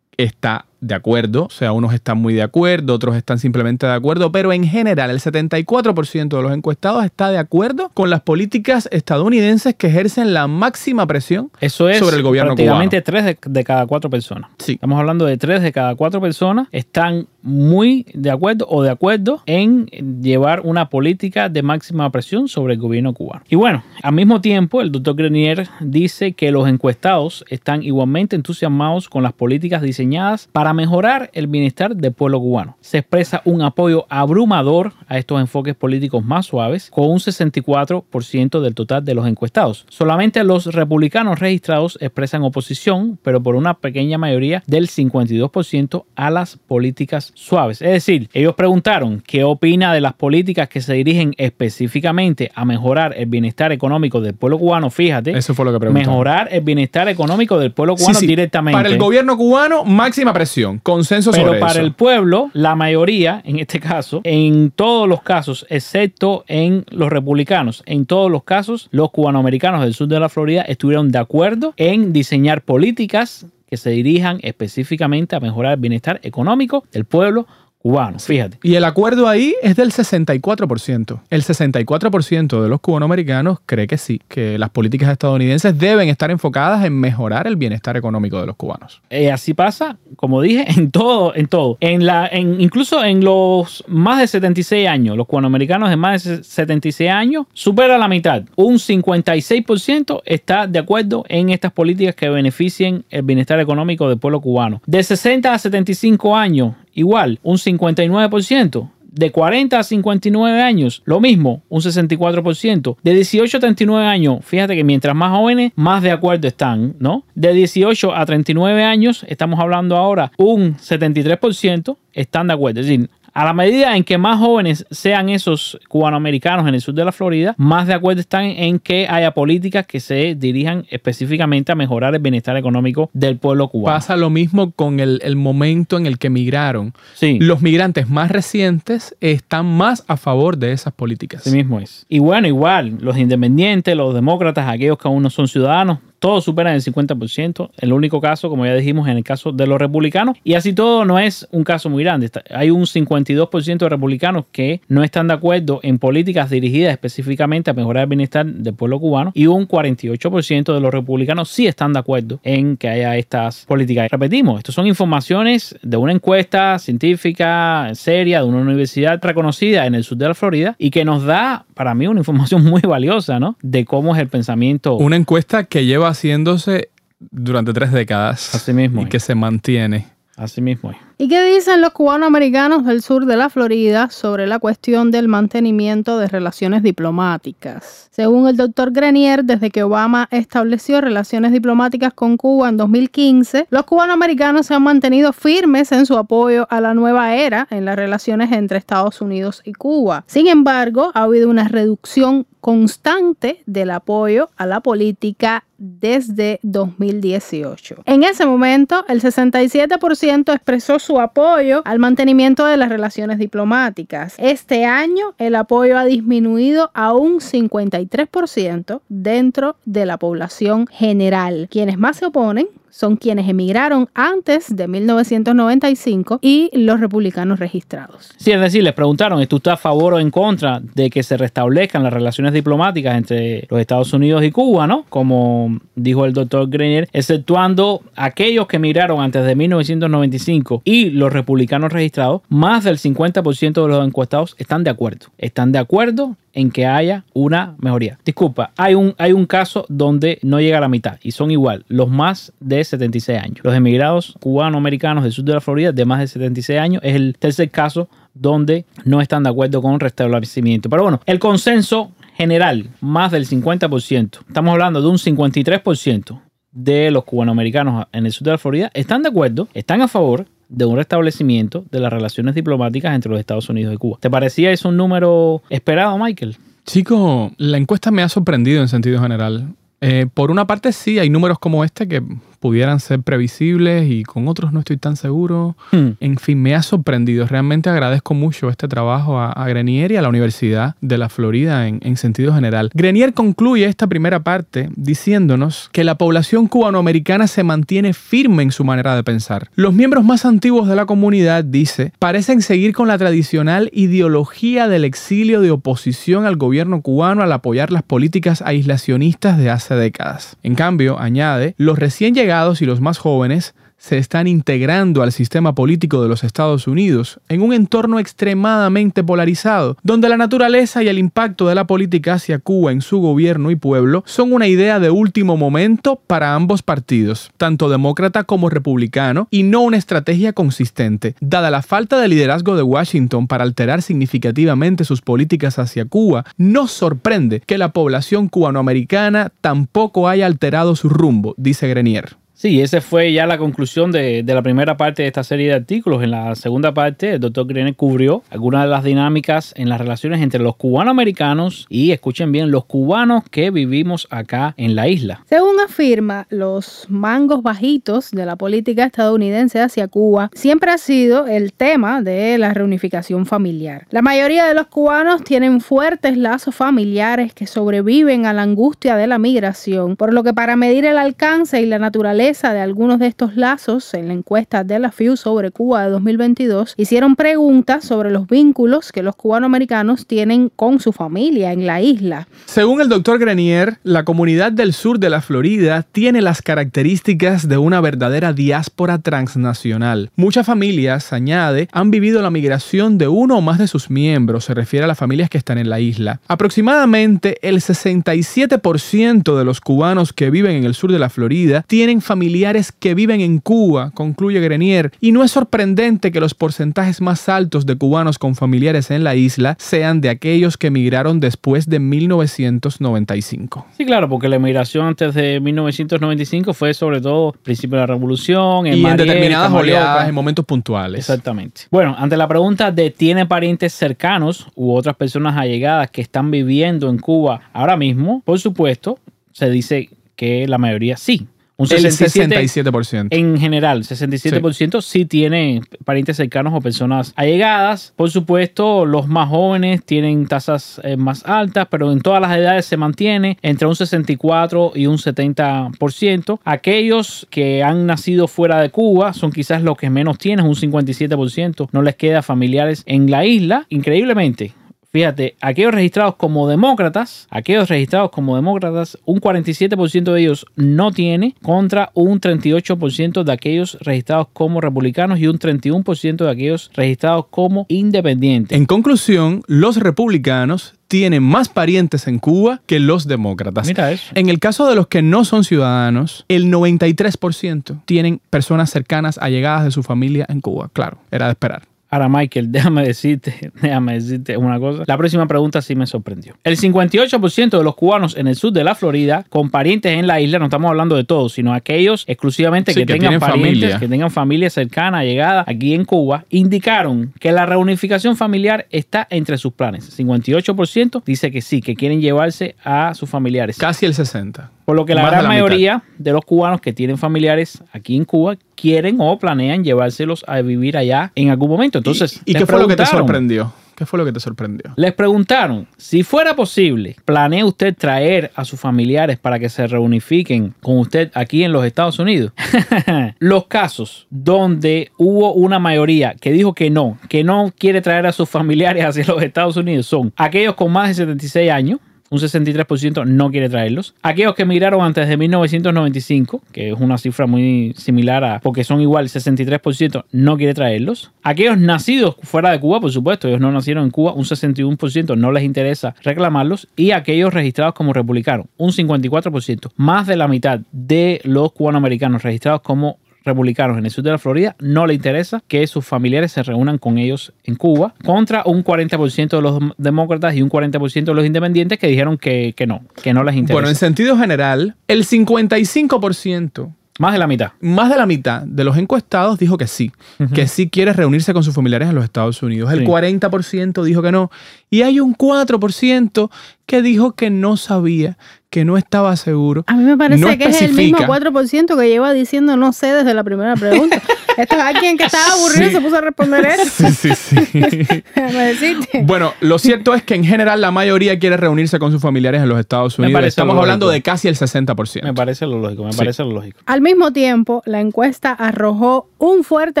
está 0.16 0.66
de 0.82 0.96
acuerdo, 0.96 1.44
o 1.44 1.50
sea, 1.50 1.70
unos 1.72 1.94
están 1.94 2.18
muy 2.18 2.34
de 2.34 2.42
acuerdo, 2.42 2.94
otros 2.94 3.14
están 3.14 3.38
simplemente 3.38 3.86
de 3.86 3.92
acuerdo, 3.92 4.32
pero 4.32 4.52
en 4.52 4.64
general 4.64 5.10
el 5.10 5.20
74% 5.20 6.36
de 6.36 6.42
los 6.42 6.52
encuestados 6.52 7.04
está 7.04 7.30
de 7.30 7.38
acuerdo 7.38 7.90
con 7.94 8.10
las 8.10 8.20
políticas 8.22 8.88
estadounidenses 8.90 9.76
que 9.76 9.86
ejercen 9.86 10.34
la 10.34 10.48
máxima 10.48 11.06
presión 11.06 11.50
Eso 11.60 11.88
es 11.88 11.98
sobre 11.98 12.16
el 12.16 12.22
gobierno 12.24 12.56
prácticamente 12.56 13.00
tres 13.00 13.24
de, 13.24 13.38
de 13.40 13.64
cada 13.64 13.86
cuatro 13.86 14.10
personas. 14.10 14.50
Sí. 14.58 14.72
Estamos 14.72 14.98
hablando 14.98 15.24
de 15.24 15.36
tres 15.36 15.62
de 15.62 15.70
cada 15.70 15.94
cuatro 15.94 16.20
personas 16.20 16.66
están 16.72 17.28
muy 17.42 18.06
de 18.14 18.30
acuerdo 18.30 18.66
o 18.68 18.82
de 18.82 18.90
acuerdo 18.90 19.42
en 19.46 19.86
llevar 19.86 20.60
una 20.64 20.88
política 20.88 21.48
de 21.48 21.62
máxima 21.62 22.10
presión 22.10 22.48
sobre 22.48 22.74
el 22.74 22.80
gobierno 22.80 23.12
cubano. 23.12 23.42
Y 23.48 23.56
bueno, 23.56 23.82
al 24.02 24.12
mismo 24.12 24.40
tiempo, 24.40 24.80
el 24.80 24.92
doctor 24.92 25.16
Grenier 25.16 25.68
dice 25.80 26.32
que 26.32 26.50
los 26.50 26.68
encuestados 26.68 27.44
están 27.48 27.82
igualmente 27.82 28.36
entusiasmados 28.36 29.08
con 29.08 29.22
las 29.22 29.32
políticas 29.32 29.82
diseñadas 29.82 30.48
para 30.52 30.71
mejorar 30.72 31.30
el 31.34 31.46
bienestar 31.46 31.94
del 31.96 32.12
pueblo 32.12 32.40
cubano. 32.40 32.76
Se 32.80 32.98
expresa 32.98 33.42
un 33.44 33.62
apoyo 33.62 34.06
abrumador 34.08 34.92
a 35.08 35.18
estos 35.18 35.40
enfoques 35.40 35.74
políticos 35.74 36.24
más 36.24 36.46
suaves, 36.46 36.90
con 36.90 37.10
un 37.10 37.18
64% 37.18 38.60
del 38.60 38.74
total 38.74 39.04
de 39.04 39.14
los 39.14 39.26
encuestados. 39.26 39.86
Solamente 39.88 40.42
los 40.44 40.66
republicanos 40.66 41.38
registrados 41.38 41.98
expresan 42.00 42.42
oposición, 42.42 43.18
pero 43.22 43.42
por 43.42 43.54
una 43.56 43.74
pequeña 43.74 44.18
mayoría 44.18 44.62
del 44.66 44.88
52% 44.88 46.04
a 46.16 46.30
las 46.30 46.56
políticas 46.56 47.32
suaves. 47.34 47.82
Es 47.82 47.90
decir, 47.92 48.28
ellos 48.32 48.54
preguntaron 48.54 49.22
qué 49.26 49.44
opina 49.44 49.92
de 49.92 50.00
las 50.00 50.14
políticas 50.14 50.68
que 50.68 50.80
se 50.80 50.94
dirigen 50.94 51.34
específicamente 51.38 52.50
a 52.54 52.64
mejorar 52.64 53.14
el 53.16 53.26
bienestar 53.26 53.72
económico 53.72 54.20
del 54.20 54.34
pueblo 54.34 54.58
cubano. 54.58 54.90
Fíjate, 54.90 55.36
Eso 55.36 55.54
fue 55.54 55.64
lo 55.64 55.72
que 55.72 55.80
preguntaron. 55.80 56.10
mejorar 56.12 56.48
el 56.50 56.60
bienestar 56.60 57.08
económico 57.08 57.58
del 57.58 57.72
pueblo 57.72 57.96
Sí, 57.96 58.04
cubano 58.04 58.18
sí. 58.20 58.26
directamente. 58.26 58.76
Para 58.76 58.88
el 58.88 58.98
gobierno 58.98 59.36
cubano, 59.36 59.84
máxima 59.84 60.32
presión, 60.32 60.61
consenso 60.82 61.30
Pero 61.30 61.46
sobre 61.46 61.60
para 61.60 61.72
eso. 61.72 61.80
el 61.82 61.92
pueblo, 61.92 62.50
la 62.52 62.74
mayoría, 62.74 63.42
en 63.44 63.58
este 63.58 63.80
caso, 63.80 64.20
en 64.24 64.70
todos 64.70 65.08
los 65.08 65.22
casos, 65.22 65.66
excepto 65.68 66.44
en 66.48 66.84
los 66.90 67.10
republicanos, 67.10 67.82
en 67.86 68.06
todos 68.06 68.30
los 68.30 68.44
casos, 68.44 68.88
los 68.90 69.10
cubanoamericanos 69.10 69.82
del 69.82 69.94
sur 69.94 70.08
de 70.08 70.20
la 70.20 70.28
Florida 70.28 70.62
estuvieron 70.62 71.10
de 71.10 71.18
acuerdo 71.18 71.74
en 71.76 72.12
diseñar 72.12 72.62
políticas 72.62 73.46
que 73.72 73.78
se 73.78 73.88
dirijan 73.88 74.38
específicamente 74.42 75.34
a 75.34 75.40
mejorar 75.40 75.72
el 75.72 75.80
bienestar 75.80 76.20
económico 76.22 76.84
del 76.92 77.06
pueblo 77.06 77.46
cubano. 77.82 78.18
Fíjate. 78.18 78.58
Y 78.62 78.76
el 78.76 78.84
acuerdo 78.84 79.28
ahí 79.28 79.54
es 79.62 79.76
del 79.76 79.90
64%. 79.90 81.20
El 81.28 81.42
64% 81.42 82.62
de 82.62 82.68
los 82.68 82.80
cubanoamericanos 82.80 83.58
cree 83.66 83.86
que 83.86 83.98
sí, 83.98 84.20
que 84.28 84.56
las 84.58 84.70
políticas 84.70 85.10
estadounidenses 85.10 85.76
deben 85.76 86.08
estar 86.08 86.30
enfocadas 86.30 86.84
en 86.84 86.98
mejorar 86.98 87.46
el 87.46 87.56
bienestar 87.56 87.96
económico 87.96 88.40
de 88.40 88.46
los 88.46 88.56
cubanos. 88.56 89.02
Eh, 89.10 89.32
así 89.32 89.52
pasa, 89.52 89.98
como 90.16 90.40
dije, 90.40 90.64
en 90.76 90.90
todo, 90.90 91.34
en 91.34 91.48
todo. 91.48 91.76
En 91.80 92.06
la, 92.06 92.28
en, 92.28 92.60
incluso 92.60 93.04
en 93.04 93.24
los 93.24 93.84
más 93.88 94.20
de 94.20 94.28
76 94.28 94.88
años, 94.88 95.16
los 95.16 95.26
cubanoamericanos 95.26 95.90
de 95.90 95.96
más 95.96 96.24
de 96.24 96.44
76 96.44 97.10
años, 97.10 97.46
supera 97.52 97.98
la 97.98 98.08
mitad. 98.08 98.44
Un 98.54 98.74
56% 98.74 100.22
está 100.24 100.66
de 100.66 100.78
acuerdo 100.78 101.24
en 101.28 101.50
estas 101.50 101.72
políticas 101.72 102.14
que 102.14 102.28
beneficien 102.28 103.04
el 103.10 103.22
bienestar 103.22 103.58
económico 103.58 104.08
del 104.08 104.18
pueblo 104.18 104.40
cubano. 104.40 104.80
De 104.86 105.02
60 105.02 105.52
a 105.52 105.58
75 105.58 106.36
años, 106.36 106.74
igual, 106.94 107.38
un 107.42 107.56
59%. 107.58 108.90
De 109.12 109.30
40 109.30 109.78
a 109.78 109.82
59 109.82 110.62
años, 110.62 111.02
lo 111.04 111.20
mismo, 111.20 111.62
un 111.68 111.82
64%. 111.82 112.96
De 113.02 113.12
18 113.12 113.56
a 113.58 113.60
39 113.60 114.06
años, 114.06 114.38
fíjate 114.42 114.74
que 114.74 114.84
mientras 114.84 115.14
más 115.14 115.36
jóvenes, 115.36 115.72
más 115.76 116.02
de 116.02 116.12
acuerdo 116.12 116.48
están, 116.48 116.94
¿no? 116.98 117.26
De 117.34 117.52
18 117.52 118.14
a 118.14 118.24
39 118.24 118.82
años, 118.82 119.26
estamos 119.28 119.60
hablando 119.60 119.98
ahora, 119.98 120.32
un 120.38 120.76
73% 120.76 121.98
están 122.14 122.46
de 122.46 122.54
acuerdo. 122.54 122.80
Es 122.80 122.86
decir, 122.86 123.10
A 123.34 123.44
la 123.44 123.54
medida 123.54 123.96
en 123.96 124.04
que 124.04 124.18
más 124.18 124.38
jóvenes 124.38 124.86
sean 124.90 125.30
esos 125.30 125.78
cubanoamericanos 125.88 126.68
en 126.68 126.74
el 126.74 126.80
sur 126.80 126.94
de 126.94 127.04
la 127.04 127.12
Florida, 127.12 127.54
más 127.56 127.86
de 127.86 127.94
acuerdo 127.94 128.20
están 128.20 128.44
en 128.44 128.78
que 128.78 129.06
haya 129.08 129.32
políticas 129.32 129.86
que 129.86 130.00
se 130.00 130.34
dirijan 130.34 130.84
específicamente 130.90 131.72
a 131.72 131.74
mejorar 131.74 132.14
el 132.14 132.20
bienestar 132.20 132.56
económico 132.56 133.08
del 133.14 133.38
pueblo 133.38 133.68
cubano. 133.68 133.96
Pasa 133.96 134.16
lo 134.16 134.28
mismo 134.28 134.72
con 134.72 135.00
el, 135.00 135.20
el 135.22 135.36
momento 135.36 135.96
en 135.96 136.06
el 136.06 136.18
que 136.18 136.28
migraron. 136.28 136.92
Sí. 137.14 137.38
Los 137.40 137.62
migrantes 137.62 138.10
más 138.10 138.30
recientes 138.30 139.16
están 139.20 139.66
más 139.66 140.04
a 140.08 140.18
favor 140.18 140.58
de 140.58 140.72
esas 140.72 140.92
políticas. 140.92 141.46
Así 141.46 141.56
mismo 141.56 141.80
es. 141.80 142.04
Y 142.10 142.18
bueno, 142.18 142.48
igual, 142.48 142.98
los 143.00 143.16
independientes, 143.16 143.96
los 143.96 144.14
demócratas, 144.14 144.68
aquellos 144.68 144.98
que 144.98 145.08
aún 145.08 145.22
no 145.22 145.30
son 145.30 145.48
ciudadanos, 145.48 145.98
todos 146.22 146.44
superan 146.44 146.74
el 146.74 146.82
50%. 146.82 147.70
El 147.78 147.92
único 147.92 148.20
caso, 148.20 148.48
como 148.48 148.64
ya 148.64 148.76
dijimos, 148.76 149.08
en 149.08 149.16
el 149.16 149.24
caso 149.24 149.50
de 149.50 149.66
los 149.66 149.76
republicanos. 149.80 150.38
Y 150.44 150.54
así 150.54 150.72
todo 150.72 151.04
no 151.04 151.18
es 151.18 151.48
un 151.50 151.64
caso 151.64 151.90
muy 151.90 152.04
grande. 152.04 152.30
Hay 152.50 152.70
un 152.70 152.82
52% 152.82 153.78
de 153.78 153.88
republicanos 153.88 154.44
que 154.52 154.80
no 154.86 155.02
están 155.02 155.26
de 155.26 155.34
acuerdo 155.34 155.80
en 155.82 155.98
políticas 155.98 156.48
dirigidas 156.48 156.92
específicamente 156.92 157.72
a 157.72 157.74
mejorar 157.74 158.04
el 158.04 158.08
bienestar 158.08 158.46
del 158.46 158.72
pueblo 158.72 159.00
cubano. 159.00 159.32
Y 159.34 159.48
un 159.48 159.66
48% 159.66 160.72
de 160.72 160.80
los 160.80 160.94
republicanos 160.94 161.48
sí 161.48 161.66
están 161.66 161.92
de 161.92 161.98
acuerdo 161.98 162.38
en 162.44 162.76
que 162.76 162.88
haya 162.88 163.16
estas 163.16 163.66
políticas. 163.66 164.08
Repetimos, 164.08 164.58
estas 164.58 164.76
son 164.76 164.86
informaciones 164.86 165.76
de 165.82 165.96
una 165.96 166.12
encuesta 166.12 166.78
científica 166.78 167.90
seria 167.94 168.42
de 168.42 168.46
una 168.46 168.58
universidad 168.58 169.18
reconocida 169.20 169.86
en 169.86 169.96
el 169.96 170.04
sur 170.04 170.16
de 170.18 170.28
la 170.28 170.34
Florida 170.34 170.76
y 170.78 170.90
que 170.90 171.04
nos 171.04 171.24
da, 171.24 171.66
para 171.74 171.96
mí, 171.96 172.06
una 172.06 172.20
información 172.20 172.62
muy 172.70 172.82
valiosa, 172.82 173.40
¿no? 173.40 173.56
De 173.60 173.84
cómo 173.84 174.14
es 174.14 174.22
el 174.22 174.28
pensamiento. 174.28 174.94
Una 174.94 175.16
encuesta 175.16 175.64
que 175.64 175.84
lleva 175.84 176.11
haciéndose 176.12 176.90
durante 177.30 177.72
tres 177.72 177.92
décadas 177.92 178.54
Así 178.54 178.72
mismo 178.72 179.00
y 179.02 179.04
es. 179.04 179.10
que 179.10 179.20
se 179.20 179.34
mantiene. 179.34 180.06
Así 180.34 180.62
mismo 180.62 180.90
es. 180.90 180.96
¿Y 181.18 181.28
qué 181.28 181.44
dicen 181.44 181.82
los 181.82 181.92
cubanoamericanos 181.92 182.84
del 182.86 183.02
sur 183.02 183.26
de 183.26 183.36
la 183.36 183.50
Florida 183.50 184.08
sobre 184.10 184.46
la 184.46 184.58
cuestión 184.58 185.10
del 185.10 185.28
mantenimiento 185.28 186.18
de 186.18 186.26
relaciones 186.26 186.82
diplomáticas? 186.82 188.08
Según 188.10 188.48
el 188.48 188.56
doctor 188.56 188.92
Grenier, 188.92 189.44
desde 189.44 189.70
que 189.70 189.82
Obama 189.84 190.26
estableció 190.32 191.00
relaciones 191.00 191.52
diplomáticas 191.52 192.12
con 192.14 192.36
Cuba 192.38 192.70
en 192.70 192.76
2015, 192.78 193.66
los 193.70 193.84
cubanoamericanos 193.84 194.66
se 194.66 194.74
han 194.74 194.82
mantenido 194.82 195.32
firmes 195.32 195.92
en 195.92 196.06
su 196.06 196.16
apoyo 196.16 196.66
a 196.70 196.80
la 196.80 196.94
nueva 196.94 197.36
era 197.36 197.68
en 197.70 197.84
las 197.84 197.94
relaciones 197.94 198.50
entre 198.50 198.78
Estados 198.78 199.20
Unidos 199.20 199.60
y 199.64 199.74
Cuba. 199.74 200.24
Sin 200.26 200.48
embargo, 200.48 201.12
ha 201.14 201.22
habido 201.24 201.50
una 201.50 201.68
reducción 201.68 202.46
constante 202.60 203.62
del 203.66 203.90
apoyo 203.90 204.48
a 204.56 204.66
la 204.66 204.80
política 204.80 205.64
desde 205.82 206.60
2018. 206.62 208.02
En 208.06 208.22
ese 208.22 208.46
momento, 208.46 209.04
el 209.08 209.20
67% 209.20 210.54
expresó 210.54 211.00
su 211.00 211.20
apoyo 211.20 211.82
al 211.84 211.98
mantenimiento 211.98 212.64
de 212.64 212.76
las 212.76 212.88
relaciones 212.88 213.38
diplomáticas. 213.38 214.36
Este 214.38 214.84
año, 214.84 215.34
el 215.38 215.56
apoyo 215.56 215.98
ha 215.98 216.04
disminuido 216.04 216.92
a 216.94 217.12
un 217.14 217.40
53% 217.40 219.00
dentro 219.08 219.76
de 219.84 220.06
la 220.06 220.18
población 220.18 220.86
general. 220.86 221.66
Quienes 221.68 221.98
más 221.98 222.18
se 222.18 222.26
oponen 222.26 222.68
son 222.92 223.16
quienes 223.16 223.48
emigraron 223.48 224.08
antes 224.14 224.66
de 224.76 224.86
1995 224.86 226.38
y 226.42 226.70
los 226.74 227.00
republicanos 227.00 227.58
registrados. 227.58 228.30
Sí, 228.36 228.52
es 228.52 228.60
decir, 228.60 228.84
les 228.84 228.92
preguntaron, 228.92 229.44
¿tú 229.46 229.56
estás 229.56 229.74
a 229.74 229.76
favor 229.78 230.14
o 230.14 230.20
en 230.20 230.30
contra 230.30 230.80
de 230.94 231.08
que 231.08 231.22
se 231.22 231.38
restablezcan 231.38 232.02
las 232.02 232.12
relaciones 232.12 232.52
diplomáticas 232.52 233.16
entre 233.16 233.66
los 233.70 233.80
Estados 233.80 234.12
Unidos 234.12 234.44
y 234.44 234.50
Cuba, 234.50 234.86
¿no? 234.86 235.06
Como 235.08 235.71
dijo 235.94 236.24
el 236.24 236.32
doctor 236.32 236.68
Grenier, 236.68 237.08
exceptuando 237.12 238.02
aquellos 238.16 238.66
que 238.66 238.76
emigraron 238.76 239.20
antes 239.20 239.44
de 239.44 239.54
1995 239.54 240.82
y 240.84 241.10
los 241.10 241.32
republicanos 241.32 241.92
registrados, 241.92 242.42
más 242.48 242.84
del 242.84 242.98
50% 242.98 243.82
de 243.82 243.88
los 243.88 244.06
encuestados 244.06 244.54
están 244.58 244.84
de 244.84 244.90
acuerdo. 244.90 245.26
Están 245.38 245.72
de 245.72 245.78
acuerdo 245.78 246.36
en 246.52 246.70
que 246.70 246.86
haya 246.86 247.24
una 247.32 247.74
mejoría. 247.78 248.18
Disculpa, 248.24 248.72
hay 248.76 248.94
un, 248.94 249.14
hay 249.18 249.32
un 249.32 249.46
caso 249.46 249.86
donde 249.88 250.38
no 250.42 250.60
llega 250.60 250.78
a 250.78 250.80
la 250.80 250.88
mitad 250.88 251.18
y 251.22 251.32
son 251.32 251.50
igual, 251.50 251.84
los 251.88 252.08
más 252.08 252.52
de 252.60 252.84
76 252.84 253.38
años. 253.38 253.58
Los 253.62 253.74
emigrados 253.74 254.34
cubano-americanos 254.40 255.24
del 255.24 255.32
sur 255.32 255.44
de 255.44 255.54
la 255.54 255.60
Florida 255.60 255.92
de 255.92 256.04
más 256.04 256.20
de 256.20 256.26
76 256.26 256.78
años 256.78 257.02
es 257.04 257.14
el 257.14 257.36
tercer 257.38 257.70
caso 257.70 258.08
donde 258.34 258.84
no 259.04 259.20
están 259.20 259.42
de 259.42 259.50
acuerdo 259.50 259.82
con 259.82 259.94
el 259.94 260.00
restablecimiento. 260.00 260.88
Pero 260.88 261.02
bueno, 261.02 261.20
el 261.26 261.38
consenso 261.38 262.12
general, 262.42 262.90
más 263.00 263.30
del 263.30 263.46
50%, 263.46 264.40
estamos 264.48 264.72
hablando 264.72 265.00
de 265.00 265.06
un 265.06 265.16
53% 265.16 266.40
de 266.72 267.12
los 267.12 267.22
cubanoamericanos 267.22 268.06
en 268.10 268.26
el 268.26 268.32
sur 268.32 268.44
de 268.44 268.50
la 268.50 268.58
Florida, 268.58 268.90
están 268.94 269.22
de 269.22 269.28
acuerdo, 269.28 269.68
están 269.74 270.02
a 270.02 270.08
favor 270.08 270.46
de 270.68 270.84
un 270.84 270.96
restablecimiento 270.96 271.84
de 271.92 272.00
las 272.00 272.12
relaciones 272.12 272.56
diplomáticas 272.56 273.14
entre 273.14 273.30
los 273.30 273.38
Estados 273.38 273.68
Unidos 273.68 273.94
y 273.94 273.96
Cuba. 273.96 274.18
¿Te 274.20 274.28
parecía 274.28 274.72
eso 274.72 274.88
un 274.88 274.96
número 274.96 275.62
esperado, 275.70 276.18
Michael? 276.18 276.56
Chico, 276.84 277.52
la 277.58 277.78
encuesta 277.78 278.10
me 278.10 278.22
ha 278.22 278.28
sorprendido 278.28 278.80
en 278.82 278.88
sentido 278.88 279.22
general. 279.22 279.68
Eh, 280.00 280.26
por 280.34 280.50
una 280.50 280.66
parte 280.66 280.90
sí, 280.90 281.20
hay 281.20 281.30
números 281.30 281.60
como 281.60 281.84
este 281.84 282.08
que 282.08 282.24
pudieran 282.62 283.00
ser 283.00 283.22
previsibles 283.22 284.08
y 284.08 284.22
con 284.22 284.46
otros 284.46 284.72
no 284.72 284.78
estoy 284.78 284.96
tan 284.96 285.16
seguro. 285.16 285.76
Hmm. 285.90 286.10
En 286.20 286.38
fin, 286.38 286.62
me 286.62 286.76
ha 286.76 286.82
sorprendido. 286.82 287.44
Realmente 287.44 287.90
agradezco 287.90 288.34
mucho 288.34 288.68
este 288.68 288.86
trabajo 288.86 289.40
a, 289.40 289.50
a 289.50 289.66
Grenier 289.66 290.12
y 290.12 290.16
a 290.16 290.22
la 290.22 290.28
Universidad 290.28 290.94
de 291.00 291.18
la 291.18 291.28
Florida 291.28 291.88
en, 291.88 291.98
en 292.02 292.16
sentido 292.16 292.54
general. 292.54 292.90
Grenier 292.94 293.34
concluye 293.34 293.84
esta 293.86 294.06
primera 294.06 294.44
parte 294.44 294.90
diciéndonos 294.94 295.90
que 295.92 296.04
la 296.04 296.16
población 296.16 296.68
cubanoamericana 296.68 297.48
se 297.48 297.64
mantiene 297.64 298.14
firme 298.14 298.62
en 298.62 298.70
su 298.70 298.84
manera 298.84 299.16
de 299.16 299.24
pensar. 299.24 299.68
Los 299.74 299.92
miembros 299.92 300.24
más 300.24 300.44
antiguos 300.44 300.86
de 300.86 300.94
la 300.94 301.06
comunidad, 301.06 301.64
dice, 301.64 302.12
parecen 302.20 302.62
seguir 302.62 302.92
con 302.92 303.08
la 303.08 303.18
tradicional 303.18 303.90
ideología 303.92 304.86
del 304.86 305.04
exilio 305.04 305.60
de 305.60 305.72
oposición 305.72 306.46
al 306.46 306.54
gobierno 306.54 307.02
cubano 307.02 307.42
al 307.42 307.50
apoyar 307.50 307.90
las 307.90 308.04
políticas 308.04 308.62
aislacionistas 308.62 309.58
de 309.58 309.68
hace 309.68 309.96
décadas. 309.96 310.56
En 310.62 310.76
cambio, 310.76 311.18
añade, 311.18 311.74
los 311.76 311.98
recién 311.98 312.36
llegados 312.36 312.51
y 312.52 312.84
los 312.84 313.00
más 313.00 313.16
jóvenes 313.16 313.74
se 313.96 314.18
están 314.18 314.46
integrando 314.46 315.22
al 315.22 315.32
sistema 315.32 315.74
político 315.74 316.22
de 316.22 316.28
los 316.28 316.44
Estados 316.44 316.86
Unidos 316.86 317.40
en 317.48 317.62
un 317.62 317.72
entorno 317.72 318.18
extremadamente 318.18 319.22
polarizado, 319.24 319.96
donde 320.02 320.28
la 320.28 320.36
naturaleza 320.36 321.02
y 321.02 321.08
el 321.08 321.18
impacto 321.18 321.68
de 321.68 321.76
la 321.76 321.86
política 321.86 322.34
hacia 322.34 322.58
Cuba 322.58 322.90
en 322.92 323.00
su 323.00 323.20
gobierno 323.20 323.70
y 323.70 323.76
pueblo 323.76 324.22
son 324.26 324.52
una 324.52 324.66
idea 324.66 324.98
de 324.98 325.10
último 325.10 325.56
momento 325.56 326.20
para 326.26 326.54
ambos 326.54 326.82
partidos, 326.82 327.52
tanto 327.56 327.88
demócrata 327.88 328.42
como 328.42 328.68
republicano, 328.68 329.46
y 329.50 329.62
no 329.62 329.80
una 329.80 329.98
estrategia 329.98 330.52
consistente. 330.52 331.36
Dada 331.40 331.70
la 331.70 331.80
falta 331.80 332.20
de 332.20 332.28
liderazgo 332.28 332.76
de 332.76 332.82
Washington 332.82 333.46
para 333.46 333.64
alterar 333.64 334.02
significativamente 334.02 335.04
sus 335.04 335.22
políticas 335.22 335.78
hacia 335.78 336.04
Cuba, 336.04 336.44
no 336.58 336.88
sorprende 336.88 337.60
que 337.60 337.78
la 337.78 337.92
población 337.92 338.48
cubanoamericana 338.48 339.52
tampoco 339.60 340.28
haya 340.28 340.44
alterado 340.44 340.96
su 340.96 341.08
rumbo, 341.08 341.54
dice 341.56 341.86
Grenier. 341.86 342.41
Sí, 342.62 342.80
esa 342.80 343.00
fue 343.00 343.32
ya 343.32 343.44
la 343.44 343.58
conclusión 343.58 344.12
de, 344.12 344.44
de, 344.44 344.54
la 344.54 344.62
primera 344.62 344.96
parte 344.96 345.22
de 345.22 345.26
esta 345.26 345.42
serie 345.42 345.66
de 345.66 345.74
artículos. 345.74 346.22
En 346.22 346.30
la 346.30 346.54
segunda 346.54 346.94
parte, 346.94 347.32
el 347.32 347.40
doctor 347.40 347.66
Grenier 347.66 347.96
cubrió 347.96 348.44
algunas 348.50 348.84
de 348.84 348.88
las 348.88 349.02
dinámicas 349.02 349.74
en 349.76 349.88
las 349.88 350.00
relaciones 350.00 350.40
entre 350.40 350.62
los 350.62 350.76
cubanoamericanos 350.76 351.86
y, 351.88 352.12
escuchen 352.12 352.52
bien, 352.52 352.70
los 352.70 352.84
cubanos 352.84 353.42
que 353.50 353.72
vivimos 353.72 354.28
acá 354.30 354.74
en 354.76 354.94
la 354.94 355.08
isla. 355.08 355.42
Según 355.48 355.80
afirma, 355.80 356.46
los 356.50 357.06
mangos 357.08 357.64
bajitos 357.64 358.30
de 358.30 358.46
la 358.46 358.54
política 358.54 359.06
estadounidense 359.06 359.80
hacia 359.80 360.06
Cuba 360.06 360.48
siempre 360.54 360.92
ha 360.92 360.98
sido 360.98 361.48
el 361.48 361.72
tema 361.72 362.22
de 362.22 362.58
la 362.58 362.72
reunificación 362.72 363.44
familiar. 363.44 364.06
La 364.10 364.22
mayoría 364.22 364.66
de 364.66 364.74
los 364.74 364.86
cubanos 364.86 365.42
tienen 365.42 365.80
fuertes 365.80 366.36
lazos 366.36 366.76
familiares 366.76 367.54
que 367.54 367.66
sobreviven 367.66 368.46
a 368.46 368.52
la 368.52 368.62
angustia 368.62 369.16
de 369.16 369.26
la 369.26 369.40
migración, 369.40 370.14
por 370.14 370.32
lo 370.32 370.44
que 370.44 370.54
para 370.54 370.76
medir 370.76 371.06
el 371.06 371.18
alcance 371.18 371.82
y 371.82 371.86
la 371.86 371.98
naturaleza 371.98 372.51
de 372.52 372.80
algunos 372.80 373.18
de 373.18 373.28
estos 373.28 373.56
lazos 373.56 374.12
en 374.12 374.28
la 374.28 374.34
encuesta 374.34 374.84
de 374.84 374.98
la 374.98 375.10
FIU 375.10 375.38
sobre 375.38 375.70
Cuba 375.70 376.04
de 376.04 376.10
2022 376.10 376.92
hicieron 376.98 377.34
preguntas 377.34 378.04
sobre 378.04 378.30
los 378.30 378.46
vínculos 378.46 379.10
que 379.10 379.22
los 379.22 379.34
cubanoamericanos 379.36 380.26
tienen 380.26 380.68
con 380.68 381.00
su 381.00 381.12
familia 381.12 381.72
en 381.72 381.86
la 381.86 382.02
isla. 382.02 382.46
Según 382.66 383.00
el 383.00 383.08
doctor 383.08 383.38
Grenier, 383.38 383.96
la 384.02 384.24
comunidad 384.24 384.70
del 384.70 384.92
sur 384.92 385.18
de 385.18 385.30
la 385.30 385.40
Florida 385.40 386.02
tiene 386.02 386.42
las 386.42 386.60
características 386.60 387.68
de 387.68 387.78
una 387.78 388.02
verdadera 388.02 388.52
diáspora 388.52 389.18
transnacional. 389.18 390.30
Muchas 390.36 390.66
familias, 390.66 391.32
añade, 391.32 391.88
han 391.90 392.10
vivido 392.10 392.42
la 392.42 392.50
migración 392.50 393.16
de 393.16 393.28
uno 393.28 393.56
o 393.56 393.60
más 393.62 393.78
de 393.78 393.88
sus 393.88 394.10
miembros, 394.10 394.66
se 394.66 394.74
refiere 394.74 395.04
a 395.04 395.08
las 395.08 395.18
familias 395.18 395.48
que 395.48 395.58
están 395.58 395.78
en 395.78 395.88
la 395.88 396.00
isla. 396.00 396.40
Aproximadamente 396.48 397.56
el 397.66 397.76
67% 397.76 399.56
de 399.56 399.64
los 399.64 399.80
cubanos 399.80 400.34
que 400.34 400.50
viven 400.50 400.76
en 400.76 400.84
el 400.84 400.94
sur 400.94 401.10
de 401.10 401.18
la 401.18 401.30
Florida 401.30 401.82
tienen 401.88 402.20
familias 402.20 402.41
familiares 402.42 402.90
que 402.90 403.14
viven 403.14 403.40
en 403.40 403.60
Cuba, 403.60 404.10
concluye 404.14 404.58
Grenier, 404.58 405.12
y 405.20 405.30
no 405.30 405.44
es 405.44 405.52
sorprendente 405.52 406.32
que 406.32 406.40
los 406.40 406.54
porcentajes 406.54 407.20
más 407.20 407.48
altos 407.48 407.86
de 407.86 407.94
cubanos 407.94 408.36
con 408.36 408.56
familiares 408.56 409.12
en 409.12 409.22
la 409.22 409.36
isla 409.36 409.76
sean 409.78 410.20
de 410.20 410.28
aquellos 410.28 410.76
que 410.76 410.88
emigraron 410.88 411.38
después 411.38 411.88
de 411.88 412.00
1995. 412.00 413.86
Sí, 413.96 414.04
claro, 414.04 414.28
porque 414.28 414.48
la 414.48 414.56
emigración 414.56 415.06
antes 415.06 415.34
de 415.34 415.60
1995 415.60 416.74
fue 416.74 416.94
sobre 416.94 417.20
todo 417.20 417.52
principio 417.62 417.98
de 417.98 418.00
la 418.00 418.06
revolución, 418.08 418.88
y 418.88 419.06
en 419.06 419.16
determinadas 419.16 419.70
oleadas, 419.70 420.28
en 420.28 420.34
momentos 420.34 420.64
puntuales. 420.64 421.20
Exactamente. 421.20 421.82
Bueno, 421.92 422.16
ante 422.18 422.36
la 422.36 422.48
pregunta 422.48 422.90
de 422.90 423.12
¿tiene 423.12 423.46
parientes 423.46 423.92
cercanos 423.92 424.66
u 424.74 424.92
otras 424.92 425.14
personas 425.14 425.56
allegadas 425.56 426.10
que 426.10 426.22
están 426.22 426.50
viviendo 426.50 427.08
en 427.08 427.18
Cuba 427.18 427.60
ahora 427.72 427.96
mismo? 427.96 428.42
Por 428.44 428.58
supuesto, 428.58 429.20
se 429.52 429.70
dice 429.70 430.08
que 430.34 430.66
la 430.66 430.78
mayoría 430.78 431.16
sí. 431.16 431.46
Un 431.82 431.88
El 431.90 432.12
67 432.12 432.82
67%. 432.84 433.28
en 433.30 433.58
general, 433.58 434.04
67% 434.04 435.02
sí. 435.02 435.24
tiene 435.24 435.82
parientes 436.04 436.36
cercanos 436.36 436.74
o 436.74 436.80
personas 436.80 437.32
allegadas. 437.34 438.12
Por 438.14 438.30
supuesto, 438.30 439.04
los 439.04 439.26
más 439.26 439.48
jóvenes 439.48 440.04
tienen 440.04 440.46
tasas 440.46 441.00
eh, 441.02 441.16
más 441.16 441.44
altas, 441.44 441.88
pero 441.90 442.12
en 442.12 442.20
todas 442.20 442.40
las 442.40 442.56
edades 442.56 442.86
se 442.86 442.96
mantiene 442.96 443.58
entre 443.62 443.88
un 443.88 443.96
64 443.96 444.92
y 444.94 445.06
un 445.06 445.18
70%. 445.18 446.60
Aquellos 446.64 447.48
que 447.50 447.82
han 447.82 448.06
nacido 448.06 448.46
fuera 448.46 448.80
de 448.80 448.90
Cuba 448.90 449.32
son 449.32 449.50
quizás 449.50 449.82
los 449.82 449.96
que 449.96 450.08
menos 450.08 450.38
tienen, 450.38 450.64
un 450.66 450.76
57%. 450.76 451.88
No 451.90 452.02
les 452.02 452.14
queda 452.14 452.42
familiares 452.42 453.02
en 453.06 453.28
la 453.28 453.44
isla. 453.44 453.86
Increíblemente, 453.88 454.72
Fíjate, 455.12 455.56
aquellos 455.60 455.92
registrados 455.92 456.36
como 456.36 456.66
demócratas, 456.66 457.46
aquellos 457.50 457.90
registrados 457.90 458.30
como 458.30 458.56
demócratas, 458.56 459.18
un 459.26 459.42
47% 459.42 460.32
de 460.32 460.40
ellos 460.40 460.64
no 460.74 461.10
tiene 461.12 461.54
contra 461.60 462.10
un 462.14 462.40
38% 462.40 463.44
de 463.44 463.52
aquellos 463.52 463.98
registrados 464.00 464.48
como 464.54 464.80
republicanos 464.80 465.38
y 465.38 465.48
un 465.48 465.58
31% 465.58 466.36
de 466.36 466.50
aquellos 466.50 466.90
registrados 466.94 467.44
como 467.50 467.84
independientes. 467.90 468.74
En 468.74 468.86
conclusión, 468.86 469.62
los 469.66 469.98
republicanos 469.98 470.94
tienen 471.08 471.42
más 471.42 471.68
parientes 471.68 472.26
en 472.26 472.38
Cuba 472.38 472.80
que 472.86 472.98
los 472.98 473.28
demócratas. 473.28 473.86
Mira 473.86 474.12
eso. 474.12 474.32
En 474.34 474.48
el 474.48 474.58
caso 474.60 474.88
de 474.88 474.96
los 474.96 475.08
que 475.08 475.20
no 475.20 475.44
son 475.44 475.62
ciudadanos, 475.62 476.46
el 476.48 476.72
93% 476.72 478.00
tienen 478.06 478.40
personas 478.48 478.88
cercanas, 478.88 479.36
allegadas 479.36 479.84
de 479.84 479.90
su 479.90 480.02
familia 480.02 480.46
en 480.48 480.62
Cuba. 480.62 480.88
Claro, 480.94 481.18
era 481.30 481.48
de 481.48 481.52
esperar. 481.52 481.82
Ahora, 482.12 482.28
Michael, 482.28 482.66
déjame 482.70 483.04
decirte, 483.04 483.72
déjame 483.80 484.12
decirte 484.14 484.56
una 484.58 484.78
cosa. 484.78 485.02
La 485.06 485.16
próxima 485.16 485.46
pregunta 485.46 485.80
sí 485.80 485.96
me 485.96 486.06
sorprendió. 486.06 486.54
El 486.62 486.76
58% 486.76 487.78
de 487.78 487.82
los 487.82 487.94
cubanos 487.94 488.36
en 488.36 488.46
el 488.48 488.54
sur 488.54 488.70
de 488.70 488.84
la 488.84 488.94
Florida, 488.94 489.46
con 489.48 489.70
parientes 489.70 490.12
en 490.18 490.26
la 490.26 490.38
isla, 490.38 490.58
no 490.58 490.66
estamos 490.66 490.90
hablando 490.90 491.16
de 491.16 491.24
todos, 491.24 491.54
sino 491.54 491.72
aquellos 491.72 492.24
exclusivamente 492.28 492.92
Sí, 492.92 493.00
que, 493.00 493.06
que 493.06 493.14
tengan 493.14 493.40
parientes, 493.40 493.72
familia. 493.72 493.98
que 493.98 494.08
tengan 494.08 494.30
familia 494.30 494.68
cercana, 494.68 495.24
llegada 495.24 495.64
aquí 495.66 495.94
en 495.94 496.04
Cuba, 496.04 496.44
indicaron 496.50 497.32
que 497.40 497.50
la 497.50 497.64
reunificación 497.64 498.36
familiar 498.36 498.86
está 498.90 499.26
entre 499.30 499.56
sus 499.56 499.72
planes. 499.72 500.18
58% 500.18 501.22
dice 501.24 501.50
que 501.50 501.62
sí, 501.62 501.80
que 501.80 501.94
quieren 501.94 502.20
llevarse 502.20 502.76
a 502.84 503.14
sus 503.14 503.30
familiares. 503.30 503.78
Casi 503.78 504.04
el 504.04 504.12
60%. 504.12 504.68
Por 504.84 504.96
lo 504.96 505.04
que 505.04 505.14
la 505.14 505.22
de 505.22 505.26
gran 505.28 505.42
mitad. 505.42 505.48
mayoría 505.48 506.02
de 506.18 506.32
los 506.32 506.44
cubanos 506.44 506.80
que 506.80 506.92
tienen 506.92 507.18
familiares 507.18 507.82
aquí 507.92 508.16
en 508.16 508.24
Cuba 508.24 508.56
quieren 508.74 509.16
o 509.20 509.38
planean 509.38 509.84
llevárselos 509.84 510.44
a 510.48 510.60
vivir 510.60 510.96
allá 510.96 511.32
en 511.34 511.50
algún 511.50 511.70
momento. 511.70 511.98
Entonces, 511.98 512.40
¿Y, 512.44 512.54
qué 512.54 512.66
fue 512.66 512.78
lo 512.78 512.88
que 512.88 512.96
te 512.96 513.06
sorprendió? 513.06 513.72
¿Qué 513.94 514.06
fue 514.06 514.18
lo 514.18 514.24
que 514.24 514.32
te 514.32 514.40
sorprendió? 514.40 514.92
Les 514.96 515.12
preguntaron, 515.12 515.86
si 515.96 516.22
fuera 516.22 516.56
posible, 516.56 517.16
¿planea 517.24 517.64
usted 517.64 517.94
traer 517.94 518.50
a 518.56 518.64
sus 518.64 518.80
familiares 518.80 519.38
para 519.38 519.58
que 519.58 519.68
se 519.68 519.86
reunifiquen 519.86 520.74
con 520.80 520.98
usted 520.98 521.30
aquí 521.34 521.62
en 521.62 521.72
los 521.72 521.84
Estados 521.84 522.18
Unidos? 522.18 522.52
los 523.38 523.66
casos 523.66 524.26
donde 524.30 525.10
hubo 525.18 525.52
una 525.52 525.78
mayoría 525.78 526.34
que 526.34 526.52
dijo 526.52 526.74
que 526.74 526.90
no, 526.90 527.18
que 527.28 527.44
no 527.44 527.72
quiere 527.78 528.00
traer 528.00 528.26
a 528.26 528.32
sus 528.32 528.48
familiares 528.48 529.04
hacia 529.04 529.24
los 529.26 529.42
Estados 529.42 529.76
Unidos 529.76 530.06
son 530.06 530.32
aquellos 530.36 530.74
con 530.74 530.90
más 530.90 531.08
de 531.08 531.14
76 531.14 531.70
años, 531.70 532.00
un 532.32 532.38
63% 532.38 533.26
no 533.26 533.50
quiere 533.50 533.68
traerlos. 533.68 534.14
Aquellos 534.22 534.54
que 534.54 534.62
emigraron 534.62 535.02
antes 535.02 535.28
de 535.28 535.36
1995, 535.36 536.62
que 536.72 536.88
es 536.88 536.98
una 536.98 537.18
cifra 537.18 537.46
muy 537.46 537.92
similar 537.94 538.42
a, 538.42 538.60
porque 538.60 538.84
son 538.84 539.02
igual, 539.02 539.28
63% 539.28 540.24
no 540.32 540.56
quiere 540.56 540.72
traerlos. 540.72 541.30
Aquellos 541.42 541.76
nacidos 541.76 542.36
fuera 542.42 542.70
de 542.70 542.80
Cuba, 542.80 543.00
por 543.00 543.12
supuesto, 543.12 543.48
ellos 543.48 543.60
no 543.60 543.70
nacieron 543.70 544.04
en 544.04 544.10
Cuba, 544.10 544.32
un 544.32 544.44
61% 544.44 545.36
no 545.36 545.52
les 545.52 545.62
interesa 545.62 546.14
reclamarlos. 546.22 546.88
Y 546.96 547.10
aquellos 547.10 547.52
registrados 547.52 547.92
como 547.92 548.14
republicanos, 548.14 548.66
un 548.78 548.92
54%, 548.92 549.90
más 549.96 550.26
de 550.26 550.36
la 550.36 550.48
mitad 550.48 550.80
de 550.90 551.42
los 551.44 551.72
cubanoamericanos 551.72 552.42
registrados 552.42 552.80
como 552.80 553.18
republicanos 553.44 553.98
en 553.98 554.04
el 554.04 554.10
sur 554.10 554.24
de 554.24 554.30
la 554.30 554.38
Florida 554.38 554.76
no 554.78 555.06
le 555.06 555.14
interesa 555.14 555.62
que 555.68 555.86
sus 555.86 556.04
familiares 556.04 556.52
se 556.52 556.62
reúnan 556.62 556.98
con 556.98 557.18
ellos 557.18 557.52
en 557.64 557.76
Cuba, 557.76 558.14
contra 558.24 558.62
un 558.64 558.84
40% 558.84 559.48
de 559.48 559.62
los 559.62 559.78
demócratas 559.98 560.54
y 560.54 560.62
un 560.62 560.70
40% 560.70 561.24
de 561.24 561.34
los 561.34 561.46
independientes 561.46 561.98
que 561.98 562.06
dijeron 562.06 562.38
que, 562.38 562.74
que 562.76 562.86
no, 562.86 563.02
que 563.22 563.32
no 563.32 563.42
les 563.44 563.54
interesa. 563.54 563.74
Bueno, 563.74 563.88
en 563.88 563.96
sentido 563.96 564.36
general, 564.36 564.96
el 565.08 565.24
55%, 565.24 566.92
Más 567.22 567.32
de 567.32 567.38
la 567.38 567.46
mitad. 567.46 567.70
más 567.80 568.10
de 568.10 568.16
la 568.16 568.26
mitad 568.26 568.62
de 568.62 568.82
los 568.84 568.96
encuestados 568.96 569.58
dijo 569.58 569.78
que 569.78 569.86
sí, 569.86 570.10
que 570.54 570.66
sí 570.66 570.90
quiere 570.90 571.12
reunirse 571.12 571.52
con 571.54 571.62
sus 571.62 571.72
familiares 571.74 572.08
en 572.08 572.16
los 572.16 572.24
Estados 572.24 572.60
Unidos. 572.62 572.92
El 572.92 573.00
Sí. 573.00 573.04
40% 573.06 574.02
dijo 574.02 574.22
que 574.22 574.32
no. 574.32 574.50
Y 574.90 575.02
hay 575.02 575.20
un 575.20 575.34
4% 575.36 576.50
que 576.86 577.00
dijo 577.02 577.32
que 577.32 577.48
no 577.50 577.76
sabía, 577.76 578.36
que 578.70 578.84
no 578.84 578.96
estaba 578.96 579.36
seguro. 579.36 579.84
A 579.86 579.94
mí 579.94 580.02
me 580.04 580.16
parece 580.16 580.40
No 580.42 580.48
que 580.58 580.64
es 580.64 580.82
el 580.82 580.92
mismo 580.94 581.18
especifica. 581.18 581.26
4% 581.26 581.96
que 581.98 582.08
lleva 582.08 582.32
diciendo 582.32 582.76
no 582.76 582.92
sé 582.92 583.12
desde 583.12 583.34
la 583.34 583.44
primera 583.44 583.76
pregunta. 583.76 584.20
Esto 584.56 584.76
es 584.76 584.82
alguien 584.82 585.16
que 585.16 585.24
estaba 585.24 585.44
aburrido 585.54 585.82
y 585.84 585.88
Sí. 585.88 585.94
se 585.94 586.00
puso 586.00 586.16
a 586.16 586.20
responder 586.20 586.64
eso. 586.66 587.08
Sí, 587.08 587.30
sí, 587.34 587.64
sí. 587.66 588.22
Bueno, 589.24 589.52
lo 589.60 589.78
cierto 589.78 590.14
es 590.14 590.22
que 590.22 590.34
en 590.34 590.44
general 590.44 590.80
la 590.80 590.90
mayoría 590.90 591.38
quiere 591.38 591.56
reunirse 591.56 591.98
con 591.98 592.12
sus 592.12 592.20
familiares 592.20 592.62
en 592.62 592.68
los 592.68 592.78
Estados 592.78 593.18
Me 593.18 593.26
Unidos. 593.26 593.38
parece 593.38 593.48
Estamos 593.50 593.78
hablando 593.78 594.08
de 594.08 594.22
casi 594.22 594.48
el 594.48 594.56
60%. 594.56 595.22
Me 595.22 595.34
parece 595.34 595.66
lo 595.66 595.78
lógico, 595.80 596.04
me 596.04 596.12
Sí. 596.12 596.18
parece 596.18 596.42
lo 596.44 596.50
lógico. 596.52 596.80
Al 596.86 597.00
mismo 597.00 597.32
tiempo, 597.32 597.82
la 597.86 598.00
encuesta 598.00 598.52
arrojó 598.52 599.28
un 599.38 599.64
fuerte 599.64 600.00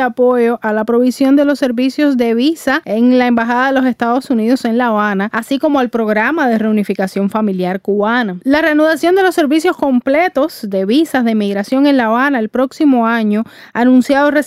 apoyo 0.00 0.58
a 0.62 0.72
la 0.72 0.84
provisión 0.84 1.36
de 1.36 1.44
los 1.44 1.58
servicios 1.58 2.16
de 2.16 2.34
visa 2.34 2.82
en 2.84 3.18
la 3.18 3.26
Embajada 3.26 3.66
de 3.68 3.72
los 3.72 3.86
Estados 3.86 4.30
Unidos 4.30 4.64
en 4.64 4.78
La 4.78 4.86
Habana, 4.86 5.28
así 5.32 5.58
como 5.58 5.78
al 5.78 5.88
programa 5.90 6.48
de 6.48 6.58
reunificación 6.58 7.30
familiar 7.30 7.80
cubana. 7.80 8.36
La 8.44 8.62
reanudación 8.62 9.14
de 9.14 9.22
los 9.22 9.34
servicios 9.34 9.76
completos 9.76 10.60
de 10.68 10.84
visas 10.84 11.24
de 11.24 11.34
migración 11.34 11.86
en 11.86 11.96
La 11.96 12.06
Habana 12.06 12.38
el 12.38 12.48
próximo 12.48 13.06
año, 13.06 13.44
anunciado 13.72 14.30
recientemente 14.30 14.41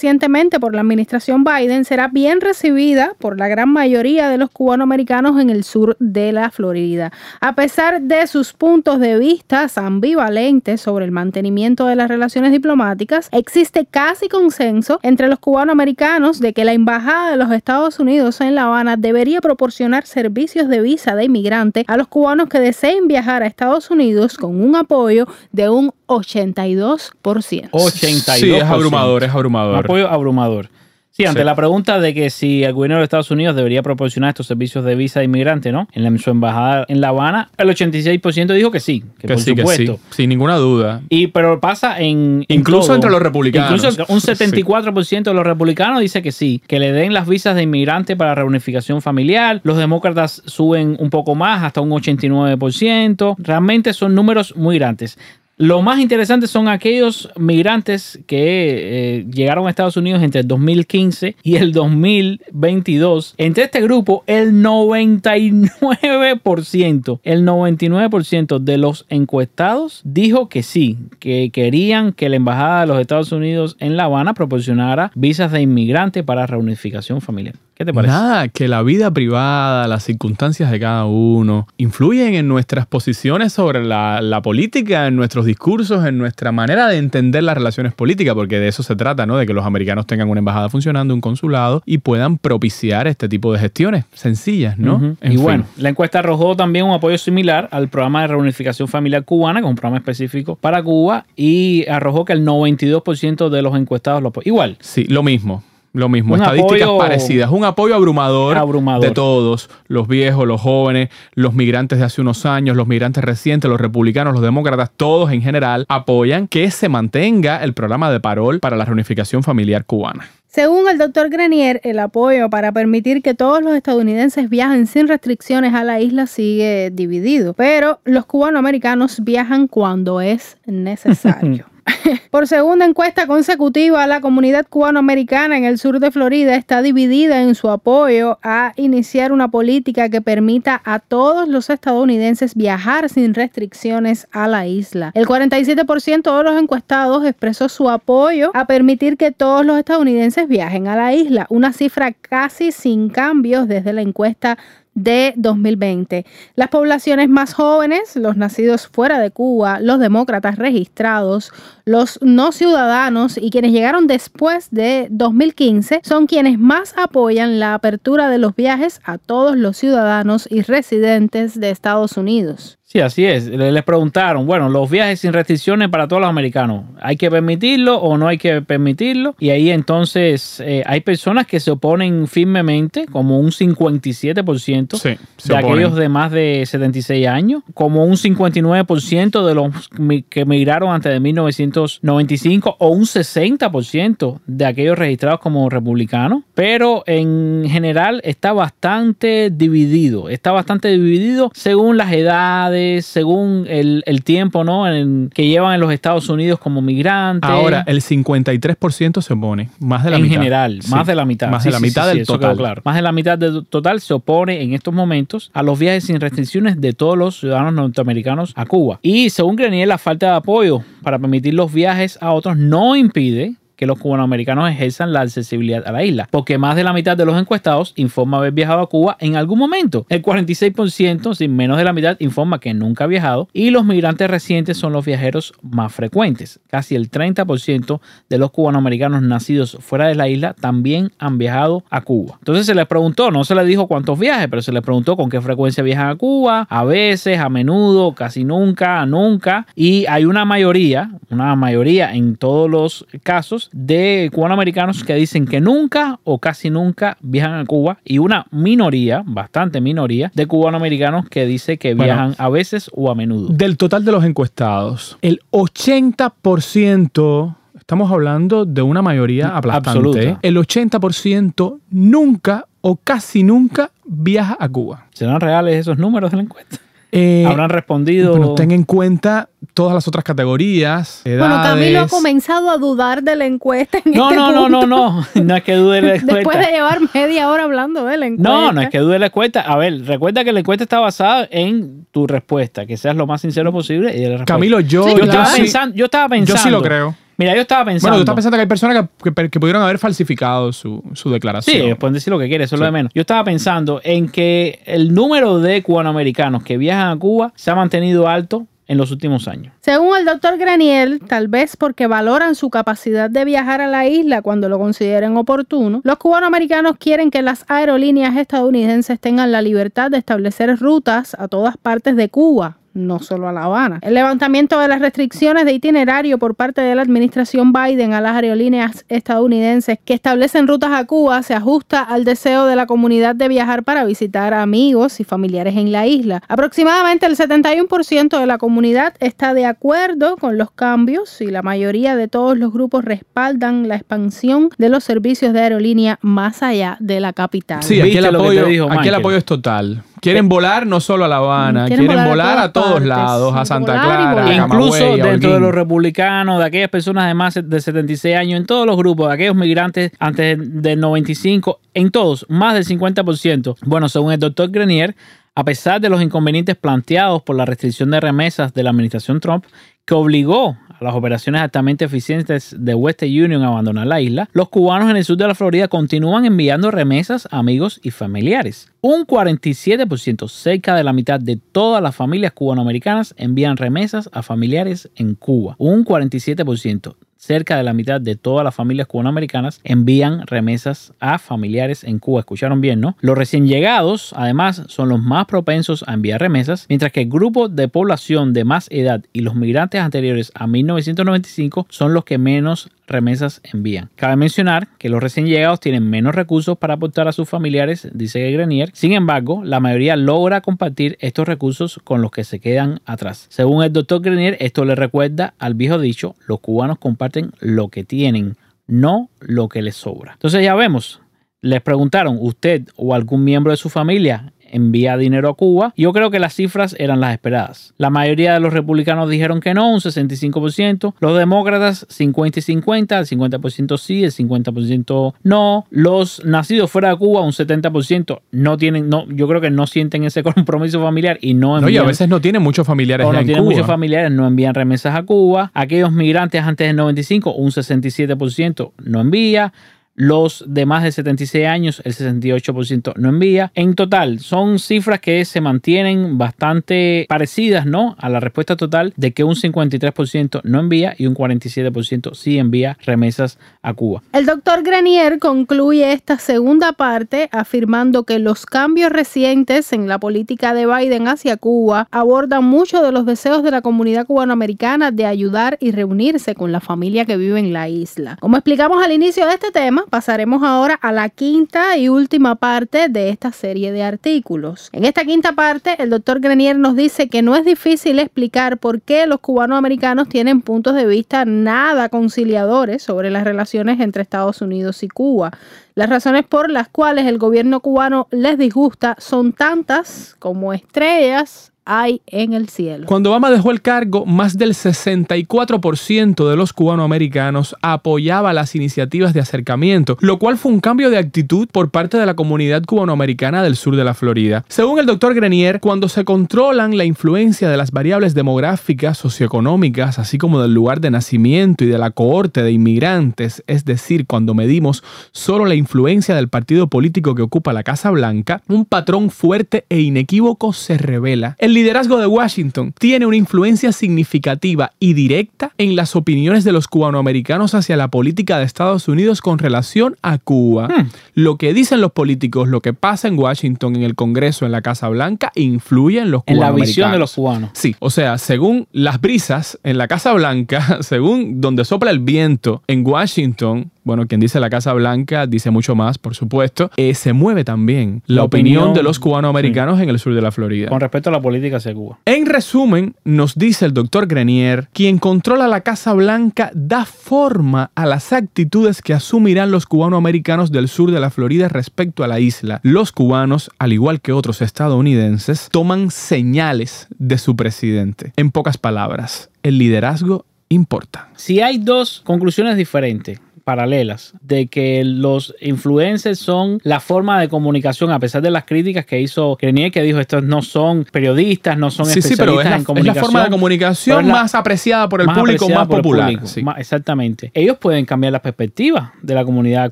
por 0.59 0.75
la 0.75 0.81
administración 0.81 1.43
Biden, 1.43 1.85
será 1.85 2.07
bien 2.07 2.41
recibida 2.41 3.13
por 3.19 3.37
la 3.39 3.47
gran 3.47 3.69
mayoría 3.69 4.29
de 4.29 4.37
los 4.37 4.49
cubanoamericanos 4.49 5.39
en 5.39 5.49
el 5.49 5.63
sur 5.63 5.95
de 5.99 6.31
la 6.31 6.51
Florida. 6.51 7.11
A 7.41 7.55
pesar 7.55 8.01
de 8.01 8.27
sus 8.27 8.53
puntos 8.53 8.99
de 8.99 9.17
vista 9.17 9.67
ambivalentes 9.75 10.81
sobre 10.81 11.05
el 11.05 11.11
mantenimiento 11.11 11.85
de 11.85 11.95
las 11.95 12.07
relaciones 12.07 12.51
diplomáticas, 12.51 13.29
existe 13.31 13.85
casi 13.85 14.27
consenso 14.27 14.99
entre 15.01 15.27
los 15.27 15.39
cubanoamericanos 15.39 16.39
de 16.39 16.53
que 16.53 16.65
la 16.65 16.73
Embajada 16.73 17.31
de 17.31 17.37
los 17.37 17.51
Estados 17.51 17.99
Unidos 17.99 18.41
en 18.41 18.55
La 18.55 18.63
Habana 18.63 18.97
debería 18.97 19.41
proporcionar 19.41 20.05
servicios 20.05 20.67
de 20.67 20.81
visa 20.81 21.15
de 21.15 21.25
inmigrante 21.25 21.85
a 21.87 21.97
los 21.97 22.07
cubanos 22.07 22.49
que 22.49 22.59
deseen 22.59 23.07
viajar 23.07 23.43
a 23.43 23.47
Estados 23.47 23.89
Unidos 23.91 24.37
con 24.37 24.61
un 24.61 24.75
apoyo 24.75 25.27
de 25.51 25.69
un 25.69 25.91
82%. 26.07 27.69
82%. 27.71 28.35
Sí, 28.39 28.53
es 28.53 28.63
abrumador, 28.63 29.23
es 29.23 29.29
Un 29.29 29.35
abrumador. 29.35 29.77
apoyo 29.85 30.09
abrumador. 30.09 30.69
Sí, 31.11 31.23
ante 31.25 31.39
Sí. 31.39 31.45
la 31.45 31.55
pregunta 31.55 31.97
de 32.01 32.13
que 32.13 32.29
si 32.29 32.65
el 32.65 32.73
gobierno 32.73 32.97
de 32.97 33.05
Estados 33.05 33.31
Unidos 33.31 33.55
debería 33.55 33.81
proporcionar 33.81 34.31
estos 34.31 34.47
servicios 34.47 34.83
de 34.83 34.95
visa 34.95 35.19
de 35.21 35.25
inmigrante, 35.27 35.71
¿no? 35.71 35.87
En 35.93 36.03
la- 36.03 36.17
su 36.19 36.29
embajada 36.29 36.83
en 36.89 36.99
La 36.99 37.07
Habana, 37.07 37.51
el 37.57 37.69
86% 37.69 38.53
dijo 38.53 38.69
que 38.69 38.81
sí, 38.81 38.99
que, 39.17 39.29
Que 39.29 39.33
por 39.35 39.39
sí, 39.41 39.55
que 39.55 39.61
supuesto. 39.61 39.93
sí. 40.09 40.15
Sin 40.17 40.29
ninguna 40.29 40.57
duda. 40.57 40.99
Y 41.07 41.27
pero 41.27 41.61
pasa 41.61 42.01
en, 42.01 42.45
en 42.49 42.59
Incluso 42.59 42.87
todo. 42.87 42.95
entre 42.95 43.11
los 43.11 43.21
republicanos. 43.21 43.81
Incluso 43.81 44.05
un 44.11 44.19
74% 44.19 45.23
de 45.31 45.33
los 45.33 45.45
republicanos 45.47 46.01
dice 46.01 46.21
que 46.21 46.33
sí, 46.33 46.61
que 46.67 46.79
le 46.79 46.91
den 46.91 47.13
las 47.13 47.29
visas 47.29 47.55
de 47.55 47.63
inmigrante 47.63 48.17
para 48.17 48.35
reunificación 48.35 49.01
familiar. 49.01 49.61
Los 49.63 49.77
demócratas 49.77 50.41
suben 50.45 50.97
un 50.99 51.09
poco 51.11 51.33
más, 51.33 51.63
hasta 51.63 51.79
un 51.79 51.91
89%. 51.93 53.35
Realmente 53.39 53.93
son 53.93 54.15
números 54.15 54.53
muy 54.57 54.77
grandes. 54.79 55.17
Lo 55.57 55.81
más 55.81 56.01
interesante 56.01 56.47
son 56.47 56.67
aquellos 56.67 57.29
migrantes 57.37 58.19
que 58.27 59.19
eh, 59.19 59.25
llegaron 59.31 59.67
a 59.67 59.69
Estados 59.69 59.95
Unidos 59.95 60.21
entre 60.21 60.41
el 60.41 60.49
2015 60.49 61.37
y 61.43 61.55
el 61.55 61.71
2022. 61.71 63.35
Entre 63.37 63.63
este 63.63 63.79
grupo, 63.79 64.25
el 64.27 64.61
99%, 64.61 67.19
el 67.23 67.45
99% 67.45 68.59
de 68.59 68.77
los 68.77 69.05
encuestados 69.07 70.01
dijo 70.03 70.49
que 70.49 70.61
sí, 70.61 70.97
que 71.19 71.51
querían 71.51 72.11
que 72.11 72.27
la 72.27 72.35
Embajada 72.35 72.81
de 72.81 72.87
los 72.87 72.99
Estados 72.99 73.31
Unidos 73.31 73.77
en 73.79 73.95
La 73.95 74.03
Habana 74.03 74.33
proporcionara 74.33 75.13
visas 75.15 75.53
de 75.53 75.61
inmigrante 75.61 76.21
para 76.21 76.47
reunificación 76.47 77.21
familiar. 77.21 77.55
¿Qué 77.75 77.83
te 77.83 77.93
parece? 77.93 78.13
Nada, 78.13 78.47
que 78.47 78.69
la 78.69 78.81
vida 78.83 79.11
privada, 79.11 79.85
las 79.89 80.03
circunstancias 80.03 80.71
de 80.71 80.79
cada 80.79 81.03
uno, 81.05 81.67
influyen 81.75 82.33
en 82.35 82.47
nuestras 82.47 82.85
posiciones 82.85 83.51
sobre 83.51 83.83
la, 83.83 84.21
la 84.21 84.41
política, 84.41 85.07
en 85.07 85.17
nuestros 85.17 85.45
discursos, 85.45 86.05
en 86.05 86.17
nuestra 86.17 86.53
manera 86.53 86.87
de 86.87 86.97
entender 86.97 87.43
las 87.43 87.55
relaciones 87.55 87.93
políticas, 87.93 88.33
porque 88.33 88.59
de 88.59 88.69
eso 88.69 88.81
se 88.81 88.95
trata, 88.95 89.25
¿no? 89.25 89.35
De 89.35 89.45
que 89.45 89.51
los 89.53 89.65
americanos 89.65 90.07
tengan 90.07 90.29
una 90.29 90.39
embajada 90.39 90.69
funcionando, 90.69 91.13
un 91.13 91.19
consulado 91.19 91.83
y 91.85 91.97
puedan 91.97 92.37
propiciar 92.37 93.07
este 93.07 93.27
tipo 93.27 93.51
de 93.51 93.59
gestiones 93.59 94.05
sencillas, 94.13 94.77
¿no? 94.77 95.17
En 95.19 95.31
Y 95.33 95.35
fin. 95.35 95.43
bueno, 95.43 95.65
la 95.75 95.89
encuesta 95.89 96.19
arrojó 96.19 96.55
también 96.55 96.85
un 96.85 96.93
apoyo 96.93 97.17
similar 97.17 97.67
al 97.71 97.89
programa 97.89 98.21
de 98.21 98.27
reunificación 98.27 98.87
familiar 98.87 99.25
cubana, 99.25 99.59
que 99.59 99.65
es 99.65 99.69
un 99.69 99.75
programa 99.75 99.97
específico 99.97 100.55
para 100.55 100.81
Cuba, 100.81 101.25
y 101.35 101.85
arrojó 101.89 102.23
que 102.23 102.31
el 102.31 102.45
92% 102.45 103.49
de 103.49 103.61
los 103.61 103.75
encuestados 103.77 104.21
lo 104.21 104.29
apoyan. 104.29 104.47
Igual, 104.47 104.77
Sí, 104.79 105.03
lo 105.09 105.23
mismo. 105.23 105.61
Lo 105.95 106.09
mismo, 106.09 106.33
Un 106.35 106.41
estadísticas 106.41 106.87
apoyo- 106.89 106.97
parecidas. 106.97 107.49
Un 107.51 107.63
apoyo 107.65 107.95
abrumador, 107.95 108.57
Abrumador. 108.57 109.01
de 109.03 109.11
todos, 109.11 109.69
los 109.87 110.07
viejos, 110.07 110.45
los 110.45 110.59
jóvenes, 110.61 111.09
los 111.33 111.53
migrantes 111.53 111.97
de 111.99 112.05
hace 112.05 112.21
unos 112.21 112.45
años, 112.45 112.75
los 112.75 112.85
migrantes 112.87 113.23
recientes, 113.23 113.69
los 113.69 113.79
republicanos, 113.79 114.33
los 114.33 114.41
demócratas, 114.41 114.91
todos 114.95 115.31
en 115.31 115.41
general 115.41 115.85
apoyan 115.87 116.47
que 116.47 116.69
se 116.71 116.89
mantenga 116.89 117.63
el 117.63 117.73
programa 117.73 118.11
de 118.11 118.19
parol 118.19 118.59
para 118.59 118.75
la 118.75 118.83
reunificación 118.85 119.41
familiar 119.41 119.85
cubana. 119.85 120.27
Según 120.47 120.87
el 120.89 120.97
doctor 120.97 121.29
Grenier, 121.29 121.81
el 121.83 121.99
apoyo 121.99 122.49
para 122.49 122.71
permitir 122.71 123.21
que 123.21 123.33
todos 123.33 123.61
los 123.61 123.75
estadounidenses 123.75 124.49
viajen 124.49 124.87
sin 124.87 125.07
restricciones 125.09 125.73
a 125.73 125.83
la 125.83 125.99
isla 125.99 126.27
sigue 126.27 126.91
dividido, 126.93 127.53
pero 127.53 127.99
los 128.05 128.25
cubanoamericanos 128.25 129.21
viajan 129.23 129.67
cuando 129.67 130.21
es 130.21 130.57
necesario. 130.65 131.65
Por 132.31 132.47
segunda 132.47 132.85
encuesta 132.85 133.27
consecutiva, 133.27 134.05
la 134.07 134.21
comunidad 134.21 134.65
cubanoamericana 134.67 135.57
en 135.57 135.65
el 135.65 135.77
sur 135.77 135.99
de 135.99 136.11
Florida 136.11 136.55
está 136.55 136.81
dividida 136.81 137.41
en 137.41 137.55
su 137.55 137.69
apoyo 137.69 138.39
a 138.43 138.73
iniciar 138.75 139.31
una 139.31 139.49
política 139.49 140.09
que 140.09 140.21
permita 140.21 140.81
a 140.83 140.99
todos 140.99 141.47
los 141.47 141.69
estadounidenses 141.69 142.55
viajar 142.55 143.09
sin 143.09 143.33
restricciones 143.33 144.27
a 144.31 144.47
la 144.47 144.67
isla. 144.67 145.11
El 145.13 145.27
47% 145.27 146.37
de 146.37 146.43
los 146.43 146.61
encuestados 146.61 147.25
expresó 147.25 147.69
su 147.69 147.89
apoyo 147.89 148.51
a 148.53 148.65
permitir 148.65 149.17
que 149.17 149.31
todos 149.31 149.65
los 149.65 149.77
estadounidenses 149.77 150.47
viajen 150.47 150.87
a 150.87 150.95
la 150.95 151.13
isla, 151.13 151.45
una 151.49 151.73
cifra 151.73 152.11
casi 152.11 152.71
sin 152.71 153.09
cambios 153.09 153.67
desde 153.67 153.93
la 153.93 154.01
encuesta 154.01 154.57
de 154.95 155.33
2020. 155.35 156.25
Las 156.55 156.69
poblaciones 156.69 157.29
más 157.29 157.53
jóvenes, 157.53 158.15
los 158.15 158.37
nacidos 158.37 158.87
fuera 158.87 159.19
de 159.19 159.29
Cuba, 159.29 159.79
los 159.79 159.99
demócratas 159.99 160.57
registrados, 160.57 161.51
los 161.85 162.19
no 162.21 162.51
ciudadanos 162.51 163.37
y 163.37 163.51
quienes 163.51 163.71
llegaron 163.71 164.07
después 164.07 164.69
de 164.71 165.07
2015 165.11 166.01
son 166.03 166.25
quienes 166.25 166.57
más 166.57 166.95
apoyan 166.97 167.59
la 167.59 167.73
apertura 167.75 168.29
de 168.29 168.37
los 168.37 168.55
viajes 168.55 169.01
a 169.03 169.17
todos 169.17 169.57
los 169.57 169.77
ciudadanos 169.77 170.47
y 170.49 170.61
residentes 170.61 171.59
de 171.59 171.69
Estados 171.69 172.17
Unidos. 172.17 172.79
Sí, 172.87 172.99
así 172.99 173.25
es. 173.25 173.47
Le- 173.47 173.71
Les 173.71 173.83
preguntaron, 173.83 174.45
bueno, 174.45 174.69
los 174.69 174.89
viajes 174.89 175.19
sin 175.19 175.33
restricciones 175.33 175.89
para 175.89 176.07
todos 176.07 176.21
los 176.21 176.29
americanos, 176.29 176.83
¿hay 177.01 177.17
que 177.17 177.31
permitirlo 177.31 177.97
o 177.97 178.15
no 178.17 178.27
hay 178.27 178.37
que 178.37 178.61
permitirlo? 178.61 179.35
Y 179.39 179.49
ahí 179.49 179.71
entonces 179.71 180.61
eh, 180.63 180.83
hay 180.85 181.01
personas 181.01 181.47
que 181.47 181.59
se 181.59 181.71
oponen 181.71 182.27
firmemente, 182.27 183.07
como 183.07 183.39
un 183.39 183.51
57% 183.51 184.97
Sí, 184.97 185.09
de 185.09 185.55
aquellos 185.57 185.95
de 185.95 186.09
más 186.09 186.31
de 186.31 186.63
76 186.65 187.27
años, 187.27 187.63
como 187.73 188.05
un 188.05 188.17
59% 188.17 189.45
de 189.45 189.55
los 189.55 189.89
que 190.29 190.41
emigraron 190.41 190.93
antes 190.93 191.11
de 191.11 191.19
1995 191.19 192.75
o 192.79 192.89
un 192.89 193.05
60% 193.05 194.39
de 194.45 194.65
aquellos 194.65 194.97
registrados 194.97 195.39
como 195.39 195.69
republicanos, 195.69 196.43
pero 196.53 197.03
en 197.07 197.65
general 197.67 198.21
está 198.23 198.53
bastante 198.53 199.49
dividido, 199.51 200.29
está 200.29 200.51
bastante 200.51 200.89
dividido 200.89 201.51
según 201.55 201.97
las 201.97 202.11
edades, 202.13 202.74
según 203.01 203.65
el, 203.69 204.03
el 204.05 204.23
tiempo 204.23 204.63
¿no? 204.63 204.91
en, 204.91 205.29
que 205.33 205.47
llevan 205.47 205.73
en 205.75 205.79
los 205.81 205.91
Estados 205.91 206.29
Unidos 206.29 206.59
como 206.59 206.81
migrantes. 206.81 207.49
Ahora, 207.49 207.83
el 207.87 208.01
53% 208.01 209.21
se 209.21 209.33
opone, 209.33 209.69
más 209.79 210.03
de 210.03 210.11
la 210.11 210.17
en 210.17 210.23
mitad. 210.23 210.35
general, 210.35 210.79
Sí, 210.81 210.91
más 210.91 211.07
de 211.07 211.15
la 211.15 211.25
mitad. 211.25 211.49
Más 211.49 211.63
Sí, 211.63 211.69
de 211.69 211.73
la 211.73 211.79
sí, 211.79 211.83
mitad 211.85 212.07
del 212.07 212.25
total. 212.25 212.57
claro. 212.57 212.81
Más 212.85 212.95
de 212.95 213.01
la 213.01 213.11
mitad 213.11 213.37
del 213.37 213.65
total 213.65 213.99
se 214.01 214.13
opone 214.13 214.61
en 214.61 214.73
estos 214.73 214.93
momentos 214.93 215.51
a 215.53 215.63
los 215.63 215.77
viajes 215.79 216.05
sin 216.05 216.19
restricciones 216.19 216.79
de 216.81 216.93
todos 216.93 217.17
los 217.17 217.39
ciudadanos 217.39 217.73
norteamericanos 217.73 218.53
a 218.55 218.65
Cuba. 218.65 218.99
Y 219.01 219.29
según 219.29 219.55
Grenier, 219.55 219.87
la 219.87 219.97
falta 219.97 220.31
de 220.31 220.35
apoyo 220.37 220.81
para 221.03 221.19
permitir 221.19 221.53
los 221.53 221.71
viajes 221.73 222.17
a 222.21 222.31
otros 222.31 222.57
no 222.57 222.95
impide 222.95 223.55
que 223.75 223.85
los 223.85 223.99
cubanoamericanos 223.99 224.69
ejerzan 224.69 225.13
la 225.13 225.21
accesibilidad 225.21 225.85
a 225.85 225.91
la 225.91 226.03
isla, 226.03 226.27
porque 226.31 226.57
más 226.57 226.75
de 226.75 226.83
la 226.83 226.93
mitad 226.93 227.17
de 227.17 227.25
los 227.25 227.39
encuestados 227.39 227.93
informa 227.95 228.37
haber 228.37 228.51
viajado 228.53 228.81
a 228.81 228.89
Cuba 228.89 229.17
en 229.19 229.35
algún 229.35 229.59
momento. 229.59 230.05
El 230.09 230.21
46%, 230.21 231.35
sin 231.35 231.55
menos 231.55 231.77
de 231.77 231.83
la 231.83 231.93
mitad, 231.93 232.17
informa 232.19 232.59
que 232.59 232.73
nunca 232.73 233.05
ha 233.05 233.07
viajado 233.07 233.49
y 233.53 233.69
los 233.69 233.85
migrantes 233.85 234.29
recientes 234.29 234.77
son 234.77 234.93
los 234.93 235.05
viajeros 235.05 235.53
más 235.61 235.93
frecuentes. 235.93 236.59
Casi 236.67 236.95
el 236.95 237.09
30% 237.09 237.99
de 238.29 238.37
los 238.37 238.51
cubanoamericanos 238.51 239.21
nacidos 239.21 239.77
fuera 239.79 240.07
de 240.07 240.15
la 240.15 240.27
isla 240.27 240.53
también 240.53 241.11
han 241.19 241.37
viajado 241.37 241.83
a 241.89 242.01
Cuba. 242.01 242.35
Entonces 242.39 242.65
se 242.65 242.75
les 242.75 242.85
preguntó, 242.87 243.31
no 243.31 243.43
se 243.43 243.55
les 243.55 243.65
dijo 243.67 243.87
cuántos 243.87 244.19
viajes, 244.19 244.47
pero 244.49 244.61
se 244.61 244.71
les 244.71 244.81
preguntó 244.81 245.15
con 245.15 245.29
qué 245.29 245.41
frecuencia 245.41 245.83
viajan 245.83 246.09
a 246.09 246.15
Cuba, 246.15 246.67
a 246.69 246.83
veces, 246.83 247.39
a 247.39 247.49
menudo, 247.49 248.13
casi 248.13 248.43
nunca, 248.43 249.05
nunca. 249.05 249.67
Y 249.75 250.05
hay 250.07 250.25
una 250.25 250.45
mayoría, 250.45 251.11
una 251.29 251.55
mayoría 251.55 252.13
en 252.13 252.35
todos 252.35 252.69
los 252.69 253.05
casos 253.23 253.64
de 253.73 254.29
cubanoamericanos 254.33 255.03
que 255.03 255.15
dicen 255.15 255.45
que 255.45 255.61
nunca 255.61 256.19
o 256.23 256.39
casi 256.39 256.69
nunca 256.69 257.17
viajan 257.21 257.59
a 257.59 257.65
Cuba 257.65 257.97
y 258.03 258.17
una 258.19 258.45
minoría, 258.51 259.23
bastante 259.25 259.81
minoría, 259.81 260.31
de 260.33 260.47
cubanoamericanos 260.47 261.27
que 261.29 261.45
dice 261.45 261.77
que 261.77 261.93
Bueno. 261.93 262.13
viajan 262.13 262.35
a 262.37 262.49
veces 262.49 262.89
o 262.93 263.09
a 263.11 263.15
menudo. 263.15 263.49
Del 263.49 263.77
total 263.77 264.05
de 264.05 264.11
los 264.11 264.23
encuestados, 264.23 265.17
el 265.21 265.39
80%, 265.51 267.55
estamos 267.77 268.11
hablando 268.11 268.65
de 268.65 268.81
una 268.81 269.01
mayoría 269.01 269.55
aplastante, 269.55 269.89
Absoluta. 269.89 270.39
el 270.41 270.57
80% 270.57 271.79
nunca 271.91 272.65
o 272.81 272.95
casi 272.97 273.43
nunca 273.43 273.91
viaja 274.05 274.57
a 274.59 274.69
Cuba. 274.69 275.05
¿Serán 275.13 275.41
reales 275.41 275.75
esos 275.75 275.97
números 275.97 276.31
de 276.31 276.37
la 276.37 276.43
encuesta? 276.43 276.77
Eh, 277.17 277.45
¿Habrán 277.47 277.69
respondido? 277.69 278.31
bueno, 278.31 278.55
ten 278.55 278.71
en 278.71 278.83
cuenta 278.83 279.47
todas 279.73 279.93
las 279.93 280.05
otras 280.05 280.23
categorías, 280.25 281.21
edades. 281.23 281.39
Bueno, 281.39 281.63
Camilo 281.63 281.99
ha 282.01 282.07
comenzado 282.07 282.69
a 282.69 282.77
dudar 282.77 283.23
de 283.23 283.37
la 283.37 283.45
encuesta 283.45 283.99
en 284.03 284.11
No, 284.11 284.25
este 284.29 284.35
no, 284.35 284.51
no, 284.51 284.67
no, 284.69 284.85
no. 284.85 285.25
No 285.33 285.55
es 285.55 285.63
que 285.63 285.75
dude 285.75 286.01
la 286.01 286.15
encuesta. 286.15 286.35
Después 286.35 286.59
de 286.59 286.65
llevar 286.73 286.99
media 287.13 287.49
hora 287.49 287.63
hablando 287.63 288.03
de 288.03 288.17
la 288.17 288.25
encuesta. 288.25 288.49
No, 288.51 288.71
no 288.73 288.81
es 288.81 288.89
que 288.89 288.99
dude 288.99 289.17
la 289.17 289.27
encuesta. 289.27 289.61
A 289.61 289.77
ver, 289.77 290.05
recuerda 290.05 290.43
que 290.43 290.51
la 290.51 290.59
encuesta 290.59 290.83
está 290.83 290.99
basada 290.99 291.47
en 291.49 292.05
tu 292.11 292.27
respuesta, 292.27 292.85
que 292.85 292.97
seas 292.97 293.15
lo 293.15 293.25
más 293.25 293.39
sincero 293.41 293.71
posible 293.71 294.11
y 294.13 294.19
de 294.19 294.23
la 294.23 294.29
respuesta. 294.31 294.53
Camilo, 294.53 294.79
yo, 294.81 295.03
Sí, 295.05 295.15
yo, 295.17 295.23
estaba 295.23 295.47
pensando, 295.55 295.95
yo 295.95 296.05
estaba 296.05 296.27
pensando. 296.29 296.57
yo 296.57 296.63
sí 296.63 296.69
lo 296.69 296.81
creo. 296.81 297.15
Mira, 297.37 297.53
yo 297.55 297.61
estaba 297.61 297.85
pensando. 297.85 298.09
Bueno, 298.11 298.17
tú 298.17 298.21
estás 298.23 298.35
pensando 298.35 298.57
que 298.57 298.61
hay 298.61 298.67
personas 298.67 299.07
que, 299.23 299.33
que- 299.33 299.49
que 299.49 299.59
pudieron 299.59 299.81
haber 299.83 299.97
falsificado 299.99 300.71
su, 300.73 301.03
su 301.13 301.29
declaración. 301.29 301.75
Sí, 301.75 301.81
ellos 301.83 301.97
pueden 301.97 302.13
decir 302.13 302.31
lo 302.31 302.39
que 302.39 302.47
quieren, 302.47 302.65
eso 302.65 302.75
es 302.75 302.79
lo 302.79 302.85
de 302.85 302.91
menos. 302.91 303.11
Yo 303.13 303.21
estaba 303.21 303.43
pensando 303.43 303.99
en 304.03 304.29
que 304.29 304.79
el 304.85 305.13
número 305.13 305.59
de 305.59 305.83
cubanoamericanos 305.83 306.63
que 306.63 306.77
viajan 306.77 307.09
a 307.09 307.17
Cuba 307.19 307.51
se 307.55 307.71
ha 307.71 307.75
mantenido 307.75 308.27
alto 308.27 308.67
en 308.87 308.99
los 308.99 309.09
últimos 309.09 309.47
años. 309.47 309.73
Según 309.81 310.15
el 310.15 310.25
doctor 310.25 310.59
Graniel, 310.59 311.19
tal 311.27 311.47
vez 311.47 311.75
porque 311.75 312.05
valoran 312.05 312.53
su 312.53 312.69
capacidad 312.69 313.31
de 313.31 313.43
viajar 313.43 313.81
a 313.81 313.87
la 313.87 314.05
isla 314.07 314.43
cuando 314.43 314.69
lo 314.69 314.77
consideren 314.77 315.35
oportuno, 315.37 316.01
los 316.03 316.17
cubanoamericanos 316.17 316.95
quieren 316.99 317.31
que 317.31 317.41
las 317.41 317.65
aerolíneas 317.67 318.37
estadounidenses 318.37 319.19
tengan 319.19 319.51
la 319.51 319.63
libertad 319.63 320.11
de 320.11 320.19
establecer 320.19 320.77
rutas 320.77 321.35
a 321.39 321.47
todas 321.47 321.77
partes 321.77 322.15
de 322.15 322.29
Cuba. 322.29 322.77
No 322.95 323.19
solo 323.19 323.47
a 323.47 323.51
La 323.51 323.65
Habana. 323.65 323.99
El 324.01 324.15
levantamiento 324.15 324.79
de 324.79 324.87
las 324.87 324.99
restricciones 324.99 325.65
de 325.65 325.73
itinerario 325.73 326.39
por 326.39 326.55
parte 326.55 326.81
de 326.81 326.95
la 326.95 327.01
administración 327.01 327.73
Biden 327.73 328.13
a 328.13 328.21
las 328.21 328.35
aerolíneas 328.35 329.05
estadounidenses 329.09 329.99
que 330.03 330.13
establecen 330.13 330.67
rutas 330.67 330.91
a 330.93 331.05
Cuba 331.05 331.43
se 331.43 331.53
ajusta 331.53 332.01
al 332.01 332.23
deseo 332.23 332.65
de 332.65 332.75
la 332.75 332.85
comunidad 332.85 333.35
de 333.35 333.49
viajar 333.49 333.83
para 333.83 334.05
visitar 334.05 334.53
a 334.53 334.61
amigos 334.61 335.19
y 335.19 335.25
familiares 335.25 335.75
en 335.75 335.91
la 335.91 336.07
isla. 336.07 336.41
Aproximadamente 336.47 337.25
el 337.25 337.35
71% 337.35 338.39
de 338.39 338.45
la 338.45 338.57
comunidad 338.57 339.13
está 339.19 339.53
de 339.53 339.65
acuerdo 339.65 340.37
con 340.37 340.57
los 340.57 340.71
cambios 340.71 341.41
y 341.41 341.47
la 341.47 341.61
mayoría 341.61 342.15
de 342.15 342.27
todos 342.27 342.57
los 342.57 342.71
grupos 342.71 343.03
respaldan 343.03 343.87
la 343.87 343.95
expansión 343.95 344.69
de 344.77 344.89
los 344.89 345.03
servicios 345.03 345.53
de 345.53 345.59
aerolínea 345.59 346.17
más 346.21 346.63
allá 346.63 346.97
de 346.99 347.19
la 347.19 347.33
capital. 347.33 347.83
Sí, 347.83 347.99
aquí 347.99 348.17
el, 348.17 348.23
¿Viste 348.23 348.31
lo 348.31 348.39
que 348.39 348.43
te 348.43 348.59
apoyo, 348.59 348.65
dijo 348.65 348.91
aquí 348.91 349.07
el 349.09 349.15
apoyo 349.15 349.37
es 349.37 349.45
total. 349.45 350.03
Quieren 350.25 350.49
volar 350.49 350.87
no 350.87 350.99
solo 350.99 351.25
a 351.25 351.27
La 351.27 351.37
Habana, 351.37 351.85
Quieren 351.85 352.07
quieren, 352.07 352.25
volar 352.25 352.57
a 352.57 352.71
todos 352.71 352.93
partes. 352.93 353.07
lados, 353.07 353.55
a 353.55 353.63
Santa 353.63 353.93
Clara, 354.01 354.45
a 354.45 354.53
Incluso 354.53 354.93
Camagüey, 354.93 355.21
a 355.21 355.25
dentro 355.25 355.53
de 355.53 355.59
los 355.59 355.73
republicanos, 355.73 356.59
de 356.59 356.65
aquellas 356.65 356.89
personas 356.89 357.27
de 357.27 357.33
más 357.35 357.53
de 357.63 357.79
76 357.79 358.35
años, 358.35 358.59
en 358.59 358.65
todos 358.65 358.87
los 358.87 358.97
grupos, 358.97 359.27
de 359.27 359.33
aquellos 359.35 359.55
migrantes 359.55 360.11
antes 360.19 360.57
del 360.59 360.99
95, 360.99 361.79
en 361.93 362.09
todos, 362.09 362.45
más 362.49 362.73
del 362.73 362.85
50%. 362.85 363.77
Bueno, 363.85 364.09
según 364.09 364.33
el 364.33 364.39
doctor 364.39 364.71
Grenier, 364.71 365.15
a 365.53 365.63
pesar 365.63 366.01
de 366.01 366.09
los 366.09 366.21
inconvenientes 366.21 366.75
planteados 366.75 367.43
por 367.43 367.55
la 367.55 367.65
restricción 367.65 368.09
de 368.11 368.19
remesas 368.19 368.73
de 368.73 368.83
la 368.83 368.89
administración 368.89 369.39
Trump, 369.39 369.65
que 370.05 370.13
obligó 370.13 370.77
las 371.05 371.15
operaciones 371.15 371.61
altamente 371.61 372.05
eficientes 372.05 372.75
de 372.77 372.93
Western 372.93 373.31
Union 373.31 373.63
abandonar 373.63 374.07
la 374.07 374.21
isla, 374.21 374.49
los 374.53 374.69
cubanos 374.69 375.09
en 375.09 375.17
el 375.17 375.25
sur 375.25 375.37
de 375.37 375.47
la 375.47 375.55
Florida 375.55 375.87
continúan 375.87 376.45
enviando 376.45 376.91
remesas 376.91 377.47
a 377.51 377.59
amigos 377.59 377.99
y 378.03 378.11
familiares. 378.11 378.91
Un 379.01 379.25
47%, 379.25 380.49
cerca 380.49 380.95
de 380.95 381.03
la 381.03 381.13
mitad 381.13 381.39
de 381.39 381.57
todas 381.57 382.01
las 382.01 382.15
familias 382.15 382.53
cubanoamericanas 382.53 383.33
envían 383.37 383.77
remesas 383.77 384.29
a 384.33 384.41
familiares 384.41 385.09
en 385.15 385.35
Cuba. 385.35 385.75
Un 385.77 386.03
47% 386.03 387.15
cerca 387.45 387.77
de 387.77 387.83
la 387.83 387.93
mitad 387.93 388.19
de 388.19 388.35
todas 388.35 388.63
las 388.63 388.73
familias 388.73 389.07
cubanoamericanas 389.07 389.79
envían 389.83 390.47
remesas 390.47 391.13
a 391.19 391.37
familiares 391.37 392.03
en 392.03 392.17
Cuba. 392.17 392.39
Escucharon 392.39 392.81
bien, 392.81 392.99
¿no? 392.99 393.15
Los 393.21 393.37
recién 393.37 393.67
llegados, 393.67 394.33
además, 394.35 394.83
son 394.87 395.09
los 395.09 395.21
más 395.21 395.45
propensos 395.45 396.03
a 396.07 396.13
enviar 396.13 396.41
remesas, 396.41 396.85
mientras 396.89 397.11
que 397.11 397.21
el 397.21 397.29
grupo 397.29 397.69
de 397.69 397.87
población 397.87 398.53
de 398.53 398.65
más 398.65 398.87
edad 398.89 399.23
y 399.31 399.41
los 399.41 399.55
migrantes 399.55 400.01
anteriores 400.01 400.51
a 400.55 400.65
1995 400.65 401.85
son 401.89 402.13
los 402.13 402.25
que 402.25 402.37
menos 402.37 402.89
remesas 403.07 403.61
envían. 403.63 404.09
Cabe 404.15 404.35
mencionar 404.35 404.87
que 404.97 405.09
los 405.09 405.21
recién 405.21 405.45
llegados 405.45 405.79
tienen 405.79 406.09
menos 406.09 406.35
recursos 406.35 406.77
para 406.77 406.95
aportar 406.95 407.27
a 407.27 407.31
sus 407.31 407.47
familiares, 407.49 408.07
dice 408.13 408.51
Grenier. 408.51 408.89
Sin 408.93 409.13
embargo, 409.13 409.63
la 409.63 409.79
mayoría 409.79 410.15
logra 410.15 410.61
compartir 410.61 411.17
estos 411.19 411.47
recursos 411.47 411.99
con 412.03 412.21
los 412.21 412.31
que 412.31 412.43
se 412.43 412.59
quedan 412.59 413.01
atrás. 413.05 413.47
Según 413.49 413.83
el 413.83 413.93
doctor 413.93 414.21
Grenier, 414.21 414.57
esto 414.59 414.85
le 414.85 414.95
recuerda 414.95 415.53
al 415.59 415.73
viejo 415.73 415.99
dicho, 415.99 416.35
los 416.47 416.59
cubanos 416.59 416.99
comparten 416.99 417.51
lo 417.59 417.89
que 417.89 418.03
tienen, 418.03 418.55
no 418.87 419.29
lo 419.39 419.69
que 419.69 419.81
les 419.81 419.95
sobra. 419.95 420.33
Entonces 420.33 420.63
ya 420.63 420.75
vemos, 420.75 421.21
les 421.61 421.81
preguntaron, 421.81 422.37
¿usted 422.39 422.83
o 422.95 423.15
algún 423.15 423.43
miembro 423.43 423.71
de 423.71 423.77
su 423.77 423.89
familia 423.89 424.53
envía 424.75 425.17
dinero 425.17 425.49
a 425.49 425.55
Cuba. 425.55 425.93
Yo 425.97 426.13
creo 426.13 426.29
que 426.31 426.39
las 426.39 426.53
cifras 426.53 426.95
eran 426.99 427.19
las 427.19 427.33
esperadas. 427.33 427.93
La 427.97 428.09
mayoría 428.09 428.53
de 428.53 428.59
los 428.59 428.73
republicanos 428.73 429.29
dijeron 429.29 429.59
que 429.59 429.73
no, 429.73 429.89
un 429.89 429.99
65%. 429.99 431.13
Los 431.19 431.37
demócratas 431.37 432.05
50 432.09 432.59
y 432.59 432.61
50, 432.61 433.19
el 433.19 433.25
50% 433.25 433.97
sí, 433.97 434.23
el 434.23 434.31
50% 434.31 435.33
no. 435.43 435.85
Los 435.89 436.43
nacidos 436.45 436.91
fuera 436.91 437.09
de 437.09 437.17
Cuba, 437.17 437.41
un 437.41 437.51
70% 437.51 438.41
no 438.51 438.77
tienen, 438.77 439.09
no, 439.09 439.25
yo 439.29 439.47
creo 439.47 439.61
que 439.61 439.69
no 439.69 439.87
sienten 439.87 440.23
ese 440.25 440.43
compromiso 440.55 441.01
familiar 441.01 441.37
y 441.41 441.53
no 441.53 441.77
envían. 441.77 441.83
No, 441.83 441.89
y 441.89 441.97
a 441.97 442.07
veces 442.07 442.27
no 442.27 442.41
tienen 442.41 442.61
muchos 442.61 442.85
familiares 442.85 443.25
o 443.25 443.33
no 443.33 443.39
en 443.39 443.45
tienen 443.45 443.63
Cuba. 443.63 443.73
muchos 443.73 443.87
familiares, 443.87 444.31
no 444.31 444.45
envían 444.45 444.73
remesas 444.73 445.15
a 445.15 445.23
Cuba. 445.23 445.71
Aquellos 445.73 446.11
migrantes 446.11 446.61
antes 446.63 446.87
del 446.87 446.95
95, 446.95 447.53
un 447.53 447.71
67% 447.71 448.91
no 449.03 449.21
envía. 449.21 449.73
Los 450.15 450.63
de 450.65 450.85
más 450.85 451.03
de 451.03 451.11
76 451.11 451.67
años, 451.67 452.01
el 452.05 452.13
68% 452.13 453.15
no 453.17 453.29
envía. 453.29 453.71
En 453.75 453.95
total, 453.95 454.39
son 454.39 454.79
cifras 454.79 455.19
que 455.19 455.43
se 455.43 455.59
mantienen 455.59 456.37
bastante 456.37 457.25
parecidas, 457.27 457.85
¿no? 457.85 458.15
A 458.17 458.29
la 458.29 458.39
respuesta 458.39 458.77
total 458.77 459.13
de 459.17 459.33
que 459.33 459.43
un 459.43 459.55
53% 459.55 460.61
no 460.63 460.79
envía 460.79 461.15
y 461.17 461.27
un 461.27 461.35
47% 461.35 462.33
sí 462.33 462.57
envía 462.57 462.97
remesas 463.05 463.59
a 463.81 463.93
Cuba. 463.93 464.23
El 464.31 464.45
doctor 464.45 464.83
Grenier 464.83 465.37
concluye 465.39 466.13
esta 466.13 466.39
segunda 466.39 466.93
parte 466.93 467.49
afirmando 467.51 468.23
que 468.23 468.39
los 468.39 468.65
cambios 468.65 469.11
recientes 469.11 469.91
en 469.91 470.07
la 470.07 470.17
política 470.17 470.73
de 470.73 470.85
Biden 470.85 471.27
hacia 471.27 471.57
Cuba 471.57 472.07
abordan 472.09 472.63
muchos 472.63 473.01
de 473.01 473.11
los 473.11 473.25
deseos 473.25 473.63
de 473.63 473.71
la 473.71 473.81
comunidad 473.81 474.25
cubanoamericana 474.25 475.11
de 475.11 475.25
ayudar 475.25 475.77
y 475.81 475.91
reunirse 475.91 476.55
con 476.55 476.71
la 476.71 476.79
familia 476.79 477.25
que 477.25 477.35
vive 477.35 477.59
en 477.59 477.73
la 477.73 477.89
isla. 477.89 478.37
Como 478.39 478.55
explicamos 478.55 479.03
al 479.03 479.11
inicio 479.11 479.45
de 479.45 479.55
este 479.55 479.71
tema, 479.71 480.04
pasaremos 480.09 480.63
ahora 480.63 480.95
a 480.95 481.11
la 481.11 481.29
quinta 481.29 481.97
y 481.97 482.09
última 482.09 482.55
parte 482.55 483.09
de 483.09 483.29
esta 483.29 483.51
serie 483.51 483.91
de 483.91 484.03
artículos. 484.03 484.89
En 484.91 485.05
esta 485.05 485.23
quinta 485.23 485.53
parte, 485.53 485.95
el 486.01 486.09
doctor 486.09 486.39
Grenier 486.39 486.77
nos 486.77 486.95
dice 486.95 487.27
que 487.27 487.41
no 487.41 487.55
es 487.55 487.65
difícil 487.65 488.19
explicar 488.19 488.77
por 488.77 489.01
qué 489.01 489.27
los 489.27 489.39
cubanoamericanos 489.39 490.29
tienen 490.29 490.61
puntos 490.61 490.95
de 490.95 491.05
vista 491.05 491.45
nada 491.45 492.09
conciliadores 492.09 493.03
sobre 493.03 493.29
las 493.29 493.43
relaciones 493.43 493.99
entre 493.99 494.23
Estados 494.23 494.61
Unidos 494.61 495.03
y 495.03 495.07
Cuba. 495.07 495.51
Las 495.95 496.09
razones 496.09 496.45
por 496.45 496.69
las 496.69 496.89
cuales 496.89 497.25
el 497.25 497.37
gobierno 497.37 497.79
cubano 497.79 498.27
les 498.31 498.57
disgusta 498.57 499.15
son 499.19 499.53
tantas 499.53 500.35
como 500.39 500.73
estrellas 500.73 501.71
hay 501.85 502.21
en 502.27 502.53
el 502.53 502.69
cielo. 502.69 503.05
Cuando 503.05 503.29
Obama 503.29 503.51
dejó 503.51 503.71
el 503.71 503.81
cargo, 503.81 504.25
más 504.25 504.57
del 504.57 504.73
64% 504.73 506.49
de 506.49 506.55
los 506.55 506.73
cubanoamericanos 506.73 507.75
apoyaba 507.81 508.53
las 508.53 508.75
iniciativas 508.75 509.33
de 509.33 509.39
acercamiento, 509.39 510.17
lo 510.19 510.39
cual 510.39 510.57
fue 510.57 510.71
un 510.71 510.79
cambio 510.79 511.09
de 511.09 511.17
actitud 511.17 511.67
por 511.71 511.91
parte 511.91 512.17
de 512.17 512.25
la 512.25 512.33
comunidad 512.33 512.83
cubanoamericana 512.83 513.63
del 513.63 513.75
sur 513.75 513.95
de 513.95 514.03
la 514.03 514.13
Florida. 514.13 514.65
Según 514.67 514.99
el 514.99 515.05
doctor 515.05 515.33
Grenier, 515.35 515.79
cuando 515.79 516.09
se 516.09 516.25
controlan 516.25 516.97
la 516.97 517.05
influencia 517.05 517.69
de 517.69 517.77
las 517.77 517.91
variables 517.91 518.33
demográficas, 518.33 519.17
socioeconómicas, 519.17 520.19
así 520.19 520.37
como 520.37 520.61
del 520.61 520.73
lugar 520.73 521.01
de 521.01 521.11
nacimiento 521.11 521.83
y 521.83 521.87
de 521.87 521.97
la 521.97 522.11
cohorte 522.11 522.63
de 522.63 522.71
inmigrantes, 522.71 523.63
es 523.67 523.85
decir, 523.85 524.25
cuando 524.25 524.53
medimos 524.53 525.03
solo 525.31 525.65
la 525.65 525.75
influencia 525.75 526.35
del 526.35 526.49
partido 526.49 526.87
político 526.87 527.35
que 527.35 527.43
ocupa 527.43 527.73
la 527.73 527.83
Casa 527.83 528.09
Blanca, 528.09 528.61
un 528.67 528.85
patrón 528.85 529.29
fuerte 529.29 529.85
e 529.89 530.01
inequívoco 530.01 530.73
se 530.73 530.97
revela. 530.97 531.55
El 531.59 531.74
liderazgo 531.75 532.17
de 532.17 532.25
Washington 532.25 532.93
tiene 532.97 533.25
una 533.25 533.35
influencia 533.35 533.91
significativa 533.91 534.91
y 534.99 535.13
directa 535.13 535.71
en 535.77 535.95
las 535.95 536.15
opiniones 536.15 536.63
de 536.63 536.71
los 536.71 536.87
cubanoamericanos 536.87 537.75
hacia 537.75 537.95
la 537.97 538.07
política 538.07 538.57
de 538.57 538.65
Estados 538.65 539.07
Unidos 539.07 539.41
con 539.41 539.59
relación 539.59 540.15
a 540.23 540.39
Cuba. 540.39 540.87
Hmm. 540.87 541.09
Lo 541.35 541.57
que 541.57 541.73
dicen 541.73 542.01
los 542.01 542.11
políticos, 542.11 542.67
lo 542.67 542.81
que 542.81 542.93
pasa 542.93 543.27
en 543.27 543.37
Washington, 543.37 543.95
en 543.95 544.03
el 544.03 544.15
Congreso, 544.15 544.65
en 544.65 544.71
la 544.71 544.81
Casa 544.81 545.09
Blanca, 545.09 545.51
influye 545.55 546.19
en 546.19 546.31
los 546.31 546.41
En 546.47 546.55
la 546.55 546.67
cubanoamericanos. 546.67 546.87
visión 546.87 547.11
de 547.11 547.19
los 547.19 547.33
cubanos. 547.33 547.69
Sí, 547.73 547.95
o 547.99 548.09
sea, 548.09 548.37
según 548.37 548.87
las 548.91 549.21
brisas 549.21 549.77
en 549.83 549.97
la 549.97 550.07
Casa 550.07 550.33
Blanca, 550.33 550.97
según 551.01 551.61
donde 551.61 551.85
sopla 551.85 552.11
el 552.11 552.19
viento 552.19 552.81
en 552.87 553.05
Washington, 553.05 553.91
bueno, 554.05 554.27
quien 554.27 554.39
dice 554.39 554.59
la 554.59 554.69
Casa 554.69 554.93
Blanca 554.93 555.47
dice 555.47 555.71
mucho 555.71 555.95
más, 555.95 556.17
por 556.19 556.35
supuesto, 556.35 556.91
eh, 556.95 557.13
se 557.15 557.33
mueve 557.33 557.63
también 557.63 558.21
la, 558.27 558.35
La 558.35 558.43
opinión, 558.43 558.77
opinión, 558.77 558.93
de 558.93 559.03
los 559.03 559.19
cubanoamericanos 559.19 559.99
en 559.99 560.09
el 560.09 560.19
sur 560.19 560.33
de 560.35 560.41
la 560.41 560.51
Florida. 560.51 560.89
Con 560.89 561.01
respecto 561.01 561.29
a 561.29 561.33
la 561.33 561.41
política 561.41 561.77
hacia 561.77 561.93
Cuba. 561.93 562.19
En 562.25 562.45
resumen, 562.45 563.15
nos 563.23 563.55
dice 563.55 563.85
el 563.85 563.93
doctor 563.93 564.27
Grenier, 564.27 564.87
quien 564.93 565.17
controla 565.17 565.67
la 565.67 565.81
Casa 565.81 566.13
Blanca 566.13 566.71
da 566.73 567.05
forma 567.05 567.91
a 567.95 568.05
las 568.05 568.31
actitudes 568.31 569.01
que 569.01 569.13
asumirán 569.13 569.71
los 569.71 569.87
cubanoamericanos 569.87 570.71
del 570.71 570.87
sur 570.87 571.11
de 571.11 571.19
la 571.19 571.31
Florida 571.31 571.67
respecto 571.67 572.23
a 572.23 572.27
la 572.27 572.39
isla. 572.39 572.79
Los 572.83 573.11
cubanos, 573.11 573.71
al 573.79 573.91
igual 573.91 574.21
que 574.21 574.33
otros 574.33 574.61
estadounidenses, 574.61 575.69
toman 575.71 576.11
señales 576.11 577.07
de 577.17 577.39
su 577.39 577.55
presidente. 577.55 578.33
En 578.37 578.51
pocas 578.51 578.77
palabras, 578.77 579.49
el 579.63 579.79
liderazgo 579.79 580.45
importa. 580.69 581.29
Si 581.35 581.61
hay 581.61 581.77
dos 581.77 582.21
conclusiones 582.23 582.77
diferentes 582.77 583.39
paralelas 583.65 584.33
de 584.41 584.67
que 584.67 585.03
los 585.03 585.53
influencers 585.59 586.39
son 586.39 586.79
la 586.83 586.99
forma 587.01 587.39
de 587.41 587.49
comunicación 587.49 588.11
a 588.11 588.19
pesar 588.19 588.41
de 588.41 588.51
las 588.51 588.63
críticas 588.63 589.05
que 589.05 589.19
hizo 589.19 589.57
Grenier 589.59 589.91
que 589.91 590.01
dijo 590.03 590.19
estos 590.19 590.43
no 590.43 590.61
son 590.61 591.05
periodistas 591.11 591.77
no 591.77 591.91
son 591.91 592.05
Sí, 592.05 592.21
sí, 592.21 592.33
especialistas 592.33 592.45
pero 592.45 592.61
es 592.61 592.65
la, 592.65 592.75
en 592.75 592.75
es 592.77 592.81
la 592.81 592.85
comunicación 592.85 593.25
forma 593.25 593.43
de 593.43 593.49
comunicación 593.49 594.27
la- 594.27 594.33
más 594.33 594.55
apreciada 594.55 595.09
por 595.09 595.19
el 595.21 595.27
público, 595.27 595.67
más 595.67 595.87
popular. 595.87 596.27
público. 596.27 596.47
Sí. 596.47 596.63
Exactamente 596.77 597.51
ellos 597.53 597.77
pueden 597.77 598.05
cambiar 598.05 598.31
la 598.33 598.41
perspectiva 598.41 599.13
de 599.21 599.33
la 599.35 599.43
comunidad 599.43 599.91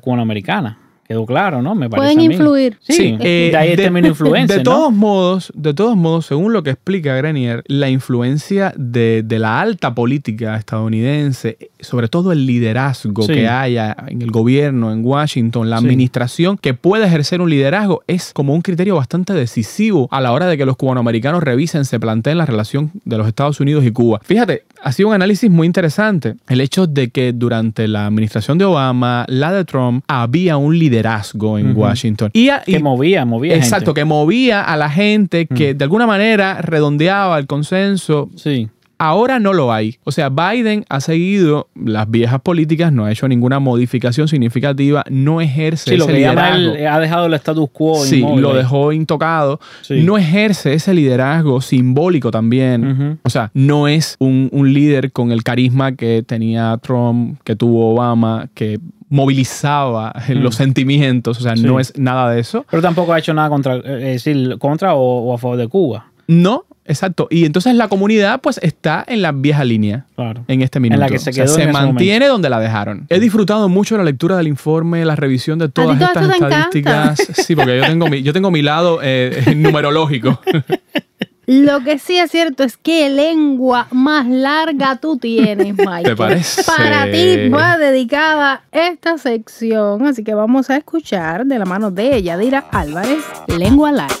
cubanoamericana 0.00 0.78
quedó 1.06 1.26
claro 1.26 1.62
no 1.62 1.74
me 1.74 1.88
parece 1.90 2.14
Pueden 2.14 2.18
a 2.18 2.28
mí. 2.28 2.34
influir. 2.34 2.76
sí, 2.80 2.92
Sí, 2.92 3.16
eh, 3.20 3.48
de 3.52 3.56
ahí 3.56 3.70
el 3.70 3.76
término 3.76 4.08
influencer 4.08 4.58
de 4.58 4.64
¿no? 4.64 4.70
todos 4.70 4.92
modos, 4.92 5.52
de 5.54 5.74
todos 5.74 5.96
modos, 5.96 6.26
según 6.26 6.52
lo 6.52 6.62
que 6.62 6.70
explica 6.70 7.14
Grenier, 7.16 7.62
la 7.66 7.90
influencia 7.90 8.72
de, 8.76 9.22
de 9.24 9.38
la 9.38 9.60
alta 9.60 9.94
política 9.94 10.56
estadounidense, 10.56 11.58
sobre 11.80 12.08
todo 12.08 12.32
el 12.32 12.46
liderazgo 12.46 13.22
Sí. 13.24 13.32
que 13.34 13.48
haya 13.48 13.96
en 14.08 14.22
el 14.22 14.30
gobierno, 14.30 14.92
en 14.92 15.04
Washington, 15.04 15.70
la 15.70 15.78
Sí. 15.78 15.84
administración 15.84 16.56
que 16.58 16.74
puede 16.74 17.06
ejercer 17.06 17.40
un 17.40 17.50
liderazgo, 17.50 18.02
es 18.06 18.32
como 18.32 18.54
un 18.54 18.62
criterio 18.62 18.96
bastante 18.96 19.32
decisivo 19.32 20.08
a 20.10 20.20
la 20.20 20.32
hora 20.32 20.46
de 20.46 20.56
que 20.56 20.64
los 20.66 20.76
cubanoamericanos 20.76 21.42
revisen, 21.42 21.84
se 21.84 22.00
planteen 22.00 22.38
la 22.38 22.46
relación 22.46 22.90
de 23.04 23.18
los 23.18 23.26
Estados 23.26 23.60
Unidos 23.60 23.84
y 23.84 23.90
Cuba. 23.90 24.20
Fíjate, 24.24 24.64
ha 24.82 24.92
sido 24.92 25.08
un 25.08 25.14
análisis 25.14 25.50
muy 25.50 25.66
interesante 25.66 26.34
el 26.48 26.60
hecho 26.60 26.86
de 26.86 27.10
que 27.10 27.32
durante 27.32 27.88
la 27.88 28.06
administración 28.06 28.58
de 28.58 28.64
Obama, 28.64 29.24
la 29.28 29.52
de 29.52 29.64
Trump, 29.64 30.04
había 30.08 30.56
un 30.56 30.78
liderazgo 30.78 30.93
en 30.98 31.70
Ujú. 31.72 31.80
Washington. 31.80 32.30
Y, 32.32 32.48
a- 32.50 32.60
que 32.64 32.78
y- 32.78 32.82
movía 32.82 33.24
movía 33.24 33.54
Exacto, 33.56 33.86
gente. 33.92 34.00
que 34.00 34.04
movía 34.04 34.62
a 34.62 34.76
la 34.76 34.90
gente, 34.90 35.46
que 35.46 35.74
Mm. 35.74 35.78
de 35.78 35.84
alguna 35.84 36.06
manera 36.06 36.60
redondeaba 36.62 37.38
el 37.38 37.46
consenso. 37.46 38.30
sí 38.36 38.68
Ahora 38.96 39.40
no 39.40 39.52
lo 39.52 39.72
hay. 39.72 39.96
O 40.04 40.12
sea, 40.12 40.28
Biden 40.30 40.84
ha 40.88 41.00
seguido 41.00 41.68
las 41.74 42.08
viejas 42.08 42.40
políticas, 42.40 42.92
no 42.92 43.04
ha 43.04 43.10
hecho 43.10 43.26
ninguna 43.26 43.58
modificación 43.58 44.28
significativa, 44.28 45.04
no 45.10 45.40
ejerce 45.40 45.90
sí 45.90 45.96
lo 45.96 46.04
ese 46.04 46.14
que 46.14 46.20
llama 46.20 46.50
liderazgo. 46.56 46.74
él 46.76 46.86
ha 46.86 47.00
dejado 47.00 47.26
el 47.26 47.34
status 47.34 47.68
quo 47.72 47.96
Sí, 48.04 48.20
inmóvil 48.20 48.42
lo 48.42 48.54
dejó 48.54 48.92
intocado. 48.92 49.58
Sí. 49.82 50.00
No 50.04 50.16
ejerce 50.16 50.74
ese 50.74 50.94
liderazgo 50.94 51.60
simbólico 51.60 52.30
también. 52.30 53.18
O 53.24 53.30
sea, 53.30 53.50
no 53.52 53.88
es 53.88 54.14
un, 54.20 54.48
un 54.52 54.72
líder 54.72 55.10
con 55.10 55.32
el 55.32 55.42
carisma 55.42 55.96
que 55.96 56.22
tenía 56.22 56.78
Trump, 56.80 57.40
que 57.42 57.56
tuvo 57.56 57.92
Obama, 57.94 58.48
que 58.54 58.78
movilizaba 59.14 60.12
eh, 60.28 60.34
Mm. 60.34 60.42
los 60.42 60.54
sentimientos. 60.56 61.38
O 61.38 61.42
sea, 61.42 61.56
Sí. 61.56 61.62
no 61.62 61.78
es 61.80 61.96
nada 61.98 62.30
de 62.30 62.40
eso. 62.40 62.64
pero 62.70 62.82
tampoco 62.82 63.12
ha 63.12 63.18
hecho 63.18 63.32
nada 63.34 63.48
contra 63.48 63.76
eh, 63.76 64.14
es 64.14 64.24
decir 64.24 64.58
contra 64.58 64.94
o, 64.94 65.30
o 65.30 65.34
a 65.34 65.38
favor 65.38 65.56
de 65.56 65.68
Cuba 65.68 66.06
No, 66.26 66.64
Exacto. 66.86 67.28
Y 67.30 67.46
entonces 67.46 67.74
la 67.76 67.88
comunidad 67.88 68.42
pues 68.42 68.60
está 68.62 69.02
en 69.08 69.22
la 69.22 69.32
vieja 69.32 69.64
línea. 69.64 70.04
Claro. 70.16 70.44
En 70.48 70.60
este 70.60 70.80
minuto. 70.80 71.00
la 71.00 71.08
que 71.08 71.18
se 71.18 71.30
O 71.30 71.32
sea, 71.32 71.44
quedó 71.46 71.54
en 71.54 71.60
ese 71.62 71.72
mantiene 71.72 72.26
donde 72.26 72.50
la 72.50 72.60
dejaron. 72.60 73.06
He 73.08 73.20
disfrutado 73.20 73.70
mucho 73.70 73.96
la 73.96 74.04
lectura 74.04 74.36
del 74.36 74.48
informe, 74.48 75.02
la 75.06 75.16
revisión 75.16 75.58
de 75.58 75.70
todas 75.70 75.98
estas 75.98 76.28
estadísticas. 76.28 77.18
Sí, 77.46 77.56
porque 77.56 77.78
yo 77.78 77.86
tengo 77.86 78.06
mi, 78.08 78.22
yo 78.22 78.32
tengo 78.34 78.50
mi 78.50 78.60
lado 78.60 78.98
eh, 79.02 79.54
numerológico. 79.56 80.38
Lo 81.46 81.82
que 81.82 81.98
sí 81.98 82.18
es 82.18 82.30
cierto 82.30 82.62
es 82.62 82.76
que 82.76 83.08
lengua 83.10 83.86
más 83.90 84.26
larga 84.26 84.96
tú 84.96 85.16
tienes, 85.16 85.74
Mike. 85.76 86.08
¿Te 86.10 86.16
parece? 86.16 86.64
Para 86.64 87.10
ti 87.10 87.48
va 87.48 87.78
dedicada 87.78 88.62
esta 88.72 89.18
sección, 89.18 90.06
así 90.06 90.24
que 90.24 90.34
vamos 90.34 90.70
a 90.70 90.76
escuchar 90.76 91.46
de 91.46 91.58
la 91.58 91.64
mano 91.64 91.90
de 91.90 92.22
Yadira 92.22 92.66
Álvarez, 92.70 93.24
Lengua 93.48 93.92
Larga. 93.92 94.14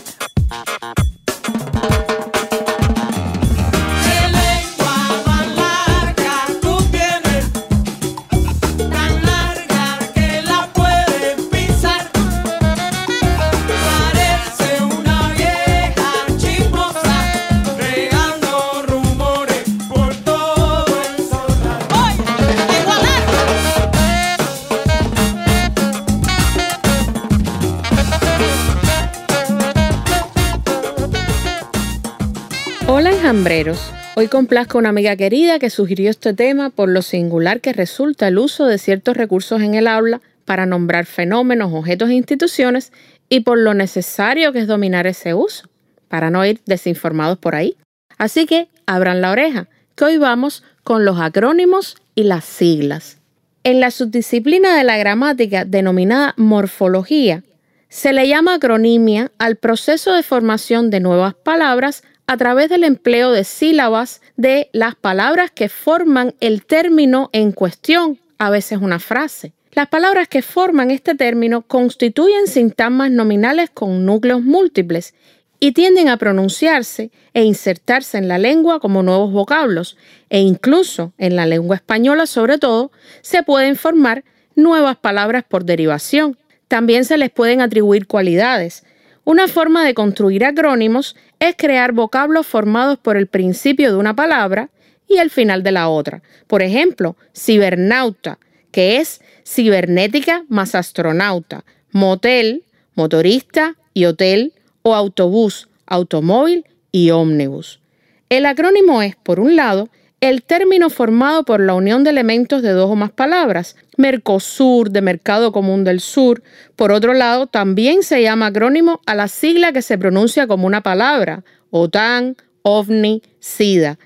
Hola 33.24 33.30
enjambreros, 33.30 33.90
hoy 34.16 34.28
complazco 34.28 34.76
a 34.76 34.80
una 34.80 34.90
amiga 34.90 35.16
querida 35.16 35.58
que 35.58 35.70
sugirió 35.70 36.10
este 36.10 36.34
tema 36.34 36.68
por 36.68 36.90
lo 36.90 37.00
singular 37.00 37.62
que 37.62 37.72
resulta 37.72 38.28
el 38.28 38.36
uso 38.36 38.66
de 38.66 38.76
ciertos 38.76 39.16
recursos 39.16 39.62
en 39.62 39.74
el 39.74 39.86
aula 39.86 40.20
para 40.44 40.66
nombrar 40.66 41.06
fenómenos, 41.06 41.72
objetos 41.72 42.10
e 42.10 42.16
instituciones 42.16 42.92
y 43.30 43.40
por 43.40 43.56
lo 43.56 43.72
necesario 43.72 44.52
que 44.52 44.58
es 44.58 44.66
dominar 44.66 45.06
ese 45.06 45.32
uso, 45.32 45.70
para 46.08 46.28
no 46.28 46.44
ir 46.44 46.60
desinformados 46.66 47.38
por 47.38 47.54
ahí. 47.54 47.78
Así 48.18 48.44
que 48.44 48.68
abran 48.84 49.22
la 49.22 49.30
oreja, 49.30 49.68
que 49.94 50.04
hoy 50.04 50.18
vamos 50.18 50.62
con 50.82 51.06
los 51.06 51.18
acrónimos 51.18 51.96
y 52.14 52.24
las 52.24 52.44
siglas. 52.44 53.16
En 53.62 53.80
la 53.80 53.90
subdisciplina 53.90 54.76
de 54.76 54.84
la 54.84 54.98
gramática 54.98 55.64
denominada 55.64 56.34
morfología, 56.36 57.42
se 57.88 58.12
le 58.12 58.28
llama 58.28 58.56
acronimia 58.56 59.32
al 59.38 59.56
proceso 59.56 60.12
de 60.12 60.22
formación 60.22 60.90
de 60.90 61.00
nuevas 61.00 61.32
palabras 61.32 62.02
a 62.26 62.36
través 62.36 62.68
del 62.68 62.84
empleo 62.84 63.30
de 63.30 63.44
sílabas 63.44 64.22
de 64.36 64.70
las 64.72 64.94
palabras 64.94 65.50
que 65.50 65.68
forman 65.68 66.34
el 66.40 66.64
término 66.64 67.30
en 67.32 67.52
cuestión, 67.52 68.18
a 68.38 68.50
veces 68.50 68.78
una 68.80 68.98
frase. 68.98 69.52
Las 69.72 69.88
palabras 69.88 70.28
que 70.28 70.42
forman 70.42 70.90
este 70.90 71.14
término 71.14 71.62
constituyen 71.62 72.46
sintagmas 72.46 73.10
nominales 73.10 73.70
con 73.70 74.06
núcleos 74.06 74.42
múltiples 74.42 75.14
y 75.58 75.72
tienden 75.72 76.08
a 76.08 76.16
pronunciarse 76.16 77.10
e 77.32 77.42
insertarse 77.42 78.18
en 78.18 78.28
la 78.28 78.38
lengua 78.38 78.80
como 78.80 79.02
nuevos 79.02 79.32
vocablos 79.32 79.96
e 80.30 80.40
incluso 80.40 81.12
en 81.18 81.36
la 81.36 81.46
lengua 81.46 81.76
española 81.76 82.26
sobre 82.26 82.58
todo 82.58 82.92
se 83.22 83.42
pueden 83.42 83.76
formar 83.76 84.24
nuevas 84.54 84.96
palabras 84.96 85.42
por 85.48 85.64
derivación. 85.64 86.38
También 86.68 87.04
se 87.04 87.18
les 87.18 87.30
pueden 87.30 87.60
atribuir 87.60 88.06
cualidades. 88.06 88.84
Una 89.24 89.48
forma 89.48 89.84
de 89.84 89.94
construir 89.94 90.44
acrónimos 90.44 91.16
es 91.40 91.56
crear 91.56 91.92
vocablos 91.92 92.46
formados 92.46 92.98
por 92.98 93.16
el 93.16 93.26
principio 93.26 93.90
de 93.90 93.96
una 93.96 94.14
palabra 94.14 94.68
y 95.08 95.16
el 95.16 95.30
final 95.30 95.62
de 95.62 95.72
la 95.72 95.88
otra. 95.88 96.22
Por 96.46 96.62
ejemplo, 96.62 97.16
cibernauta, 97.34 98.38
que 98.70 98.98
es 98.98 99.22
cibernética 99.46 100.44
más 100.48 100.74
astronauta, 100.74 101.64
motel, 101.90 102.64
motorista 102.94 103.76
y 103.94 104.04
hotel, 104.04 104.52
o 104.82 104.94
autobús, 104.94 105.68
automóvil 105.86 106.66
y 106.92 107.10
ómnibus. 107.10 107.80
El 108.28 108.44
acrónimo 108.44 109.00
es, 109.00 109.16
por 109.16 109.40
un 109.40 109.56
lado, 109.56 109.88
el 110.24 110.42
término 110.42 110.88
formado 110.88 111.44
por 111.44 111.60
la 111.60 111.74
unión 111.74 112.02
de 112.02 112.08
elementos 112.08 112.62
de 112.62 112.70
dos 112.70 112.90
o 112.90 112.96
más 112.96 113.10
palabras, 113.10 113.76
Mercosur, 113.98 114.90
de 114.90 115.02
Mercado 115.02 115.52
Común 115.52 115.84
del 115.84 116.00
Sur. 116.00 116.42
Por 116.76 116.92
otro 116.92 117.12
lado, 117.12 117.46
también 117.46 118.02
se 118.02 118.22
llama 118.22 118.46
acrónimo 118.46 119.02
a 119.04 119.14
la 119.14 119.28
sigla 119.28 119.72
que 119.72 119.82
se 119.82 119.98
pronuncia 119.98 120.46
como 120.46 120.66
una 120.66 120.82
palabra, 120.82 121.44
OTAN, 121.70 122.36
OVNI, 122.62 123.22
SIDA. 123.38 123.98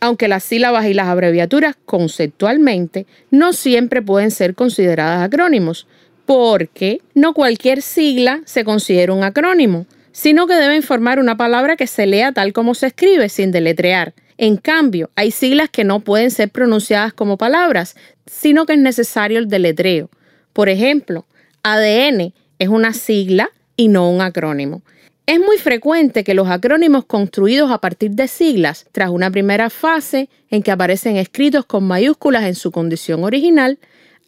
Aunque 0.00 0.28
las 0.28 0.44
sílabas 0.44 0.84
y 0.84 0.92
las 0.92 1.08
abreviaturas 1.08 1.76
conceptualmente 1.86 3.06
no 3.30 3.54
siempre 3.54 4.02
pueden 4.02 4.30
ser 4.30 4.54
consideradas 4.54 5.22
acrónimos, 5.22 5.86
porque 6.26 7.00
no 7.14 7.32
cualquier 7.32 7.80
sigla 7.80 8.42
se 8.44 8.64
considera 8.64 9.14
un 9.14 9.24
acrónimo, 9.24 9.86
sino 10.12 10.46
que 10.46 10.54
deben 10.54 10.82
formar 10.82 11.18
una 11.18 11.38
palabra 11.38 11.76
que 11.76 11.86
se 11.86 12.04
lea 12.06 12.32
tal 12.32 12.52
como 12.52 12.74
se 12.74 12.88
escribe, 12.88 13.30
sin 13.30 13.50
deletrear. 13.50 14.12
En 14.36 14.56
cambio, 14.56 15.10
hay 15.14 15.30
siglas 15.30 15.70
que 15.70 15.84
no 15.84 16.00
pueden 16.00 16.30
ser 16.30 16.50
pronunciadas 16.50 17.12
como 17.12 17.36
palabras, 17.36 17.94
sino 18.26 18.66
que 18.66 18.72
es 18.72 18.78
necesario 18.78 19.38
el 19.38 19.48
deletreo. 19.48 20.10
Por 20.52 20.68
ejemplo, 20.68 21.26
ADN 21.62 22.32
es 22.58 22.68
una 22.68 22.92
sigla 22.92 23.50
y 23.76 23.88
no 23.88 24.10
un 24.10 24.20
acrónimo. 24.20 24.82
Es 25.26 25.38
muy 25.38 25.56
frecuente 25.56 26.22
que 26.22 26.34
los 26.34 26.48
acrónimos 26.48 27.06
construidos 27.06 27.70
a 27.70 27.78
partir 27.78 28.10
de 28.10 28.28
siglas, 28.28 28.86
tras 28.92 29.08
una 29.08 29.30
primera 29.30 29.70
fase 29.70 30.28
en 30.50 30.62
que 30.62 30.70
aparecen 30.70 31.16
escritos 31.16 31.64
con 31.64 31.84
mayúsculas 31.84 32.44
en 32.44 32.54
su 32.54 32.70
condición 32.70 33.24
original, 33.24 33.78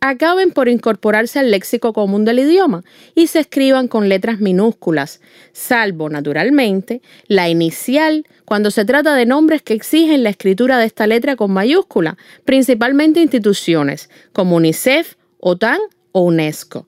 acaben 0.00 0.52
por 0.52 0.68
incorporarse 0.68 1.38
al 1.38 1.50
léxico 1.50 1.92
común 1.92 2.24
del 2.24 2.38
idioma 2.38 2.82
y 3.14 3.26
se 3.26 3.40
escriban 3.40 3.88
con 3.88 4.08
letras 4.08 4.40
minúsculas, 4.40 5.20
salvo, 5.52 6.08
naturalmente, 6.08 7.02
la 7.26 7.48
inicial 7.48 8.26
cuando 8.46 8.70
se 8.70 8.84
trata 8.84 9.14
de 9.14 9.26
nombres 9.26 9.60
que 9.60 9.74
exigen 9.74 10.22
la 10.22 10.30
escritura 10.30 10.78
de 10.78 10.86
esta 10.86 11.06
letra 11.06 11.36
con 11.36 11.50
mayúscula, 11.50 12.16
principalmente 12.44 13.20
instituciones 13.20 14.08
como 14.32 14.56
UNICEF, 14.56 15.16
OTAN 15.40 15.80
o 16.12 16.22
UNESCO. 16.22 16.86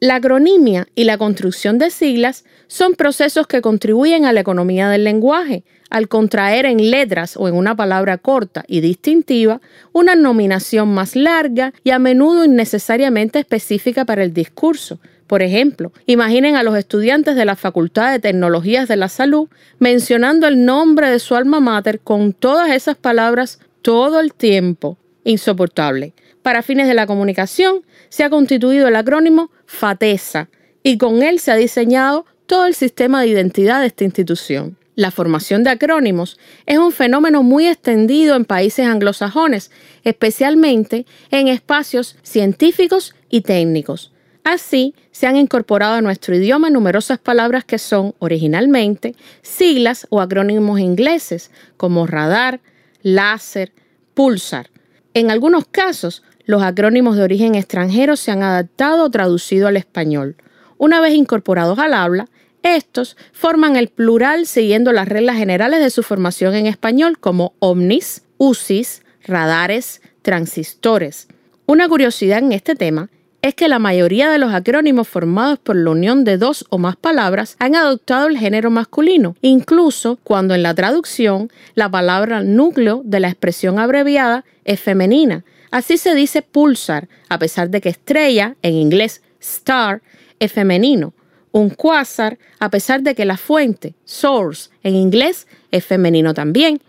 La 0.00 0.16
acronimia 0.16 0.88
y 0.94 1.04
la 1.04 1.16
construcción 1.16 1.78
de 1.78 1.90
siglas 1.90 2.44
son 2.66 2.96
procesos 2.96 3.46
que 3.46 3.62
contribuyen 3.62 4.26
a 4.26 4.32
la 4.34 4.40
economía 4.40 4.90
del 4.90 5.04
lenguaje, 5.04 5.64
al 5.88 6.08
contraer 6.08 6.66
en 6.66 6.90
letras 6.90 7.36
o 7.36 7.48
en 7.48 7.54
una 7.54 7.76
palabra 7.76 8.18
corta 8.18 8.64
y 8.66 8.80
distintiva 8.80 9.60
una 9.92 10.16
nominación 10.16 10.92
más 10.92 11.16
larga 11.16 11.72
y 11.84 11.90
a 11.90 11.98
menudo 11.98 12.44
innecesariamente 12.44 13.38
específica 13.38 14.04
para 14.04 14.24
el 14.24 14.34
discurso. 14.34 14.98
Por 15.26 15.42
ejemplo, 15.42 15.92
imaginen 16.06 16.56
a 16.56 16.62
los 16.62 16.76
estudiantes 16.76 17.34
de 17.34 17.44
la 17.44 17.56
Facultad 17.56 18.12
de 18.12 18.20
Tecnologías 18.20 18.88
de 18.88 18.96
la 18.96 19.08
Salud 19.08 19.48
mencionando 19.78 20.46
el 20.46 20.64
nombre 20.64 21.10
de 21.10 21.18
su 21.18 21.34
alma 21.34 21.58
mater 21.58 22.00
con 22.00 22.32
todas 22.32 22.70
esas 22.70 22.96
palabras 22.96 23.58
todo 23.82 24.20
el 24.20 24.32
tiempo. 24.32 24.98
Insoportable. 25.24 26.12
Para 26.42 26.62
fines 26.62 26.86
de 26.86 26.94
la 26.94 27.08
comunicación, 27.08 27.82
se 28.08 28.22
ha 28.22 28.30
constituido 28.30 28.86
el 28.86 28.94
acrónimo 28.94 29.50
FATESA 29.66 30.48
y 30.84 30.98
con 30.98 31.24
él 31.24 31.40
se 31.40 31.50
ha 31.50 31.56
diseñado 31.56 32.24
todo 32.46 32.66
el 32.66 32.74
sistema 32.74 33.20
de 33.20 33.28
identidad 33.28 33.80
de 33.80 33.88
esta 33.88 34.04
institución. 34.04 34.76
La 34.94 35.10
formación 35.10 35.64
de 35.64 35.70
acrónimos 35.70 36.38
es 36.64 36.78
un 36.78 36.92
fenómeno 36.92 37.42
muy 37.42 37.66
extendido 37.66 38.36
en 38.36 38.44
países 38.44 38.86
anglosajones, 38.86 39.72
especialmente 40.04 41.04
en 41.32 41.48
espacios 41.48 42.16
científicos 42.22 43.16
y 43.28 43.40
técnicos. 43.40 44.12
Así, 44.48 44.94
se 45.10 45.26
han 45.26 45.34
incorporado 45.34 45.94
a 45.94 46.00
nuestro 46.00 46.36
idioma 46.36 46.70
numerosas 46.70 47.18
palabras 47.18 47.64
que 47.64 47.78
son, 47.78 48.14
originalmente, 48.20 49.16
siglas 49.42 50.06
o 50.08 50.20
acrónimos 50.20 50.78
ingleses, 50.78 51.50
como 51.76 52.06
radar, 52.06 52.60
láser, 53.02 53.72
pulsar. 54.14 54.70
En 55.14 55.32
algunos 55.32 55.66
casos, 55.66 56.22
los 56.44 56.62
acrónimos 56.62 57.16
de 57.16 57.24
origen 57.24 57.56
extranjero 57.56 58.14
se 58.14 58.30
han 58.30 58.44
adaptado 58.44 59.06
o 59.06 59.10
traducido 59.10 59.66
al 59.66 59.76
español. 59.76 60.36
Una 60.78 61.00
vez 61.00 61.14
incorporados 61.14 61.80
al 61.80 61.92
habla, 61.92 62.28
estos 62.62 63.16
forman 63.32 63.74
el 63.74 63.88
plural 63.88 64.46
siguiendo 64.46 64.92
las 64.92 65.08
reglas 65.08 65.38
generales 65.38 65.80
de 65.80 65.90
su 65.90 66.04
formación 66.04 66.54
en 66.54 66.66
español 66.66 67.18
como 67.18 67.54
omnis, 67.58 68.22
usis, 68.36 69.02
radares, 69.24 70.02
transistores. 70.22 71.26
Una 71.66 71.88
curiosidad 71.88 72.38
en 72.38 72.52
este 72.52 72.76
tema 72.76 73.10
es 73.46 73.54
que 73.54 73.68
la 73.68 73.78
mayoría 73.78 74.28
de 74.28 74.38
los 74.38 74.52
acrónimos 74.52 75.06
formados 75.06 75.60
por 75.60 75.76
la 75.76 75.90
unión 75.90 76.24
de 76.24 76.36
dos 76.36 76.66
o 76.68 76.78
más 76.78 76.96
palabras 76.96 77.54
han 77.60 77.76
adoptado 77.76 78.26
el 78.26 78.38
género 78.38 78.70
masculino, 78.70 79.36
incluso 79.40 80.18
cuando 80.24 80.54
en 80.54 80.64
la 80.64 80.74
traducción 80.74 81.52
la 81.76 81.88
palabra 81.88 82.42
núcleo 82.42 83.02
de 83.04 83.20
la 83.20 83.28
expresión 83.28 83.78
abreviada 83.78 84.44
es 84.64 84.80
femenina. 84.80 85.44
Así 85.70 85.96
se 85.96 86.16
dice 86.16 86.42
pulsar, 86.42 87.08
a 87.28 87.38
pesar 87.38 87.70
de 87.70 87.80
que 87.80 87.88
estrella, 87.88 88.56
en 88.62 88.74
inglés 88.74 89.22
star, 89.38 90.02
es 90.40 90.50
femenino. 90.52 91.12
un 91.52 91.70
quasar, 91.70 92.38
a 92.58 92.68
pesar 92.68 93.00
de 93.02 93.14
que 93.14 93.24
la 93.24 93.36
fuente, 93.36 93.94
source, 94.04 94.70
en 94.82 94.94
inglés, 94.94 95.46
es 95.70 95.84
femenino 95.86 96.34
también. 96.34 96.82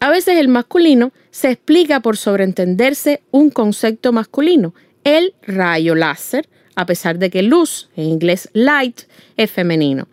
A 0.00 0.08
veces 0.08 0.38
el 0.38 0.48
masculino 0.48 1.12
se 1.30 1.50
explica 1.50 2.00
por 2.00 2.16
sobreentenderse 2.16 3.22
un 3.30 3.50
concepto 3.50 4.12
masculino, 4.12 4.72
el 5.06 5.34
rayo 5.42 5.94
láser, 5.94 6.48
a 6.74 6.84
pesar 6.84 7.20
de 7.20 7.30
que 7.30 7.42
luz, 7.42 7.88
en 7.96 8.06
inglés 8.06 8.50
light, 8.52 9.02
es 9.36 9.50
femenino. 9.52 10.08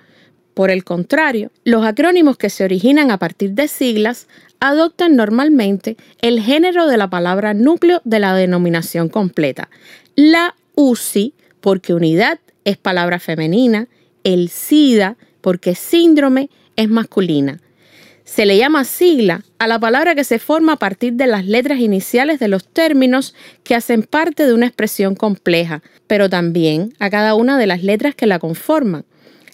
Por 0.53 0.69
el 0.69 0.83
contrario, 0.83 1.51
los 1.63 1.83
acrónimos 1.83 2.37
que 2.37 2.51
se 2.51 2.63
originan 2.63 3.09
a 3.09 3.17
partir 3.17 3.53
de 3.53 3.67
siglas 3.67 4.27
adoptan 4.59 5.15
normalmente 5.15 5.97
el 6.21 6.39
género 6.39 6.85
de 6.85 6.97
la 6.97 7.09
palabra 7.09 7.55
núcleo 7.55 8.01
de 8.03 8.19
la 8.19 8.35
denominación 8.35 9.09
completa. 9.09 9.67
La 10.15 10.55
UCI, 10.75 11.33
porque 11.59 11.95
unidad 11.95 12.39
es 12.63 12.77
palabra 12.77 13.19
femenina, 13.19 13.87
el 14.23 14.49
SIDA, 14.49 15.17
porque 15.41 15.73
síndrome 15.73 16.51
es 16.75 16.87
masculina. 16.87 17.61
Se 18.25 18.45
le 18.45 18.57
llama 18.57 18.85
sigla 18.85 19.43
a 19.59 19.67
la 19.67 19.79
palabra 19.79 20.15
que 20.15 20.23
se 20.23 20.39
forma 20.39 20.73
a 20.73 20.77
partir 20.77 21.13
de 21.13 21.27
las 21.27 21.45
letras 21.45 21.79
iniciales 21.79 22.39
de 22.39 22.47
los 22.47 22.65
términos 22.65 23.35
que 23.63 23.75
hacen 23.75 24.03
parte 24.03 24.45
de 24.45 24.53
una 24.53 24.67
expresión 24.67 25.15
compleja, 25.15 25.83
pero 26.07 26.29
también 26.29 26.93
a 26.99 27.09
cada 27.09 27.35
una 27.35 27.57
de 27.57 27.67
las 27.67 27.83
letras 27.83 28.15
que 28.15 28.25
la 28.25 28.39
conforman. 28.39 29.05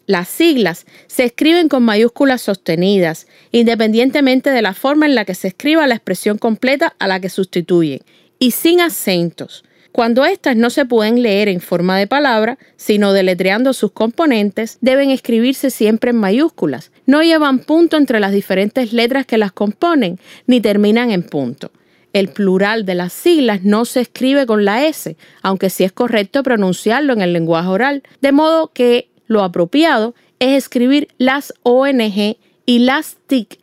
Las 0.06 0.28
siglas 0.28 0.86
se 1.08 1.24
escriben 1.24 1.68
con 1.68 1.84
mayúsculas 1.84 2.42
sostenidas, 2.42 3.28
independientemente 3.52 4.52
de 4.52 4.62
la 4.62 4.74
forma 4.74 5.06
en 5.08 5.16
la 5.16 5.26
que 5.26 5.36
se 5.36 5.50
escriba 5.50 5.88
la 5.88 5.96
expresión 5.96 6.38
completa 6.38 6.96
a 7.00 7.08
la 7.08 7.20
que 7.20 7.30
sustituyen, 7.30 8.02
y 8.38 8.52
sin 8.52 8.82
acentos. 8.82 9.64
Cuando 9.92 10.24
éstas 10.24 10.56
no 10.56 10.70
se 10.70 10.86
pueden 10.86 11.24
leer 11.24 11.48
en 11.48 11.62
forma 11.62 11.98
de 11.98 12.08
palabra, 12.08 12.60
sino 12.78 13.12
deletreando 13.12 13.74
sus 13.74 13.92
componentes, 13.92 14.78
deben 14.82 15.10
escribirse 15.10 15.72
siempre 15.72 16.12
en 16.12 16.18
mayúsculas. 16.18 16.92
No 17.10 17.24
llevan 17.24 17.58
punto 17.58 17.98
entre 17.98 18.20
las 18.20 18.32
diferentes 18.32 18.94
letras 18.94 19.26
que 19.26 19.40
las 19.40 19.52
componen, 19.52 20.20
ni 20.46 20.62
terminan 20.62 21.10
en 21.10 21.24
punto. 21.24 21.72
El 22.14 22.28
plural 22.28 22.86
de 22.86 22.94
las 22.94 23.14
siglas 23.14 23.64
no 23.64 23.86
se 23.86 24.02
escribe 24.02 24.46
con 24.46 24.64
la 24.64 24.86
S, 24.86 25.18
aunque 25.42 25.72
sí 25.72 25.84
es 25.84 25.92
correcto 25.92 26.44
pronunciarlo 26.44 27.14
en 27.14 27.22
el 27.22 27.34
lenguaje 27.34 27.68
oral, 27.68 28.04
de 28.22 28.32
modo 28.32 28.72
que 28.74 29.10
lo 29.26 29.44
apropiado 29.44 30.14
es 30.38 30.66
escribir 30.66 31.08
las 31.18 31.52
ONG 31.64 32.38
y 32.68 32.78
las 32.78 33.18
TIC, 33.26 33.58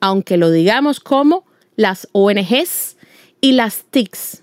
aunque 0.00 0.36
lo 0.36 0.50
digamos 0.50 1.00
como 1.00 1.46
las 1.76 2.06
ONGs 2.12 2.98
y 3.40 3.52
las 3.52 3.84
TICs. 3.90 4.42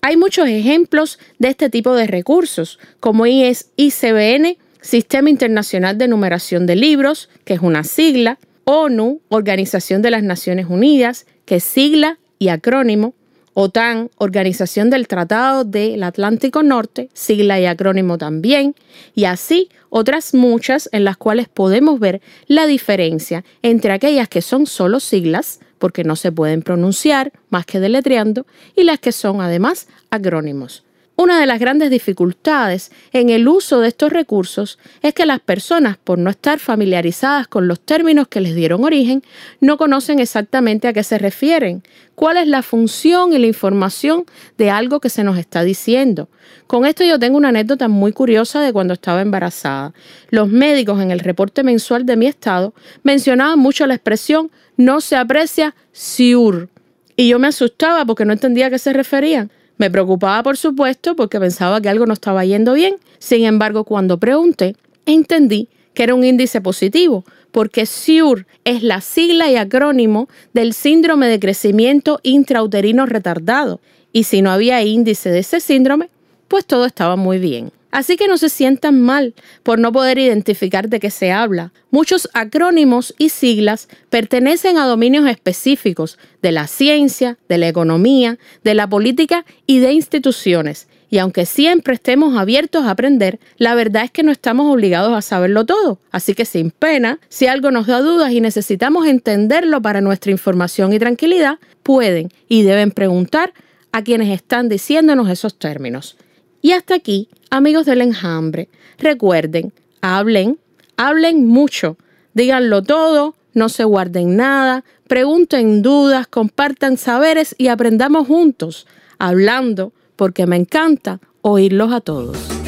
Hay 0.00 0.16
muchos 0.16 0.48
ejemplos 0.48 1.18
de 1.38 1.48
este 1.48 1.68
tipo 1.68 1.92
de 1.92 2.06
recursos, 2.06 2.78
como 2.98 3.26
es 3.26 3.72
ICBN, 3.76 4.56
Sistema 4.82 5.30
Internacional 5.30 5.98
de 5.98 6.08
Numeración 6.08 6.66
de 6.66 6.76
Libros, 6.76 7.28
que 7.44 7.54
es 7.54 7.60
una 7.60 7.84
sigla, 7.84 8.38
ONU, 8.64 9.20
Organización 9.28 10.00
de 10.02 10.10
las 10.10 10.22
Naciones 10.22 10.66
Unidas, 10.68 11.26
que 11.44 11.56
es 11.56 11.64
sigla 11.64 12.18
y 12.38 12.48
acrónimo, 12.48 13.14
OTAN, 13.52 14.10
Organización 14.16 14.88
del 14.90 15.08
Tratado 15.08 15.64
del 15.64 16.02
Atlántico 16.02 16.62
Norte, 16.62 17.10
sigla 17.12 17.60
y 17.60 17.66
acrónimo 17.66 18.16
también, 18.16 18.74
y 19.14 19.24
así 19.24 19.68
otras 19.90 20.34
muchas 20.34 20.88
en 20.92 21.04
las 21.04 21.16
cuales 21.16 21.48
podemos 21.48 21.98
ver 22.00 22.22
la 22.46 22.66
diferencia 22.66 23.44
entre 23.62 23.92
aquellas 23.92 24.28
que 24.28 24.40
son 24.40 24.66
solo 24.66 25.00
siglas, 25.00 25.60
porque 25.78 26.04
no 26.04 26.16
se 26.16 26.32
pueden 26.32 26.62
pronunciar 26.62 27.32
más 27.48 27.66
que 27.66 27.80
deletreando, 27.80 28.46
y 28.76 28.84
las 28.84 29.00
que 29.00 29.12
son 29.12 29.40
además 29.40 29.88
acrónimos. 30.10 30.84
Una 31.20 31.38
de 31.38 31.44
las 31.44 31.60
grandes 31.60 31.90
dificultades 31.90 32.90
en 33.12 33.28
el 33.28 33.46
uso 33.46 33.80
de 33.80 33.88
estos 33.88 34.10
recursos 34.10 34.78
es 35.02 35.12
que 35.12 35.26
las 35.26 35.38
personas, 35.38 35.98
por 35.98 36.18
no 36.18 36.30
estar 36.30 36.58
familiarizadas 36.58 37.46
con 37.46 37.68
los 37.68 37.78
términos 37.78 38.26
que 38.26 38.40
les 38.40 38.54
dieron 38.54 38.84
origen, 38.84 39.22
no 39.60 39.76
conocen 39.76 40.18
exactamente 40.18 40.88
a 40.88 40.94
qué 40.94 41.02
se 41.02 41.18
refieren, 41.18 41.82
cuál 42.14 42.38
es 42.38 42.46
la 42.46 42.62
función 42.62 43.34
y 43.34 43.38
la 43.38 43.46
información 43.46 44.24
de 44.56 44.70
algo 44.70 44.98
que 45.00 45.10
se 45.10 45.22
nos 45.22 45.36
está 45.36 45.62
diciendo. 45.62 46.30
Con 46.66 46.86
esto 46.86 47.04
yo 47.04 47.18
tengo 47.18 47.36
una 47.36 47.50
anécdota 47.50 47.86
muy 47.88 48.14
curiosa 48.14 48.62
de 48.62 48.72
cuando 48.72 48.94
estaba 48.94 49.20
embarazada. 49.20 49.92
Los 50.30 50.48
médicos 50.48 51.02
en 51.02 51.10
el 51.10 51.20
reporte 51.20 51.62
mensual 51.62 52.06
de 52.06 52.16
mi 52.16 52.28
estado 52.28 52.72
mencionaban 53.02 53.58
mucho 53.58 53.86
la 53.86 53.92
expresión 53.92 54.50
no 54.78 55.02
se 55.02 55.16
aprecia 55.16 55.74
siur. 55.92 56.70
Y 57.14 57.28
yo 57.28 57.38
me 57.38 57.48
asustaba 57.48 58.06
porque 58.06 58.24
no 58.24 58.32
entendía 58.32 58.68
a 58.68 58.70
qué 58.70 58.78
se 58.78 58.94
referían. 58.94 59.50
Me 59.80 59.90
preocupaba, 59.90 60.42
por 60.42 60.58
supuesto, 60.58 61.16
porque 61.16 61.40
pensaba 61.40 61.80
que 61.80 61.88
algo 61.88 62.04
no 62.04 62.12
estaba 62.12 62.44
yendo 62.44 62.74
bien. 62.74 62.96
Sin 63.18 63.46
embargo, 63.46 63.84
cuando 63.84 64.18
pregunté, 64.18 64.76
entendí 65.06 65.70
que 65.94 66.02
era 66.02 66.14
un 66.14 66.22
índice 66.22 66.60
positivo, 66.60 67.24
porque 67.50 67.86
SIUR 67.86 68.46
es 68.64 68.82
la 68.82 69.00
sigla 69.00 69.50
y 69.50 69.56
acrónimo 69.56 70.28
del 70.52 70.74
síndrome 70.74 71.28
de 71.28 71.40
crecimiento 71.40 72.20
intrauterino 72.22 73.06
retardado. 73.06 73.80
Y 74.12 74.24
si 74.24 74.42
no 74.42 74.50
había 74.50 74.82
índice 74.82 75.30
de 75.30 75.38
ese 75.38 75.60
síndrome, 75.60 76.10
pues 76.46 76.66
todo 76.66 76.84
estaba 76.84 77.16
muy 77.16 77.38
bien. 77.38 77.72
Así 77.90 78.16
que 78.16 78.28
no 78.28 78.38
se 78.38 78.48
sientan 78.48 79.00
mal 79.00 79.34
por 79.62 79.78
no 79.78 79.92
poder 79.92 80.18
identificar 80.18 80.88
de 80.88 81.00
qué 81.00 81.10
se 81.10 81.32
habla. 81.32 81.72
Muchos 81.90 82.28
acrónimos 82.34 83.14
y 83.18 83.30
siglas 83.30 83.88
pertenecen 84.10 84.78
a 84.78 84.86
dominios 84.86 85.28
específicos 85.28 86.18
de 86.42 86.52
la 86.52 86.66
ciencia, 86.66 87.38
de 87.48 87.58
la 87.58 87.68
economía, 87.68 88.38
de 88.62 88.74
la 88.74 88.88
política 88.88 89.44
y 89.66 89.80
de 89.80 89.92
instituciones. 89.92 90.86
Y 91.12 91.18
aunque 91.18 91.44
siempre 91.44 91.94
estemos 91.94 92.38
abiertos 92.38 92.84
a 92.84 92.92
aprender, 92.92 93.40
la 93.56 93.74
verdad 93.74 94.04
es 94.04 94.12
que 94.12 94.22
no 94.22 94.30
estamos 94.30 94.72
obligados 94.72 95.12
a 95.12 95.22
saberlo 95.22 95.66
todo. 95.66 95.98
Así 96.12 96.34
que 96.34 96.44
sin 96.44 96.70
pena, 96.70 97.18
si 97.28 97.48
algo 97.48 97.72
nos 97.72 97.88
da 97.88 98.00
dudas 98.00 98.30
y 98.30 98.40
necesitamos 98.40 99.08
entenderlo 99.08 99.82
para 99.82 100.00
nuestra 100.00 100.30
información 100.30 100.92
y 100.92 101.00
tranquilidad, 101.00 101.58
pueden 101.82 102.30
y 102.48 102.62
deben 102.62 102.92
preguntar 102.92 103.52
a 103.90 104.02
quienes 104.04 104.28
están 104.28 104.68
diciéndonos 104.68 105.28
esos 105.28 105.58
términos. 105.58 106.16
Y 106.62 106.72
hasta 106.72 106.94
aquí, 106.94 107.28
amigos 107.50 107.86
del 107.86 108.02
enjambre, 108.02 108.68
recuerden, 108.98 109.72
hablen, 110.02 110.58
hablen 110.96 111.46
mucho, 111.46 111.96
díganlo 112.34 112.82
todo, 112.82 113.34
no 113.54 113.68
se 113.68 113.84
guarden 113.84 114.36
nada, 114.36 114.84
pregunten 115.06 115.82
dudas, 115.82 116.26
compartan 116.26 116.96
saberes 116.96 117.54
y 117.58 117.68
aprendamos 117.68 118.26
juntos, 118.26 118.86
hablando, 119.18 119.92
porque 120.16 120.46
me 120.46 120.56
encanta 120.56 121.20
oírlos 121.42 121.92
a 121.92 122.00
todos. 122.00 122.59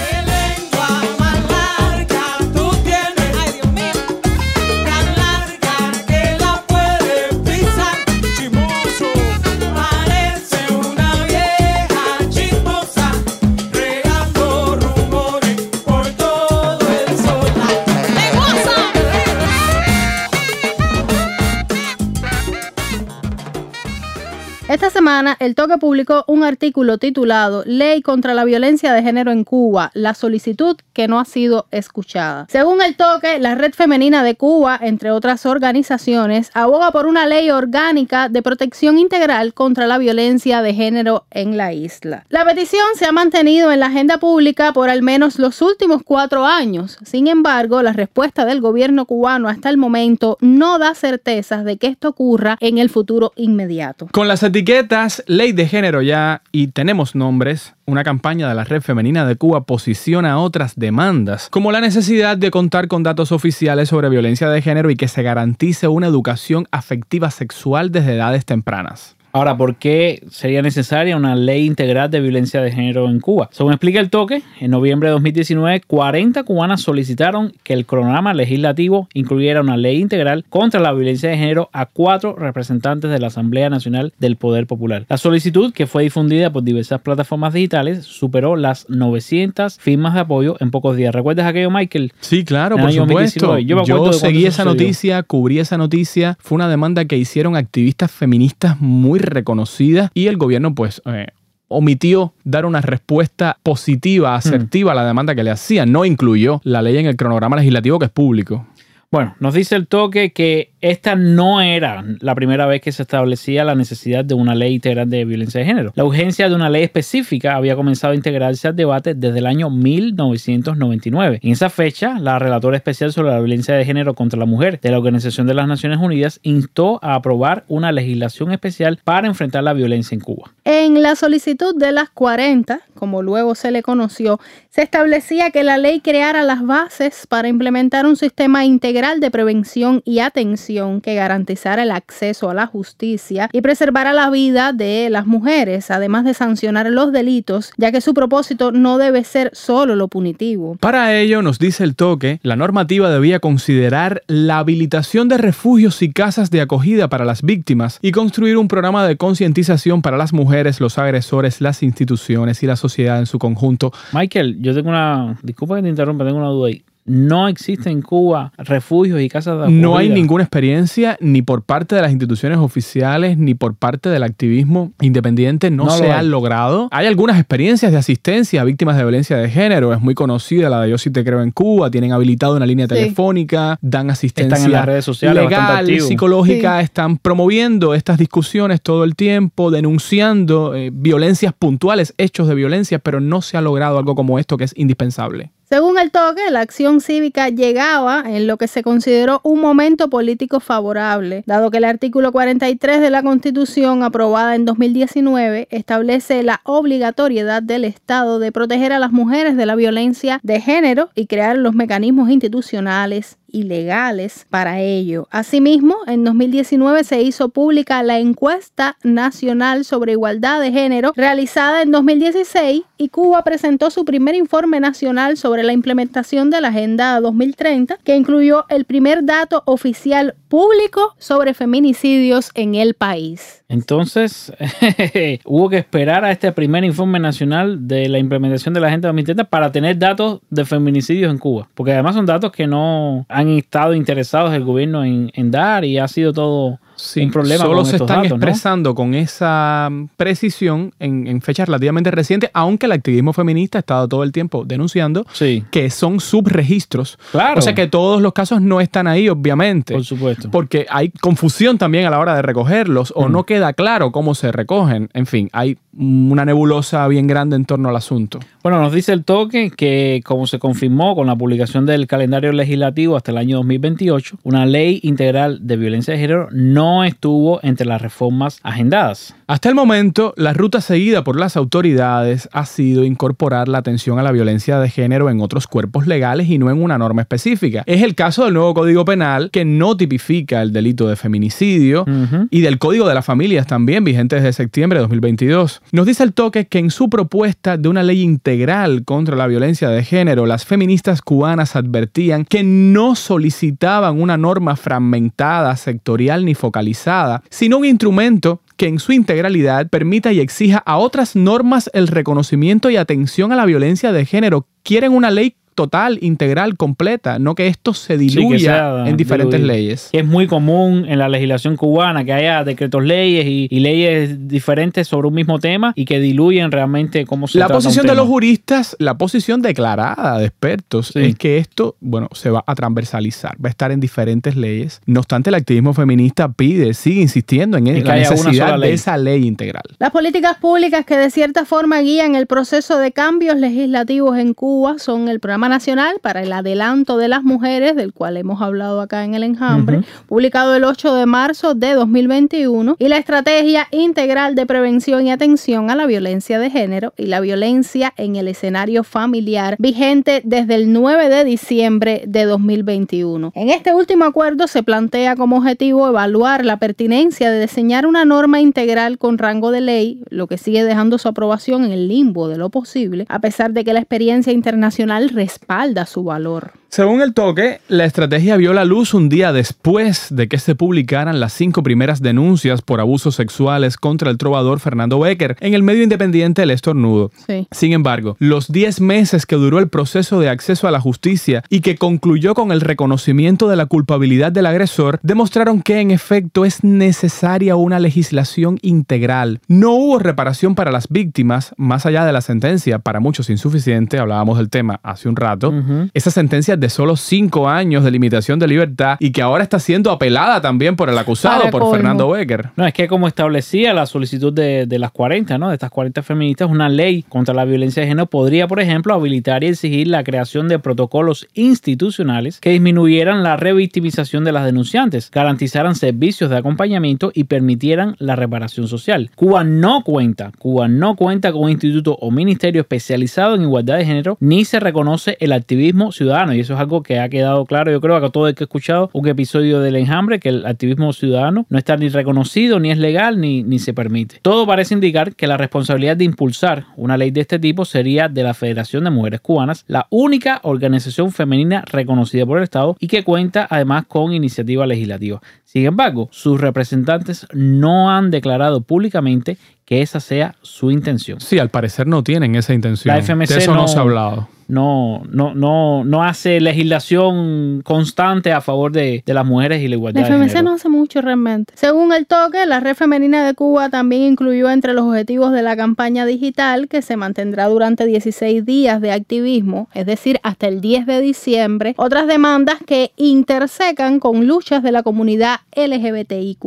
Esta 24.72 24.88
semana, 24.88 25.36
el 25.38 25.54
Toque 25.54 25.76
publicó 25.76 26.24
un 26.28 26.44
artículo 26.44 26.96
titulado 26.96 27.62
Ley 27.66 28.00
contra 28.00 28.32
la 28.32 28.46
violencia 28.46 28.94
de 28.94 29.02
género 29.02 29.30
en 29.30 29.44
Cuba, 29.44 29.90
la 29.92 30.14
solicitud 30.14 30.78
que 30.94 31.08
no 31.08 31.20
ha 31.20 31.26
sido 31.26 31.66
escuchada. 31.70 32.46
Según 32.48 32.80
el 32.80 32.96
Toque, 32.96 33.38
la 33.38 33.54
Red 33.54 33.74
Femenina 33.74 34.24
de 34.24 34.34
Cuba, 34.34 34.78
entre 34.80 35.10
otras 35.10 35.44
organizaciones, 35.44 36.50
aboga 36.54 36.90
por 36.90 37.04
una 37.04 37.26
ley 37.26 37.50
orgánica 37.50 38.30
de 38.30 38.40
protección 38.40 38.96
integral 38.96 39.52
contra 39.52 39.86
la 39.86 39.98
violencia 39.98 40.62
de 40.62 40.72
género 40.72 41.26
en 41.30 41.58
la 41.58 41.74
isla. 41.74 42.24
La 42.30 42.46
petición 42.46 42.86
se 42.94 43.04
ha 43.04 43.12
mantenido 43.12 43.72
en 43.72 43.80
la 43.80 43.88
agenda 43.88 44.16
pública 44.16 44.72
por 44.72 44.88
al 44.88 45.02
menos 45.02 45.38
los 45.38 45.60
últimos 45.60 46.00
cuatro 46.02 46.46
años. 46.46 46.96
Sin 47.04 47.26
embargo, 47.26 47.82
la 47.82 47.92
respuesta 47.92 48.46
del 48.46 48.62
gobierno 48.62 49.04
cubano 49.04 49.50
hasta 49.50 49.68
el 49.68 49.76
momento 49.76 50.38
no 50.40 50.78
da 50.78 50.94
certezas 50.94 51.66
de 51.66 51.76
que 51.76 51.88
esto 51.88 52.08
ocurra 52.08 52.56
en 52.60 52.78
el 52.78 52.88
futuro 52.88 53.32
inmediato. 53.36 54.08
Con 54.12 54.28
las 54.28 54.42
etiquetas 54.62 55.24
Ley 55.26 55.50
de 55.50 55.66
Género 55.66 56.02
ya 56.02 56.42
y 56.52 56.68
tenemos 56.68 57.16
nombres, 57.16 57.74
una 57.84 58.04
campaña 58.04 58.48
de 58.48 58.54
la 58.54 58.62
Red 58.62 58.82
Femenina 58.82 59.26
de 59.26 59.34
Cuba 59.34 59.64
posiciona 59.64 60.38
otras 60.38 60.74
demandas, 60.76 61.48
como 61.50 61.72
la 61.72 61.80
necesidad 61.80 62.36
de 62.36 62.52
contar 62.52 62.86
con 62.86 63.02
datos 63.02 63.32
oficiales 63.32 63.88
sobre 63.88 64.08
violencia 64.08 64.48
de 64.48 64.62
género 64.62 64.90
y 64.90 64.96
que 64.96 65.08
se 65.08 65.24
garantice 65.24 65.88
una 65.88 66.06
educación 66.06 66.68
afectiva 66.70 67.32
sexual 67.32 67.90
desde 67.90 68.14
edades 68.14 68.44
tempranas. 68.44 69.16
Ahora, 69.34 69.56
¿por 69.56 69.76
qué 69.76 70.22
sería 70.30 70.60
necesaria 70.60 71.16
una 71.16 71.34
ley 71.34 71.64
integral 71.64 72.10
de 72.10 72.20
violencia 72.20 72.60
de 72.60 72.70
género 72.70 73.08
en 73.08 73.18
Cuba? 73.18 73.48
Según 73.50 73.72
explica 73.72 73.98
el 73.98 74.10
toque, 74.10 74.42
en 74.60 74.70
noviembre 74.70 75.08
de 75.08 75.14
2019, 75.14 75.80
40 75.86 76.42
cubanas 76.42 76.82
solicitaron 76.82 77.54
que 77.62 77.72
el 77.72 77.86
cronograma 77.86 78.34
legislativo 78.34 79.08
incluyera 79.14 79.62
una 79.62 79.78
ley 79.78 80.02
integral 80.02 80.44
contra 80.50 80.80
la 80.80 80.92
violencia 80.92 81.30
de 81.30 81.38
género 81.38 81.70
a 81.72 81.86
cuatro 81.86 82.36
representantes 82.36 83.10
de 83.10 83.18
la 83.18 83.28
Asamblea 83.28 83.70
Nacional 83.70 84.12
del 84.18 84.36
Poder 84.36 84.66
Popular. 84.66 85.06
La 85.08 85.16
solicitud, 85.16 85.72
que 85.72 85.86
fue 85.86 86.02
difundida 86.02 86.52
por 86.52 86.62
diversas 86.62 87.00
plataformas 87.00 87.54
digitales, 87.54 88.04
superó 88.04 88.56
las 88.56 88.90
900 88.90 89.78
firmas 89.78 90.12
de 90.12 90.20
apoyo 90.20 90.56
en 90.60 90.70
pocos 90.70 90.94
días. 90.94 91.14
¿Recuerdas 91.14 91.46
aquello, 91.46 91.70
Michael? 91.70 92.12
Sí, 92.20 92.44
claro, 92.44 92.76
En 92.76 92.82
por 92.82 92.92
supuesto. 92.92 93.46
2019. 93.46 93.64
Yo 93.64 93.76
me 93.76 93.84
Yo, 93.86 93.94
acuerdo 93.94 94.12
de 94.12 94.20
cuando 94.20 94.26
seguí 94.26 94.44
esa 94.44 94.66
noticia, 94.66 95.22
cubrí 95.22 95.58
esa 95.58 95.78
noticia. 95.78 96.36
Fue 96.38 96.56
una 96.56 96.68
demanda 96.68 97.06
que 97.06 97.16
hicieron 97.16 97.56
activistas 97.56 98.10
feministas 98.10 98.78
muy 98.78 99.21
reconocidas 99.22 100.10
y 100.14 100.26
el 100.26 100.36
gobierno, 100.36 100.74
pues, 100.74 101.02
eh, 101.06 101.26
omitió 101.68 102.34
dar 102.44 102.66
una 102.66 102.80
respuesta 102.80 103.58
positiva, 103.62 104.34
asertiva 104.34 104.92
a 104.92 104.94
la 104.94 105.06
demanda 105.06 105.34
que 105.34 105.42
le 105.42 105.50
hacían. 105.50 105.90
No 105.90 106.04
incluyó 106.04 106.60
la 106.64 106.82
ley 106.82 106.98
en 106.98 107.06
el 107.06 107.16
cronograma 107.16 107.56
legislativo 107.56 107.98
que 107.98 108.06
es 108.06 108.10
público. 108.10 108.66
Bueno, 109.12 109.36
nos 109.40 109.52
dice 109.52 109.76
el 109.76 109.88
toque 109.88 110.32
que 110.32 110.70
esta 110.80 111.16
no 111.16 111.60
era 111.60 112.02
la 112.20 112.34
primera 112.34 112.64
vez 112.64 112.80
que 112.80 112.92
se 112.92 113.02
establecía 113.02 113.62
la 113.62 113.74
necesidad 113.74 114.24
de 114.24 114.32
una 114.32 114.54
ley 114.54 114.72
integral 114.76 115.10
de 115.10 115.26
violencia 115.26 115.60
de 115.60 115.66
género. 115.66 115.92
La 115.94 116.04
urgencia 116.06 116.48
de 116.48 116.54
una 116.54 116.70
ley 116.70 116.82
específica 116.82 117.54
había 117.54 117.76
comenzado 117.76 118.14
a 118.14 118.16
integrarse 118.16 118.68
al 118.68 118.74
debate 118.74 119.12
desde 119.12 119.40
el 119.40 119.46
año 119.46 119.68
1999. 119.68 121.40
En 121.42 121.52
esa 121.52 121.68
fecha, 121.68 122.18
la 122.18 122.38
relatora 122.38 122.78
especial 122.78 123.12
sobre 123.12 123.32
la 123.32 123.38
violencia 123.38 123.74
de 123.74 123.84
género 123.84 124.14
contra 124.14 124.38
la 124.38 124.46
mujer 124.46 124.80
de 124.80 124.90
la 124.90 124.96
Organización 124.96 125.46
de 125.46 125.54
las 125.54 125.68
Naciones 125.68 125.98
Unidas 125.98 126.40
instó 126.42 126.98
a 127.04 127.14
aprobar 127.14 127.64
una 127.68 127.92
legislación 127.92 128.50
especial 128.50 128.98
para 129.04 129.28
enfrentar 129.28 129.62
la 129.62 129.74
violencia 129.74 130.14
en 130.14 130.22
Cuba. 130.22 130.52
En 130.64 131.02
la 131.02 131.16
solicitud 131.16 131.76
de 131.76 131.92
las 131.92 132.08
40, 132.08 132.80
como 132.94 133.20
luego 133.20 133.54
se 133.56 133.72
le 133.72 133.82
conoció, 133.82 134.40
se 134.70 134.82
establecía 134.82 135.50
que 135.50 135.64
la 135.64 135.76
ley 135.76 136.00
creara 136.00 136.42
las 136.42 136.64
bases 136.64 137.26
para 137.28 137.48
implementar 137.48 138.06
un 138.06 138.16
sistema 138.16 138.64
integral 138.64 139.01
de 139.02 139.32
prevención 139.32 140.00
y 140.04 140.20
atención 140.20 141.00
que 141.00 141.16
garantizara 141.16 141.82
el 141.82 141.90
acceso 141.90 142.50
a 142.50 142.54
la 142.54 142.68
justicia 142.68 143.50
y 143.52 143.60
preservara 143.60 144.12
la 144.12 144.30
vida 144.30 144.72
de 144.72 145.10
las 145.10 145.26
mujeres, 145.26 145.90
además 145.90 146.24
de 146.24 146.34
sancionar 146.34 146.88
los 146.88 147.10
delitos, 147.10 147.72
ya 147.76 147.90
que 147.90 148.00
su 148.00 148.14
propósito 148.14 148.70
no 148.70 148.98
debe 148.98 149.24
ser 149.24 149.50
solo 149.54 149.96
lo 149.96 150.06
punitivo. 150.06 150.76
Para 150.78 151.16
ello, 151.18 151.42
nos 151.42 151.58
dice 151.58 151.82
el 151.82 151.96
toque, 151.96 152.38
la 152.44 152.54
normativa 152.54 153.10
debía 153.10 153.40
considerar 153.40 154.22
la 154.28 154.58
habilitación 154.58 155.28
de 155.28 155.38
refugios 155.38 156.00
y 156.02 156.12
casas 156.12 156.50
de 156.50 156.60
acogida 156.60 157.08
para 157.08 157.24
las 157.24 157.42
víctimas 157.42 157.98
y 158.02 158.12
construir 158.12 158.56
un 158.56 158.68
programa 158.68 159.04
de 159.06 159.16
concientización 159.16 160.00
para 160.00 160.16
las 160.16 160.32
mujeres, 160.32 160.80
los 160.80 160.96
agresores, 160.98 161.60
las 161.60 161.82
instituciones 161.82 162.62
y 162.62 162.66
la 162.66 162.76
sociedad 162.76 163.18
en 163.18 163.26
su 163.26 163.40
conjunto. 163.40 163.92
Michael, 164.12 164.58
yo 164.60 164.72
tengo 164.74 164.90
una. 164.90 165.36
Disculpa 165.42 165.76
que 165.76 165.82
te 165.82 165.88
interrumpa, 165.88 166.24
tengo 166.24 166.38
una 166.38 166.48
duda 166.48 166.68
ahí. 166.68 166.84
No 167.04 167.48
existe 167.48 167.90
en 167.90 168.00
Cuba 168.02 168.52
refugios 168.58 169.20
y 169.20 169.28
casas 169.28 169.56
de 169.56 169.62
acogida. 169.64 169.80
No 169.80 169.96
hay 169.96 170.08
ninguna 170.08 170.44
experiencia 170.44 171.16
ni 171.20 171.42
por 171.42 171.62
parte 171.62 171.96
de 171.96 172.02
las 172.02 172.12
instituciones 172.12 172.58
oficiales 172.58 173.36
ni 173.38 173.54
por 173.54 173.74
parte 173.74 174.08
del 174.08 174.22
activismo 174.22 174.92
independiente. 175.00 175.70
No, 175.70 175.90
se 175.90 176.12
han 176.12 176.30
logrado. 176.30 176.88
Hay 176.92 177.06
algunas 177.06 177.38
experiencias 177.38 177.90
de 177.92 177.98
asistencia 177.98 178.60
a 178.60 178.64
víctimas 178.64 178.96
de 178.96 179.02
violencia 179.02 179.36
de 179.36 179.48
género. 179.50 179.92
Es 179.92 180.00
muy 180.00 180.14
conocida 180.14 180.68
la 180.70 180.80
de 180.82 180.90
Yo 180.90 180.98
sí 180.98 181.10
te 181.10 181.24
creo 181.24 181.42
en 181.42 181.50
Cuba. 181.50 181.90
Tienen 181.90 182.12
habilitado 182.12 182.56
una 182.56 182.66
línea 182.66 182.86
Sí. 182.86 182.94
telefónica, 182.94 183.78
dan 183.80 184.10
asistencia 184.10 184.54
Están 184.56 184.66
en 184.66 184.72
las 184.72 184.86
redes 184.86 185.04
sociales 185.04 185.42
legal, 185.44 186.00
psicológica. 186.00 186.80
Están 186.80 187.18
promoviendo 187.18 187.94
estas 187.94 188.18
discusiones 188.18 188.80
todo 188.80 189.04
el 189.04 189.16
tiempo, 189.16 189.70
denunciando 189.70 190.74
eh, 190.74 190.90
violencias 190.92 191.52
puntuales, 191.52 192.14
hechos 192.18 192.48
de 192.48 192.54
violencia, 192.54 192.98
pero 192.98 193.20
no 193.20 193.42
se 193.42 193.56
ha 193.56 193.60
logrado 193.60 193.98
algo 193.98 194.14
como 194.14 194.38
esto 194.38 194.56
que 194.56 194.64
es 194.64 194.72
indispensable. 194.76 195.50
Según 195.72 195.98
el 195.98 196.10
toque, 196.10 196.50
la 196.50 196.60
acción 196.60 197.00
cívica 197.00 197.48
llegaba 197.48 198.24
en 198.26 198.46
lo 198.46 198.58
que 198.58 198.68
se 198.68 198.82
consideró 198.82 199.40
un 199.42 199.62
momento 199.62 200.10
político 200.10 200.60
favorable, 200.60 201.44
dado 201.46 201.70
que 201.70 201.78
el 201.78 201.84
artículo 201.84 202.30
43 202.30 203.00
de 203.00 203.08
la 203.08 203.22
Constitución, 203.22 204.02
aprobada 204.02 204.54
en 204.54 204.66
2019, 204.66 205.68
establece 205.70 206.42
la 206.42 206.60
obligatoriedad 206.64 207.62
del 207.62 207.86
Estado 207.86 208.38
de 208.38 208.52
proteger 208.52 208.92
a 208.92 208.98
las 208.98 209.12
mujeres 209.12 209.56
de 209.56 209.64
la 209.64 209.74
violencia 209.74 210.40
de 210.42 210.60
género 210.60 211.08
y 211.14 211.26
crear 211.26 211.56
los 211.56 211.74
mecanismos 211.74 212.28
institucionales 212.28 213.38
y 213.52 213.64
legales 213.64 214.46
para 214.50 214.80
ello. 214.80 215.28
Asimismo, 215.30 215.96
en 216.06 216.24
2019 216.24 217.04
se 217.04 217.22
hizo 217.22 217.50
pública 217.50 218.02
la 218.02 218.18
encuesta 218.18 218.96
nacional 219.02 219.84
sobre 219.84 220.12
igualdad 220.12 220.60
de 220.60 220.72
género 220.72 221.12
realizada 221.14 221.82
en 221.82 221.92
2016 221.92 222.82
y 222.96 223.08
Cuba 223.10 223.44
presentó 223.44 223.90
su 223.90 224.04
primer 224.04 224.34
informe 224.34 224.80
nacional 224.80 225.36
sobre 225.36 225.62
la 225.62 225.72
implementación 225.72 226.50
de 226.50 226.60
la 226.60 226.68
Agenda 226.68 227.20
2030 227.20 227.98
que 228.02 228.16
incluyó 228.16 228.64
el 228.68 228.84
primer 228.84 229.24
dato 229.24 229.62
oficial 229.66 230.34
público 230.48 231.14
sobre 231.18 231.54
feminicidios 231.54 232.50
en 232.54 232.74
el 232.74 232.94
país. 232.94 233.61
Entonces, 233.72 234.52
hubo 235.46 235.70
que 235.70 235.78
esperar 235.78 236.26
a 236.26 236.30
este 236.30 236.52
primer 236.52 236.84
informe 236.84 237.18
nacional 237.18 237.88
de 237.88 238.06
la 238.10 238.18
implementación 238.18 238.74
de 238.74 238.80
la 238.80 238.88
Agenda 238.88 239.08
2030 239.08 239.44
para 239.44 239.72
tener 239.72 239.98
datos 239.98 240.40
de 240.50 240.66
feminicidios 240.66 241.30
en 241.30 241.38
Cuba. 241.38 241.68
Porque 241.74 241.92
además 241.92 242.14
son 242.14 242.26
datos 242.26 242.52
que 242.52 242.66
no 242.66 243.24
han 243.30 243.48
estado 243.48 243.94
interesados 243.94 244.52
el 244.52 244.62
gobierno 244.62 245.04
en, 245.04 245.30
en 245.32 245.50
dar 245.50 245.86
y 245.86 245.96
ha 245.96 246.06
sido 246.06 246.34
todo 246.34 246.80
Sí, 246.96 247.22
un 247.24 247.30
problema. 247.30 247.64
solo 247.64 247.76
con 247.78 247.86
se 247.86 247.92
estos 247.96 248.06
están 248.10 248.22
datos, 248.24 248.30
¿no? 248.30 248.36
expresando 248.36 248.94
con 248.94 249.14
esa 249.14 249.90
precisión 250.16 250.92
en, 250.98 251.26
en 251.26 251.40
fechas 251.42 251.66
relativamente 251.68 252.10
recientes, 252.10 252.50
aunque 252.54 252.86
el 252.86 252.92
activismo 252.92 253.32
feminista 253.32 253.78
ha 253.78 253.80
estado 253.80 254.08
todo 254.08 254.22
el 254.22 254.32
tiempo 254.32 254.64
denunciando 254.64 255.24
Sí, 255.32 255.64
que 255.70 255.90
son 255.90 256.20
subregistros. 256.20 257.18
claro. 257.32 257.58
O 257.58 257.62
sea 257.62 257.74
que 257.74 257.86
todos 257.86 258.20
los 258.22 258.32
casos 258.32 258.60
no 258.62 258.80
están 258.80 259.06
ahí, 259.06 259.28
obviamente. 259.28 259.94
por 259.94 260.04
supuesto. 260.04 260.50
Porque 260.50 260.86
hay 260.90 261.10
confusión 261.10 261.78
también 261.78 262.06
a 262.06 262.10
la 262.10 262.18
hora 262.18 262.34
de 262.36 262.42
recogerlos 262.42 263.12
o 263.16 263.28
Mm. 263.28 263.32
no 263.32 263.44
queda 263.44 263.72
claro 263.72 264.12
cómo 264.12 264.34
se 264.34 264.52
recogen. 264.52 265.08
En 265.14 265.26
fin, 265.26 265.48
hay 265.52 265.76
una 265.96 266.44
nebulosa 266.44 267.06
bien 267.08 267.26
grande 267.26 267.56
en 267.56 267.64
torno 267.66 267.88
al 267.90 267.96
asunto. 267.96 268.38
Bueno, 268.62 268.80
nos 268.80 268.92
dice 268.92 269.12
el 269.12 269.24
toque 269.24 269.70
que, 269.70 270.22
como 270.24 270.46
se 270.46 270.58
confirmó 270.58 271.14
con 271.14 271.26
la 271.26 271.36
publicación 271.36 271.84
del 271.84 272.06
calendario 272.06 272.52
legislativo 272.52 273.16
hasta 273.16 273.30
el 273.30 273.38
año 273.38 273.56
2028, 273.58 274.38
una 274.44 274.64
ley 274.66 275.00
integral 275.02 275.58
de 275.66 275.76
violencia 275.76 276.14
de 276.14 276.20
género 276.20 276.48
no 276.52 276.81
estuvo 277.04 277.60
entre 277.62 277.86
las 277.86 278.02
reformas 278.02 278.58
agendadas. 278.62 279.34
Hasta 279.46 279.68
el 279.68 279.74
momento, 279.74 280.34
la 280.36 280.52
ruta 280.52 280.80
seguida 280.80 281.24
por 281.24 281.38
las 281.38 281.56
autoridades 281.56 282.48
ha 282.52 282.66
sido 282.66 283.04
incorporar 283.04 283.68
la 283.68 283.78
atención 283.78 284.18
a 284.18 284.22
la 284.22 284.32
violencia 284.32 284.78
de 284.78 284.88
género 284.88 285.30
en 285.30 285.40
otros 285.40 285.66
cuerpos 285.66 286.06
legales 286.06 286.48
y 286.48 286.58
no 286.58 286.70
en 286.70 286.82
una 286.82 286.98
norma 286.98 287.22
específica. 287.22 287.82
Es 287.86 288.02
el 288.02 288.14
caso 288.14 288.44
del 288.44 288.54
nuevo 288.54 288.74
Código 288.74 289.04
Penal, 289.04 289.50
que 289.50 289.64
no 289.64 289.96
tipifica 289.96 290.62
el 290.62 290.72
delito 290.72 291.06
de 291.06 291.16
feminicidio, 291.16 292.04
y 292.50 292.60
del 292.60 292.78
Código 292.78 293.06
de 293.06 293.14
las 293.14 293.24
Familias 293.24 293.66
también, 293.66 294.04
vigente 294.04 294.36
desde 294.36 294.52
septiembre 294.52 294.98
de 294.98 295.02
2022. 295.02 295.82
Nos 295.92 296.06
dice 296.06 296.22
el 296.24 296.32
toque 296.32 296.66
que 296.66 296.78
en 296.78 296.90
su 296.90 297.10
propuesta 297.10 297.76
de 297.76 297.88
una 297.88 298.02
ley 298.02 298.22
integral 298.22 299.04
contra 299.04 299.36
la 299.36 299.46
violencia 299.46 299.88
de 299.88 300.04
género, 300.04 300.46
las 300.46 300.64
feministas 300.64 301.22
cubanas 301.22 301.76
advertían 301.76 302.44
que 302.44 302.62
no 302.64 303.14
solicitaban 303.14 304.20
una 304.20 304.36
norma 304.36 304.76
fragmentada, 304.76 305.76
sectorial 305.76 306.44
ni 306.44 306.54
focalizada, 306.72 307.42
sino 307.50 307.76
un 307.76 307.84
instrumento 307.84 308.62
que 308.78 308.86
en 308.86 308.98
su 308.98 309.12
integralidad 309.12 309.88
permita 309.90 310.32
y 310.32 310.40
exija 310.40 310.78
a 310.78 310.96
otras 310.96 311.36
normas 311.36 311.90
el 311.92 312.08
reconocimiento 312.08 312.88
y 312.88 312.96
atención 312.96 313.52
a 313.52 313.56
la 313.56 313.66
violencia 313.66 314.10
de 314.10 314.24
género. 314.24 314.66
Quieren 314.82 315.12
una 315.12 315.30
ley 315.30 315.54
total, 315.74 316.18
integral, 316.20 316.76
completa, 316.76 317.38
no 317.38 317.54
que 317.54 317.66
esto 317.66 317.94
se 317.94 318.18
Sí, 318.18 318.26
diluya 318.28 318.58
sea 318.58 319.04
en 319.08 319.16
diferentes 319.16 319.60
diluido. 319.60 319.76
leyes. 319.76 320.08
Es 320.12 320.24
muy 320.24 320.46
común 320.46 321.04
en 321.08 321.18
la 321.18 321.28
legislación 321.28 321.76
cubana 321.76 322.24
que 322.24 322.32
haya 322.32 322.62
decretos 322.64 323.02
leyes 323.04 323.46
y, 323.46 323.68
y 323.70 323.80
leyes 323.80 324.48
diferentes 324.48 325.08
sobre 325.08 325.28
un 325.28 325.34
mismo 325.34 325.58
tema 325.58 325.92
y 325.96 326.04
que 326.04 326.20
diluyen 326.20 326.70
realmente 326.70 327.24
cómo 327.26 327.48
se 327.48 327.58
La 327.58 327.66
trata 327.66 327.78
un 327.78 327.84
posición 327.84 328.06
de 328.06 328.14
los 328.14 328.26
juristas, 328.28 328.96
la 328.98 329.16
posición 329.18 329.62
declarada 329.62 330.38
de 330.38 330.46
expertos 330.46 331.08
Sí. 331.12 331.20
es 331.20 331.36
que 331.36 331.58
esto, 331.58 331.96
bueno, 332.00 332.28
se 332.32 332.50
va 332.50 332.62
a 332.66 332.74
transversalizar, 332.74 333.56
va 333.62 333.68
a 333.68 333.70
estar 333.70 333.90
en 333.92 334.00
diferentes 334.00 334.56
leyes. 334.56 335.00
No 335.06 335.20
obstante, 335.20 335.50
el 335.50 335.54
activismo 335.54 335.92
feminista 335.94 336.48
pide, 336.52 336.94
sigue 336.94 337.20
insistiendo 337.22 337.76
en 337.76 337.84
la 338.04 338.12
haya 338.14 338.28
una 338.30 338.36
sola 338.36 338.50
necesidad 338.50 338.78
de 338.78 338.92
esa 338.92 339.16
ley 339.16 339.46
integral. 339.46 339.82
Las 339.98 340.10
políticas 340.10 340.56
públicas 340.58 341.04
que 341.04 341.16
de 341.16 341.30
cierta 341.30 341.64
forma 341.64 342.00
guían 342.00 342.34
el 342.34 342.46
proceso 342.46 342.98
de 342.98 343.12
cambios 343.12 343.56
legislativos 343.56 344.38
en 344.38 344.54
Cuba 344.54 344.98
son 344.98 345.28
el 345.28 345.40
programa 345.40 345.61
Programa 345.62 345.76
Nacional 345.76 346.18
para 346.20 346.42
el 346.42 346.52
Adelanto 346.52 347.18
de 347.18 347.28
las 347.28 347.44
Mujeres, 347.44 347.94
del 347.94 348.12
cual 348.12 348.36
hemos 348.36 348.60
hablado 348.60 349.00
acá 349.00 349.22
en 349.22 349.34
el 349.34 349.44
enjambre, 349.44 350.00
publicado 350.26 350.74
el 350.74 350.82
8 350.82 351.14
de 351.14 351.26
marzo 351.26 351.74
de 351.74 351.94
2021, 351.94 352.96
y 352.98 353.06
la 353.06 353.16
Estrategia 353.16 353.86
Integral 353.92 354.56
de 354.56 354.66
Prevención 354.66 355.24
y 355.24 355.30
Atención 355.30 355.88
a 355.88 355.94
la 355.94 356.06
Violencia 356.06 356.58
de 356.58 356.68
Género 356.68 357.14
y 357.16 357.26
la 357.26 357.38
Violencia 357.38 358.12
en 358.16 358.34
el 358.34 358.48
Escenario 358.48 359.04
Familiar, 359.04 359.76
vigente 359.78 360.42
desde 360.44 360.74
el 360.74 360.92
9 360.92 361.28
de 361.28 361.44
diciembre 361.44 362.24
de 362.26 362.44
2021. 362.44 363.52
En 363.54 363.70
este 363.70 363.94
último 363.94 364.24
acuerdo 364.24 364.66
se 364.66 364.82
plantea 364.82 365.36
como 365.36 365.58
objetivo 365.58 366.08
evaluar 366.08 366.64
la 366.64 366.78
pertinencia 366.78 367.52
de 367.52 367.60
diseñar 367.60 368.06
una 368.06 368.24
norma 368.24 368.60
integral 368.60 369.16
con 369.16 369.38
rango 369.38 369.70
de 369.70 369.80
ley, 369.80 370.24
lo 370.28 370.48
que 370.48 370.58
sigue 370.58 370.82
dejando 370.82 371.18
su 371.18 371.28
aprobación 371.28 371.84
en 371.84 371.92
el 371.92 372.08
limbo 372.08 372.48
de 372.48 372.58
lo 372.58 372.68
posible, 372.68 373.26
a 373.28 373.38
pesar 373.38 373.72
de 373.72 373.84
que 373.84 373.92
la 373.92 374.00
experiencia 374.00 374.52
internacional 374.52 375.30
respalda 375.52 376.06
su 376.06 376.24
valor. 376.24 376.72
Según 376.94 377.22
el 377.22 377.32
toque, 377.32 377.80
la 377.88 378.04
estrategia 378.04 378.58
vio 378.58 378.74
la 378.74 378.84
luz 378.84 379.14
un 379.14 379.30
día 379.30 379.50
después 379.50 380.26
de 380.28 380.46
que 380.46 380.58
se 380.58 380.74
publicaran 380.74 381.40
las 381.40 381.54
cinco 381.54 381.82
primeras 381.82 382.20
denuncias 382.20 382.82
por 382.82 383.00
abusos 383.00 383.34
sexuales 383.34 383.96
contra 383.96 384.30
el 384.30 384.36
trovador 384.36 384.78
Fernando 384.78 385.18
Becker 385.18 385.56
en 385.60 385.72
el 385.72 385.82
medio 385.82 386.02
independiente 386.02 386.62
El 386.62 386.70
Estornudo. 386.70 387.30
Sí. 387.46 387.66
Sin 387.70 387.94
embargo, 387.94 388.36
los 388.40 388.70
10 388.70 389.00
meses 389.00 389.46
que 389.46 389.56
duró 389.56 389.78
el 389.78 389.88
proceso 389.88 390.38
de 390.38 390.50
acceso 390.50 390.86
a 390.86 390.90
la 390.90 391.00
justicia 391.00 391.64
y 391.70 391.80
que 391.80 391.96
concluyó 391.96 392.52
con 392.52 392.72
el 392.72 392.82
reconocimiento 392.82 393.68
de 393.68 393.76
la 393.76 393.86
culpabilidad 393.86 394.52
del 394.52 394.66
agresor 394.66 395.18
demostraron 395.22 395.80
que 395.80 395.98
en 395.98 396.10
efecto 396.10 396.66
es 396.66 396.84
necesaria 396.84 397.74
una 397.74 398.00
legislación 398.00 398.78
integral. 398.82 399.62
No 399.66 399.92
hubo 399.92 400.18
reparación 400.18 400.74
para 400.74 400.92
las 400.92 401.08
víctimas, 401.08 401.72
más 401.78 402.04
allá 402.04 402.26
de 402.26 402.34
la 402.34 402.42
sentencia, 402.42 402.98
para 402.98 403.18
muchos 403.18 403.48
insuficiente, 403.48 404.18
hablábamos 404.18 404.58
del 404.58 404.68
tema 404.68 405.00
hace 405.02 405.30
un 405.30 405.36
rato. 405.36 405.72
Esa 406.12 406.30
sentencia 406.30 406.76
de 406.82 406.90
solo 406.90 407.14
5 407.14 407.68
años 407.68 408.02
de 408.02 408.10
limitación 408.10 408.58
de 408.58 408.66
libertad 408.66 409.16
y 409.20 409.30
que 409.30 409.40
ahora 409.40 409.62
está 409.62 409.78
siendo 409.78 410.10
apelada 410.10 410.60
también 410.60 410.96
por 410.96 411.08
el 411.08 411.16
acusado, 411.16 411.60
Para 411.60 411.70
por 411.70 411.82
colmo. 411.82 411.94
Fernando 411.94 412.28
Becker. 412.28 412.70
No, 412.74 412.84
es 412.84 412.92
que 412.92 413.06
como 413.06 413.28
establecía 413.28 413.94
la 413.94 414.04
solicitud 414.06 414.52
de, 414.52 414.86
de 414.86 414.98
las 414.98 415.12
40, 415.12 415.58
¿no? 415.58 415.68
De 415.68 415.74
estas 415.74 415.90
40 415.90 416.24
feministas, 416.24 416.68
una 416.68 416.88
ley 416.88 417.22
contra 417.22 417.54
la 417.54 417.64
violencia 417.64 418.02
de 418.02 418.08
género 418.08 418.26
podría, 418.26 418.66
por 418.66 418.80
ejemplo, 418.80 419.14
habilitar 419.14 419.62
y 419.62 419.68
exigir 419.68 420.08
la 420.08 420.24
creación 420.24 420.66
de 420.66 420.80
protocolos 420.80 421.46
institucionales 421.54 422.58
que 422.58 422.70
disminuyeran 422.70 423.44
la 423.44 423.56
revictimización 423.56 424.42
de 424.42 424.50
las 424.50 424.64
denunciantes, 424.64 425.30
garantizaran 425.30 425.94
servicios 425.94 426.50
de 426.50 426.56
acompañamiento 426.56 427.30
y 427.32 427.44
permitieran 427.44 428.16
la 428.18 428.34
reparación 428.34 428.88
social. 428.88 429.30
Cuba 429.36 429.62
no 429.62 430.02
cuenta, 430.02 430.50
Cuba 430.58 430.88
no 430.88 431.14
cuenta 431.14 431.52
con 431.52 431.62
un 431.62 431.70
instituto 431.70 432.18
o 432.20 432.32
ministerio 432.32 432.80
especializado 432.80 433.54
en 433.54 433.62
igualdad 433.62 433.98
de 433.98 434.04
género, 434.04 434.36
ni 434.40 434.64
se 434.64 434.80
reconoce 434.80 435.36
el 435.38 435.52
activismo 435.52 436.10
ciudadano. 436.10 436.54
Y 436.54 436.60
eso 436.60 436.71
es 436.74 436.80
algo 436.80 437.02
que 437.02 437.18
ha 437.18 437.28
quedado 437.28 437.64
claro, 437.66 437.90
yo 437.90 438.00
creo, 438.00 438.16
a 438.16 438.30
todo 438.30 438.48
el 438.48 438.54
que 438.54 438.64
ha 438.64 438.66
escuchado 438.66 439.10
un 439.12 439.28
episodio 439.28 439.80
del 439.80 439.96
enjambre, 439.96 440.40
que 440.40 440.48
el 440.48 440.66
activismo 440.66 441.12
ciudadano 441.12 441.66
no 441.68 441.78
está 441.78 441.96
ni 441.96 442.08
reconocido, 442.08 442.80
ni 442.80 442.90
es 442.90 442.98
legal, 442.98 443.40
ni, 443.40 443.62
ni 443.62 443.78
se 443.78 443.94
permite. 443.94 444.38
Todo 444.42 444.66
parece 444.66 444.94
indicar 444.94 445.34
que 445.34 445.46
la 445.46 445.56
responsabilidad 445.56 446.16
de 446.16 446.24
impulsar 446.24 446.86
una 446.96 447.16
ley 447.16 447.30
de 447.30 447.42
este 447.42 447.58
tipo 447.58 447.84
sería 447.84 448.28
de 448.28 448.42
la 448.42 448.54
Federación 448.54 449.04
de 449.04 449.10
Mujeres 449.10 449.40
Cubanas, 449.40 449.84
la 449.88 450.06
única 450.10 450.60
organización 450.62 451.32
femenina 451.32 451.82
reconocida 451.86 452.46
por 452.46 452.58
el 452.58 452.64
Estado 452.64 452.96
y 452.98 453.08
que 453.08 453.24
cuenta 453.24 453.66
además 453.68 454.04
con 454.06 454.32
iniciativa 454.32 454.86
legislativa. 454.86 455.40
Sin 455.64 455.86
embargo, 455.86 456.28
sus 456.32 456.60
representantes 456.60 457.46
no 457.52 458.10
han 458.10 458.30
declarado 458.30 458.82
públicamente 458.82 459.56
que 459.92 460.00
esa 460.00 460.20
sea 460.20 460.54
su 460.62 460.90
intención. 460.90 461.38
Sí, 461.42 461.58
al 461.58 461.68
parecer 461.68 462.06
no 462.06 462.22
tienen 462.24 462.54
esa 462.54 462.72
intención. 462.72 463.14
La 463.14 463.20
FMC 463.20 463.46
de 463.46 463.58
eso 463.58 463.74
no, 463.74 463.82
no- 463.82 463.88
se 463.88 463.98
ha 463.98 464.00
hablado. 464.00 464.48
No, 464.68 465.22
no, 465.28 465.54
no, 465.54 466.02
no 466.04 466.24
hace 466.24 466.58
legislación 466.58 467.82
constante 467.84 468.52
a 468.52 468.62
favor 468.62 468.90
de, 468.92 469.22
de 469.26 469.34
las 469.34 469.44
mujeres 469.44 469.82
y 469.82 469.88
la 469.88 469.96
igualdad 469.96 470.22
La 470.22 470.28
FMC 470.28 470.62
no 470.62 470.72
hace 470.72 470.88
mucho 470.88 471.20
realmente. 471.20 471.74
Según 471.76 472.10
el 472.14 472.26
toque, 472.26 472.64
la 472.64 472.80
red 472.80 472.94
femenina 472.94 473.44
de 473.44 473.52
Cuba 473.52 473.90
también 473.90 474.22
incluyó 474.22 474.70
entre 474.70 474.94
los 474.94 475.04
objetivos 475.04 475.52
de 475.52 475.60
la 475.60 475.76
campaña 475.76 476.24
digital 476.24 476.88
que 476.88 477.02
se 477.02 477.18
mantendrá 477.18 477.66
durante 477.68 478.06
16 478.06 478.64
días 478.64 479.02
de 479.02 479.12
activismo, 479.12 479.90
es 479.92 480.06
decir, 480.06 480.40
hasta 480.42 480.68
el 480.68 480.80
10 480.80 481.04
de 481.04 481.20
diciembre, 481.20 481.94
otras 481.98 482.26
demandas 482.26 482.78
que 482.86 483.10
intersecan 483.16 484.20
con 484.20 484.46
luchas 484.46 484.82
de 484.82 484.92
la 484.92 485.02
comunidad 485.02 485.56
LGBTIQ. 485.76 486.64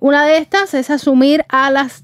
Una 0.00 0.24
de 0.24 0.38
estas 0.38 0.74
es 0.74 0.90
asumir 0.90 1.44
a 1.48 1.70
las 1.70 2.02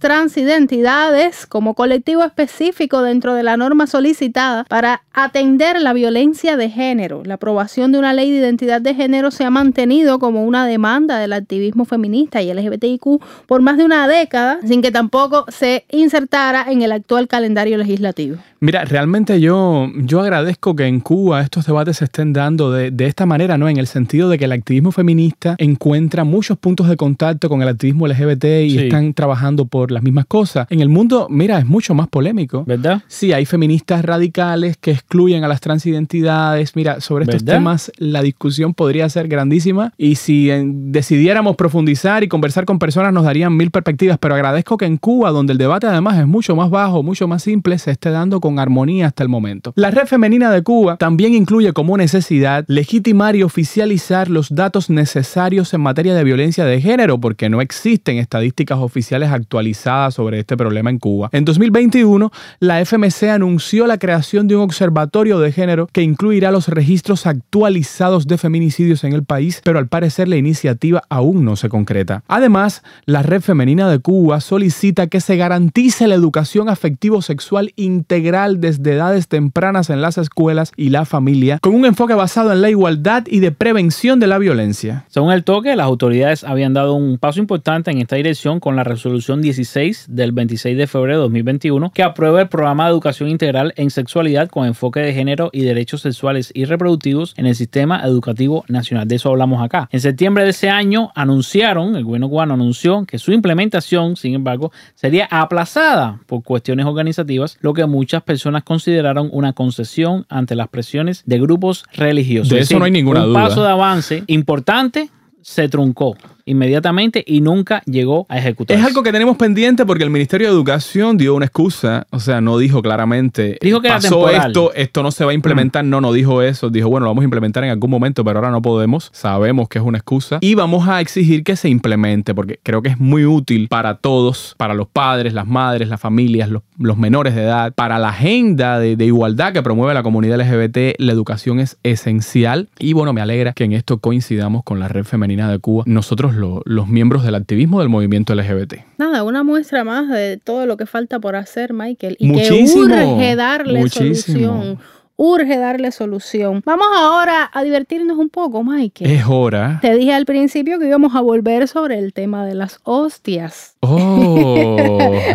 transidentidades 0.52 1.46
como 1.46 1.74
colectivo 1.74 2.22
específico 2.24 3.02
dentro 3.02 3.34
de 3.34 3.42
la 3.42 3.56
norma 3.56 3.86
solicitada 3.86 4.64
para 4.64 5.02
atender 5.14 5.80
la 5.80 5.92
violencia 5.94 6.56
de 6.58 6.68
género. 6.68 7.22
La 7.24 7.34
aprobación 7.34 7.90
de 7.92 7.98
una 7.98 8.12
ley 8.12 8.30
de 8.30 8.38
identidad 8.38 8.80
de 8.82 8.94
género 8.94 9.30
se 9.30 9.44
ha 9.44 9.50
mantenido 9.50 10.18
como 10.18 10.44
una 10.44 10.66
demanda 10.66 11.18
del 11.18 11.32
activismo 11.32 11.84
feminista 11.86 12.42
y 12.42 12.52
LGBTIQ 12.52 13.02
por 13.46 13.62
más 13.62 13.78
de 13.78 13.84
una 13.84 14.06
década, 14.08 14.58
sin 14.66 14.82
que 14.82 14.90
tampoco 14.90 15.46
se 15.48 15.84
insertara 15.90 16.66
en 16.70 16.82
el 16.82 16.92
actual 16.92 17.28
calendario 17.28 17.78
legislativo. 17.78 18.36
Mira, 18.60 18.84
realmente 18.84 19.40
yo, 19.40 19.88
yo 19.96 20.20
agradezco 20.20 20.76
que 20.76 20.84
en 20.86 21.00
Cuba 21.00 21.40
estos 21.40 21.66
debates 21.66 21.96
se 21.96 22.04
estén 22.04 22.32
dando 22.32 22.70
de, 22.70 22.90
de 22.92 23.06
esta 23.06 23.26
manera, 23.26 23.58
¿no? 23.58 23.68
En 23.68 23.76
el 23.78 23.86
sentido 23.88 24.28
de 24.28 24.38
que 24.38 24.44
el 24.44 24.52
activismo 24.52 24.92
feminista 24.92 25.56
encuentra 25.58 26.22
muchos 26.24 26.56
puntos 26.58 26.88
de 26.88 26.96
contacto 26.96 27.48
con 27.48 27.60
el 27.62 27.68
activismo 27.68 28.06
LGBT 28.06 28.44
y 28.64 28.70
Sí. 28.72 28.78
están 28.84 29.14
trabajando 29.14 29.64
por 29.66 29.90
las 29.90 30.02
mismas 30.02 30.26
cosas. 30.26 30.41
En 30.70 30.80
el 30.80 30.88
mundo, 30.88 31.26
mira, 31.30 31.58
es 31.58 31.66
mucho 31.66 31.94
más 31.94 32.08
polémico. 32.08 32.64
¿Verdad? 32.64 33.02
Sí, 33.08 33.32
hay 33.32 33.44
feministas 33.46 34.04
radicales 34.04 34.76
que 34.76 34.92
excluyen 34.92 35.44
a 35.44 35.48
las 35.48 35.60
transidentidades. 35.60 36.76
Mira, 36.76 37.00
sobre 37.00 37.24
estos 37.24 37.44
¿Verdad? 37.44 37.58
temas 37.58 37.92
la 37.98 38.22
discusión 38.22 38.74
podría 38.74 39.08
ser 39.08 39.28
grandísima 39.28 39.92
y 39.96 40.16
si 40.16 40.50
decidiéramos 40.64 41.56
profundizar 41.56 42.24
y 42.24 42.28
conversar 42.28 42.64
con 42.64 42.78
personas 42.78 43.12
nos 43.12 43.24
darían 43.24 43.56
mil 43.56 43.70
perspectivas, 43.70 44.18
pero 44.18 44.34
agradezco 44.34 44.76
que 44.76 44.86
en 44.86 44.96
Cuba, 44.96 45.30
donde 45.30 45.52
el 45.52 45.58
debate 45.58 45.86
además 45.86 46.18
es 46.18 46.26
mucho 46.26 46.56
más 46.56 46.70
bajo, 46.70 47.02
mucho 47.02 47.28
más 47.28 47.42
simple, 47.42 47.78
se 47.78 47.90
esté 47.90 48.10
dando 48.10 48.40
con 48.40 48.58
armonía 48.58 49.06
hasta 49.06 49.22
el 49.22 49.28
momento. 49.28 49.72
La 49.76 49.90
red 49.90 50.06
femenina 50.06 50.50
de 50.50 50.62
Cuba 50.62 50.96
también 50.96 51.34
incluye 51.34 51.72
como 51.72 51.96
necesidad 51.96 52.64
legitimar 52.68 53.36
y 53.36 53.42
oficializar 53.42 54.28
los 54.28 54.54
datos 54.54 54.90
necesarios 54.90 55.72
en 55.74 55.80
materia 55.80 56.14
de 56.14 56.24
violencia 56.24 56.64
de 56.64 56.80
género, 56.80 57.18
porque 57.18 57.48
no 57.48 57.60
existen 57.60 58.18
estadísticas 58.18 58.78
oficiales 58.78 59.30
actualizadas 59.30 60.14
sobre 60.22 60.38
este 60.38 60.56
problema 60.56 60.88
en 60.88 61.00
Cuba. 61.00 61.30
En 61.32 61.44
2021, 61.44 62.30
la 62.60 62.80
FMC 62.84 63.24
anunció 63.24 63.88
la 63.88 63.98
creación 63.98 64.46
de 64.46 64.54
un 64.54 64.62
observatorio 64.62 65.40
de 65.40 65.50
género 65.50 65.88
que 65.90 66.02
incluirá 66.02 66.52
los 66.52 66.68
registros 66.68 67.26
actualizados 67.26 68.28
de 68.28 68.38
feminicidios 68.38 69.02
en 69.02 69.14
el 69.14 69.24
país, 69.24 69.60
pero 69.64 69.80
al 69.80 69.88
parecer 69.88 70.28
la 70.28 70.36
iniciativa 70.36 71.02
aún 71.08 71.44
no 71.44 71.56
se 71.56 71.68
concreta. 71.68 72.22
Además, 72.28 72.84
la 73.04 73.22
Red 73.22 73.40
Femenina 73.40 73.90
de 73.90 73.98
Cuba 73.98 74.40
solicita 74.40 75.08
que 75.08 75.20
se 75.20 75.36
garantice 75.36 76.06
la 76.06 76.14
educación 76.14 76.68
afectivo-sexual 76.68 77.72
integral 77.74 78.60
desde 78.60 78.92
edades 78.92 79.26
tempranas 79.26 79.90
en 79.90 80.02
las 80.02 80.18
escuelas 80.18 80.70
y 80.76 80.90
la 80.90 81.04
familia, 81.04 81.58
con 81.60 81.74
un 81.74 81.84
enfoque 81.84 82.14
basado 82.14 82.52
en 82.52 82.62
la 82.62 82.70
igualdad 82.70 83.24
y 83.26 83.40
de 83.40 83.50
prevención 83.50 84.20
de 84.20 84.28
la 84.28 84.38
violencia. 84.38 85.04
Según 85.08 85.32
el 85.32 85.42
toque, 85.42 85.74
las 85.74 85.86
autoridades 85.86 86.44
habían 86.44 86.74
dado 86.74 86.94
un 86.94 87.18
paso 87.18 87.40
importante 87.40 87.90
en 87.90 87.98
esta 87.98 88.14
dirección 88.14 88.60
con 88.60 88.76
la 88.76 88.84
resolución 88.84 89.42
16 89.42 90.06
del 90.12 90.32
26 90.32 90.76
de 90.76 90.86
febrero 90.86 91.18
de 91.18 91.22
2021 91.22 91.90
que 91.92 92.02
aprueba 92.02 92.40
el 92.42 92.48
programa 92.48 92.84
de 92.84 92.90
educación 92.92 93.28
integral 93.28 93.72
en 93.76 93.90
sexualidad 93.90 94.48
con 94.48 94.66
enfoque 94.66 95.00
de 95.00 95.12
género 95.12 95.50
y 95.52 95.62
derechos 95.62 96.02
sexuales 96.02 96.50
y 96.54 96.64
reproductivos 96.64 97.34
en 97.36 97.46
el 97.46 97.54
sistema 97.54 98.02
educativo 98.04 98.64
nacional. 98.68 99.08
De 99.08 99.16
eso 99.16 99.30
hablamos 99.30 99.62
acá. 99.62 99.88
En 99.92 100.00
septiembre 100.00 100.44
de 100.44 100.50
ese 100.50 100.68
año 100.70 101.10
anunciaron, 101.14 101.96
el 101.96 102.04
gobierno 102.04 102.28
cubano 102.28 102.54
anunció 102.54 103.04
que 103.06 103.18
su 103.18 103.32
implementación, 103.32 104.16
sin 104.16 104.34
embargo, 104.34 104.72
sería 104.94 105.26
aplazada 105.30 106.20
por 106.26 106.42
cuestiones 106.42 106.86
organizativas, 106.86 107.58
lo 107.60 107.72
que 107.72 107.86
muchas 107.86 108.22
personas 108.22 108.62
consideraron 108.62 109.28
una 109.32 109.52
concesión 109.52 110.26
ante 110.28 110.54
las 110.54 110.68
presiones 110.68 111.22
de 111.26 111.38
grupos 111.40 111.84
religiosos. 111.94 112.50
De 112.50 112.60
Es 112.60 112.70
eso 112.70 112.78
no 112.78 112.84
hay 112.84 112.90
ninguna 112.90 113.20
un 113.24 113.28
duda. 113.28 113.44
paso 113.44 113.62
de 113.62 113.70
avance 113.70 114.24
importante 114.26 115.08
se 115.40 115.68
truncó 115.68 116.16
inmediatamente 116.44 117.24
y 117.26 117.40
nunca 117.40 117.82
llegó 117.86 118.26
a 118.28 118.38
ejecutar. 118.38 118.76
Es 118.76 118.84
algo 118.84 119.02
que 119.02 119.12
tenemos 119.12 119.36
pendiente 119.36 119.86
porque 119.86 120.04
el 120.04 120.10
Ministerio 120.10 120.48
de 120.48 120.52
Educación 120.52 121.16
dio 121.16 121.34
una 121.34 121.46
excusa, 121.46 122.06
o 122.10 122.20
sea, 122.20 122.40
no 122.40 122.58
dijo 122.58 122.82
claramente, 122.82 123.58
Dijo 123.60 123.80
que 123.80 123.88
era 123.88 123.96
pasó 123.96 124.26
temporal. 124.26 124.48
esto, 124.48 124.72
esto 124.74 125.02
no 125.02 125.10
se 125.10 125.24
va 125.24 125.32
a 125.32 125.34
implementar, 125.34 125.84
no, 125.84 126.00
no 126.00 126.12
dijo 126.12 126.42
eso, 126.42 126.70
dijo, 126.70 126.88
bueno, 126.88 127.04
lo 127.04 127.10
vamos 127.10 127.22
a 127.22 127.24
implementar 127.24 127.64
en 127.64 127.70
algún 127.70 127.90
momento, 127.90 128.24
pero 128.24 128.38
ahora 128.38 128.50
no 128.50 128.62
podemos, 128.62 129.10
sabemos 129.12 129.68
que 129.68 129.78
es 129.78 129.84
una 129.84 129.98
excusa. 129.98 130.38
Y 130.40 130.54
vamos 130.54 130.88
a 130.88 131.00
exigir 131.00 131.44
que 131.44 131.56
se 131.56 131.68
implemente 131.68 132.34
porque 132.34 132.58
creo 132.62 132.82
que 132.82 132.90
es 132.90 132.98
muy 132.98 133.24
útil 133.24 133.68
para 133.68 133.96
todos, 133.96 134.54
para 134.56 134.74
los 134.74 134.88
padres, 134.88 135.32
las 135.32 135.46
madres, 135.46 135.88
las 135.88 136.00
familias, 136.00 136.48
los, 136.48 136.62
los 136.78 136.96
menores 136.96 137.34
de 137.34 137.42
edad, 137.42 137.72
para 137.74 137.98
la 137.98 138.10
agenda 138.10 138.78
de, 138.78 138.96
de 138.96 139.04
igualdad 139.06 139.52
que 139.52 139.62
promueve 139.62 139.94
la 139.94 140.02
comunidad 140.02 140.40
LGBT, 140.40 140.98
la 140.98 141.12
educación 141.12 141.60
es 141.60 141.78
esencial. 141.82 142.68
Y 142.78 142.92
bueno, 142.92 143.12
me 143.12 143.20
alegra 143.20 143.52
que 143.52 143.64
en 143.64 143.72
esto 143.72 143.98
coincidamos 143.98 144.62
con 144.64 144.80
la 144.80 144.88
Red 144.88 145.04
Femenina 145.04 145.50
de 145.50 145.58
Cuba, 145.58 145.84
nosotros 146.34 146.62
lo- 146.66 146.74
los 146.74 146.88
miembros 146.88 147.22
del 147.24 147.34
activismo 147.34 147.80
del 147.80 147.88
movimiento 147.88 148.34
LGBT. 148.34 148.84
Nada, 148.98 149.22
una 149.22 149.42
muestra 149.42 149.84
más 149.84 150.08
de 150.08 150.38
todo 150.42 150.66
lo 150.66 150.76
que 150.76 150.86
falta 150.86 151.18
por 151.20 151.36
hacer, 151.36 151.72
Michael. 151.72 152.16
Y 152.18 152.28
Muchísimo, 152.28 152.86
que 152.86 153.04
urge 153.04 153.36
darle 153.36 153.78
muchísimo. 153.80 154.38
solución. 154.48 154.78
urge 155.16 155.56
darle 155.58 155.92
solución. 155.92 156.62
Vamos 156.64 156.86
ahora 156.96 157.48
a 157.52 157.62
divertirnos 157.62 158.18
un 158.18 158.28
poco, 158.28 158.64
Mike. 158.64 159.04
Es 159.14 159.24
hora. 159.28 159.78
Te 159.80 159.94
dije 159.94 160.12
al 160.14 160.24
principio 160.24 160.80
que 160.80 160.88
íbamos 160.88 161.14
a 161.14 161.20
volver 161.20 161.68
sobre 161.68 161.98
el 161.98 162.12
tema 162.12 162.44
de 162.44 162.54
las 162.56 162.80
hostias. 162.82 163.76
Oh, 163.80 164.76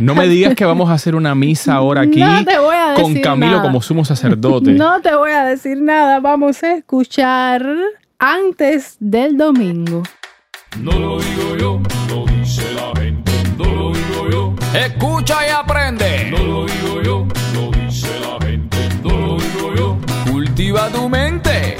no 0.01 0.15
me 0.15 0.27
digas 0.27 0.55
que 0.55 0.65
vamos 0.65 0.89
a 0.89 0.93
hacer 0.93 1.15
una 1.15 1.35
misa 1.35 1.75
ahora 1.75 2.01
aquí 2.01 2.19
No 2.19 2.43
te 2.43 2.57
voy 2.57 2.75
a 2.75 2.95
con 2.95 3.09
decir 3.13 3.21
Camilo 3.21 3.51
nada. 3.51 3.63
como 3.63 3.81
sumo 3.81 4.03
sacerdote. 4.03 4.71
No 4.73 4.99
te 5.01 5.15
voy 5.15 5.31
a 5.31 5.43
decir 5.45 5.79
nada, 5.81 6.19
vamos 6.19 6.61
a 6.63 6.73
escuchar 6.73 7.65
antes 8.19 8.97
del 8.99 9.37
domingo. 9.37 10.03
No 10.75 10.91
lo 10.91 11.19
digo 11.19 11.55
yo, 11.57 11.81
lo 12.09 12.25
dice 12.25 12.73
la 12.73 12.91
gente. 12.99 13.31
No 13.57 13.65
lo 13.65 13.91
digo 13.93 14.29
yo, 14.29 14.53
Escucha 14.77 15.47
y 15.47 15.49
aprende. 15.49 16.29
no 16.31 16.37
lo 16.37 16.65
digo 16.65 17.01
yo, 17.01 17.27
lo 17.55 17.71
dice 17.71 18.19
la 18.19 18.45
gente. 18.45 18.77
No 19.03 19.09
lo 19.17 19.37
digo 19.37 19.75
yo. 19.75 19.97
Cultiva 20.31 20.89
tu 20.89 21.09
mente. 21.09 21.77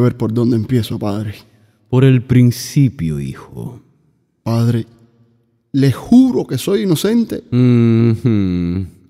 Ver 0.00 0.16
por 0.16 0.32
dónde 0.32 0.56
empiezo, 0.56 0.98
Padre. 0.98 1.34
Por 1.88 2.04
el 2.04 2.22
principio, 2.22 3.20
hijo. 3.20 3.80
Padre, 4.42 4.86
le 5.72 5.92
juro 5.92 6.46
que 6.46 6.58
soy 6.58 6.82
inocente. 6.82 7.42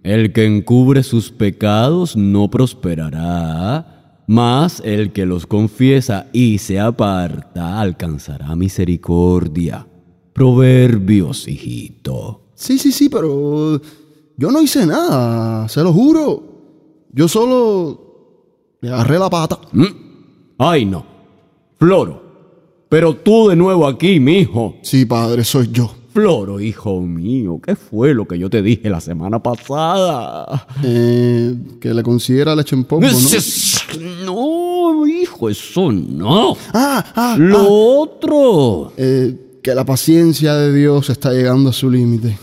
El 0.03 0.33
que 0.33 0.47
encubre 0.47 1.03
sus 1.03 1.31
pecados 1.31 2.17
no 2.17 2.51
prosperará, 2.51 4.25
mas 4.27 4.83
el 4.85 5.13
que 5.13 5.27
los 5.27 5.47
confiesa 5.47 6.27
y 6.33 6.59
se 6.59 6.81
aparta 6.81 7.81
alcanzará 7.81 8.55
misericordia. 8.57 9.87
Proverbios, 10.33 11.49
hijito. 11.49 12.53
Sí, 12.55 12.79
sí, 12.79 12.93
sí, 12.93 13.09
pero 13.09 13.81
yo 14.37 14.51
no 14.51 14.63
hice 14.63 14.87
nada, 14.87 15.69
se 15.69 15.83
lo 15.83 15.93
juro. 15.93 17.07
Yo 17.13 17.29
solo 17.29 18.77
le 18.81 18.89
agarré 18.91 19.19
la 19.19 19.29
pata. 19.29 19.59
¿Mm? 19.73 20.10
Ay, 20.63 20.85
no. 20.85 21.07
Floro. 21.79 22.23
Pero 22.91 23.17
tú 23.17 23.49
de 23.49 23.57
nuevo 23.57 23.87
aquí, 23.87 24.21
mi 24.21 24.41
hijo. 24.41 24.77
Sí, 24.83 25.07
padre, 25.07 25.43
soy 25.43 25.71
yo. 25.73 25.91
Floro, 26.13 26.61
hijo 26.61 27.01
mío, 27.01 27.59
¿qué 27.65 27.77
fue 27.77 28.13
lo 28.13 28.29
que 28.29 28.39
yo 28.39 28.51
te 28.51 28.61
dije 28.61 28.91
la 28.91 29.01
semana 29.01 29.43
pasada? 29.43 30.67
Eh, 30.85 31.55
que 31.81 31.95
le 31.95 32.03
considera 32.03 32.55
leche 32.55 32.77
en 32.77 32.85
polvo, 32.85 33.07
¿no? 33.09 34.27
No, 34.27 35.07
hijo, 35.07 35.49
eso 35.49 35.91
no. 35.91 36.59
Ah, 36.75 37.07
ah, 37.17 37.37
Lo 37.39 37.59
ah. 37.59 37.67
otro. 37.67 38.93
Eh, 38.99 39.61
que 39.63 39.75
la 39.75 39.87
paciencia 39.87 40.57
de 40.57 40.75
Dios 40.75 41.09
está 41.09 41.33
llegando 41.33 41.71
a 41.71 41.73
su 41.73 41.91
límite. 41.91 42.37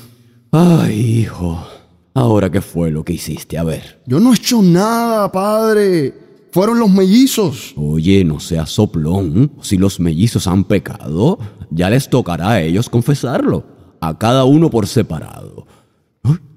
Ay, 0.52 1.20
hijo. 1.20 1.68
Ahora, 2.16 2.50
¿qué 2.50 2.62
fue 2.62 2.90
lo 2.90 3.04
que 3.04 3.14
hiciste? 3.14 3.60
A 3.60 3.64
ver. 3.64 4.02
Yo 4.08 4.20
no 4.20 4.32
he 4.32 4.36
hecho 4.38 4.64
nada, 4.64 5.32
padre. 5.32 6.27
Fueron 6.58 6.80
los 6.80 6.90
mellizos. 6.90 7.74
Oye, 7.76 8.24
no 8.26 8.40
seas 8.40 8.72
soplón. 8.72 9.52
Si 9.62 9.78
los 9.78 10.00
mellizos 10.00 10.48
han 10.48 10.64
pecado, 10.64 11.38
ya 11.70 11.88
les 11.88 12.10
tocará 12.10 12.50
a 12.50 12.62
ellos 12.64 12.90
confesarlo. 12.90 13.64
A 14.02 14.18
cada 14.18 14.44
uno 14.44 14.68
por 14.72 14.88
separado. 14.88 15.68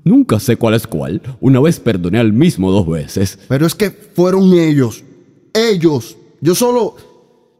Nunca 0.02 0.40
sé 0.40 0.56
cuál 0.56 0.72
es 0.72 0.86
cuál. 0.86 1.20
Una 1.42 1.60
vez 1.60 1.78
perdoné 1.80 2.18
al 2.18 2.32
mismo 2.32 2.70
dos 2.72 2.88
veces. 2.88 3.38
Pero 3.46 3.66
es 3.66 3.74
que 3.74 3.90
fueron 3.90 4.54
ellos. 4.54 5.04
Ellos. 5.52 6.16
Yo 6.40 6.54
solo. 6.54 6.96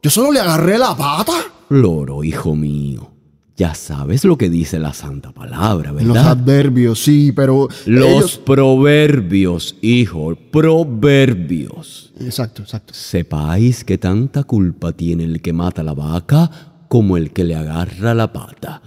Yo 0.02 0.08
solo 0.08 0.32
le 0.32 0.40
agarré 0.40 0.78
la 0.78 0.96
pata. 0.96 1.34
Floro, 1.68 2.24
hijo 2.24 2.56
mío. 2.56 3.10
Ya 3.58 3.74
sabes 3.74 4.24
lo 4.24 4.38
que 4.38 4.48
dice 4.48 4.78
la 4.78 4.94
santa 4.94 5.32
palabra, 5.32 5.90
En 5.90 6.08
los 6.08 6.14
¿verdad? 6.16 6.30
adverbios, 6.30 7.00
sí, 7.02 7.32
pero. 7.32 7.68
Los 7.84 8.06
ellos- 8.08 8.38
proverbios, 8.38 9.76
hijo, 9.82 10.34
proverbios. 10.50 12.09
Exacto, 12.20 12.62
exacto. 12.62 12.94
Sepáis 12.94 13.84
que 13.84 13.98
tanta 13.98 14.44
culpa 14.44 14.92
tiene 14.92 15.24
el 15.24 15.40
que 15.40 15.52
mata 15.52 15.82
la 15.82 15.94
vaca 15.94 16.50
como 16.88 17.16
el 17.16 17.32
que 17.32 17.44
le 17.44 17.54
agarra 17.56 18.14
la 18.14 18.32
pata. 18.32 18.82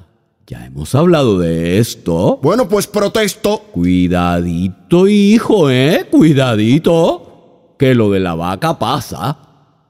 Ya 0.45 0.65
hemos 0.65 0.93
hablado 0.93 1.39
de 1.39 1.79
esto. 1.79 2.39
Bueno, 2.43 2.67
pues 2.67 2.85
protesto. 2.87 3.59
Cuidadito, 3.71 5.07
hijo, 5.07 5.69
¿eh? 5.69 6.05
Cuidadito. 6.11 7.75
Que 7.79 7.95
lo 7.95 8.11
de 8.11 8.19
la 8.19 8.35
vaca 8.35 8.77
pasa. 8.77 9.37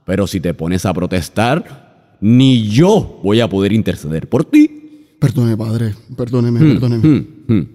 Pero 0.05 0.27
si 0.27 0.39
te 0.39 0.53
pones 0.53 0.85
a 0.85 0.93
protestar, 0.93 2.17
ni 2.21 2.67
yo 2.69 3.19
voy 3.23 3.41
a 3.41 3.49
poder 3.49 3.73
interceder 3.73 4.29
por 4.29 4.45
ti. 4.45 5.15
Perdone, 5.19 5.57
padre. 5.57 5.95
Perdóneme, 6.15 6.59
Hmm, 6.59 6.71
perdóneme. 6.73 7.07
hmm, 7.07 7.27
hmm. 7.47 7.67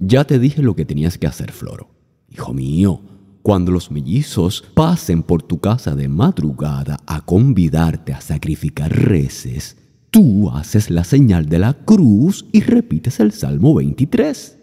Ya 0.00 0.24
te 0.24 0.38
dije 0.38 0.62
lo 0.62 0.74
que 0.76 0.84
tenías 0.84 1.16
que 1.16 1.26
hacer, 1.26 1.52
Floro. 1.52 1.88
Hijo 2.30 2.52
mío, 2.52 3.00
cuando 3.46 3.70
los 3.70 3.92
mellizos 3.92 4.64
pasen 4.74 5.22
por 5.22 5.40
tu 5.40 5.60
casa 5.60 5.94
de 5.94 6.08
madrugada 6.08 6.96
a 7.06 7.20
convidarte 7.20 8.12
a 8.12 8.20
sacrificar 8.20 8.90
reses, 8.90 9.76
tú 10.10 10.50
haces 10.50 10.90
la 10.90 11.04
señal 11.04 11.46
de 11.48 11.60
la 11.60 11.72
cruz 11.74 12.44
y 12.50 12.60
repites 12.60 13.20
el 13.20 13.30
Salmo 13.30 13.72
23. 13.76 14.58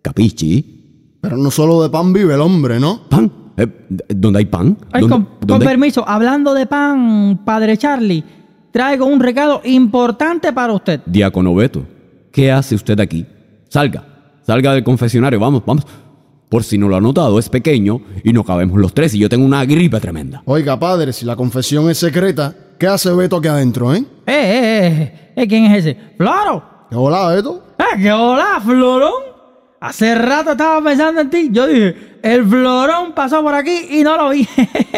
¿Capichi? 0.00 1.16
Pero 1.20 1.36
no 1.38 1.50
solo 1.50 1.82
de 1.82 1.90
pan 1.90 2.12
vive 2.12 2.34
el 2.34 2.40
hombre, 2.40 2.78
¿no? 2.78 3.00
¿Pan? 3.08 3.32
Eh, 3.56 3.66
¿Dónde 4.10 4.38
hay 4.38 4.44
pan? 4.46 4.78
Ay, 4.92 5.00
¿Dónde- 5.00 5.12
con, 5.16 5.24
con 5.24 5.46
dónde 5.48 5.64
hay- 5.64 5.70
permiso, 5.72 6.08
hablando 6.08 6.54
de 6.54 6.66
pan, 6.66 7.40
padre 7.44 7.76
Charlie, 7.78 8.22
traigo 8.70 9.06
un 9.06 9.18
recado 9.18 9.60
importante 9.64 10.52
para 10.52 10.72
usted. 10.72 11.00
Diácono 11.04 11.52
Beto, 11.52 11.84
¿qué 12.30 12.52
hace 12.52 12.76
usted 12.76 13.00
aquí? 13.00 13.26
Salga, 13.68 14.04
salga 14.46 14.72
del 14.72 14.84
confesionario, 14.84 15.40
vamos, 15.40 15.64
vamos. 15.66 15.84
Por 16.50 16.64
si 16.64 16.76
no 16.78 16.88
lo 16.88 16.96
ha 16.96 17.00
notado, 17.00 17.38
es 17.38 17.48
pequeño 17.48 18.00
y 18.24 18.32
no 18.32 18.42
cabemos 18.42 18.76
los 18.80 18.92
tres 18.92 19.14
y 19.14 19.18
yo 19.20 19.28
tengo 19.28 19.46
una 19.46 19.64
gripe 19.64 20.00
tremenda. 20.00 20.42
Oiga, 20.46 20.76
padre, 20.80 21.12
si 21.12 21.24
la 21.24 21.36
confesión 21.36 21.88
es 21.88 21.98
secreta, 21.98 22.52
¿qué 22.76 22.88
hace 22.88 23.12
Beto 23.12 23.36
aquí 23.36 23.46
adentro, 23.46 23.94
eh? 23.94 23.98
Eh, 23.98 24.04
eh, 24.26 24.86
eh, 24.88 25.32
eh, 25.36 25.46
¿quién 25.46 25.66
es 25.66 25.86
ese? 25.86 25.96
¡Floro! 26.16 26.64
¿Qué 26.90 26.96
hola, 26.96 27.28
Beto? 27.28 27.62
¡Eh, 27.78 28.02
qué 28.02 28.12
hola, 28.12 28.60
Florón! 28.64 29.22
Hace 29.80 30.12
rato 30.16 30.50
estaba 30.50 30.82
pensando 30.82 31.20
en 31.20 31.30
ti. 31.30 31.50
Yo 31.52 31.68
dije, 31.68 32.18
el 32.20 32.44
Florón 32.44 33.12
pasó 33.14 33.42
por 33.44 33.54
aquí 33.54 33.86
y 33.88 34.02
no 34.02 34.16
lo 34.16 34.30
vi. 34.30 34.46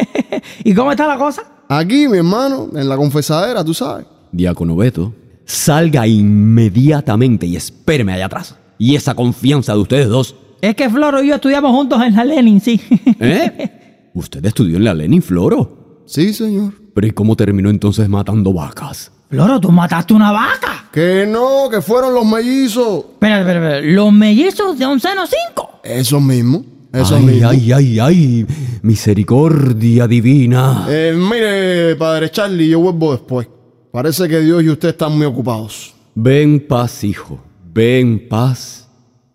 ¿Y 0.65 0.75
cómo 0.75 0.91
está 0.91 1.07
la 1.07 1.19
cosa? 1.19 1.43
Aquí, 1.69 2.09
mi 2.09 2.17
hermano, 2.17 2.71
en 2.75 2.89
la 2.89 2.97
confesadera, 2.97 3.63
tú 3.63 3.75
sabes. 3.75 4.07
Diácono 4.33 4.75
Beto, 4.75 5.13
salga 5.45 6.07
inmediatamente 6.07 7.45
y 7.45 7.57
espéreme 7.57 8.15
allá 8.15 8.25
atrás. 8.27 8.57
Y 8.79 8.97
esa 8.97 9.15
confianza 9.15 9.75
de 9.75 9.81
ustedes 9.81 10.09
dos. 10.09 10.35
Es 10.63 10.77
que 10.77 10.89
Floro 10.89 11.21
y 11.21 11.27
yo 11.27 11.35
estudiamos 11.35 11.73
juntos 11.73 12.01
en 12.01 12.15
la 12.15 12.25
Lenin, 12.25 12.61
sí. 12.61 12.81
¿Eh? 13.19 14.11
¿Usted 14.15 14.47
estudió 14.47 14.77
en 14.77 14.85
la 14.85 14.95
Lenin 14.95 15.21
Floro? 15.21 16.05
Sí, 16.07 16.33
señor. 16.33 16.73
Pero 16.95 17.07
¿y 17.09 17.11
cómo 17.11 17.35
terminó 17.35 17.69
entonces 17.69 18.09
matando 18.09 18.53
vacas? 18.53 19.11
Floro, 19.29 19.59
tú 19.61 19.73
mataste 19.73 20.15
una 20.15 20.31
vaca. 20.31 20.89
Que 20.93 21.27
no, 21.29 21.69
que 21.69 21.83
fueron 21.83 22.15
los 22.15 22.25
mellizos. 22.25 23.07
Espera, 23.15 23.41
espera, 23.41 23.77
espera. 23.77 23.93
Los 23.93 24.13
mellizos 24.13 24.79
de 24.79 24.87
un 24.87 25.01
seno 25.01 25.23
5. 25.27 25.81
Eso 25.83 26.21
mismo. 26.21 26.65
Eso 26.93 27.17
ay, 27.17 27.23
mismo. 27.25 27.49
ay, 27.49 27.73
ay, 27.73 27.99
ay, 27.99 28.47
misericordia 28.83 30.07
divina. 30.07 30.87
Eh, 30.89 31.13
mire, 31.17 31.97
padre 31.97 32.31
Charlie, 32.31 32.69
yo 32.69 32.79
vuelvo 32.79 33.11
después. 33.11 33.49
Parece 33.91 34.29
que 34.29 34.39
Dios 34.39 34.63
y 34.63 34.69
usted 34.69 34.91
están 34.91 35.17
muy 35.17 35.27
ocupados. 35.27 35.93
Ven 36.15 36.65
paz, 36.69 37.03
hijo, 37.03 37.41
ven 37.75 38.29
paz. 38.29 38.82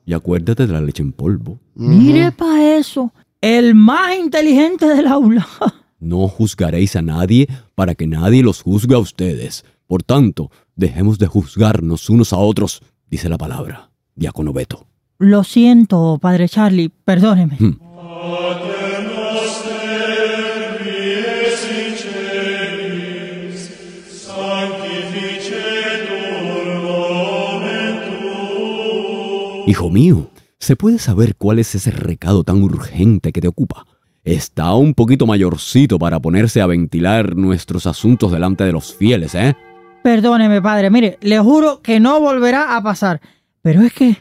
Y 0.07 0.13
acuérdate 0.13 0.65
de 0.65 0.71
la 0.73 0.79
leche 0.79 1.03
en 1.03 1.11
polvo. 1.11 1.59
Mire 1.75 2.31
pa' 2.31 2.63
eso. 2.77 3.11
El 3.41 3.75
más 3.75 4.17
inteligente 4.17 4.87
del 4.87 5.05
aula. 5.05 5.45
No 5.99 6.27
juzgaréis 6.27 6.95
a 6.95 7.01
nadie 7.01 7.47
para 7.73 7.95
que 7.95 8.05
nadie 8.05 8.43
los 8.43 8.61
juzgue 8.61 8.93
a 8.93 8.99
ustedes. 8.99 9.65
Por 9.87 10.03
tanto, 10.03 10.51
dejemos 10.75 11.17
de 11.17 11.25
juzgarnos 11.25 12.11
unos 12.11 12.33
a 12.33 12.37
otros, 12.37 12.83
dice 13.09 13.29
la 13.29 13.39
palabra. 13.39 13.89
Diácono 14.13 14.53
Beto. 14.53 14.85
Lo 15.17 15.43
siento, 15.43 16.19
padre 16.21 16.47
Charlie, 16.47 16.89
perdóneme. 16.89 17.57
Hijo 29.67 29.89
mío, 29.89 30.31
¿se 30.59 30.77
puede 30.77 30.97
saber 30.97 31.35
cuál 31.35 31.59
es 31.59 31.75
ese 31.75 31.91
recado 31.91 32.45
tan 32.45 32.63
urgente 32.63 33.33
que 33.33 33.41
te 33.41 33.49
ocupa? 33.49 33.85
Está 34.23 34.73
un 34.75 34.93
poquito 34.93 35.25
mayorcito 35.27 35.99
para 35.99 36.21
ponerse 36.21 36.61
a 36.61 36.67
ventilar 36.67 37.35
nuestros 37.35 37.85
asuntos 37.85 38.31
delante 38.31 38.63
de 38.63 38.71
los 38.71 38.95
fieles, 38.95 39.35
¿eh? 39.35 39.57
Perdóneme, 40.03 40.61
padre. 40.61 40.89
Mire, 40.89 41.17
le 41.19 41.37
juro 41.39 41.81
que 41.81 41.99
no 41.99 42.21
volverá 42.21 42.77
a 42.77 42.81
pasar. 42.81 43.19
Pero 43.61 43.81
es 43.81 43.91
que, 43.91 44.15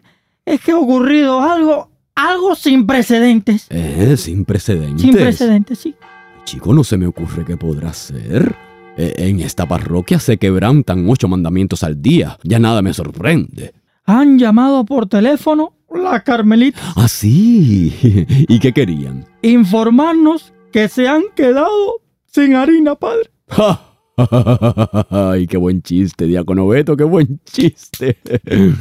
es 0.44 0.60
que 0.60 0.72
ha 0.72 0.78
ocurrido 0.78 1.40
algo, 1.40 1.92
algo 2.16 2.56
sin 2.56 2.84
precedentes. 2.84 3.68
Eh, 3.70 4.16
sin 4.16 4.44
precedentes. 4.44 5.02
Sin 5.02 5.14
precedentes, 5.14 5.78
sí. 5.78 5.94
Chico, 6.42 6.74
no 6.74 6.82
se 6.82 6.96
me 6.96 7.06
ocurre 7.06 7.44
qué 7.44 7.56
podrá 7.56 7.92
ser. 7.92 8.52
Eh, 8.98 9.14
en 9.18 9.38
esta 9.38 9.64
parroquia 9.64 10.18
se 10.18 10.38
quebrantan 10.38 11.08
ocho 11.08 11.28
mandamientos 11.28 11.84
al 11.84 12.02
día. 12.02 12.36
Ya 12.42 12.58
nada 12.58 12.82
me 12.82 12.92
sorprende. 12.92 13.74
Han 14.06 14.38
llamado 14.38 14.84
por 14.84 15.08
teléfono 15.08 15.72
la 15.92 16.22
Carmelita 16.22 16.80
Ah, 16.96 17.08
sí. 17.08 17.94
¿Y 18.48 18.58
qué 18.58 18.72
querían? 18.72 19.24
informarnos 19.42 20.52
que 20.72 20.88
se 20.88 21.08
han 21.08 21.22
quedado 21.34 22.00
sin 22.26 22.54
harina, 22.54 22.94
padre. 22.96 23.30
Ay, 25.10 25.46
qué 25.46 25.56
buen 25.56 25.82
chiste, 25.82 26.24
diácono 26.26 26.66
Beto, 26.68 26.96
qué 26.96 27.04
buen 27.04 27.40
chiste. 27.44 28.18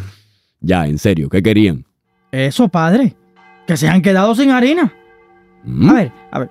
ya, 0.59 0.87
en 0.87 0.97
serio, 0.97 1.29
¿qué 1.29 1.41
querían? 1.43 1.85
Eso, 2.31 2.67
padre. 2.67 3.15
Que 3.67 3.77
se 3.77 3.87
han 3.87 4.01
quedado 4.01 4.35
sin 4.35 4.51
harina. 4.51 4.93
¿Mm? 5.63 5.89
A 5.89 5.93
ver, 5.93 6.11
a 6.31 6.39
ver. 6.39 6.49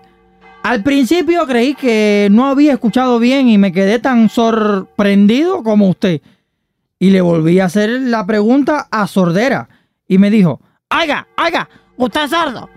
Al 0.62 0.82
principio 0.82 1.46
creí 1.46 1.74
que 1.74 2.28
no 2.30 2.46
había 2.46 2.72
escuchado 2.72 3.18
bien 3.18 3.48
y 3.48 3.58
me 3.58 3.72
quedé 3.72 3.98
tan 3.98 4.28
sorprendido 4.30 5.62
como 5.62 5.88
usted. 5.88 6.22
Y 7.04 7.10
le 7.10 7.20
volví 7.20 7.60
a 7.60 7.66
hacer 7.66 7.90
la 7.90 8.24
pregunta 8.24 8.88
a 8.90 9.06
sordera. 9.06 9.68
Y 10.08 10.16
me 10.16 10.30
dijo, 10.30 10.62
oiga, 10.90 11.28
oiga, 11.36 11.68
usted 11.98 12.24
es 12.24 12.30
sordo. 12.30 12.70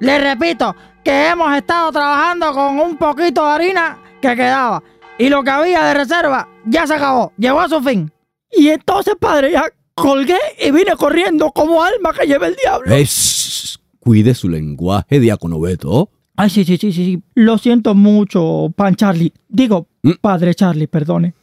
Le 0.00 0.18
repito 0.18 0.74
que 1.04 1.28
hemos 1.28 1.56
estado 1.56 1.92
trabajando 1.92 2.52
con 2.54 2.80
un 2.80 2.96
poquito 2.96 3.44
de 3.46 3.52
harina 3.52 3.98
que 4.20 4.34
quedaba. 4.34 4.82
Y 5.16 5.28
lo 5.28 5.44
que 5.44 5.50
había 5.50 5.84
de 5.84 5.94
reserva 5.94 6.48
ya 6.66 6.88
se 6.88 6.94
acabó, 6.94 7.32
llegó 7.38 7.60
a 7.60 7.68
su 7.68 7.80
fin. 7.80 8.10
Y 8.50 8.66
entonces, 8.66 9.14
padre, 9.14 9.52
ya 9.52 9.62
colgué 9.94 10.38
y 10.60 10.72
vine 10.72 10.96
corriendo 10.96 11.52
como 11.52 11.80
alma 11.80 12.12
que 12.12 12.26
lleva 12.26 12.48
el 12.48 12.56
diablo. 12.56 12.92
Shh, 12.96 13.78
cuide 14.00 14.34
su 14.34 14.48
lenguaje, 14.48 15.20
diácono 15.20 15.60
Beto. 15.60 16.10
Ay, 16.34 16.50
sí, 16.50 16.64
sí, 16.64 16.78
sí, 16.78 16.92
sí, 16.92 17.04
sí. 17.04 17.22
Lo 17.34 17.58
siento 17.58 17.94
mucho, 17.94 18.72
pan 18.74 18.96
Charlie. 18.96 19.32
Digo, 19.48 19.86
¿Mm? 20.02 20.14
padre 20.20 20.52
Charlie, 20.56 20.88
perdone. 20.88 21.34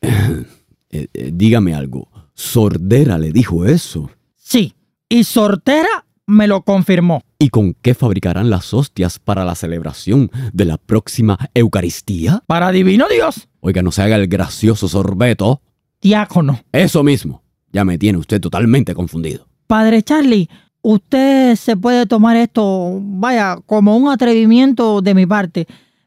Eh, 0.90 1.08
eh, 1.14 1.30
dígame 1.32 1.74
algo. 1.74 2.08
Sordera 2.34 3.18
le 3.18 3.32
dijo 3.32 3.64
eso. 3.66 4.10
Sí, 4.36 4.74
y 5.08 5.24
Sortera 5.24 6.04
me 6.26 6.46
lo 6.46 6.62
confirmó. 6.62 7.22
¿Y 7.38 7.48
con 7.48 7.74
qué 7.74 7.94
fabricarán 7.94 8.50
las 8.50 8.72
hostias 8.74 9.18
para 9.18 9.44
la 9.44 9.54
celebración 9.54 10.30
de 10.52 10.64
la 10.64 10.76
próxima 10.76 11.38
Eucaristía? 11.54 12.42
Para 12.46 12.70
divino 12.70 13.06
Dios, 13.08 13.48
Oiga, 13.60 13.82
no 13.82 13.92
se 13.92 14.02
haga 14.02 14.16
el 14.16 14.26
gracioso 14.28 14.88
sorbeto. 14.88 15.60
diácono. 16.00 16.60
Eso 16.72 17.02
mismo. 17.02 17.42
Ya 17.72 17.84
me 17.84 17.98
tiene 17.98 18.18
usted 18.18 18.40
totalmente 18.40 18.94
confundido. 18.94 19.46
Padre 19.66 20.02
Charlie, 20.02 20.48
usted 20.82 21.54
se 21.56 21.76
puede 21.76 22.06
tomar 22.06 22.36
esto, 22.36 22.98
vaya, 23.00 23.58
como 23.66 23.96
un 23.96 24.08
atrevimiento 24.10 25.02
de 25.02 25.14
mi 25.14 25.26
parte, 25.26 25.66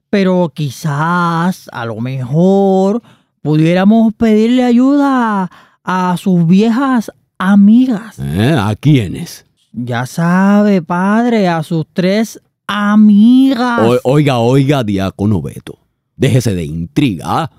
pero 0.10 0.52
quizás, 0.54 1.70
a 1.72 1.86
lo 1.86 2.00
mejor, 2.02 3.02
pudiéramos 3.44 4.14
pedirle 4.16 4.64
ayuda 4.64 5.52
a, 5.84 6.18
sus 6.18 6.48
viejas 6.48 7.12
amigas. 7.38 8.18
¿Eh? 8.18 8.56
¿A 8.58 8.76
quiénes? 8.76 9.46
Ya 9.74 10.06
sabe, 10.08 10.82
padre, 10.82 11.48
a 11.48 11.62
sus 11.62 11.86
tres 11.94 12.42
amigas. 12.66 13.82
O- 13.82 14.00
oiga, 14.12 14.40
oiga, 14.40 14.84
diácono 14.84 15.42
Beto. 15.42 15.78
Déjese 16.16 16.56
de 16.56 16.64
intriga. 16.64 17.26
¿ah? 17.28 17.52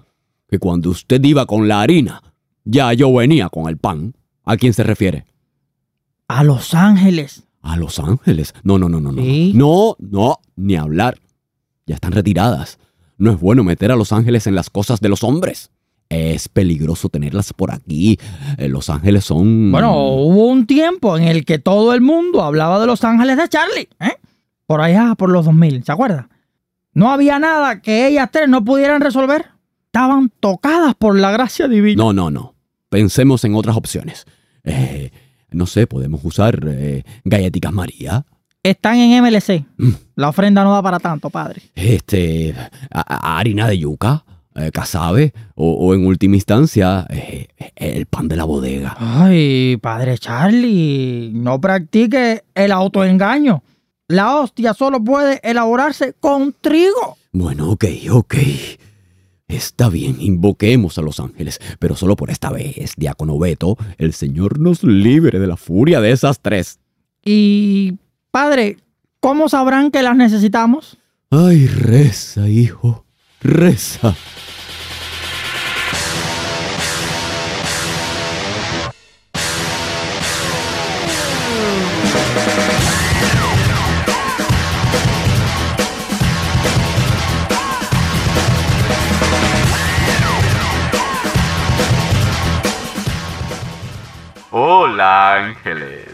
Que 0.49 0.59
cuando 0.59 0.91
usted 0.91 1.23
iba 1.23 1.47
con 1.47 1.69
la 1.69 1.83
harina, 1.83 2.23
ya 2.65 2.93
yo 2.95 3.13
venía 3.13 3.49
con 3.49 3.69
el 3.69 3.77
pan. 3.77 4.15
¿A 4.45 4.57
quién 4.57 4.73
se 4.73 4.83
refiere? 4.83 5.27
A 6.29 6.45
Los 6.45 6.75
Ángeles. 6.75 7.45
A 7.61 7.77
Los 7.77 7.99
Ángeles. 7.99 8.55
No, 8.63 8.79
no, 8.79 8.89
no, 8.89 9.01
no, 9.01 9.13
no. 9.13 9.23
Sí. 9.23 9.53
No, 9.55 9.97
no, 9.99 10.39
ni 10.57 10.77
hablar. 10.77 11.19
Ya 11.87 11.97
están 11.97 12.13
retiradas. 12.13 12.79
No 13.19 13.31
es 13.33 13.41
bueno 13.41 13.65
meter 13.65 13.93
a 13.93 13.97
Los 13.97 14.13
Ángeles 14.13 14.47
en 14.47 14.55
las 14.55 14.71
cosas 14.71 15.01
de 15.01 15.09
los 15.09 15.23
hombres. 15.25 15.71
Es 16.09 16.49
peligroso 16.49 17.09
tenerlas 17.09 17.53
por 17.53 17.73
aquí. 17.73 18.19
Eh, 18.59 18.69
Los 18.69 18.91
Ángeles 18.91 19.25
son... 19.25 19.73
Bueno, 19.73 19.97
hubo 19.97 20.49
un 20.49 20.67
tiempo 20.67 21.17
en 21.17 21.25
el 21.25 21.45
que 21.45 21.59
todo 21.59 21.93
el 21.95 22.01
mundo 22.01 22.43
hablaba 22.43 22.79
de 22.81 22.87
Los 22.87 23.03
Ángeles 23.05 23.37
de 23.37 23.49
Charlie, 23.49 23.89
¿eh? 24.01 24.13
Por 24.67 24.81
allá, 24.81 25.15
por 25.17 25.31
los 25.31 25.45
2000, 25.45 25.85
¿se 25.85 25.93
acuerda? 25.93 26.29
No 26.93 27.11
había 27.11 27.39
nada 27.39 27.81
que 27.83 28.07
ellas 28.07 28.29
tres 28.33 28.49
no 28.49 28.65
pudieran 28.65 29.01
resolver. 29.01 29.47
Estaban 29.87 30.31
tocadas 30.41 30.95
por 30.95 31.19
la 31.19 31.31
gracia 31.33 31.69
divina. 31.69 32.03
No, 32.03 32.13
no, 32.13 32.31
no. 32.31 32.55
Pensemos 32.89 33.45
en 33.45 33.55
otras 33.57 33.77
opciones. 33.77 34.25
Eh, 34.63 35.11
no 35.51 35.67
sé, 35.67 35.87
podemos 35.87 36.21
usar 36.25 36.61
eh, 36.67 37.03
galletitas 37.25 37.73
María. 37.73 38.25
Están 38.63 38.97
en 38.97 39.23
MLC. 39.23 39.65
Mm. 39.77 39.91
La 40.17 40.29
ofrenda 40.31 40.65
no 40.65 40.73
da 40.73 40.83
para 40.83 40.99
tanto, 40.99 41.29
padre. 41.31 41.63
Este, 41.75 42.55
a- 42.91 43.01
a- 43.01 43.39
harina 43.39 43.67
de 43.69 43.79
yuca, 43.79 44.25
eh, 44.55 44.71
casabe, 44.73 45.33
o, 45.55 45.73
o 45.73 45.95
en 45.95 46.07
última 46.07 46.37
instancia, 46.37 47.07
eh, 47.11 47.49
el 47.77 48.07
pan 48.07 48.29
de 48.29 48.37
la 48.37 48.45
bodega. 48.45 48.97
Ay, 48.99 49.77
padre 49.81 50.19
Charlie, 50.19 51.31
no 51.35 51.61
practique 51.61 52.45
el 52.55 52.73
autoengaño. 52.73 53.63
La 54.09 54.37
hostia 54.37 54.75
solo 54.75 55.03
puede 55.03 55.41
elaborarse 55.43 56.15
con 56.21 56.55
trigo. 56.61 57.17
Bueno, 57.33 57.71
ok, 57.71 57.85
ok. 58.11 58.35
Está 59.49 59.89
bien, 59.89 60.17
invoquemos 60.21 60.99
a 60.99 61.03
los 61.03 61.21
ángeles, 61.21 61.61
pero 61.79 61.97
solo 61.97 62.17
por 62.17 62.31
esta 62.31 62.51
vez, 62.51 62.95
diácono 62.97 63.39
Beto, 63.39 63.77
el 63.99 64.13
Señor 64.13 64.59
nos 64.59 64.83
libre 64.83 65.39
de 65.39 65.47
la 65.47 65.57
furia 65.57 66.01
de 66.01 66.13
esas 66.13 66.41
tres. 66.41 66.79
Y, 67.25 67.95
padre, 68.31 68.79
¿cómo 69.21 69.49
sabrán 69.49 69.91
que 69.91 70.03
las 70.03 70.17
necesitamos? 70.17 70.99
Ay, 71.31 71.67
reza, 71.67 72.49
hijo, 72.49 73.04
reza. 73.45 74.15
Hola, 94.51 95.35
ángeles. 95.35 96.09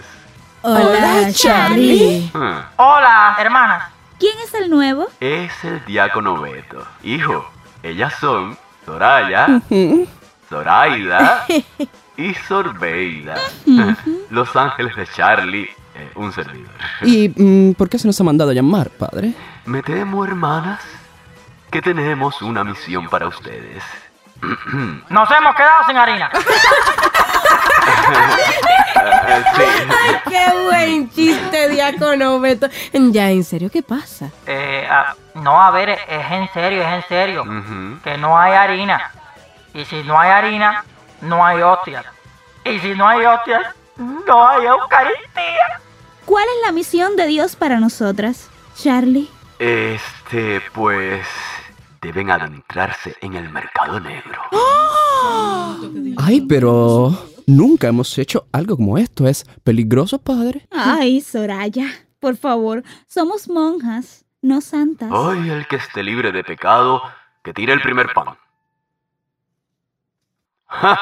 Hola, 0.62 1.30
Charlie. 1.32 2.30
Ah, 2.34 2.68
Hola, 2.76 3.36
hermana. 3.38 3.90
¿Quién 4.20 4.38
es 4.44 4.52
el 4.54 4.68
nuevo? 4.70 5.08
es 5.18 5.64
el 5.64 5.82
diácono 5.86 6.40
Beto. 6.40 6.86
Hijo, 7.02 7.50
ellas 7.82 8.12
son 8.20 8.56
Soraya, 8.84 9.62
Zoraida 10.48 11.46
y 12.18 12.34
Sorbeida. 12.34 13.36
Los 14.30 14.54
ángeles 14.54 14.94
de 14.94 15.06
Charlie, 15.06 15.70
eh, 15.94 16.10
un 16.16 16.32
servidor. 16.32 16.70
¿Y 17.00 17.32
mm, 17.34 17.72
por 17.74 17.88
qué 17.88 17.98
se 17.98 18.06
nos 18.06 18.20
ha 18.20 18.24
mandado 18.24 18.50
a 18.50 18.54
llamar, 18.54 18.90
padre? 18.90 19.32
Me 19.64 19.82
temo, 19.82 20.22
hermanas, 20.22 20.82
que 21.70 21.80
tenemos 21.80 22.42
una 22.42 22.62
misión 22.62 23.08
para 23.08 23.26
ustedes. 23.26 23.82
Nos 25.08 25.30
hemos 25.30 25.54
quedado 25.54 25.86
sin 25.86 25.96
harina. 25.96 26.30
Sí. 29.56 29.62
Qué 30.28 30.46
buen 30.64 31.10
chiste, 31.10 31.68
diácono 31.68 32.40
Beto. 32.40 32.68
Ya, 32.92 33.30
en 33.30 33.44
serio, 33.44 33.70
¿qué 33.70 33.82
pasa? 33.82 34.30
Eh, 34.46 34.86
ah, 34.88 35.14
no, 35.34 35.60
a 35.60 35.70
ver, 35.70 35.90
es 35.90 36.30
en 36.30 36.48
serio, 36.52 36.82
es 36.82 36.88
en 36.88 37.08
serio. 37.08 37.44
Que 38.02 38.16
no 38.18 38.38
hay 38.38 38.52
harina. 38.52 39.12
Y 39.74 39.84
si 39.84 40.02
no 40.02 40.18
hay 40.18 40.30
harina, 40.30 40.84
no 41.20 41.44
hay 41.44 41.62
hostias. 41.62 42.04
Y 42.64 42.78
si 42.80 42.94
no 42.94 43.06
hay 43.06 43.24
hostias, 43.24 43.62
no 43.96 44.48
hay 44.48 44.66
Eucaristía. 44.66 45.80
¿Cuál 46.24 46.44
es 46.44 46.66
la 46.66 46.72
misión 46.72 47.16
de 47.16 47.26
Dios 47.26 47.56
para 47.56 47.80
nosotras? 47.80 48.50
Charlie. 48.76 49.28
Este, 49.58 50.60
pues, 50.72 51.26
deben 52.00 52.30
adentrarse 52.30 53.16
en 53.20 53.34
el 53.34 53.48
mercado 53.50 54.00
negro. 54.00 54.40
Ay, 56.18 56.40
pero 56.42 57.14
nunca 57.50 57.88
hemos 57.88 58.16
hecho 58.18 58.46
algo 58.52 58.76
como 58.76 58.98
esto. 58.98 59.26
¿Es 59.26 59.44
peligroso, 59.64 60.18
padre? 60.18 60.66
Ay, 60.70 61.20
Soraya. 61.20 61.86
Por 62.18 62.36
favor, 62.36 62.82
somos 63.06 63.48
monjas, 63.48 64.26
no 64.42 64.60
santas. 64.60 65.10
Hoy 65.10 65.48
el 65.48 65.66
que 65.66 65.76
esté 65.76 66.02
libre 66.02 66.32
de 66.32 66.44
pecado, 66.44 67.02
que 67.42 67.54
tire 67.54 67.72
el 67.72 67.80
primer 67.80 68.12
pan. 68.12 68.26
¡Ja! 70.66 70.98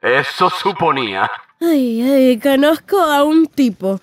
Eso 0.00 0.48
suponía. 0.48 1.30
Ay, 1.60 2.00
ay, 2.00 2.38
conozco 2.38 2.98
a 2.98 3.22
un 3.22 3.46
tipo. 3.46 4.00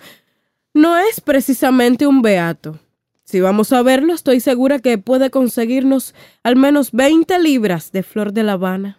No 0.74 0.96
es 0.96 1.20
precisamente 1.20 2.06
un 2.06 2.22
beato. 2.22 2.78
Si 3.24 3.40
vamos 3.40 3.72
a 3.72 3.82
verlo, 3.82 4.14
estoy 4.14 4.40
segura 4.40 4.78
que 4.78 4.96
puede 4.96 5.30
conseguirnos 5.30 6.14
al 6.44 6.56
menos 6.56 6.92
20 6.92 7.38
libras 7.40 7.90
de 7.90 8.02
flor 8.02 8.32
de 8.32 8.44
La 8.44 8.52
Habana. 8.52 8.97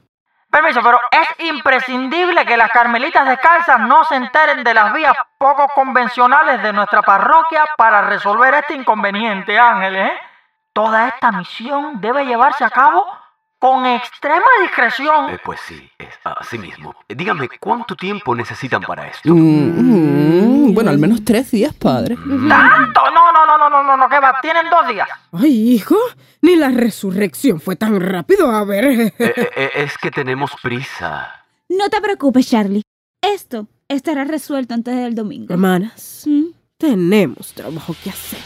Permiso, 0.50 0.82
pero 0.84 1.00
es 1.12 1.48
imprescindible 1.48 2.44
que 2.44 2.58
las 2.58 2.72
carmelitas 2.72 3.28
descalzas 3.28 3.80
no 3.82 4.04
se 4.06 4.16
enteren 4.16 4.64
de 4.64 4.74
las 4.74 4.92
vías 4.94 5.14
poco 5.38 5.68
convencionales 5.76 6.64
de 6.64 6.74
nuestra 6.74 7.04
parroquia 7.04 7.66
para 7.78 8.02
resolver 8.02 8.56
este 8.56 8.74
inconveniente, 8.74 9.60
Ángeles. 9.60 10.08
¿eh? 10.08 10.18
Toda 10.74 11.08
esta 11.10 11.32
misión 11.32 12.02
debe 12.02 12.26
llevarse 12.26 12.64
a 12.64 12.72
cabo 12.72 13.06
con 13.60 13.86
extrema 13.86 14.46
discreción. 14.62 15.30
Eh, 15.30 15.40
pues 15.44 15.60
sí, 15.62 15.92
es 15.98 16.18
así 16.24 16.58
mismo. 16.58 16.96
Dígame, 17.08 17.50
¿cuánto 17.60 17.96
tiempo 17.96 18.34
necesitan 18.34 18.82
para 18.82 19.08
esto? 19.08 19.30
Mm, 19.30 20.70
mm, 20.70 20.74
bueno, 20.74 20.90
al 20.90 20.98
menos 20.98 21.24
tres 21.24 21.52
días, 21.52 21.74
padre. 21.74 22.16
¿Tanto? 22.16 23.12
No, 23.12 23.29
no, 23.98 24.10
que 24.10 24.20
va. 24.20 24.36
Tienen 24.42 24.70
dos 24.70 24.88
días. 24.88 25.08
Ay, 25.32 25.74
hijo, 25.74 25.96
ni 26.42 26.56
la 26.56 26.70
resurrección 26.70 27.60
fue 27.60 27.76
tan 27.76 28.00
rápido. 28.00 28.50
A 28.52 28.64
ver. 28.66 28.86
Eh, 28.86 29.14
eh, 29.20 29.50
eh, 29.56 29.70
es 29.76 29.98
que 29.98 30.12
tenemos 30.12 30.52
prisa. 30.62 31.46
No 31.70 31.90
te 31.90 32.02
preocupes, 32.02 32.50
Charlie. 32.50 32.82
Esto 33.22 33.68
estará 33.88 34.24
resuelto 34.24 34.74
antes 34.74 34.96
del 34.96 35.16
domingo. 35.16 35.54
Hermanas, 35.54 36.24
¿Mm? 36.26 36.46
tenemos 36.78 37.54
trabajo 37.54 37.96
que 38.04 38.10
hacer. 38.10 38.40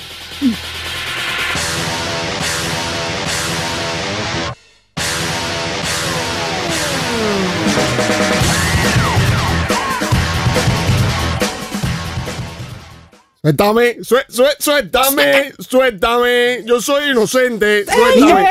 Suéltame, 13.44 13.98
sué- 14.04 14.26
sué- 14.30 14.56
suéltame, 14.58 15.54
suéltame. 15.60 16.64
Yo 16.66 16.80
soy 16.82 17.12
inocente. 17.12 17.84
Suéltame. 17.86 18.48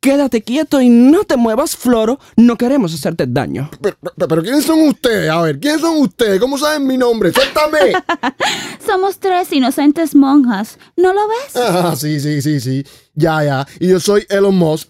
Quédate 0.00 0.42
quieto 0.42 0.80
y 0.80 0.88
no 0.88 1.22
te 1.24 1.36
muevas, 1.36 1.76
Floro. 1.76 2.18
No 2.36 2.56
queremos 2.58 2.92
hacerte 2.92 3.26
daño. 3.28 3.70
Pero, 3.80 3.96
pero- 4.16 4.28
pero 4.28 4.42
¿quiénes 4.42 4.64
son 4.64 4.80
ustedes? 4.88 5.30
A 5.30 5.40
ver, 5.40 5.60
¿quiénes 5.60 5.80
son 5.80 5.96
ustedes? 5.98 6.40
¿Cómo 6.40 6.58
saben 6.58 6.84
mi 6.86 6.98
nombre? 6.98 7.32
Suéltame. 7.32 7.92
Somos 8.84 9.18
tres 9.18 9.50
inocentes 9.52 10.14
monjas. 10.16 10.76
¿No 10.96 11.12
lo 11.14 11.20
ves? 11.28 11.54
Ah, 11.56 11.94
sí, 11.96 12.18
sí, 12.20 12.42
sí, 12.42 12.58
sí. 12.60 12.84
Ya, 13.14 13.42
ya. 13.44 13.66
Y 13.78 13.86
yo 13.88 14.00
soy 14.00 14.26
Elon 14.28 14.56
Musk. 14.56 14.88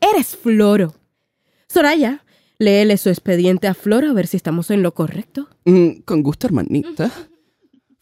Eres 0.00 0.36
Floro. 0.42 0.94
Soraya, 1.68 2.24
léele 2.58 2.96
su 2.96 3.08
expediente 3.08 3.68
a 3.68 3.74
Floro 3.74 4.10
a 4.10 4.12
ver 4.12 4.26
si 4.26 4.36
estamos 4.36 4.70
en 4.70 4.82
lo 4.82 4.94
correcto. 4.94 5.48
Mm, 5.64 6.00
con 6.04 6.22
gusto, 6.22 6.46
hermanita. 6.46 7.10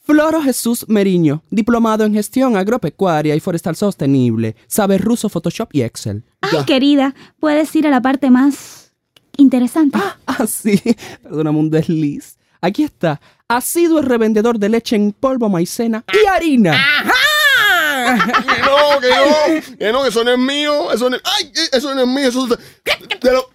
Floro 0.00 0.42
Jesús 0.42 0.84
Meriño, 0.88 1.42
diplomado 1.50 2.04
en 2.04 2.12
gestión 2.12 2.56
agropecuaria 2.56 3.34
y 3.34 3.40
forestal 3.40 3.74
sostenible, 3.74 4.54
sabe 4.66 4.98
ruso, 4.98 5.30
Photoshop 5.30 5.70
y 5.72 5.80
Excel. 5.80 6.24
Ay, 6.42 6.64
querida, 6.66 7.14
puedes 7.40 7.74
ir 7.74 7.86
a 7.86 7.90
la 7.90 8.02
parte 8.02 8.30
más 8.30 8.92
interesante. 9.38 9.98
Ah, 10.26 10.46
sí, 10.46 10.78
perdóname 11.22 11.58
un 11.58 11.70
desliz. 11.70 12.36
Aquí 12.60 12.82
está. 12.82 13.20
Ha 13.48 13.60
sido 13.60 13.98
el 13.98 14.06
revendedor 14.06 14.58
de 14.58 14.68
leche 14.68 14.96
en 14.96 15.12
polvo, 15.12 15.48
maicena 15.48 16.04
y 16.12 16.26
harina. 16.26 16.72
Que 18.54 18.62
no, 18.62 19.00
que 19.00 19.08
no, 19.08 19.76
que 19.78 19.92
no, 19.92 20.06
eso 20.06 20.24
no 20.24 20.32
es 20.32 20.38
mío. 20.38 20.92
Eso 20.92 21.10
no 21.10 21.16
es, 21.16 21.22
ay, 21.24 21.52
eso 21.72 21.94
no 21.94 22.02
es 22.02 22.06
mío. 22.06 22.28
Eso 22.28 22.46
es 22.46 22.58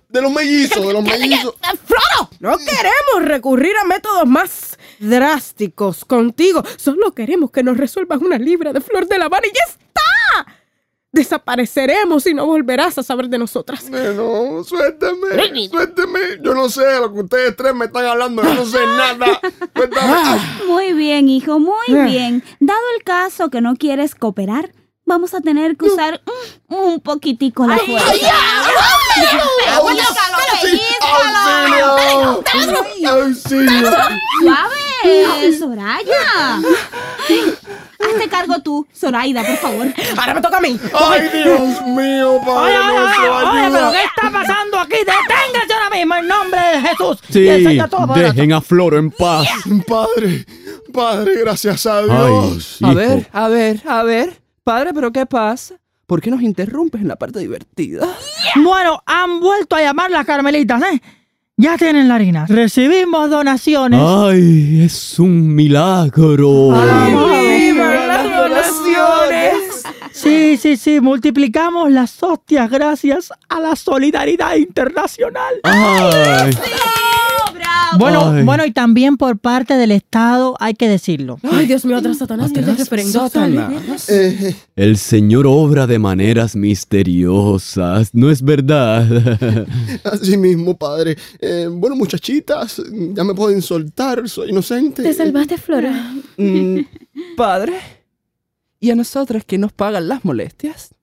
de 0.09 0.21
los 0.21 0.31
mellizos, 0.31 0.85
de 0.85 0.93
los 0.93 1.03
mellizos. 1.03 1.55
¡Floro! 1.85 2.29
No 2.39 2.57
queremos 2.57 3.27
recurrir 3.29 3.75
a 3.77 3.85
métodos 3.85 4.25
más 4.25 4.77
drásticos 4.99 6.03
contigo. 6.05 6.63
Solo 6.77 7.13
queremos 7.13 7.51
que 7.51 7.63
nos 7.63 7.77
resuelvas 7.77 8.19
una 8.19 8.37
libra 8.37 8.73
de 8.73 8.81
flor 8.81 9.07
de 9.07 9.19
La 9.19 9.25
Habana 9.25 9.47
y 9.47 9.51
ya 9.51 9.63
está. 9.67 10.01
Desapareceremos 11.11 12.27
y 12.27 12.35
no 12.35 12.45
volverás 12.45 12.97
a 12.99 13.03
saber 13.03 13.29
de 13.29 13.39
nosotras. 13.39 13.89
No, 13.89 14.63
suélteme, 14.63 15.67
suélteme. 15.69 16.19
Yo 16.41 16.53
no 16.53 16.69
sé 16.69 16.83
de 16.83 16.99
lo 16.99 17.11
que 17.13 17.21
ustedes 17.21 17.55
tres 17.57 17.73
me 17.73 17.85
están 17.85 18.05
hablando. 18.05 18.43
Yo 18.43 18.53
no 18.53 18.65
sé 18.65 18.85
nada. 18.97 19.41
Suéltame. 19.75 20.13
Ay. 20.13 20.39
Muy 20.67 20.93
bien, 20.93 21.27
hijo, 21.29 21.57
muy 21.59 21.87
bien. 22.05 22.43
Dado 22.59 22.79
el 22.97 23.03
caso 23.03 23.49
que 23.49 23.59
no 23.59 23.75
quieres 23.75 24.13
cooperar, 24.13 24.71
vamos 25.05 25.33
a 25.33 25.41
tener 25.41 25.77
que 25.77 25.85
usar 25.85 26.21
un 26.67 26.99
poquitico 26.99 27.65
la 27.65 27.77
fuerza. 27.79 28.13
¡Auxilio! 32.27 32.85
¡Auxilio! 33.09 33.91
¡Suave, 34.41 35.57
Soraya! 35.57 36.59
Ay, 37.99 38.07
Hazte 38.15 38.29
cargo 38.29 38.59
tú, 38.61 38.87
Zoraida, 38.95 39.43
por 39.43 39.57
favor. 39.57 39.87
Ahora 40.17 40.33
me 40.35 40.41
toca 40.41 40.57
a 40.57 40.61
mí. 40.61 40.79
¡Ay, 40.93 41.21
Dios 41.33 41.81
mío, 41.87 42.39
Padre 42.45 42.73
nuestro, 42.77 43.35
Oye, 43.35 43.47
pero 43.51 43.65
ayuda! 43.65 43.91
¿qué 43.91 44.03
está 44.05 44.31
pasando 44.31 44.79
aquí? 44.79 44.95
Deténgase 44.99 45.73
ahora 45.73 45.95
mismo 45.95 46.15
en 46.15 46.27
nombre 46.27 46.59
de 46.61 46.81
Jesús. 46.81 47.17
Sí, 47.29 47.77
Todopoderoso. 47.89 48.33
dejen 48.33 48.53
a 48.53 48.61
Floro 48.61 48.97
en 48.97 49.11
paz. 49.11 49.47
Padre, 49.87 50.45
Padre, 50.93 51.39
gracias 51.41 51.85
a 51.85 51.99
Ay, 51.99 52.05
Dios. 52.07 52.77
A 52.81 52.87
hijo. 52.87 52.95
ver, 52.95 53.29
a 53.33 53.47
ver, 53.49 53.81
a 53.87 54.03
ver. 54.03 54.41
Padre, 54.63 54.93
¿pero 54.93 55.11
qué 55.11 55.25
pasa? 55.25 55.75
¿Por 56.05 56.21
qué 56.21 56.31
nos 56.31 56.41
interrumpes 56.41 57.01
en 57.01 57.07
la 57.07 57.15
parte 57.17 57.39
divertida? 57.39 58.07
Bueno, 58.55 59.01
han 59.05 59.39
vuelto 59.39 59.75
a 59.75 59.81
llamar 59.81 60.09
las 60.09 60.25
carmelitas, 60.25 60.81
¿eh? 60.81 61.01
Ya 61.57 61.77
tienen 61.77 62.07
la 62.07 62.15
harina. 62.15 62.45
Recibimos 62.47 63.29
donaciones. 63.29 63.99
Ay, 64.01 64.83
es 64.85 65.19
un 65.19 65.53
milagro. 65.53 66.69
¡Viva 66.71 66.85
las 66.85 67.11
donaciones! 67.11 67.48
Sí, 70.21 70.57
sí, 70.57 70.75
sí. 70.77 70.99
Multiplicamos 70.99 71.91
las 71.91 72.21
hostias 72.21 72.69
gracias 72.69 73.31
a 73.47 73.59
la 73.59 73.75
solidaridad 73.75 74.55
internacional. 74.55 75.55
Ay, 75.63 76.51
Bueno, 77.97 78.31
Ay. 78.33 78.43
bueno, 78.43 78.65
y 78.65 78.71
también 78.71 79.17
por 79.17 79.39
parte 79.39 79.73
del 79.75 79.91
Estado, 79.91 80.55
hay 80.59 80.75
que 80.75 80.87
decirlo. 80.87 81.39
Ay, 81.51 81.65
Dios 81.65 81.85
mío, 81.85 81.97
atrás 81.97 82.19
Satanás, 82.19 82.51
referendo. 82.53 83.11
Satanás. 83.11 84.09
Eh, 84.09 84.55
el 84.75 84.97
Señor 84.97 85.47
obra 85.47 85.87
de 85.87 85.97
maneras 85.97 86.55
misteriosas, 86.55 88.13
¿no 88.13 88.29
es 88.29 88.43
verdad? 88.43 89.07
así 90.03 90.37
mismo, 90.37 90.77
Padre. 90.77 91.17
Eh, 91.39 91.67
bueno, 91.71 91.95
muchachitas, 91.95 92.81
ya 93.13 93.23
me 93.23 93.33
pueden 93.33 93.61
soltar. 93.61 94.27
Soy 94.29 94.49
inocente. 94.51 95.01
¿Te 95.01 95.13
salvaste, 95.13 95.57
Floro? 95.57 95.89
Mm, 96.37 96.79
padre, 97.35 97.73
¿y 98.79 98.91
a 98.91 98.95
nosotras 98.95 99.43
que 99.45 99.57
nos 99.57 99.71
pagan 99.73 100.07
las 100.07 100.23
molestias? 100.25 100.93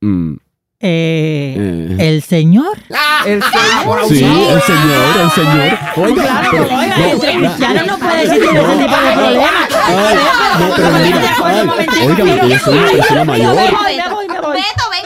Mm, 0.00 0.34
Eh, 0.78 1.56
eh. 1.58 1.96
¿El 1.98 2.22
señor? 2.22 2.76
El 3.24 3.42
señor. 3.42 4.06
Sí, 4.08 4.22
el 4.24 4.60
Señor, 4.60 5.20
el 5.22 5.30
Señor. 5.30 5.78
Oiga, 5.96 6.22
Claro, 6.22 6.48
pero- 6.50 6.64
oiga, 6.64 6.96
no, 6.98 7.22
ya- 7.22 7.38
la- 7.38 7.56
ya 7.58 7.72
no 7.74 7.86
nos 7.86 7.98
puede 7.98 8.16
decir 8.26 8.40
que 8.42 8.48
tiene 8.48 8.60
ese 8.60 8.82
tipo 8.84 8.96
de 9.00 9.12
problemas. 9.14 9.68
Ay, 9.86 10.16
no, 10.60 10.76
pero 10.76 10.90
mira, 10.90 11.36
ay, 11.44 12.06
óigame, 12.06 12.40
que 12.40 12.48
yo 12.50 12.58
soy 12.58 12.78
una 12.78 12.90
persona 12.90 13.24
mayor. 13.24 13.54
Me 13.56 13.70
voy, 13.70 13.96
me 13.96 14.08
voy, 14.14 14.28
me 14.28 14.40
voy. 14.40 14.56
Beto, 14.56 14.84
ven 14.90 15.04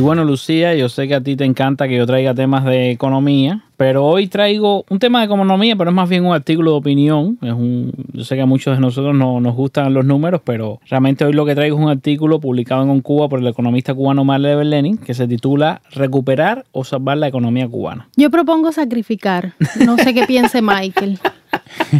Y 0.00 0.02
bueno, 0.02 0.24
Lucía, 0.24 0.74
yo 0.74 0.88
sé 0.88 1.06
que 1.08 1.14
a 1.14 1.20
ti 1.20 1.36
te 1.36 1.44
encanta 1.44 1.86
que 1.86 1.94
yo 1.94 2.06
traiga 2.06 2.32
temas 2.32 2.64
de 2.64 2.90
economía, 2.90 3.64
pero 3.76 4.06
hoy 4.06 4.28
traigo 4.28 4.86
un 4.88 4.98
tema 4.98 5.18
de 5.18 5.26
economía, 5.26 5.76
pero 5.76 5.90
es 5.90 5.94
más 5.94 6.08
bien 6.08 6.24
un 6.24 6.32
artículo 6.32 6.70
de 6.70 6.76
opinión. 6.78 7.36
Es 7.42 7.52
un, 7.52 7.92
yo 8.14 8.24
sé 8.24 8.34
que 8.34 8.40
a 8.40 8.46
muchos 8.46 8.74
de 8.78 8.80
nosotros 8.80 9.14
no 9.14 9.42
nos 9.42 9.54
gustan 9.54 9.92
los 9.92 10.06
números, 10.06 10.40
pero 10.42 10.80
realmente 10.88 11.26
hoy 11.26 11.34
lo 11.34 11.44
que 11.44 11.54
traigo 11.54 11.76
es 11.76 11.84
un 11.84 11.90
artículo 11.90 12.40
publicado 12.40 12.82
en 12.82 13.00
Cuba 13.02 13.28
por 13.28 13.40
el 13.40 13.46
economista 13.46 13.92
cubano 13.92 14.24
Marley 14.24 14.64
Lenin 14.64 14.96
que 14.96 15.12
se 15.12 15.28
titula 15.28 15.82
Recuperar 15.90 16.64
o 16.72 16.82
salvar 16.82 17.18
la 17.18 17.28
economía 17.28 17.68
cubana. 17.68 18.08
Yo 18.16 18.30
propongo 18.30 18.72
sacrificar. 18.72 19.52
No 19.84 19.98
sé 19.98 20.14
qué 20.14 20.24
piense 20.24 20.62
Michael. 20.62 21.18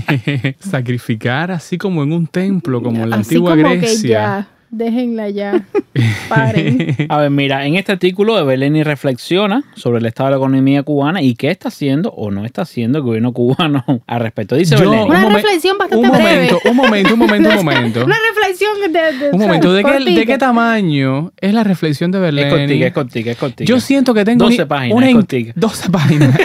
Sacrificar 0.60 1.50
así 1.50 1.76
como 1.76 2.02
en 2.02 2.14
un 2.14 2.26
templo, 2.26 2.82
como 2.82 3.04
en 3.04 3.10
la 3.10 3.16
Así 3.16 3.34
antigua 3.34 3.50
como 3.58 3.68
que 3.68 3.76
Grecia. 3.76 4.08
ya. 4.08 4.48
Déjenla 4.72 5.28
ya. 5.30 5.64
Paren. 6.28 6.94
A 7.08 7.18
ver, 7.18 7.30
mira, 7.30 7.66
en 7.66 7.74
este 7.74 7.90
artículo 7.90 8.38
Eveleni 8.38 8.84
reflexiona 8.84 9.64
sobre 9.74 9.98
el 9.98 10.06
estado 10.06 10.28
de 10.28 10.30
la 10.32 10.36
economía 10.36 10.82
cubana 10.84 11.20
y 11.22 11.34
qué 11.34 11.50
está 11.50 11.68
haciendo 11.68 12.10
o 12.12 12.30
no 12.30 12.44
está 12.44 12.62
haciendo 12.62 12.98
el 12.98 13.04
gobierno 13.04 13.32
cubano 13.32 13.84
al 14.06 14.20
respecto. 14.20 14.54
Dice 14.54 14.76
Yo- 14.76 14.84
Eveleni. 14.84 15.10
Una 15.10 15.26
Un 15.26 15.34
reflexión 15.34 15.76
bastante 15.76 16.06
un 16.06 16.12
breve. 16.12 16.34
momento, 16.34 16.60
un 16.70 16.76
momento, 16.76 17.12
un 17.14 17.18
momento, 17.18 17.48
un 17.50 17.54
momento. 17.64 18.04
Una 18.04 18.16
reflexión 18.32 18.70
de, 18.92 19.26
de- 19.26 19.30
Un 19.32 19.40
momento, 19.40 19.72
¿de 19.72 19.82
qué, 19.82 19.98
de 20.14 20.26
qué 20.26 20.38
tamaño 20.38 21.32
es 21.40 21.52
la 21.52 21.64
reflexión 21.64 22.12
de 22.12 22.18
Es 22.18 22.22
Belén? 22.22 22.50
cortica, 22.50 22.86
es 22.86 22.92
cortica, 22.92 23.30
es 23.32 23.36
cortica. 23.36 23.68
Yo 23.68 23.80
siento 23.80 24.14
que 24.14 24.24
tengo 24.24 24.44
12 24.44 24.56
una- 24.56 24.68
páginas, 24.68 24.96
una 24.96 25.06
es 25.06 25.10
in- 25.10 25.16
cortica. 25.16 25.52
12 25.56 25.90
páginas. 25.90 26.38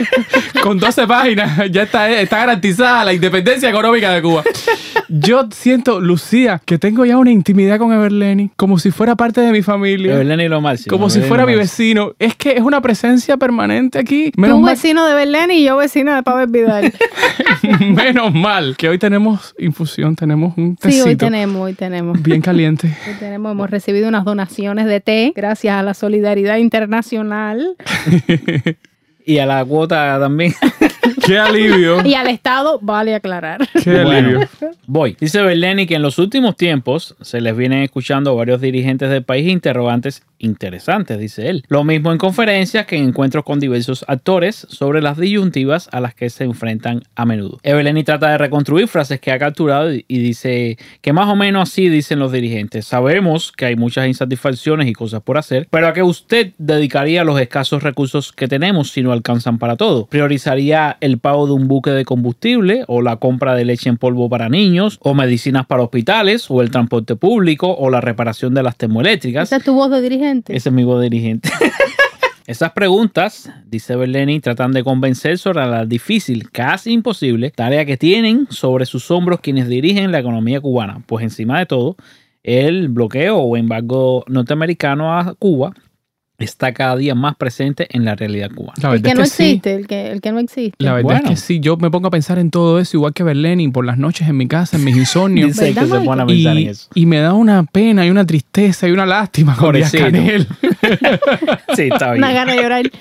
Con 0.66 0.80
12 0.80 1.06
páginas 1.06 1.62
ya 1.72 1.84
está, 1.84 2.10
está 2.10 2.40
garantizada 2.40 3.06
la 3.06 3.14
independencia 3.14 3.70
económica 3.70 4.12
de 4.12 4.20
Cuba. 4.24 4.44
Yo 5.10 5.48
siento, 5.52 6.02
Lucía, 6.02 6.60
que 6.66 6.80
tengo 6.80 7.06
ya 7.06 7.20
una 7.20 7.30
intimidad 7.30 7.78
con 7.78 7.94
Everleni, 7.94 8.50
como 8.56 8.80
si 8.80 8.90
fuera 8.90 9.16
parte 9.16 9.42
de 9.42 9.52
mi 9.52 9.62
familia. 9.62 10.16
Eveleni 10.16 10.48
lo 10.48 10.62
máximo. 10.62 10.90
como 10.90 11.12
si 11.12 11.22
fuera 11.22 11.46
mi 11.46 11.54
vecino. 11.54 12.14
Es 12.18 12.36
que 12.36 12.54
es 12.54 12.62
una 12.62 12.82
presencia 12.82 13.38
permanente 13.38 14.00
aquí. 14.00 14.32
Menos 14.38 14.58
Tú 14.58 14.62
mal, 14.64 14.74
vecino 14.74 15.06
de 15.06 15.14
Belén 15.14 15.52
y 15.52 15.64
yo 15.64 15.78
vecina 15.78 16.16
de 16.16 16.24
Pablo 16.24 16.48
Vidal. 16.48 16.92
menos 17.80 18.34
mal 18.34 18.76
que 18.76 18.90
hoy 18.90 18.98
tenemos 18.98 19.54
infusión, 19.60 20.16
tenemos 20.16 20.58
un 20.58 20.78
Sí, 20.82 20.88
tecito 20.88 21.10
hoy 21.10 21.16
tenemos, 21.16 21.62
hoy 21.62 21.74
tenemos. 21.74 22.20
bien 22.24 22.42
caliente. 22.42 22.88
Hoy 23.08 23.14
tenemos, 23.20 23.52
hemos 23.52 23.70
recibido 23.70 24.08
unas 24.08 24.26
donaciones 24.26 24.88
de 24.88 25.00
té 25.00 25.32
gracias 25.36 25.76
a 25.78 25.84
la 25.84 25.94
solidaridad 25.94 26.58
internacional 26.58 27.76
Y 29.26 29.40
a 29.40 29.46
la 29.46 29.66
cuota 29.66 30.20
también. 30.20 30.54
Qué 31.26 31.40
alivio. 31.40 32.06
y 32.06 32.14
al 32.14 32.28
Estado, 32.28 32.78
vale 32.82 33.16
aclarar. 33.16 33.68
Qué 33.84 34.00
alivio. 34.00 34.48
Voy. 34.86 35.18
Dice 35.20 35.42
Berleni 35.42 35.88
que 35.88 35.96
en 35.96 36.04
los 36.04 36.20
últimos 36.20 36.56
tiempos 36.56 37.16
se 37.22 37.42
les 37.42 37.58
vienen 37.58 37.82
escuchando 37.82 38.36
varios 38.36 38.62
dirigentes 38.62 39.10
del 39.10 39.24
país 39.24 39.50
interrogantes 39.50 40.22
interesantes, 40.40 41.20
dice 41.20 41.50
él. 41.50 41.64
Lo 41.68 41.84
mismo 41.84 42.12
en 42.12 42.18
conferencias 42.18 42.86
que 42.86 42.98
en 42.98 43.10
encuentros 43.10 43.44
con 43.44 43.60
diversos 43.60 44.06
actores 44.08 44.68
sobre 44.70 45.02
las 45.02 45.18
disyuntivas 45.18 45.90
a 45.92 46.00
las 46.00 46.14
que 46.14 46.30
se 46.30 46.44
enfrentan 46.44 47.02
a 47.16 47.26
menudo. 47.26 47.60
Eveleni 47.64 48.04
trata 48.04 48.30
de 48.32 48.38
reconstruir 48.38 48.88
frases 48.88 49.20
que 49.20 49.32
ha 49.32 49.40
capturado 49.40 49.92
y 49.94 50.04
dice 50.08 50.78
que 51.02 51.14
más 51.14 51.28
o 51.28 51.36
menos 51.36 51.70
así 51.70 51.90
dicen 51.90 52.20
los 52.20 52.32
dirigentes. 52.32 52.86
Sabemos 52.86 53.52
que 53.52 53.66
hay 53.66 53.76
muchas 53.76 54.08
insatisfacciones 54.08 54.88
y 54.88 54.94
cosas 54.94 55.22
por 55.22 55.38
hacer, 55.38 55.68
pero 55.70 55.88
a 55.88 55.94
qué 55.94 56.04
usted 56.04 56.54
dedicaría 56.58 57.24
los 57.24 57.40
escasos 57.40 57.84
recursos 57.84 58.32
que 58.32 58.48
tenemos 58.48 58.92
si 58.92 59.02
no 59.02 59.12
alcanzan 59.12 59.58
para 59.58 59.76
todo? 59.76 60.08
¿Priorizaría 60.08 60.98
el 61.02 61.20
pago 61.20 61.48
de 61.48 61.54
un 61.54 61.68
buque 61.68 61.92
de 61.92 62.06
combustible 62.06 62.84
o 62.88 63.02
la 63.02 63.18
compra 63.18 63.56
de 63.56 63.66
leche 63.66 63.90
en 63.90 63.98
polvo 63.98 64.30
para 64.30 64.50
niños 64.50 64.98
o 65.02 65.14
medicinas 65.14 65.66
para 65.66 65.84
hospitales 65.84 66.46
o 66.50 66.62
el 66.62 66.72
transporte 66.72 67.16
público 67.16 67.74
o 67.74 67.90
la 67.90 68.02
reparación 68.02 68.54
de 68.54 68.64
las 68.64 68.76
termoeléctricas? 68.78 69.50
Esa 69.50 69.58
es 69.58 69.64
tu 69.64 69.74
voz 69.74 69.90
de 69.92 70.02
dirigente. 70.02 70.25
Ese 70.54 70.70
es 70.70 70.74
mi 70.74 70.84
voz 70.84 71.02
dirigente. 71.02 71.50
Esas 72.48 72.74
preguntas, 72.74 73.50
dice 73.66 73.96
Berleni, 73.96 74.40
tratan 74.40 74.72
de 74.72 74.84
convencer 74.84 75.40
sobre 75.40 75.66
la 75.66 75.86
difícil, 75.86 76.52
casi 76.52 76.92
imposible, 76.92 77.50
tarea 77.50 77.86
que 77.86 77.98
tienen 77.98 78.48
sobre 78.52 78.86
sus 78.86 79.10
hombros 79.10 79.40
quienes 79.40 79.68
dirigen 79.68 80.12
la 80.12 80.20
economía 80.20 80.62
cubana. 80.62 81.02
Pues 81.08 81.24
encima 81.24 81.58
de 81.58 81.66
todo, 81.66 81.96
el 82.44 82.90
bloqueo 82.90 83.38
o 83.38 83.58
embargo 83.58 84.24
norteamericano 84.28 85.18
a 85.18 85.34
Cuba 85.34 85.74
está 86.38 86.74
cada 86.74 86.96
día 86.98 87.16
más 87.16 87.36
presente 87.36 87.88
en 87.92 88.06
la 88.06 88.16
realidad 88.16 88.50
cubana. 88.54 88.74
La 88.82 88.94
El 88.96 89.02
que 89.02 89.14
no 89.14 89.24
es 89.24 89.32
que 89.32 89.36
sí. 89.38 89.44
existe, 89.52 89.76
el, 89.76 89.88
que, 89.88 90.12
el 90.12 90.22
que 90.22 90.32
no 90.32 90.40
existe. 90.40 90.76
La 90.84 90.94
verdad 90.94 91.04
Bueno. 91.04 91.22
es 91.26 91.30
que 91.30 91.36
sí, 91.38 91.60
yo 91.60 91.78
me 91.78 91.90
pongo 91.90 92.08
a 92.08 92.12
pensar 92.12 92.40
en 92.40 92.52
todo 92.52 92.80
eso, 92.80 92.98
igual 92.98 93.14
que 93.14 93.24
Berleni, 93.24 93.68
por 93.70 93.86
las 93.86 93.98
noches 93.98 94.28
en 94.28 94.38
mi 94.38 94.48
casa, 94.48 94.78
en 94.78 94.84
mis 94.84 94.96
insomnios. 94.98 95.48
Dice 95.54 95.74
que 95.74 95.80
¿Verdad, 95.82 96.00
se 96.00 96.06
pone 96.06 96.22
a 96.24 96.26
pensar 96.26 96.58
en 96.58 96.64
y, 96.64 96.68
eso. 96.68 96.90
y 96.94 97.06
me 97.06 97.20
da 97.20 97.34
una 97.34 97.64
pena 97.64 98.06
y 98.06 98.10
una 98.10 98.26
tristeza 98.26 98.88
y 98.88 98.92
una 98.92 99.06
lástima 99.06 99.56
con 99.56 99.76
Díaz. 99.76 99.92
Canel. 99.92 100.48
Sí, 101.76 101.90
está 101.92 102.12
bien. 102.12 102.24
Una 102.24 102.32
gana 102.32 102.54
de 102.54 102.62
llorar. 102.62 102.92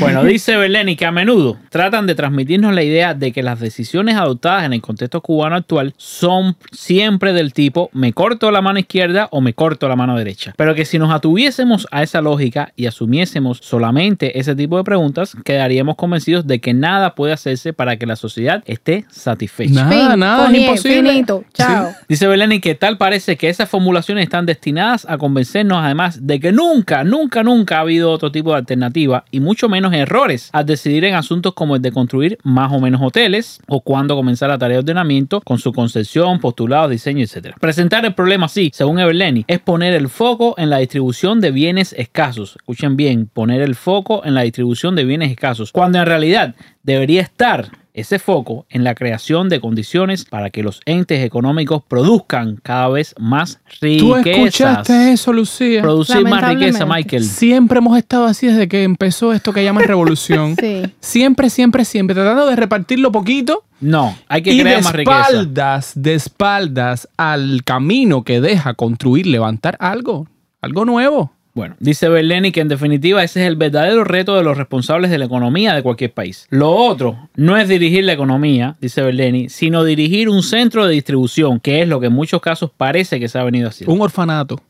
Bueno, 0.00 0.24
dice 0.24 0.56
Berleni 0.56 0.96
que 0.96 1.06
a 1.06 1.12
menudo 1.12 1.56
tratan 1.70 2.06
de 2.06 2.14
transmitirnos 2.14 2.74
la 2.74 2.82
idea 2.82 3.14
de 3.14 3.32
que 3.32 3.42
las 3.42 3.60
decisiones 3.60 4.16
adoptadas 4.16 4.64
en 4.64 4.72
el 4.72 4.80
contexto 4.82 5.20
cubano 5.20 5.56
actual 5.56 5.94
son 5.96 6.56
siempre 6.72 7.32
del 7.32 7.52
tipo 7.52 7.90
me 7.92 8.12
corto 8.12 8.50
la 8.50 8.60
mano 8.62 8.78
izquierda 8.78 9.28
o 9.30 9.40
me 9.40 9.54
corto 9.54 9.88
la 9.88 9.96
mano 9.96 10.16
derecha. 10.18 10.54
Pero 10.56 10.74
que 10.74 10.84
si 10.84 10.98
nos 10.98 11.12
atuviésemos 11.12 11.86
a 11.90 12.02
esa 12.02 12.20
lógica 12.20 12.53
y 12.76 12.86
asumiésemos 12.86 13.58
solamente 13.62 14.38
ese 14.38 14.54
tipo 14.54 14.76
de 14.76 14.84
preguntas, 14.84 15.36
quedaríamos 15.44 15.96
convencidos 15.96 16.46
de 16.46 16.60
que 16.60 16.74
nada 16.74 17.14
puede 17.14 17.32
hacerse 17.32 17.72
para 17.72 17.96
que 17.96 18.06
la 18.06 18.16
sociedad 18.16 18.62
esté 18.66 19.04
satisfecha. 19.10 19.84
Nada, 19.84 20.10
Fin, 20.10 20.20
nada, 20.20 20.50
es 20.50 20.58
imposible. 20.58 21.10
finito, 21.10 21.44
chao. 21.52 21.90
Dice 22.08 22.26
Beleni 22.26 22.60
que 22.60 22.74
tal 22.74 22.98
parece 22.98 23.36
que 23.36 23.48
esas 23.48 23.68
formulaciones 23.68 24.24
están 24.24 24.46
destinadas 24.46 25.06
a 25.08 25.18
convencernos 25.18 25.78
además 25.82 26.26
de 26.26 26.40
que 26.40 26.52
nunca, 26.52 27.04
nunca, 27.04 27.42
nunca 27.42 27.78
ha 27.78 27.80
habido 27.80 28.10
otro 28.10 28.30
tipo 28.30 28.50
de 28.50 28.58
alternativa 28.58 29.24
y 29.30 29.40
mucho 29.40 29.68
menos 29.68 29.92
errores 29.92 30.50
al 30.52 30.66
decidir 30.66 31.04
en 31.04 31.14
asuntos 31.14 31.54
como 31.54 31.76
el 31.76 31.82
de 31.82 31.92
construir 31.92 32.38
más 32.42 32.72
o 32.72 32.80
menos 32.80 33.00
hoteles 33.02 33.60
o 33.68 33.80
cuándo 33.80 34.16
comenzar 34.16 34.48
la 34.48 34.58
tarea 34.58 34.76
de 34.76 34.80
ordenamiento 34.80 35.40
con 35.40 35.58
su 35.58 35.72
concepción, 35.72 36.38
postulados, 36.40 36.90
diseño, 36.90 37.24
etc. 37.24 37.54
Presentar 37.60 38.04
el 38.04 38.14
problema 38.14 38.46
así, 38.46 38.70
según 38.72 38.98
Everleni, 38.98 39.44
es 39.46 39.58
poner 39.60 39.94
el 39.94 40.08
foco 40.08 40.54
en 40.58 40.70
la 40.70 40.78
distribución 40.78 41.40
de 41.40 41.50
bienes 41.50 41.94
escasos. 41.96 42.43
Escuchen 42.56 42.96
bien, 42.96 43.26
poner 43.32 43.60
el 43.62 43.74
foco 43.74 44.24
en 44.24 44.34
la 44.34 44.42
distribución 44.42 44.94
de 44.94 45.04
bienes 45.04 45.30
escasos, 45.30 45.72
cuando 45.72 45.98
en 45.98 46.06
realidad 46.06 46.54
debería 46.82 47.22
estar 47.22 47.70
ese 47.94 48.18
foco 48.18 48.66
en 48.70 48.82
la 48.82 48.96
creación 48.96 49.48
de 49.48 49.60
condiciones 49.60 50.24
para 50.24 50.50
que 50.50 50.64
los 50.64 50.80
entes 50.84 51.24
económicos 51.24 51.80
produzcan 51.86 52.56
cada 52.60 52.88
vez 52.88 53.14
más 53.20 53.60
¿Tú 53.78 54.16
riquezas. 54.16 54.26
escuchaste 54.26 55.12
eso, 55.12 55.32
Lucía? 55.32 55.80
Producir 55.80 56.22
más 56.24 56.42
riqueza. 56.48 56.86
Michael. 56.86 57.22
Siempre 57.22 57.78
hemos 57.78 57.96
estado 57.96 58.24
así 58.24 58.48
desde 58.48 58.66
que 58.66 58.82
empezó 58.82 59.32
esto 59.32 59.52
que 59.52 59.62
llaman 59.62 59.84
revolución. 59.84 60.56
Sí. 60.64 60.82
Siempre, 60.98 61.50
siempre, 61.50 61.84
siempre, 61.84 62.14
tratando 62.14 62.46
de 62.46 62.56
repartirlo 62.56 63.12
poquito 63.12 63.62
No, 63.80 64.16
hay 64.26 64.42
que 64.42 64.52
y 64.52 64.56
de 64.56 64.62
crear 64.64 64.82
más 64.82 64.92
riqueza. 64.92 65.20
espaldas, 65.28 65.92
de 65.94 66.14
espaldas 66.14 67.08
al 67.16 67.62
camino 67.64 68.24
que 68.24 68.40
deja 68.40 68.74
construir, 68.74 69.28
levantar 69.28 69.76
algo, 69.78 70.26
algo 70.60 70.84
nuevo. 70.84 71.32
Bueno, 71.54 71.76
dice 71.78 72.08
Berleni 72.08 72.50
que 72.50 72.60
en 72.60 72.68
definitiva 72.68 73.22
ese 73.22 73.40
es 73.42 73.46
el 73.46 73.54
verdadero 73.54 74.02
reto 74.02 74.34
de 74.34 74.42
los 74.42 74.58
responsables 74.58 75.08
de 75.12 75.18
la 75.18 75.26
economía 75.26 75.72
de 75.72 75.84
cualquier 75.84 76.12
país. 76.12 76.48
Lo 76.50 76.72
otro 76.72 77.28
no 77.36 77.56
es 77.56 77.68
dirigir 77.68 78.02
la 78.02 78.12
economía, 78.12 78.76
dice 78.80 79.02
Berleni, 79.02 79.48
sino 79.48 79.84
dirigir 79.84 80.28
un 80.28 80.42
centro 80.42 80.84
de 80.84 80.94
distribución, 80.94 81.60
que 81.60 81.80
es 81.80 81.88
lo 81.88 82.00
que 82.00 82.06
en 82.06 82.12
muchos 82.12 82.42
casos 82.42 82.72
parece 82.76 83.20
que 83.20 83.28
se 83.28 83.38
ha 83.38 83.44
venido 83.44 83.68
haciendo. 83.68 83.94
Un 83.94 84.02
orfanato. 84.02 84.60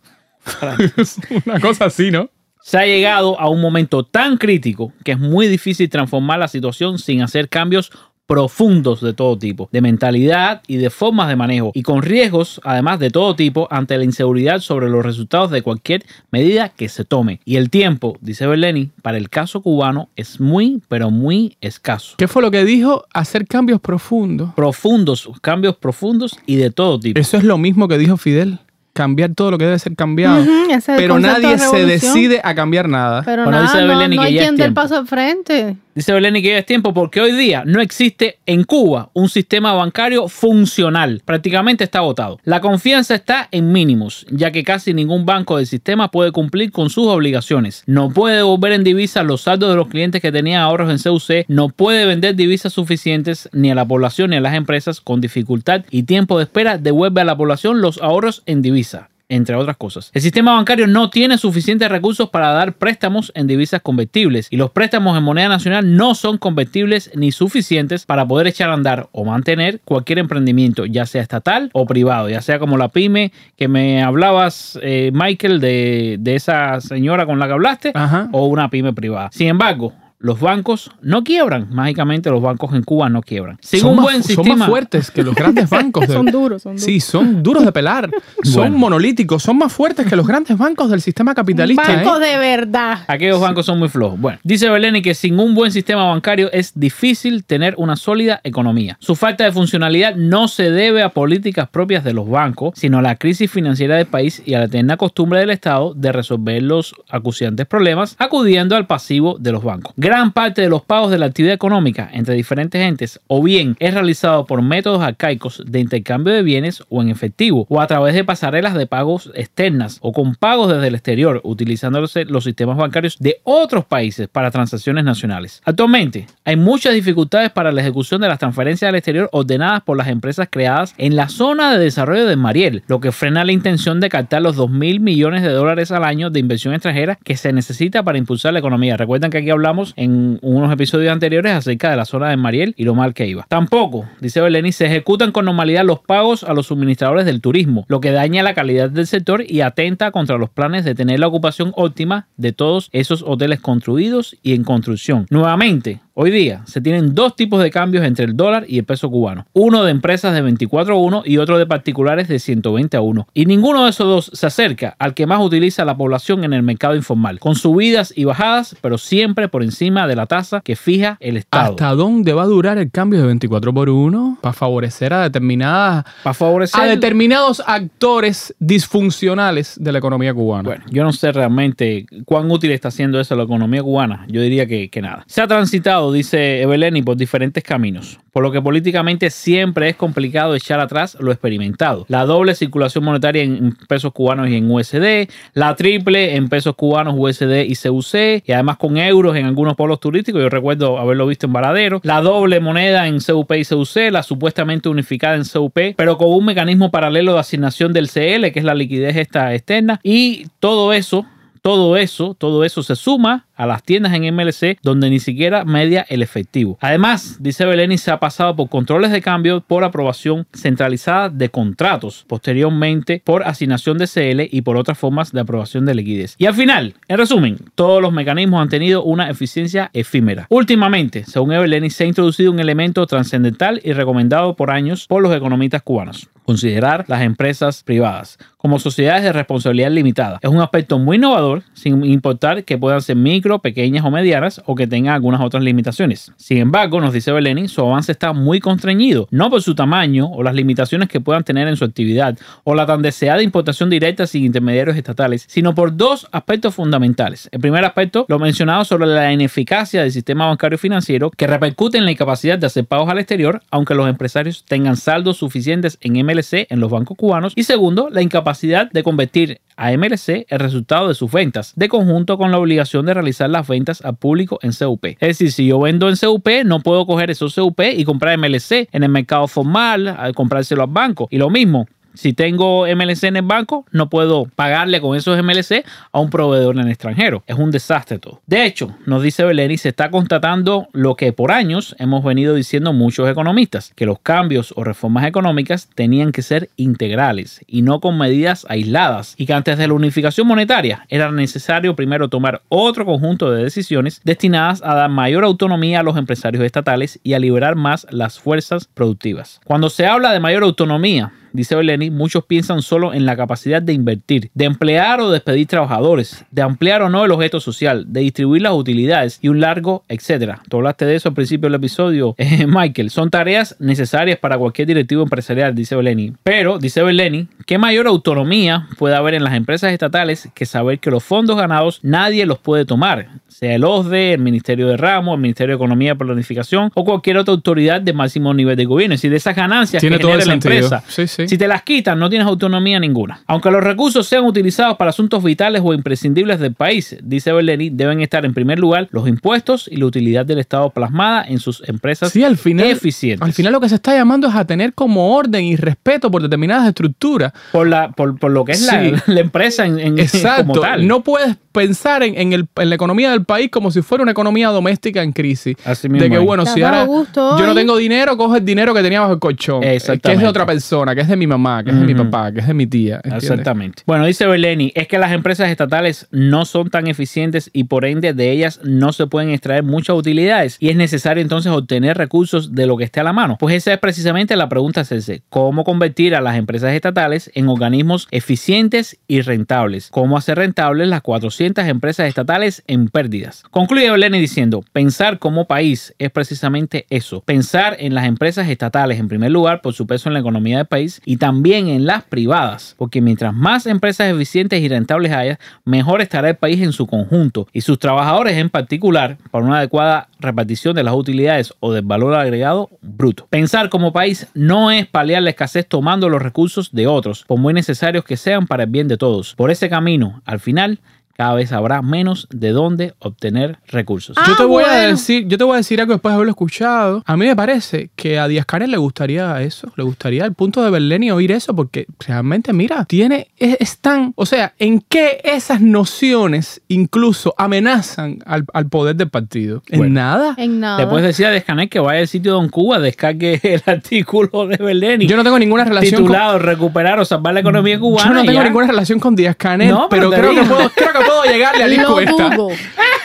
Una 1.47 1.59
cosa 1.59 1.87
así, 1.87 2.11
¿no? 2.11 2.29
Se 2.61 2.77
ha 2.77 2.85
llegado 2.85 3.41
a 3.41 3.49
un 3.49 3.63
momento 3.63 4.05
tan 4.05 4.37
crítico 4.37 4.93
que 5.05 5.13
es 5.13 5.19
muy 5.19 5.47
difícil 5.49 5.89
transformar 5.89 6.39
la 6.39 6.49
situación 6.49 6.99
sin 6.99 7.23
hacer 7.23 7.49
cambios 7.49 7.93
profundos 8.27 9.01
de 9.01 9.13
todo 9.13 9.39
tipo, 9.39 9.69
de 9.71 9.81
mentalidad 9.81 10.63
y 10.67 10.77
de 10.77 10.91
formas 10.91 11.29
de 11.29 11.37
manejo, 11.37 11.73
y 11.75 11.83
con 11.83 12.03
riesgos 12.03 12.61
además 12.65 12.99
de 12.99 13.11
todo 13.11 13.37
tipo 13.37 13.69
ante 13.71 13.99
la 13.99 14.05
inseguridad 14.05 14.61
sobre 14.61 14.89
los 14.89 15.05
resultados 15.05 15.51
de 15.51 15.63
cualquier 15.63 16.05
medida 16.31 16.71
que 16.71 16.89
se 16.89 17.05
tome. 17.05 17.41
Y 17.45 17.57
el 17.57 17.71
tiempo, 17.71 18.17
dice 18.21 18.47
Berleni, 18.47 18.91
para 19.03 19.19
el 19.19 19.29
caso 19.29 19.63
cubano 19.63 20.09
es 20.17 20.41
muy, 20.41 20.81
pero 20.89 21.11
muy 21.11 21.57
escaso. 21.61 22.15
¿Qué 22.17 22.29
fue 22.29 22.43
lo 22.43 22.51
que 22.51 22.65
dijo? 22.65 23.05
Hacer 23.13 23.47
cambios 23.47 23.81
profundos. 23.81 24.55
Profundos, 24.55 25.29
cambios 25.41 25.77
profundos 25.77 26.39
y 26.47 26.57
de 26.57 26.71
todo 26.71 26.99
tipo. 26.99 27.21
Eso 27.21 27.37
es 27.37 27.45
lo 27.45 27.59
mismo 27.59 27.89
que 27.89 27.99
dijo 27.99 28.17
Fidel. 28.17 28.59
Cambiar 28.95 29.35
todo 29.35 29.51
lo 29.51 29.59
que 29.59 29.65
debe 29.65 29.79
ser 29.81 29.97
cambiado. 29.97 30.45
Pero 30.87 31.19
nadie 31.19 31.59
se 31.59 31.85
decide 31.85 32.41
a 32.45 32.55
cambiar 32.55 32.89
nada. 32.89 33.23
Pero 33.25 33.43
Bueno, 33.43 33.59
nada, 33.59 33.73
dice 33.73 33.87
no, 33.87 34.09
no 34.09 34.23
hay 34.23 34.39
quien 34.39 34.57
dé 34.57 34.65
el 34.65 34.73
paso 34.73 34.97
al 34.97 35.09
frente. 35.09 35.77
Dice 35.95 36.13
Belén 36.13 36.35
que 36.35 36.59
es 36.59 36.67
tiempo 36.67 36.93
porque 36.93 37.21
hoy 37.21 37.31
día 37.33 37.63
no 37.65 37.81
existe 37.81 38.39
en 38.47 38.65
Cuba 38.65 39.11
un 39.15 39.29
sistema 39.29 39.73
bancario 39.75 40.27
funcional. 40.27 41.23
Prácticamente 41.25 41.85
está 41.85 42.01
agotado. 42.01 42.41
La 42.43 42.61
confianza 42.61 43.15
está 43.15 43.49
en 43.53 43.71
mínimos, 43.71 44.27
ya 44.29 44.51
que 44.51 44.65
casi 44.65 44.93
ningún 44.93 45.25
banco 45.25 45.57
del 45.57 45.69
sistema 45.69 46.11
puede 46.11 46.33
cumplir 46.33 46.73
con 46.73 46.91
sus 46.91 47.07
obligaciones. 47.07 47.85
No 47.87 48.11
puede 48.11 48.39
devolver 48.39 48.73
en 48.73 48.83
divisas 48.83 49.25
los 49.25 49.43
saldos 49.43 49.71
de 49.71 49.77
los 49.77 49.87
clientes 49.87 50.21
que 50.21 50.33
tenían 50.33 50.63
ahorros 50.63 50.91
en 50.91 50.99
CUC, 50.99 51.45
no 51.47 51.69
puede 51.69 52.07
vender 52.07 52.35
divisas 52.35 52.73
suficientes 52.73 53.49
ni 53.53 53.71
a 53.71 53.77
la 53.77 53.87
población 53.87 54.31
ni 54.31 54.37
a 54.37 54.41
las 54.41 54.55
empresas 54.55 55.01
con 55.01 55.21
dificultad 55.21 55.85
y 55.91 56.03
tiempo 56.03 56.39
de 56.39 56.45
espera 56.45 56.77
devuelve 56.77 57.21
a 57.21 57.25
la 57.25 57.37
población 57.37 57.81
los 57.81 58.03
ahorros 58.03 58.43
en 58.47 58.63
divisa 58.63 59.11
entre 59.29 59.57
otras 59.57 59.77
cosas. 59.77 60.11
El 60.15 60.23
sistema 60.23 60.55
bancario 60.55 60.87
no 60.87 61.11
tiene 61.11 61.39
suficientes 61.39 61.89
recursos 61.89 62.31
para 62.31 62.49
dar 62.53 62.75
préstamos 62.75 63.33
en 63.35 63.47
divisas 63.47 63.81
convertibles 63.81 64.49
y 64.51 64.57
los 64.57 64.71
préstamos 64.71 65.17
en 65.17 65.25
moneda 65.25 65.49
nacional 65.49 65.97
no 65.97 66.15
son 66.15 66.39
convertibles 66.39 67.11
ni 67.15 67.33
suficientes 67.33 68.07
para 68.07 68.27
poder 68.27 68.47
echar 68.47 68.71
a 68.71 68.75
andar 68.75 69.09
o 69.13 69.25
mantener 69.25 69.81
cualquier 69.85 70.19
emprendimiento, 70.19 70.85
ya 70.87 71.07
sea 71.07 71.23
estatal 71.23 71.71
o 71.73 71.87
privado, 71.87 72.29
ya 72.29 72.43
sea 72.43 72.59
como 72.59 72.77
la 72.77 72.89
pyme 72.89 73.33
que 73.57 73.69
me 73.69 74.03
hablabas, 74.03 74.79
eh, 74.83 75.11
Michael, 75.13 75.61
de, 75.61 76.17
de 76.21 76.35
esa 76.35 76.81
señora 76.81 77.27
con 77.27 77.39
la 77.39 77.47
que 77.47 77.53
hablaste, 77.53 77.93
Ajá. 77.95 78.29
o 78.33 78.47
una 78.47 78.69
pyme 78.69 78.93
privada. 78.93 79.31
Sin 79.33 79.49
embargo, 79.49 79.93
los 80.25 80.41
bancos 80.41 80.91
no 81.03 81.23
quiebran. 81.23 81.69
Mágicamente 81.71 82.31
los 82.31 82.41
bancos 82.41 82.73
en 82.75 82.83
Cuba 82.83 83.11
no 83.11 83.21
quiebran. 83.23 83.59
Sin 83.61 83.81
son 83.81 83.91
un 83.91 83.97
más, 83.97 84.05
buen 84.05 84.23
son 84.23 84.37
sistema... 84.37 84.57
más 84.57 84.69
fuertes 84.69 85.11
que 85.11 85.23
los 85.23 85.35
grandes 85.35 85.69
bancos. 85.71 86.07
del- 86.09 86.17
Son 86.17 86.27
duros, 86.27 86.63
son 86.63 86.73
duros. 86.77 86.85
Sí, 86.85 86.99
son 87.01 87.43
duros 87.43 87.65
de 87.65 87.73
pelar. 87.73 88.11
Son 88.43 88.55
Bueno. 88.63 88.79
monolíticos. 88.79 89.43
Son 89.43 89.57
más 89.59 89.73
fuertes 89.73 90.07
que 90.07 90.17
los 90.17 90.27
grandes 90.27 90.57
bancos 90.59 90.91
del 90.91 91.01
sistema 91.03 91.35
capitalista. 91.35 91.83
Banco 91.87 92.17
¿eh? 92.21 92.27
de 92.31 92.39
verdad. 92.39 92.99
Aquellos 93.07 93.41
bancos 93.41 93.67
son 93.67 93.79
muy 93.79 93.89
flojos. 93.89 94.19
Bueno, 94.21 94.39
dice 94.43 94.69
Beleni 94.71 95.03
que 95.03 95.15
sin 95.15 95.39
un 95.39 95.55
buen 95.55 95.73
sistema 95.73 96.05
bancario 96.05 96.51
es 96.53 96.73
difícil 96.75 97.45
tener 97.45 97.75
una 97.79 97.97
sólida 97.97 98.41
economía. 98.45 98.97
Su 99.01 99.17
falta 99.17 99.45
de 99.45 99.53
funcionalidad 99.53 100.15
no 100.17 100.49
se 100.49 100.71
debe 100.71 101.03
a 101.03 101.11
políticas 101.11 101.69
propias 101.69 102.05
de 102.05 102.13
los 102.15 102.29
bancos, 102.29 102.73
sino 102.77 102.99
a 102.99 103.03
la 103.03 103.17
crisis 103.17 103.51
financiera 103.51 103.97
del 103.97 104.07
país 104.07 104.43
y 104.45 104.55
a 104.55 104.59
la 104.61 104.65
eterna 104.67 104.97
costumbre 104.97 105.41
del 105.41 105.51
Estado 105.51 105.95
de 105.95 106.13
resolver 106.13 106.63
los 106.63 106.95
acuciantes 107.11 107.67
problemas 107.67 108.17
acudiendo 108.19 108.77
al 108.77 108.87
pasivo 108.87 109.37
de 109.39 109.53
los 109.53 109.63
bancos. 109.65 109.93
Gran 110.15 110.31
parte 110.31 110.63
de 110.63 110.69
los 110.69 110.83
pagos 110.83 111.11
de 111.11 111.19
la 111.19 111.27
actividad 111.27 111.55
económica 111.55 112.09
entre 112.13 112.37
diferentes 112.37 112.81
entes 112.81 113.19
o 113.27 113.43
bien 113.43 113.75
es 113.81 113.95
realizado 113.95 114.47
por 114.47 114.63
métodos 114.63 115.03
arcaicos 115.03 115.61
de 115.67 115.81
intercambio 115.81 116.33
de 116.33 116.45
bienes 116.45 116.85
o 116.89 117.03
en 117.03 117.09
efectivo 117.09 117.67
o 117.69 117.81
a 117.81 117.89
través 117.89 118.15
de 118.15 118.23
pasarelas 118.23 118.75
de 118.75 118.87
pagos 118.87 119.33
externas 119.35 119.99
o 120.03 120.13
con 120.13 120.37
pagos 120.37 120.69
desde 120.73 120.87
el 120.87 120.95
exterior 120.95 121.41
utilizando 121.43 122.01
los, 122.01 122.13
sistemas 122.13 122.77
bancarios 122.77 123.17
de 123.19 123.41
otros 123.43 123.87
países 123.87 124.29
para 124.29 124.53
transacciones 124.53 125.03
nacionales. 125.03 125.61
Actualmente 125.65 126.29
hay 126.45 126.55
muchas 126.55 126.95
dificultades 126.95 127.51
para 127.51 127.73
la 127.73 127.81
ejecución 127.81 128.21
de 128.21 128.29
las 128.29 128.39
transferencias 128.39 128.89
al 128.89 128.95
exterior 128.95 129.29
ordenadas 129.33 129.83
por 129.83 129.97
las 129.97 130.07
empresas 130.07 130.47
creadas 130.49 130.95
en 130.97 131.17
la 131.17 131.29
zona 131.29 131.73
de 131.73 131.83
desarrollo 131.83 132.27
de 132.27 132.37
Mariel, 132.37 132.85
lo 132.87 133.01
que 133.01 133.11
frena 133.11 133.45
la 133.45 133.51
intención 133.51 133.99
de 133.99 134.11
captar 134.11 134.43
los 134.43 134.55
2 134.55 134.71
mil 134.71 135.01
millones 135.01 135.43
de 135.43 135.51
dólares 135.51 135.91
al 135.91 136.05
año 136.05 136.31
de 136.31 136.39
inversión 136.39 136.73
extranjera 136.73 137.19
que 137.25 137.37
se 137.37 137.53
necesita 137.53 138.05
para 138.05 138.19
impulsar 138.19 138.53
la 138.53 138.61
economía. 138.61 138.97
Recuerdan 138.97 139.33
que 139.33 139.39
aquí 139.39 139.51
hablamos 139.51 139.93
en 140.04 140.04
unos 140.07 140.73
episodios 140.73 141.13
anteriores 141.13 141.53
acerca 141.53 141.91
de 141.91 141.97
la 141.97 142.05
zona 142.05 142.31
de 142.31 142.37
Mariel 142.37 142.75
y 142.77 142.85
lo 142.85 142.95
mal 142.95 143.15
que 143.15 143.27
iba. 143.27 143.47
Tampoco, 143.49 144.07
dice 144.21 144.41
Beleni, 144.41 144.73
se 144.73 144.87
ejecutan 144.87 145.33
con 145.33 145.45
normalidad 145.45 145.85
los 145.85 146.01
pagos 146.01 146.45
a 146.45 146.55
los 146.55 146.67
suministradores 146.67 147.27
del 147.27 147.41
turismo, 147.41 147.85
lo 147.89 148.01
que 148.01 148.13
daña 148.13 148.43
la 148.43 148.55
calidad 148.55 148.91
del 148.91 149.07
sector 149.07 149.45
y 149.47 149.61
atenta 149.61 150.11
contra 150.11 150.39
los 150.39 150.51
planes 150.51 150.85
de 150.85 150.95
tener 150.95 151.21
la 151.21 151.29
ocupación 151.29 151.73
óptima 151.77 152.29
de 152.37 152.53
todos 152.53 152.89
esos 152.93 153.23
hoteles 153.27 153.61
construidos 153.61 154.37
y 154.43 154.55
en 154.55 154.65
construcción. 154.65 155.27
Nuevamente, 155.31 156.01
Hoy 156.17 156.31
día 156.31 156.63
se 156.65 156.81
tienen 156.81 157.13
dos 157.13 157.35
tipos 157.35 157.61
de 157.61 157.73
cambios 157.73 158.05
entre 158.05 158.25
el 158.25 158.37
dólar 158.37 158.67
y 158.69 158.79
el 158.79 158.85
peso 158.85 159.11
cubano. 159.11 159.47
Uno 159.53 159.83
de 159.83 159.91
empresas 159.91 160.33
de 160.33 160.43
24 160.43 160.95
a 160.95 160.97
1 160.97 161.23
y 161.27 161.39
otro 161.39 161.59
de 161.59 161.67
particulares 161.67 162.29
de 162.29 162.39
120 162.39 162.97
a 162.97 163.01
1. 163.01 163.27
Y 163.35 163.47
ninguno 163.47 163.83
de 163.83 163.91
esos 163.91 164.07
dos 164.07 164.31
se 164.33 164.47
acerca 164.47 164.95
al 165.01 165.15
que 165.15 165.27
más 165.27 165.41
utiliza 165.41 165.85
la 165.85 165.97
población 165.97 166.45
en 166.45 166.53
el 166.53 166.63
mercado 166.63 166.95
informal, 166.95 167.41
con 167.41 167.57
subidas 167.57 168.13
y 168.15 168.23
bajadas, 168.23 168.77
pero 168.81 168.97
siempre 168.97 169.49
por 169.49 169.65
encima 169.65 169.84
de 169.85 170.17
la 170.17 170.27
tasa 170.27 170.61
que 170.63 170.77
fija 170.77 171.19
el 171.21 171.37
Estado. 171.37 171.73
¿Hasta 171.73 171.95
dónde 171.95 172.33
va 172.33 172.45
a 172.45 172.47
durar 172.47 172.79
el 172.79 172.91
cambio 172.91 173.21
de 173.21 173.27
24 173.27 173.75
por 173.75 173.91
1? 173.91 174.39
Para 174.41 174.53
favorecer 174.53 175.13
a 175.13 175.23
determinadas. 175.23 176.05
Para 176.23 176.35
favorecer. 176.35 176.81
A 176.81 176.87
determinados 176.87 177.63
actores 177.67 178.55
disfuncionales 178.59 179.77
de 179.79 179.93
la 179.93 179.99
economía 179.99 180.33
cubana. 180.33 180.63
Bueno, 180.63 180.85
yo 180.91 181.05
no 181.05 181.13
sé 181.13 181.33
realmente 181.33 182.07
cuán 182.25 182.51
útil 182.51 182.71
está 182.71 182.91
siendo 182.91 183.21
eso 183.21 183.35
a 183.35 183.37
la 183.37 183.45
economía 183.45 183.83
cubana. 183.83 184.25
Yo 184.29 184.41
diría 184.41 184.67
que, 184.67 184.89
que 184.89 185.03
nada. 185.03 185.25
Se 185.27 185.43
ha 185.43 185.47
transitado, 185.47 186.13
dice 186.13 186.63
Eveleni, 186.63 187.03
por 187.03 187.17
diferentes 187.17 187.63
caminos, 187.63 188.19
por 188.33 188.43
lo 188.43 188.51
que 188.51 188.63
políticamente 188.63 189.31
siempre 189.31 189.91
es 189.91 189.97
complicado 189.97 190.55
echar 190.55 190.81
atrás 190.81 191.17
lo 191.21 191.31
experimentado. 191.31 192.07
La 192.09 192.25
doble 192.25 192.55
circulación 192.55 193.05
monetaria 193.05 193.43
en 193.43 193.77
pesos 193.87 194.13
cubanos 194.13 194.49
y 194.49 194.57
en 194.57 194.71
USD, 194.71 195.29
la 195.53 195.75
triple 195.77 196.37
en 196.37 196.49
pesos 196.49 196.75
cubanos, 196.75 197.15
USD 197.17 197.65
y 197.67 197.77
CUC, 197.77 198.43
y 198.47 198.53
además 198.53 198.77
con 198.77 198.97
euros 198.97 199.37
en 199.37 199.47
algunos 199.47 199.74
polos 199.75 200.01
turísticos. 200.01 200.43
Yo 200.43 200.49
recuerdo 200.49 200.99
haberlo 200.99 201.27
visto 201.27 201.47
en 201.47 201.53
Varadero. 201.53 202.01
La 202.03 202.21
doble 202.21 202.61
moneda 202.61 203.07
en 203.07 203.21
CUP 203.21 203.53
y 203.53 203.65
CUC, 203.65 204.11
la 204.11 204.23
supuestamente 204.23 204.89
unificada 204.89 205.37
en 205.37 205.45
CUP, 205.45 205.95
pero 205.97 206.19
con 206.19 206.29
un 206.29 206.45
mecanismo 206.45 206.91
paralelo 206.91 207.35
de 207.35 207.41
asignación 207.41 207.93
del 207.93 208.09
CL, 208.09 208.53
que 208.53 208.59
es 208.59 208.65
la 208.65 208.75
liquidez 208.75 209.17
esta 209.17 209.55
externa, 209.55 210.01
y 210.03 210.47
todo 210.61 210.93
eso 210.93 211.27
todo 211.65 211.97
eso, 211.97 212.35
todo 212.35 212.63
eso 212.63 212.83
se 212.83 212.95
suma 212.95 213.47
a 213.57 213.67
las 213.67 213.83
tiendas 213.83 214.13
en 214.15 214.35
MLC 214.35 214.79
donde 214.83 215.11
ni 215.11 215.21
siquiera 215.21 215.65
media 215.65 216.07
el 216.09 216.23
efectivo. 216.23 216.79
Además, 216.81 217.39
dice 217.41 217.65
Beleni, 217.65 217.99
se 217.99 218.11
ha 218.11 218.21
pasado 218.21 218.57
por 218.57 218.69
controles 218.69 219.11
de 219.11 219.23
cambio 219.23 219.61
por 219.61 219.85
aprobación 219.85 220.47
centralizada 220.53 221.29
de 221.29 221.49
contratos, 221.49 222.25
posteriormente 222.27 223.23
por 223.25 223.45
asignación 223.45 223.99
de 223.99 224.07
CL 224.07 224.49
y 224.51 224.63
por 224.63 224.77
otras 224.77 224.99
formas 224.99 225.33
de 225.33 225.41
aprobación 225.41 225.87
de 225.87 225.95
liquidez. 225.95 226.35
Y 226.39 226.47
al 226.47 226.55
final, 226.55 226.95
en 227.09 227.19
resumen, 227.19 227.59
todos 227.75 228.01
los 228.03 228.13
mecanismos 228.13 228.63
han 228.63 228.69
tenido 228.69 229.03
una 229.03 229.31
eficiencia 229.31 229.91
efímera. 229.93 230.47
Últimamente, 230.49 231.25
según 231.25 231.53
Eveleni, 231.53 231.91
se 231.91 232.05
ha 232.05 232.07
introducido 232.07 232.51
un 232.51 232.61
elemento 232.61 233.07
trascendental 233.07 233.81
y 233.85 233.93
recomendado 233.93 234.55
por 234.57 234.71
años 234.71 235.07
por 235.07 235.23
los 235.23 235.35
economistas 235.35 235.83
cubanos. 235.83 236.29
Considerar 236.45 237.07
las 237.09 237.23
empresas 237.23 237.83
privadas 237.83 238.39
como 238.65 238.79
sociedades 238.79 239.25
de 239.25 239.33
responsabilidad 239.35 239.91
limitada. 239.91 240.39
Es 240.43 240.49
un 240.49 240.61
aspecto 240.61 240.99
muy 240.99 241.17
innovador, 241.17 241.63
sin 241.75 242.03
importar 242.03 242.65
que 242.65 242.79
puedan 242.79 243.03
ser 243.03 243.15
micro, 243.15 243.44
pequeñas 243.61 244.05
o 244.05 244.11
medianas 244.11 244.63
o 244.67 244.75
que 244.75 244.87
tengan 244.87 245.15
algunas 245.15 245.41
otras 245.41 245.63
limitaciones. 245.63 246.33
Sin 246.37 246.59
embargo, 246.59 247.01
nos 247.01 247.13
dice 247.13 247.33
Beleni, 247.33 247.69
su 247.69 247.81
avance 247.81 248.13
está 248.13 248.33
muy 248.33 248.61
constreñido, 248.61 249.29
no 249.31 249.51
por 249.51 249.63
su 249.63 249.75
tamaño 249.75 250.27
o 250.27 250.43
las 250.43 250.55
limitaciones 250.55 251.09
que 251.09 251.21
puedan 251.21 251.45
tener 251.45 251.69
en 251.69 251.77
su 251.77 251.85
actividad 251.85 252.37
o 252.65 252.75
la 252.75 252.87
tan 252.87 253.03
deseada 253.03 253.43
importación 253.43 253.91
directa 253.91 254.27
sin 254.27 254.45
intermediarios 254.45 254.97
estatales, 254.97 255.45
sino 255.49 255.75
por 255.75 255.97
dos 255.97 256.27
aspectos 256.33 256.75
fundamentales. 256.75 257.49
El 257.53 257.61
primer 257.61 257.85
aspecto, 257.85 258.27
lo 258.29 258.39
mencionado 258.39 258.85
sobre 258.85 259.07
la 259.07 259.33
ineficacia 259.33 260.03
del 260.03 260.13
sistema 260.13 260.47
bancario 260.47 260.79
financiero 260.79 261.31
que 261.31 261.47
repercute 261.47 261.99
en 261.99 262.05
la 262.05 262.13
incapacidad 262.13 262.59
de 262.59 262.67
hacer 262.67 262.85
pagos 262.87 263.09
al 263.11 263.19
exterior, 263.19 263.63
aunque 263.71 263.95
los 263.95 264.09
empresarios 264.09 264.65
tengan 264.65 264.97
saldos 264.97 265.37
suficientes 265.39 265.99
en 266.01 266.15
MLC 266.25 266.67
en 266.71 266.81
los 266.81 266.91
bancos 266.91 267.17
cubanos. 267.17 267.53
Y 267.57 267.65
segundo, 267.65 268.09
la 268.11 268.23
incapacidad 268.23 268.91
de 268.91 269.03
convertir 269.03 269.61
a 269.77 269.91
MLC 269.97 270.47
el 270.49 270.59
resultado 270.61 271.09
de 271.09 271.15
sus 271.15 271.31
ventas, 271.31 271.73
de 271.77 271.89
conjunto 271.89 272.39
con 272.39 272.51
la 272.51 272.59
obligación 272.59 273.07
de 273.07 273.15
realizar 273.15 273.34
las 273.41 273.67
ventas 273.67 274.01
al 274.03 274.17
público 274.17 274.59
en 274.63 274.73
CUP. 274.73 275.05
Es 275.05 275.19
decir, 275.21 275.53
si 275.53 275.67
yo 275.67 275.81
vendo 275.81 276.09
en 276.09 276.17
CUP, 276.17 276.49
no 276.65 276.81
puedo 276.81 277.07
coger 277.07 277.31
esos 277.31 277.55
CUP 277.55 277.81
y 277.97 278.05
comprar 278.05 278.39
MLC 278.39 278.89
en 278.93 279.03
el 279.03 279.09
mercado 279.09 279.49
formal, 279.49 280.09
al 280.09 280.35
comprárselo 280.35 280.83
al 280.83 280.91
banco. 280.91 281.29
Y 281.31 281.39
lo 281.39 281.51
mismo, 281.51 281.87
si 282.15 282.33
tengo 282.33 282.87
MLC 282.87 283.25
en 283.25 283.37
el 283.37 283.43
banco, 283.43 283.85
no 283.91 284.09
puedo 284.09 284.47
pagarle 284.47 285.01
con 285.01 285.17
esos 285.17 285.43
MLC 285.43 285.85
a 286.13 286.21
un 286.21 286.31
proveedor 286.31 286.77
en 286.77 286.83
el 286.83 286.91
extranjero. 286.91 287.43
Es 287.47 287.57
un 287.57 287.71
desastre 287.71 288.19
todo. 288.19 288.41
De 288.47 288.65
hecho, 288.65 288.97
nos 289.07 289.23
dice 289.23 289.45
Beleni, 289.45 289.77
se 289.77 289.91
está 289.91 290.11
constatando 290.11 290.89
lo 290.93 291.17
que 291.17 291.33
por 291.33 291.53
años 291.53 291.95
hemos 291.99 292.25
venido 292.25 292.55
diciendo 292.55 292.93
muchos 292.93 293.29
economistas, 293.29 293.93
que 293.95 294.07
los 294.07 294.19
cambios 294.21 294.73
o 294.77 294.85
reformas 294.85 295.27
económicas 295.27 295.89
tenían 295.95 296.33
que 296.33 296.43
ser 296.43 296.71
integrales 296.77 297.61
y 297.67 297.83
no 297.83 298.01
con 298.01 298.17
medidas 298.19 298.67
aisladas 298.69 299.35
y 299.37 299.47
que 299.47 299.53
antes 299.53 299.79
de 299.79 299.89
la 299.89 299.95
unificación 299.95 300.47
monetaria 300.47 301.07
era 301.09 301.31
necesario 301.31 301.97
primero 301.97 302.29
tomar 302.29 302.63
otro 302.69 303.05
conjunto 303.05 303.51
de 303.51 303.65
decisiones 303.65 304.21
destinadas 304.25 304.83
a 304.83 304.95
dar 304.95 305.11
mayor 305.11 305.45
autonomía 305.45 306.01
a 306.01 306.03
los 306.03 306.17
empresarios 306.17 306.65
estatales 306.65 307.19
y 307.23 307.35
a 307.35 307.39
liberar 307.39 307.77
más 307.77 308.07
las 308.11 308.39
fuerzas 308.39 308.89
productivas. 308.93 309.61
Cuando 309.65 309.91
se 309.91 310.07
habla 310.07 310.33
de 310.33 310.41
mayor 310.41 310.63
autonomía, 310.63 311.33
dice 311.55 311.75
Beleni, 311.75 312.11
muchos 312.11 312.45
piensan 312.45 312.83
solo 312.83 313.15
en 313.15 313.25
la 313.25 313.37
capacidad 313.37 313.81
de 313.81 313.95
invertir, 313.95 314.51
de 314.53 314.67
emplear 314.67 315.21
o 315.21 315.31
despedir 315.31 315.67
trabajadores, 315.67 316.45
de 316.51 316.61
ampliar 316.61 317.01
o 317.01 317.09
no 317.09 317.25
el 317.25 317.31
objeto 317.31 317.61
social, 317.61 318.05
de 318.09 318.21
distribuir 318.21 318.61
las 318.61 318.75
utilidades 318.75 319.39
y 319.41 319.49
un 319.49 319.61
largo 319.61 320.05
etcétera. 320.09 320.61
Tú 320.69 320.79
hablaste 320.79 321.07
de 321.07 321.15
eso 321.15 321.29
al 321.29 321.35
principio 321.35 321.69
del 321.69 321.77
episodio, 321.77 322.35
eh, 322.39 322.67
Michael. 322.67 323.11
Son 323.11 323.31
tareas 323.31 323.77
necesarias 323.79 324.39
para 324.39 324.59
cualquier 324.59 324.89
directivo 324.89 325.23
empresarial, 325.23 325.75
dice 325.75 325.97
Beleni. 325.97 326.33
Pero, 326.43 326.79
dice 326.79 327.03
Beleni, 327.03 327.49
¿qué 327.67 327.79
mayor 327.79 328.07
autonomía 328.07 328.89
puede 328.99 329.17
haber 329.17 329.35
en 329.35 329.45
las 329.45 329.55
empresas 329.55 329.93
estatales 329.93 330.49
que 330.55 330.67
saber 330.67 330.99
que 330.99 331.11
los 331.11 331.23
fondos 331.25 331.57
ganados 331.57 332.01
nadie 332.03 332.47
los 332.47 332.59
puede 332.59 332.85
tomar? 332.85 333.29
Sea 333.49 333.77
el 333.77 333.85
OSDE, 333.85 334.35
el 334.35 334.41
Ministerio 334.41 334.89
de 334.89 334.97
Ramo, 334.97 335.35
el 335.35 335.41
Ministerio 335.41 335.75
de 335.75 335.77
Economía 335.77 336.13
y 336.13 336.15
Planificación 336.15 336.91
o 336.95 337.05
cualquier 337.05 337.37
otra 337.37 337.55
autoridad 337.55 338.01
de 338.01 338.13
máximo 338.13 338.53
nivel 338.53 338.77
de 338.77 338.85
gobierno. 338.85 339.15
Es 339.15 339.21
decir, 339.21 339.31
de 339.31 339.37
esas 339.37 339.55
ganancias 339.55 340.01
Tiene 340.01 340.19
que 340.19 340.25
genera 340.25 340.45
la 340.45 340.55
empresa. 340.55 341.05
Sí, 341.07 341.29
sí. 341.29 341.44
Si 341.49 341.59
te 341.59 341.67
las 341.69 341.83
quitan, 341.83 342.19
no 342.19 342.29
tienes 342.31 342.47
autonomía 342.47 342.99
ninguna. 343.01 343.41
Aunque 343.47 343.71
los 343.71 343.83
recursos 343.83 344.27
sean 344.27 344.45
utilizados 344.45 344.97
para 344.97 345.11
asuntos 345.11 345.43
vitales 345.43 345.83
o 345.85 345.95
imprescindibles 345.95 346.61
del 346.61 346.75
país, 346.75 347.17
dice 347.23 347.53
Beleni, 347.53 347.91
deben 347.91 348.21
estar 348.21 348.45
en 348.45 348.55
primer 348.55 348.79
lugar 348.79 349.09
los 349.11 349.29
impuestos 349.29 349.89
y 349.91 349.97
la 349.97 350.07
utilidad 350.07 350.47
del 350.47 350.59
Estado 350.59 350.91
plasmada 350.91 351.45
en 351.47 351.59
sus 351.59 351.83
empresas 351.89 352.31
Sí, 352.33 352.43
al 352.45 352.57
final, 352.57 352.87
eficientes. 352.89 353.47
al 353.47 353.53
final 353.53 353.73
lo 353.73 353.81
que 353.81 353.89
se 353.89 353.95
está 353.97 354.15
llamando 354.15 354.49
es 354.49 354.55
a 354.55 354.65
tener 354.67 354.95
como 354.95 355.35
orden 355.37 355.65
y 355.65 355.77
respeto 355.77 356.31
por 356.31 356.43
determinadas 356.43 356.89
estructuras. 356.89 357.53
por, 357.73 357.87
la, 357.89 358.11
por, 358.13 358.39
por 358.39 358.51
lo 358.51 358.65
que 358.65 358.73
es 358.73 358.83
la, 358.83 359.03
empresa 359.41 359.85
en, 359.87 359.99
en- 359.99 360.19
Exacto. 360.19 360.67
como 360.69 360.81
tal. 360.81 361.07
No 361.07 361.23
puedes 361.23 361.57
pensar 361.75 362.23
en, 362.23 362.39
en 362.39 362.53
el- 362.53 362.69
en 362.77 362.89
la 362.89 362.95
economía 362.95 363.31
del 363.33 363.45
país 363.45 363.69
como 363.71 363.91
si 363.91 364.01
fuera 364.01 364.23
una 364.23 364.31
economía 364.31 364.69
doméstica 364.69 365.23
en 365.23 365.33
crisis. 365.33 365.77
Así 365.85 366.07
De 366.09 366.15
mismo 366.15 366.29
que, 366.31 366.37
es. 366.37 366.43
bueno, 366.47 366.65
si 366.65 366.83
ahora 366.83 367.05
yo 367.35 367.67
no 367.67 367.75
tengo 367.75 367.97
dinero, 367.97 368.37
coge 368.37 368.59
el 368.59 368.65
dinero 368.65 368.95
que 368.95 369.03
tenía 369.03 369.21
bajo 369.21 369.33
el 369.35 369.39
colchón. 369.41 369.83
eh, 369.83 369.87
Que 369.89 369.97
es 369.97 370.07
de 370.07 370.13
Exactamente. 370.13 370.47
otra 370.47 370.65
persona, 370.67 371.15
que 371.15 371.23
es 371.23 371.29
de 371.29 371.37
mi 371.37 371.47
mamá, 371.49 371.83
que 371.83 371.91
es 371.91 371.99
de 371.99 372.07
mi 372.07 372.15
papá, 372.15 372.53
que 372.53 372.61
es 372.61 372.67
de 372.69 372.75
mi 372.75 372.87
tía. 372.87 373.17
¿entiendes? 373.17 373.43
Exactamente. 373.51 374.03
Bueno, 374.07 374.25
dice 374.25 374.47
Beleni, 374.47 374.93
es 374.95 375.09
que 375.09 375.19
las 375.19 375.33
empresas 375.33 375.69
estatales 375.69 376.29
no 376.31 376.65
son 376.65 376.91
tan 376.91 377.09
eficientes 377.09 377.69
y 377.73 377.85
por 377.85 378.05
ende 378.05 378.33
de 378.33 378.51
ellas 378.53 378.81
no 378.85 379.13
se 379.13 379.27
pueden 379.27 379.51
extraer 379.51 379.83
muchas 379.83 380.17
utilidades 380.17 380.77
y 380.79 380.91
es 380.91 380.97
necesario 380.97 381.43
entonces 381.43 381.73
obtener 381.73 382.17
recursos 382.17 382.75
de 382.75 382.87
lo 382.87 382.97
que 382.97 383.05
esté 383.05 383.21
a 383.21 383.25
la 383.25 383.33
mano. 383.33 383.57
Pues 383.59 383.75
esa 383.75 383.93
es 383.93 383.99
precisamente 383.99 384.55
la 384.57 384.69
pregunta 384.69 385.05
CC. 385.05 385.43
¿Cómo 385.51 385.83
convertir 385.83 386.35
a 386.37 386.41
las 386.41 386.57
empresas 386.57 386.93
estatales 386.93 387.51
en 387.55 387.69
organismos 387.69 388.29
eficientes 388.31 389.19
y 389.27 389.41
rentables? 389.41 390.09
¿Cómo 390.13 390.37
hacer 390.37 390.59
rentables 390.59 391.09
las 391.09 391.23
400 391.23 391.64
empresas 391.67 392.29
estatales 392.29 392.83
en 392.87 393.09
pérdidas? 393.09 393.63
Concluye 393.71 394.11
Beleni 394.11 394.39
diciendo, 394.39 394.85
pensar 394.93 395.39
como 395.39 395.67
país 395.67 396.15
es 396.19 396.31
precisamente 396.31 397.07
eso, 397.11 397.41
pensar 397.41 397.97
en 397.99 398.15
las 398.15 398.27
empresas 398.27 398.69
estatales 398.69 399.19
en 399.19 399.29
primer 399.29 399.51
lugar 399.51 399.81
por 399.81 399.95
su 399.95 400.07
peso 400.07 400.29
en 400.29 400.35
la 400.35 400.41
economía 400.41 400.79
del 400.79 400.87
país 400.87 401.21
y 401.25 401.39
también 401.39 401.89
en 401.89 402.07
las 402.07 402.25
privadas, 402.25 402.95
porque 402.99 403.21
mientras 403.21 403.55
más 403.55 403.87
empresas 403.87 404.33
eficientes 404.33 404.81
y 404.81 404.89
rentables 404.89 405.33
haya, 405.33 405.59
mejor 405.85 406.21
estará 406.21 406.51
el 406.51 406.57
país 406.57 406.81
en 406.83 406.93
su 406.93 407.07
conjunto 407.07 407.69
y 407.73 407.81
sus 407.81 407.99
trabajadores 407.99 408.57
en 408.59 408.71
particular 408.71 409.39
para 409.51 409.65
una 409.65 409.79
adecuada 409.79 410.29
repartición 410.39 410.95
de 410.95 411.03
las 411.03 411.15
utilidades 411.15 411.73
o 411.81 411.93
del 411.93 412.05
valor 412.05 412.35
agregado 412.35 412.91
bruto. 413.01 413.47
Pensar 413.51 413.89
como 413.89 414.13
país 414.13 414.47
no 414.55 414.91
es 414.91 415.07
paliar 415.07 415.43
la 415.43 415.51
escasez 415.51 415.87
tomando 415.87 416.29
los 416.29 416.43
recursos 416.43 416.93
de 416.93 417.07
otros, 417.07 417.45
por 417.47 417.59
muy 417.59 417.75
necesarios 417.75 418.25
que 418.25 418.37
sean 418.37 418.67
para 418.67 418.85
el 418.85 418.91
bien 418.91 419.09
de 419.09 419.17
todos. 419.17 419.55
Por 419.55 419.71
ese 419.71 419.89
camino, 419.89 420.43
al 420.45 420.61
final, 420.61 421.01
cada 421.37 421.55
vez 421.55 421.73
habrá 421.73 422.01
menos 422.03 422.47
de 422.51 422.71
dónde 422.71 423.15
obtener 423.19 423.79
recursos. 423.89 424.37
Yo 424.47 424.57
te 424.57 424.63
Ah, 424.63 424.67
voy 424.67 424.85
a 424.85 424.93
decir, 425.09 425.47
yo 425.49 425.59
te 425.59 425.65
voy 425.65 425.75
a 425.75 425.77
decir 425.79 426.01
algo 426.01 426.13
después 426.15 426.31
de 426.33 426.35
haberlo 426.37 426.51
escuchado. 426.51 427.23
A 427.27 427.37
mí 427.37 427.47
me 427.47 427.57
parece 427.57 428.11
que 428.17 428.39
a 428.39 428.49
Díaz 428.49 428.67
Canel 428.67 428.91
le 428.91 428.97
gustaría 428.97 429.61
eso, 429.63 429.93
le 429.97 430.05
gustaría 430.05 430.45
el 430.45 430.55
punto 430.55 430.83
de 430.83 430.91
Berleni 430.91 431.31
oír 431.31 431.53
eso, 431.53 431.75
porque 431.75 432.07
realmente, 432.27 432.73
mira, 432.73 433.05
tiene, 433.05 433.49
es, 433.59 433.77
es 433.81 433.99
tan, 433.99 434.33
o 434.37 434.47
sea, 434.47 434.75
en 434.79 435.01
qué 435.09 435.41
esas 435.45 435.81
nociones 435.81 436.81
incluso 436.89 437.55
amenazan 437.59 438.39
al, 438.47 438.65
al 438.73 438.89
poder 438.89 439.17
del 439.17 439.29
partido. 439.31 439.83
En 439.89 439.99
Bueno. 439.99 440.15
nada. 440.15 440.55
En 440.57 440.81
nada. 440.81 440.99
Le 440.99 441.07
puedes 441.07 441.27
decir 441.27 441.47
a 441.47 441.51
Descanet 441.51 441.91
que 441.91 441.99
vaya 442.01 442.21
al 442.21 442.29
sitio 442.29 442.53
Don 442.53 442.69
Cuba, 442.69 442.99
descargue 443.01 443.61
el 443.63 443.83
artículo 443.87 444.67
de 444.67 444.77
Berleni. 444.77 445.27
Yo 445.27 445.37
no 445.37 445.45
tengo 445.45 445.59
ninguna 445.59 445.85
relación 445.85 446.23
titulado 446.23 446.59
Recuperar 446.59 447.19
o 447.19 447.25
salvar 447.25 447.55
la 447.55 447.61
economía 447.61 447.99
cubana. 447.99 448.29
Yo 448.29 448.35
no 448.35 448.41
tengo 448.43 448.53
ya. 448.61 448.65
ninguna 448.65 448.87
relación 448.87 449.19
con 449.19 449.35
Díaz 449.35 449.57
Canel, 449.57 449.91
No, 449.91 450.09
pero, 450.09 450.31
pero 450.31 450.49
te 450.49 450.53
creo, 450.53 450.63
que 450.63 450.69
puedo, 450.69 450.91
creo 450.91 451.13
que 451.13 451.24
puedo 451.27 451.45
llegarle 451.45 451.85
a 451.85 451.87
Liz 451.89 452.03
Lo 452.03 452.13
Cuesta. 452.13 452.49
dudo. 452.51 452.69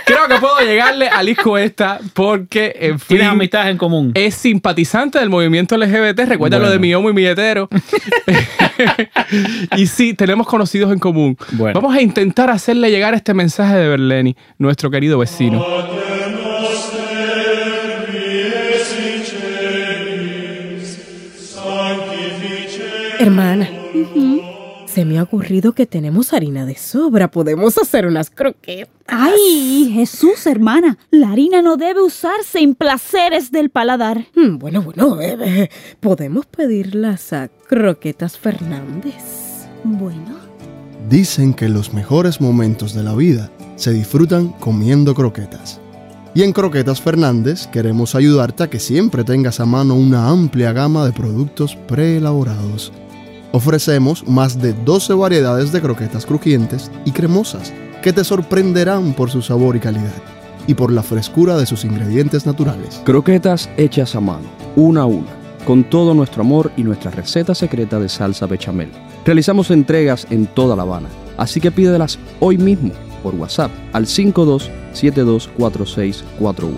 Creo 0.06 0.28
que 0.28 0.36
puedo 0.36 0.60
llegarle 0.62 1.08
a 1.08 1.22
Liz 1.22 1.38
Cuesta 1.38 2.00
porque, 2.14 2.76
en 2.80 2.98
fin, 3.00 3.18
Tienes 3.18 3.28
amistades 3.28 3.72
en 3.72 3.78
común. 3.78 4.12
es 4.16 4.34
simpatizante 4.36 5.20
del 5.20 5.30
movimiento 5.30 5.78
LGBT. 5.78 6.22
Recuerda 6.26 6.58
lo 6.58 6.64
Bueno. 6.64 6.72
de 6.74 6.80
mi 6.80 6.94
homo 6.96 7.10
y 7.10 7.14
mi 7.14 7.26
hetero. 7.26 7.70
y 9.78 9.86
sí, 9.88 10.14
tenemos 10.16 10.48
conocidos 10.48 10.92
en 10.92 11.00
común. 11.00 11.38
Bueno. 11.52 11.80
Vamos 11.80 11.96
a 11.96 12.02
intentar 12.02 12.50
hacerle 12.50 12.90
llegar 12.90 13.14
este 13.14 13.34
mensaje 13.36 13.76
de 13.76 13.88
Berleni, 13.88 14.36
nuestro 14.58 14.90
querido 14.90 15.20
vecino. 15.20 15.64
Hermana, 23.20 23.68
se 24.94 25.06
me 25.06 25.20
ha 25.20 25.24
ocurrido 25.24 25.74
que 25.74 25.86
tenemos 25.86 26.34
harina 26.34 26.66
de 26.66 26.76
sobra. 26.76 27.30
Podemos 27.30 27.78
hacer 27.78 28.08
unas 28.08 28.30
croquetas. 28.30 28.94
Ay, 29.08 29.92
Jesús, 29.94 30.46
hermana, 30.48 30.98
la 31.12 31.32
harina 31.32 31.62
no 31.62 31.78
debe 31.78 32.02
usarse 32.02 32.60
en 32.60 32.76
placeres 32.76 33.52
del 33.52 33.70
paladar. 33.70 34.26
Mm, 34.36 34.58
Bueno, 34.58 34.82
bueno, 34.82 35.22
eh, 35.22 35.38
eh, 35.42 35.70
podemos 36.00 36.46
pedirlas 36.46 37.34
a 37.34 37.50
Croquetas 37.68 38.38
Fernández. 38.38 39.68
Bueno, 39.84 40.50
Dicen 41.10 41.54
que 41.56 41.70
los 41.70 41.92
mejores 41.94 42.40
momentos 42.40 42.94
de 42.94 43.02
la 43.02 43.16
vida 43.16 43.52
se 43.78 43.92
disfrutan 43.92 44.50
comiendo 44.50 45.16
croquetas. 45.16 45.80
Y 46.36 46.44
en 46.44 46.54
Croquetas 46.54 47.02
Fernández 47.02 47.66
queremos 47.68 48.14
ayudarte 48.14 48.64
a 48.64 48.70
que 48.70 48.80
siempre 48.80 49.24
tengas 49.24 49.60
a 49.60 49.66
mano 49.66 49.96
una 49.96 50.30
amplia 50.30 50.72
gama 50.72 51.06
de 51.06 51.12
productos 51.12 51.76
preelaborados. 51.88 52.92
Ofrecemos 53.52 54.28
más 54.28 54.62
de 54.62 54.74
12 54.74 55.14
variedades 55.14 55.72
de 55.72 55.82
croquetas 55.82 56.24
crujientes 56.26 56.92
y 57.04 57.12
cremosas 57.12 57.74
que 58.04 58.14
te 58.14 58.24
sorprenderán 58.24 59.14
por 59.14 59.32
su 59.32 59.42
sabor 59.42 59.76
y 59.76 59.80
calidad 59.80 60.14
y 60.68 60.76
por 60.76 60.92
la 60.92 61.02
frescura 61.02 61.58
de 61.58 61.66
sus 61.66 61.84
ingredientes 61.84 62.46
naturales. 62.46 63.02
Croquetas 63.06 63.68
hechas 63.76 64.16
a 64.16 64.20
mano, 64.20 64.48
una 64.76 65.02
a 65.02 65.08
una, 65.08 65.32
con 65.66 65.84
todo 65.84 66.14
nuestro 66.14 66.44
amor 66.44 66.72
y 66.78 66.84
nuestra 66.84 67.10
receta 67.10 67.56
secreta 67.56 68.00
de 68.00 68.08
salsa 68.08 68.46
bechamel. 68.46 68.92
Realizamos 69.26 69.72
entregas 69.72 70.28
en 70.30 70.46
toda 70.46 70.76
La 70.76 70.84
Habana, 70.84 71.10
así 71.38 71.60
que 71.60 71.72
pídelas 71.72 72.20
hoy 72.40 72.60
mismo 72.60 72.92
por 73.24 73.34
WhatsApp 73.34 73.72
al 73.94 74.06
52724641. 74.06 76.74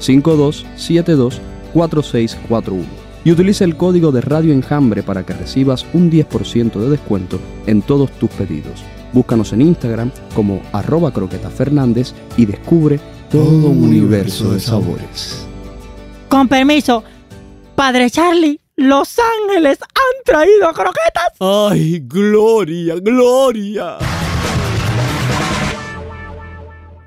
52724641. 0.00 2.99
Y 3.24 3.32
utiliza 3.32 3.64
el 3.64 3.76
código 3.76 4.12
de 4.12 4.20
Radio 4.20 4.52
Enjambre 4.52 5.02
para 5.02 5.24
que 5.24 5.34
recibas 5.34 5.86
un 5.92 6.10
10% 6.10 6.72
de 6.72 6.90
descuento 6.90 7.38
en 7.66 7.82
todos 7.82 8.10
tus 8.12 8.30
pedidos. 8.30 8.82
Búscanos 9.12 9.52
en 9.52 9.62
Instagram 9.62 10.10
como 10.34 10.62
arroba 10.72 11.12
croqueta 11.12 11.50
fernández 11.50 12.14
y 12.36 12.46
descubre 12.46 13.00
todo 13.30 13.68
un 13.68 13.84
universo 13.84 14.52
de 14.52 14.60
sabores. 14.60 15.46
Con 16.28 16.48
permiso, 16.48 17.04
Padre 17.74 18.10
Charlie, 18.10 18.60
Los 18.76 19.16
Ángeles 19.18 19.78
han 19.82 20.24
traído 20.24 20.72
croquetas. 20.72 21.32
¡Ay, 21.40 22.00
Gloria, 22.06 22.96
Gloria! 22.96 23.98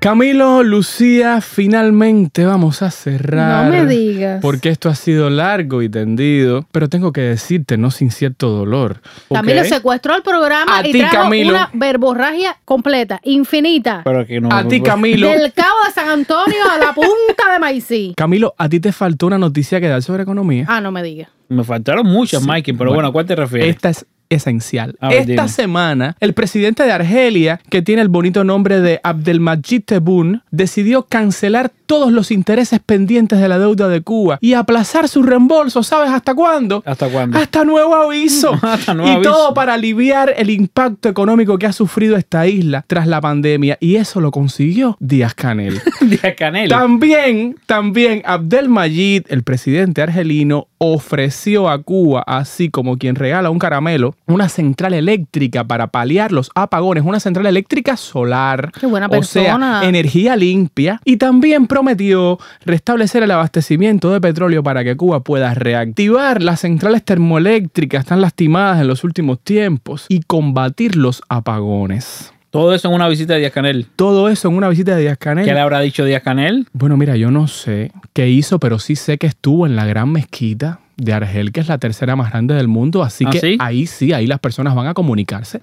Camilo, 0.04 0.62
Lucía, 0.62 1.40
finalmente 1.40 2.44
vamos 2.44 2.82
a 2.82 2.90
cerrar. 2.90 3.64
No 3.64 3.70
me 3.70 3.86
digas. 3.86 4.38
Porque 4.42 4.68
esto 4.68 4.90
ha 4.90 4.94
sido 4.94 5.30
largo 5.30 5.80
y 5.80 5.88
tendido, 5.88 6.66
pero 6.72 6.90
tengo 6.90 7.10
que 7.10 7.22
decirte, 7.22 7.78
no 7.78 7.90
sin 7.90 8.10
cierto 8.10 8.50
dolor. 8.50 9.00
Camilo 9.32 9.64
secuestró 9.64 10.14
el 10.14 10.22
programa 10.22 10.76
A 10.76 10.86
y 10.86 10.92
ti, 10.92 10.98
trajo 10.98 11.22
Camilo. 11.22 11.54
una 11.54 11.70
verborragia 11.72 12.58
completa, 12.66 13.18
infinita. 13.22 14.02
Pero 14.04 14.26
que 14.26 14.42
no. 14.42 14.50
A 14.52 14.68
ti, 14.68 14.82
Camilo. 14.82 15.26
Del 15.26 15.54
cabo 15.54 15.78
de 15.86 15.92
San 15.94 16.10
Antonio 16.10 16.58
a 16.70 16.76
la 16.76 16.92
punta 16.92 17.50
de 17.54 17.58
Maicí. 17.58 18.12
Camilo, 18.18 18.54
a 18.58 18.68
ti 18.68 18.80
te 18.80 18.92
faltó 18.92 19.28
una 19.28 19.38
noticia 19.38 19.80
que 19.80 19.88
dar 19.88 20.02
sobre 20.02 20.24
economía. 20.24 20.66
Ah, 20.68 20.82
no 20.82 20.92
me 20.92 21.02
digas. 21.02 21.30
Me 21.48 21.64
faltaron 21.64 22.06
muchas, 22.06 22.44
Mikey, 22.46 22.74
pero 22.74 22.92
bueno, 22.92 23.08
¿a 23.08 23.12
cuál 23.12 23.24
te 23.24 23.36
refieres? 23.36 23.74
Esta 23.74 23.88
es 23.88 24.06
esencial. 24.36 24.96
Ver, 25.00 25.12
Esta 25.20 25.32
dime. 25.32 25.48
semana, 25.48 26.16
el 26.20 26.34
presidente 26.34 26.82
de 26.84 26.92
Argelia, 26.92 27.60
que 27.70 27.82
tiene 27.82 28.02
el 28.02 28.08
bonito 28.08 28.44
nombre 28.44 28.80
de 28.80 29.00
Abdelmajid 29.02 29.82
Tebboune, 29.84 30.40
decidió 30.50 31.06
cancelar 31.06 31.72
todos 31.86 32.12
los 32.12 32.30
intereses 32.30 32.80
pendientes 32.84 33.40
de 33.40 33.48
la 33.48 33.58
deuda 33.58 33.88
de 33.88 34.00
Cuba 34.02 34.38
y 34.40 34.54
aplazar 34.54 35.08
su 35.08 35.22
reembolso. 35.22 35.82
¿Sabes 35.82 36.10
hasta 36.10 36.34
cuándo? 36.34 36.82
¿Hasta 36.86 37.08
cuándo? 37.08 37.38
Hasta 37.38 37.64
nuevo 37.64 37.94
aviso. 37.94 38.52
Hasta 38.62 38.94
nuevo 38.94 39.10
y 39.10 39.14
aviso. 39.16 39.30
todo 39.30 39.54
para 39.54 39.74
aliviar 39.74 40.34
el 40.36 40.50
impacto 40.50 41.08
económico 41.08 41.58
que 41.58 41.66
ha 41.66 41.72
sufrido 41.72 42.16
esta 42.16 42.46
isla 42.46 42.84
tras 42.86 43.06
la 43.06 43.20
pandemia. 43.20 43.76
Y 43.80 43.96
eso 43.96 44.20
lo 44.20 44.30
consiguió 44.30 44.96
Díaz 45.00 45.34
Canel. 45.34 45.80
Díaz 46.00 46.34
Canel. 46.36 46.68
También, 46.68 47.56
también 47.66 48.22
Abdelmajid, 48.24 49.22
el 49.28 49.42
presidente 49.42 50.02
argelino, 50.02 50.68
ofreció 50.78 51.68
a 51.68 51.82
Cuba, 51.82 52.22
así 52.26 52.68
como 52.70 52.98
quien 52.98 53.14
regala 53.16 53.50
un 53.50 53.58
caramelo, 53.58 54.14
una 54.26 54.48
central 54.48 54.94
eléctrica 54.94 55.64
para 55.64 55.88
paliar 55.88 56.32
los 56.32 56.50
apagones, 56.54 57.04
una 57.04 57.20
central 57.20 57.46
eléctrica 57.46 57.96
solar. 57.96 58.70
Qué 58.78 58.86
buena 58.86 59.06
O 59.06 59.22
sea, 59.22 59.42
persona. 59.42 59.82
energía 59.84 60.36
limpia. 60.36 61.00
Y 61.04 61.16
también 61.16 61.66
prometió 61.74 62.38
restablecer 62.64 63.24
el 63.24 63.32
abastecimiento 63.32 64.12
de 64.12 64.20
petróleo 64.20 64.62
para 64.62 64.84
que 64.84 64.96
Cuba 64.96 65.24
pueda 65.24 65.54
reactivar 65.54 66.40
las 66.40 66.60
centrales 66.60 67.04
termoeléctricas 67.04 68.04
están 68.04 68.20
lastimadas 68.20 68.80
en 68.80 68.86
los 68.86 69.02
últimos 69.02 69.40
tiempos 69.40 70.06
y 70.08 70.20
combatir 70.20 70.94
los 70.94 71.20
apagones. 71.28 72.32
Todo 72.50 72.72
eso 72.76 72.86
en 72.86 72.94
una 72.94 73.08
visita 73.08 73.32
de 73.32 73.40
Díaz 73.40 73.52
Canel. 73.52 73.88
Todo 73.96 74.28
eso 74.28 74.46
en 74.46 74.54
una 74.54 74.68
visita 74.68 74.94
de 74.94 75.02
Díaz 75.02 75.18
Canel. 75.18 75.44
¿Qué 75.44 75.52
le 75.52 75.58
habrá 75.58 75.80
dicho 75.80 76.04
Díaz 76.04 76.22
Canel? 76.22 76.68
Bueno, 76.72 76.96
mira, 76.96 77.16
yo 77.16 77.32
no 77.32 77.48
sé 77.48 77.90
qué 78.12 78.28
hizo, 78.28 78.60
pero 78.60 78.78
sí 78.78 78.94
sé 78.94 79.18
que 79.18 79.26
estuvo 79.26 79.66
en 79.66 79.74
la 79.74 79.84
gran 79.84 80.12
mezquita 80.12 80.78
de 80.96 81.12
Argel, 81.12 81.50
que 81.50 81.58
es 81.58 81.66
la 81.66 81.78
tercera 81.78 82.14
más 82.14 82.30
grande 82.30 82.54
del 82.54 82.68
mundo. 82.68 83.02
Así 83.02 83.24
¿Ah, 83.26 83.30
que 83.30 83.40
sí? 83.40 83.58
ahí 83.58 83.88
sí, 83.88 84.12
ahí 84.12 84.28
las 84.28 84.38
personas 84.38 84.76
van 84.76 84.86
a 84.86 84.94
comunicarse 84.94 85.60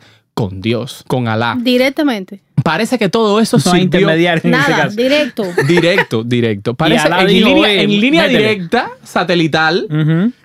con 0.50 0.60
Dios, 0.62 1.04
con 1.08 1.28
Alá. 1.28 1.56
Directamente. 1.60 2.40
Parece 2.64 2.98
que 2.98 3.10
todo 3.10 3.40
eso 3.40 3.58
No 3.58 3.64
hay 3.74 3.82
sirvió- 3.82 3.84
intermediario 3.84 4.42
en 4.44 4.54
ese 4.56 4.70
Nada, 4.72 4.84
caso. 4.86 4.96
directo. 4.96 5.44
Directo, 5.68 6.24
directo. 6.24 6.74
Parece 6.74 7.06
Alá 7.08 7.22
en 7.22 7.28
dijo, 7.28 7.48
línea, 7.50 7.64
"Oye, 7.64 7.82
en 7.84 7.90
línea 8.02 8.22
métele". 8.24 8.40
directa, 8.40 8.90
satelital, 9.04 9.88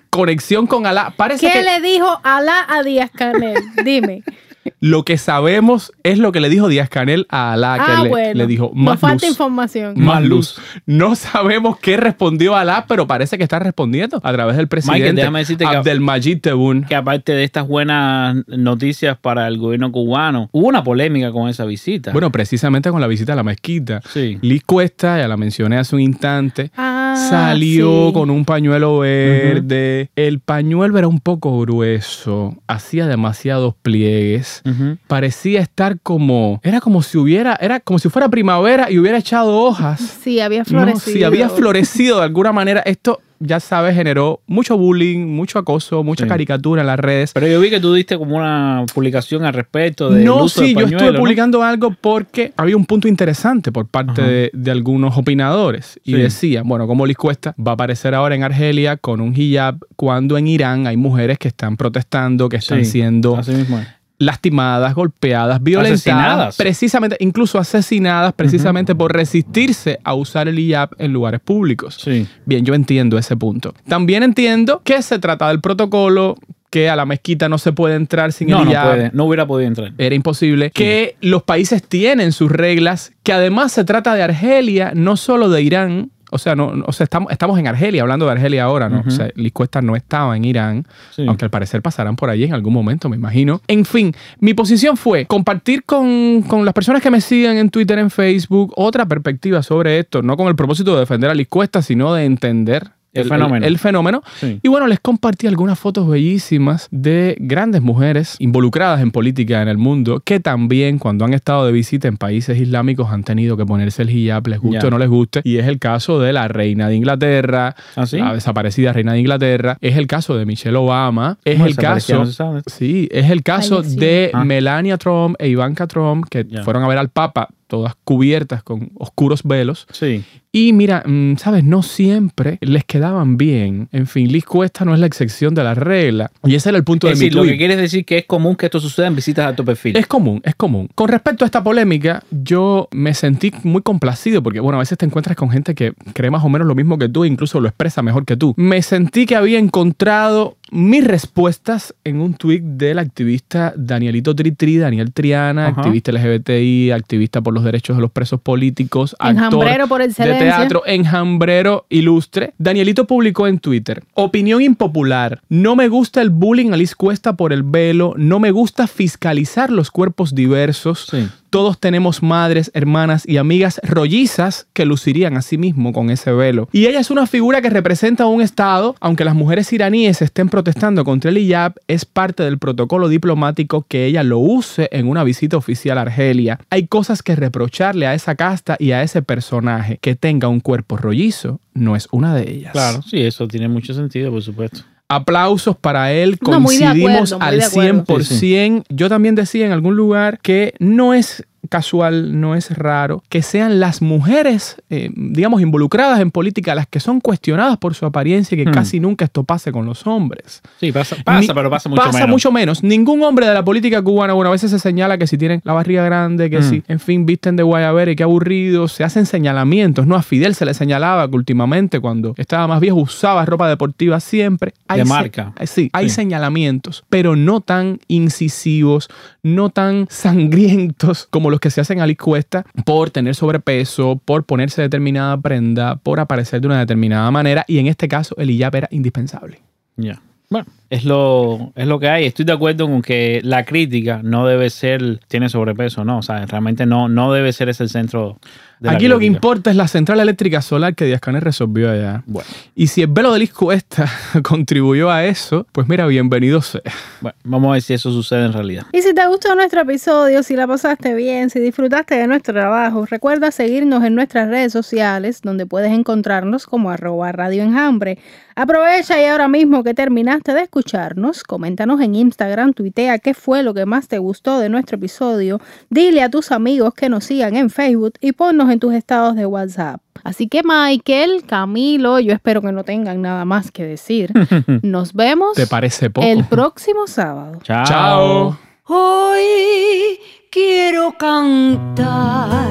conexión 0.09 0.67
con 0.67 0.85
Alá. 0.85 1.13
Parece 1.15 1.47
¿Qué 1.47 1.53
que 1.53 1.63
le 1.63 1.81
dijo 1.81 2.19
Alá 2.23 2.65
a 2.69 2.83
Díaz 2.83 3.09
Canel? 3.11 3.57
Dime. 3.83 4.23
Lo 4.79 5.03
que 5.03 5.17
sabemos 5.17 5.91
es 6.03 6.17
lo 6.19 6.31
que 6.31 6.39
le 6.39 6.49
dijo 6.49 6.67
Díaz 6.67 6.89
Canel 6.89 7.25
a 7.29 7.53
Alá, 7.53 7.75
que 7.85 7.91
Ah, 7.91 8.03
le, 8.03 8.09
bueno. 8.09 8.33
le 8.33 8.47
dijo 8.47 8.71
Nos 8.73 8.83
más 8.85 8.99
falta 8.99 9.25
luz. 9.25 9.31
información. 9.31 9.93
Más 9.97 10.23
luz. 10.23 10.59
No 10.85 11.15
sabemos 11.15 11.77
qué 11.79 11.97
respondió 11.97 12.55
Alá, 12.55 12.85
pero 12.87 13.07
parece 13.07 13.37
que 13.37 13.43
está 13.43 13.59
respondiendo 13.59 14.19
a 14.23 14.31
través 14.33 14.57
del 14.57 14.67
presidente 14.67 15.13
déjame 15.13 15.39
decirte 15.39 15.65
que- 15.65 15.75
Abdelmajid 15.75 16.39
Tebboune. 16.41 16.85
Que 16.87 16.95
aparte 16.95 17.33
de 17.33 17.43
estas 17.43 17.67
buenas 17.67 18.35
noticias 18.47 19.17
para 19.17 19.47
el 19.47 19.57
gobierno 19.57 19.91
cubano, 19.91 20.49
hubo 20.51 20.67
una 20.67 20.83
polémica 20.83 21.31
con 21.31 21.49
esa 21.49 21.65
visita. 21.65 22.11
Bueno, 22.11 22.31
precisamente 22.31 22.89
con 22.91 23.01
la 23.01 23.07
visita 23.07 23.33
a 23.33 23.35
la 23.35 23.43
mezquita. 23.43 24.01
Sí. 24.13 24.37
Liz 24.41 24.63
Cuesta, 24.65 25.17
ya 25.19 25.27
la 25.27 25.37
mencioné 25.37 25.77
hace 25.77 25.95
un 25.95 26.01
instante, 26.01 26.71
Ah, 26.77 26.86
salió 27.29 28.07
sí. 28.07 28.13
con 28.13 28.29
un 28.29 28.45
pañuelo 28.45 28.99
verde. 28.99 30.09
El 30.15 30.39
pañuelo 30.39 30.97
era 30.97 31.07
un 31.07 31.19
poco 31.19 31.59
grueso, 31.59 32.55
hacía 32.67 33.07
demasiados 33.07 33.75
pliegues. 33.81 34.61
Parecía 35.07 35.61
estar 35.61 35.99
como, 36.01 36.59
era 36.63 36.79
como 36.81 37.01
si 37.01 37.17
hubiera, 37.17 37.57
era 37.59 37.79
como 37.79 37.99
si 37.99 38.09
fuera 38.09 38.29
primavera 38.29 38.91
y 38.91 38.99
hubiera 38.99 39.17
echado 39.17 39.57
hojas. 39.57 39.99
Sí, 40.21 40.39
había 40.39 40.59
No, 40.59 40.65
florecido. 40.65 40.99
si 41.17 41.23
había 41.23 41.49
florecido 41.49 42.17
de 42.17 42.23
alguna 42.23 42.51
manera. 42.51 42.81
Esto, 42.81 43.19
ya 43.39 43.59
sabes, 43.59 43.95
generó 43.95 44.41
mucho 44.47 44.77
bullying, 44.77 45.25
mucho 45.25 45.59
acoso, 45.59 46.03
mucha 46.03 46.23
Sí. 46.25 46.29
caricatura 46.29 46.81
en 46.81 46.87
las 46.87 46.99
redes. 46.99 47.31
Pero 47.33 47.47
yo 47.47 47.59
vi 47.59 47.69
que 47.69 47.79
tú 47.79 47.93
diste 47.93 48.17
como 48.17 48.35
una 48.37 48.85
publicación 48.93 49.45
al 49.45 49.53
respecto 49.53 50.09
del 50.11 50.23
No, 50.25 50.43
uso 50.43 50.61
sí, 50.61 50.73
yo 50.73 50.85
estuve 50.87 51.11
¿no? 51.11 51.19
publicando 51.19 51.63
algo 51.63 51.91
porque 51.99 52.53
había 52.57 52.75
un 52.77 52.85
punto 52.85 53.07
interesante 53.07 53.71
por 53.71 53.87
parte 53.87 54.21
de, 54.21 54.49
de 54.53 54.71
algunos 54.71 55.17
opinadores 55.17 55.99
y 56.03 56.13
Sí. 56.13 56.17
decía, 56.21 56.63
bueno, 56.63 56.87
como 56.87 57.05
Liz 57.05 57.17
Cuesta 57.17 57.53
va 57.59 57.71
a 57.71 57.73
aparecer 57.75 58.13
ahora 58.15 58.35
en 58.35 58.43
Argelia 58.43 58.97
con 58.97 59.21
un 59.21 59.33
hijab 59.35 59.77
cuando 59.95 60.37
en 60.37 60.47
Irán 60.47 60.87
hay 60.87 60.97
mujeres 60.97 61.37
que 61.37 61.47
están 61.47 61.77
protestando, 61.77 62.49
que 62.49 62.57
están 62.57 62.83
Sí, 62.83 62.91
siendo 62.91 63.35
Así 63.37 63.51
mismo 63.51 63.77
es. 63.79 63.87
Lastimadas, 64.19 64.95
golpeadas, 64.95 65.61
violentadas, 65.61 65.99
Asesinadas. 66.07 66.57
precisamente, 66.57 67.17
incluso 67.19 67.59
asesinadas, 67.59 68.33
precisamente 68.33 68.95
por 68.95 69.13
resistirse 69.13 69.99
a 70.03 70.13
usar 70.15 70.47
el 70.47 70.57
hijab 70.59 70.89
en 70.97 71.13
lugares 71.13 71.39
públicos. 71.39 71.97
Sí. 72.03 72.27
Bien, 72.45 72.65
yo 72.65 72.73
entiendo 72.73 73.17
ese 73.17 73.35
punto. 73.37 73.73
También 73.87 74.23
entiendo 74.23 74.81
que 74.83 75.01
se 75.01 75.19
trata 75.19 75.47
del 75.49 75.61
protocolo 75.61 76.35
que 76.69 76.89
a 76.89 76.95
la 76.95 77.05
mezquita 77.05 77.47
no 77.47 77.57
se 77.59 77.71
puede 77.71 77.95
entrar 77.95 78.33
sin 78.33 78.49
No, 78.49 78.59
el 78.59 78.65
no 78.65 78.71
hijab. 78.71 78.89
puede, 78.95 79.11
no 79.13 79.25
hubiera 79.25 79.45
podido 79.47 79.67
entrar. 79.69 79.93
Era 79.97 80.15
imposible. 80.15 80.71
Que 80.71 81.15
los 81.21 81.43
países 81.43 81.81
tienen 81.81 82.31
sus 82.33 82.51
reglas, 82.51 83.13
que 83.23 83.31
además 83.33 83.71
se 83.71 83.85
trata 83.85 84.15
de 84.15 84.23
Argelia, 84.23 84.91
no 84.93 85.15
solo 85.15 85.49
de 85.49 85.61
Irán. 85.61 86.11
O 86.31 86.37
sea, 86.37 86.55
no, 86.55 86.73
o 86.85 86.91
sea 86.91 87.05
estamos, 87.05 87.31
estamos 87.31 87.57
en 87.57 87.67
Argelia, 87.67 88.01
hablando 88.01 88.25
de 88.25 88.31
Argelia 88.33 88.63
ahora, 88.65 88.89
¿no? 88.89 88.99
Ujú. 88.99 89.07
O 89.07 89.11
sea, 89.11 89.29
Liz 89.35 89.53
Cuesta 89.53 89.81
no 89.81 89.95
estaba 89.95 90.35
en 90.35 90.43
Irán, 90.45 90.85
Sí. 91.11 91.25
aunque 91.27 91.45
al 91.45 91.51
parecer 91.51 91.81
pasarán 91.81 92.15
por 92.15 92.29
allí 92.29 92.43
en 92.43 92.53
algún 92.53 92.73
momento, 92.73 93.07
me 93.09 93.15
imagino. 93.15 93.61
En 93.67 93.85
fin, 93.85 94.13
mi 94.39 94.53
posición 94.53 94.97
fue 94.97 95.25
compartir 95.25 95.83
con, 95.85 96.41
con 96.43 96.65
las 96.65 96.73
personas 96.73 97.01
que 97.01 97.09
me 97.11 97.21
siguen 97.21 97.57
en 97.57 97.69
Twitter, 97.69 97.97
en 97.99 98.09
Facebook, 98.09 98.73
otra 98.75 99.05
perspectiva 99.05 99.63
sobre 99.63 99.99
esto, 99.99 100.21
no 100.21 100.35
con 100.35 100.47
el 100.47 100.55
propósito 100.55 100.93
de 100.93 100.99
defender 101.01 101.29
a 101.29 101.33
Liz 101.33 101.47
Cuesta, 101.47 101.81
sino 101.81 102.13
de 102.13 102.25
entender 102.25 102.96
El 103.21 103.27
fenómeno. 103.27 103.65
el 103.65 103.77
fenómeno. 103.79 104.23
Sí. 104.39 104.59
Y 104.63 104.67
bueno, 104.67 104.87
les 104.87 104.99
compartí 104.99 105.47
algunas 105.47 105.77
fotos 105.79 106.07
bellísimas 106.07 106.87
de 106.91 107.35
grandes 107.39 107.81
mujeres 107.81 108.35
involucradas 108.39 109.01
en 109.01 109.11
política 109.11 109.61
en 109.61 109.67
el 109.67 109.77
mundo 109.77 110.21
que 110.23 110.39
también 110.39 110.99
cuando 110.99 111.25
han 111.25 111.33
estado 111.33 111.65
de 111.65 111.71
visita 111.71 112.07
en 112.07 112.17
países 112.17 112.57
islámicos 112.59 113.09
han 113.11 113.23
tenido 113.23 113.57
que 113.57 113.65
ponerse 113.65 114.01
el 114.03 114.09
hijab, 114.09 114.47
les 114.47 114.59
guste 114.59 114.87
o 114.87 114.89
no 114.91 114.97
les 114.97 115.09
guste. 115.09 115.41
Y 115.43 115.57
es 115.57 115.67
el 115.67 115.79
caso 115.79 116.19
de 116.19 116.33
la 116.33 116.47
reina 116.47 116.87
de 116.89 116.95
Inglaterra, 116.95 117.75
¿Ah, 117.95 118.05
sí? 118.05 118.17
la 118.17 118.33
desaparecida 118.33 118.93
reina 118.93 119.13
de 119.13 119.19
Inglaterra, 119.19 119.77
es 119.81 119.97
el 119.97 120.07
caso 120.07 120.37
de 120.37 120.45
Michelle 120.45 120.77
Obama, 120.77 121.37
es 121.45 121.55
¿Cómo 121.55 121.65
el 121.67 121.75
caso... 121.75 122.25
No. 122.25 122.61
Sí, 122.67 123.07
es 123.11 123.29
el 123.31 123.43
caso 123.43 123.81
de 123.81 124.31
Ah. 124.33 124.43
Melania 124.43 124.97
Trump 124.97 125.35
e 125.39 125.47
Ivanka 125.49 125.87
Trump 125.87 126.25
que 126.29 126.45
fueron 126.63 126.83
a 126.83 126.87
ver 126.87 126.97
al 126.97 127.09
Papa 127.09 127.47
todas 127.67 127.95
cubiertas 128.03 128.63
con 128.63 128.91
oscuros 128.95 129.43
velos. 129.43 129.87
Sí. 129.91 130.23
Y 130.59 130.73
mira, 130.73 131.03
mm, 131.05 131.35
sabes, 131.37 131.63
no 131.63 131.83
siempre 131.83 132.57
les 132.61 132.83
quedaban 132.83 133.37
bien. 133.37 133.89
En 133.91 134.07
fin, 134.07 134.31
Liz 134.31 134.43
Cuesta 134.43 134.85
no 134.85 134.95
es 134.95 134.99
la 134.99 135.05
excepción 135.05 135.53
de 135.53 135.63
la 135.63 135.75
regla. 135.75 136.31
Y 136.45 136.55
ese 136.55 136.69
era 136.69 136.79
el 136.79 136.83
punto 136.83 137.07
Es 137.07 137.13
de 137.13 137.15
mi 137.19 137.25
decir, 137.25 137.35
lo 137.35 137.41
tweet. 137.43 137.51
que 137.51 137.57
quieres 137.59 137.77
decir 137.77 138.05
que 138.05 138.17
es 138.17 138.25
común 138.25 138.55
que 138.55 138.65
esto 138.65 138.79
suceda 138.79 139.05
en 139.05 139.15
visitas 139.15 139.45
a 139.45 139.55
tu 139.55 139.63
perfil. 139.63 139.95
Es 139.95 140.07
común, 140.07 140.41
es 140.43 140.55
común. 140.55 140.89
Con 140.95 141.09
respecto 141.09 141.45
a 141.45 141.47
esta 141.47 141.63
polémica, 141.63 142.23
yo 142.31 142.87
me 142.91 143.13
sentí 143.13 143.51
muy 143.61 143.83
complacido 143.83 144.41
porque, 144.41 144.59
bueno, 144.59 144.77
a 144.77 144.79
veces 144.79 144.97
te 144.97 145.05
encuentras 145.05 145.37
con 145.37 145.51
gente 145.51 145.75
que 145.75 145.93
cree 146.13 146.31
más 146.31 146.43
o 146.43 146.49
menos 146.49 146.67
lo 146.67 146.73
mismo 146.73 146.97
que 146.97 147.07
tú 147.07 147.23
e 147.23 147.27
incluso 147.27 147.59
lo 147.59 147.67
expresa 147.67 148.01
mejor 148.01 148.25
que 148.25 148.35
tú. 148.35 148.55
Me 148.57 148.81
sentí 148.81 149.27
que 149.27 149.35
había 149.35 149.59
encontrado 149.59 150.57
mis 150.71 151.05
respuestas 151.05 151.95
en 152.03 152.19
un 152.19 152.33
tweet 152.33 152.61
del 152.61 152.99
activista 152.99 153.73
Danielito 153.77 154.35
Tritri, 154.35 154.77
Daniel 154.77 155.13
Triana, 155.13 155.67
Ajá. 155.67 155.81
activista 155.81 156.11
LGBTI, 156.11 156.91
activista 156.91 157.41
por 157.41 157.53
los 157.53 157.63
derechos 157.63 157.95
de 157.95 158.01
los 158.01 158.11
presos 158.11 158.41
políticos, 158.41 159.15
actor 159.19 159.87
por 159.87 159.99
de 159.99 160.05
excelencia. 160.05 160.46
Teatro, 160.49 160.83
enjambrero 160.85 161.85
ilustre. 161.89 162.53
Danielito 162.57 163.05
publicó 163.05 163.47
en 163.47 163.59
Twitter, 163.59 164.03
opinión 164.13 164.61
impopular, 164.61 165.41
no 165.49 165.75
me 165.75 165.87
gusta 165.87 166.21
el 166.21 166.29
bullying 166.29 166.71
a 166.71 166.77
Liz 166.77 166.95
Cuesta 166.95 167.35
por 167.35 167.53
el 167.53 167.63
velo, 167.63 168.13
no 168.17 168.39
me 168.39 168.51
gusta 168.51 168.87
fiscalizar 168.87 169.69
los 169.69 169.91
cuerpos 169.91 170.35
diversos. 170.35 171.07
Sí. 171.09 171.27
Todos 171.57 171.79
tenemos 171.79 172.21
madres, 172.21 172.69
hermanas 172.75 173.23
y 173.27 173.37
amigas 173.37 173.81
rollizas 173.81 174.67
que 174.73 174.85
lucirían 174.85 175.37
a 175.37 175.41
sí 175.41 175.57
mismo 175.57 175.91
con 175.91 176.11
ese 176.11 176.31
velo. 176.31 176.69
Y 176.71 176.85
ella 176.85 176.99
es 176.99 177.09
una 177.09 177.25
figura 177.25 177.63
que 177.63 177.71
representa 177.71 178.27
un 178.27 178.43
Estado, 178.43 178.95
aunque 178.99 179.25
las 179.25 179.33
mujeres 179.33 179.73
iraníes 179.73 180.21
estén 180.21 180.49
protestando 180.49 181.03
contra 181.03 181.31
el 181.31 181.39
hijab, 181.39 181.73
es 181.87 182.05
parte 182.05 182.43
del 182.43 182.59
protocolo 182.59 183.09
diplomático 183.09 183.87
que 183.89 184.05
ella 184.05 184.21
lo 184.21 184.37
use 184.37 184.87
en 184.91 185.07
una 185.07 185.23
visita 185.23 185.57
oficial 185.57 185.97
a 185.97 186.01
Argelia. 186.01 186.59
Hay 186.69 186.85
cosas 186.85 187.23
que 187.23 187.35
reprocharle 187.35 188.05
a 188.05 188.13
esa 188.13 188.35
casta 188.35 188.75
y 188.77 188.91
a 188.91 189.01
ese 189.01 189.23
personaje. 189.23 189.97
Que 189.99 190.13
tenga 190.13 190.49
un 190.49 190.59
cuerpo 190.59 190.95
rollizo 190.95 191.59
no 191.73 191.95
es 191.95 192.07
una 192.11 192.35
de 192.35 192.51
ellas. 192.51 192.73
Claro, 192.73 193.01
sí, 193.01 193.19
eso 193.21 193.47
tiene 193.47 193.67
mucho 193.67 193.95
sentido, 193.95 194.29
por 194.29 194.43
supuesto. 194.43 194.81
Aplausos 195.09 195.77
para 195.77 196.11
él, 196.11 196.37
No, 196.41 196.63
coincidimos 196.63 197.31
acuerdo, 197.31 197.45
al 197.45 197.59
de 197.59 197.65
acuerdo. 197.65 198.03
100%. 198.05 198.83
Yo 198.89 199.09
también 199.09 199.35
decía 199.35 199.65
en 199.65 199.71
algún 199.71 199.95
lugar 199.95 200.39
que 200.39 200.73
no 200.79 201.13
es 201.13 201.45
casual, 201.67 202.39
no 202.39 202.55
es 202.55 202.75
raro 202.77 203.23
que 203.29 203.41
sean 203.41 203.79
las 203.79 204.01
mujeres, 204.01 204.81
eh, 204.89 205.09
digamos, 205.15 205.61
involucradas 205.61 206.19
en 206.19 206.31
política 206.31 206.75
las 206.75 206.87
que 206.87 206.99
son 206.99 207.19
cuestionadas 207.21 207.77
por 207.77 207.95
su 207.95 208.05
apariencia 208.05 208.55
y 208.55 208.63
que 208.63 208.69
Hmm. 208.69 208.73
casi 208.73 208.99
nunca 208.99 209.25
esto 209.25 209.43
pase 209.43 209.71
con 209.71 209.85
los 209.85 210.05
hombres. 210.07 210.61
Sí, 210.79 210.91
pasa, 210.91 211.15
pasa 211.23 211.39
Ni- 211.41 211.47
pero 211.47 211.69
pasa 211.69 211.89
mucho 211.89 212.01
pasa 212.01 212.13
menos. 212.19 212.29
mucho 212.29 212.51
menos. 212.51 212.83
Ningún 212.83 213.23
hombre 213.23 213.47
de 213.47 213.53
la 213.53 213.63
política 213.63 214.01
cubana, 214.01 214.33
bueno, 214.33 214.49
a 214.49 214.51
veces 214.51 214.71
se 214.71 214.79
señala 214.79 215.17
que 215.17 215.27
si 215.27 215.37
tienen 215.37 215.61
la 215.63 215.73
barriga 215.73 216.03
grande, 216.03 216.49
que 216.49 216.59
Mm. 216.59 216.63
si, 216.63 216.83
en 216.87 216.99
fin, 216.99 217.25
visten 217.25 217.55
de 217.55 217.63
guayabera 217.63 218.11
y 218.11 218.15
qué 218.15 218.23
aburrido, 218.23 218.87
se 218.87 219.03
hacen 219.03 219.25
señalamientos, 219.25 220.07
¿no? 220.07 220.15
A 220.15 220.21
Fidel 220.23 220.55
se 220.55 220.65
le 220.65 220.73
señalaba 220.73 221.29
que 221.29 221.35
últimamente 221.35 221.99
cuando 221.99 222.33
estaba 222.37 222.67
más 222.67 222.79
viejo 222.79 222.97
usaba 222.97 223.45
ropa 223.45 223.67
deportiva 223.69 224.19
siempre. 224.19 224.73
De 224.89 224.97
se- 224.97 225.05
marca. 225.05 225.53
eh, 225.59 225.67
Sí, 225.67 225.89
hay 225.93 226.09
Sí. 226.09 226.15
señalamientos, 226.15 227.03
pero 227.09 227.35
no 227.35 227.61
tan 227.61 227.99
incisivos, 228.07 229.09
no 229.43 229.69
tan 229.69 230.07
sangrientos 230.09 231.27
como 231.29 231.49
los 231.49 231.56
que 231.59 231.69
se 231.71 231.81
hacen 231.81 232.01
a 232.01 232.07
Liz 232.07 232.17
Cuesta 232.17 232.65
por 232.85 233.09
tener 233.09 233.35
sobrepeso, 233.35 234.21
por 234.23 234.43
ponerse 234.45 234.81
determinada 234.81 235.39
prenda, 235.39 235.95
por 235.97 236.19
aparecer 236.19 236.61
de 236.61 236.67
una 236.67 236.79
determinada 236.79 237.29
manera 237.31 237.65
y 237.67 237.79
en 237.79 237.87
este 237.87 238.07
caso 238.07 238.35
el 238.37 238.49
hijab 238.49 238.75
era 238.75 238.87
indispensable. 238.91 239.61
Ya. 239.95 240.21
Bueno, 240.49 240.67
es 240.89 241.03
lo, 241.03 241.71
es 241.75 241.87
lo 241.87 241.99
que 241.99 242.07
hay. 242.09 242.25
Estoy 242.25 242.45
de 242.45 242.53
acuerdo 242.53 242.87
con 242.87 243.01
que 243.01 243.41
la 243.43 243.65
crítica 243.65 244.21
no 244.23 244.47
debe 244.47 244.69
ser, 244.69 245.19
tiene 245.27 245.49
sobrepeso, 245.49 246.05
¿no? 246.05 246.19
O 246.19 246.21
sea, 246.21 246.45
realmente 246.45 246.85
no, 246.85 247.09
no 247.09 247.33
debe 247.33 247.51
ser 247.53 247.69
ese 247.69 247.83
el 247.83 247.89
centro 247.89 248.39
de 248.79 248.89
la 248.89 248.95
Aquí 248.95 249.07
lo 249.07 249.19
que 249.19 249.25
importa 249.25 249.69
es 249.69 249.75
la 249.75 249.87
central 249.87 250.19
eléctrica 250.19 250.61
solar 250.61 250.95
que 250.95 251.05
Díaz 251.05 251.19
Canel 251.19 251.41
resolvió 251.41 251.91
allá. 251.91 252.23
Bueno, 252.25 252.47
Y 252.75 252.87
si 252.87 253.01
el 253.01 253.07
velo 253.07 253.33
de 253.33 253.39
Liz 253.39 253.53
Cuesta 253.53 254.09
contribuyó 254.43 255.09
a 255.09 255.25
eso, 255.25 255.65
pues 255.71 255.87
mira, 255.87 256.05
bienvenido 256.07 256.61
sea. 256.61 256.81
bueno, 257.21 257.37
vamos 257.43 257.69
a 257.69 257.71
ver 257.73 257.81
si 257.81 257.93
eso 257.93 258.11
sucede 258.11 258.45
en 258.45 258.53
realidad. 258.53 258.85
Y 258.93 259.01
si 259.01 259.13
te 259.13 259.25
gustó 259.27 259.55
nuestro 259.55 259.81
episodio, 259.81 260.43
si 260.43 260.55
la 260.55 260.67
pasaste 260.67 261.13
bien, 261.15 261.49
si 261.49 261.59
disfrutaste 261.59 262.15
de 262.15 262.27
nuestro 262.27 262.53
trabajo, 262.53 263.05
recuerda 263.05 263.51
seguirnos 263.51 264.03
en 264.03 264.15
nuestras 264.15 264.47
redes 264.47 264.71
sociales, 264.73 265.41
donde 265.41 265.65
puedes 265.65 265.91
encontrarnos 265.91 266.65
como 266.65 266.89
arroba 266.91 267.31
Radio 267.31 267.63
Enjambre. 267.63 268.19
Aprovecha 268.55 269.21
y 269.21 269.25
ahora 269.25 269.47
mismo 269.47 269.83
que 269.83 269.93
terminaste 269.93 270.53
de 270.53 270.61
escucharnos, 270.77 271.43
coméntanos 271.43 271.99
en 272.01 272.13
Instagram, 272.13 272.73
tuitea 272.73 273.17
qué 273.17 273.33
fue 273.33 273.63
lo 273.63 273.73
que 273.73 273.87
más 273.87 274.07
te 274.07 274.19
gustó 274.19 274.59
de 274.59 274.69
nuestro 274.69 274.97
episodio, 274.97 275.59
dile 275.89 276.21
a 276.21 276.29
tus 276.29 276.51
amigos 276.51 276.93
que 276.93 277.09
nos 277.09 277.23
sigan 277.23 277.55
en 277.55 277.71
Facebook 277.71 278.13
y 278.21 278.33
ponnos 278.33 278.69
en 278.69 278.79
tus 278.79 278.93
estados 278.93 279.35
de 279.35 279.47
WhatsApp. 279.47 280.01
Así 280.23 280.47
que 280.47 280.61
Michael, 280.63 281.45
Camilo, 281.47 282.19
yo 282.19 282.31
espero 282.31 282.61
que 282.61 282.71
no 282.71 282.83
tengan 282.83 283.23
nada 283.23 283.43
más 283.43 283.71
que 283.71 283.85
decir. 283.85 284.31
Nos 284.83 285.13
vemos 285.13 285.53
¿Te 285.55 285.67
parece 285.67 286.09
poco? 286.09 286.27
el 286.27 286.43
próximo 286.45 287.07
sábado. 287.07 287.59
Chao. 287.63 287.85
Chao. 287.85 288.59
Hoy 288.85 290.19
quiero 290.51 291.13
cantar 291.17 292.69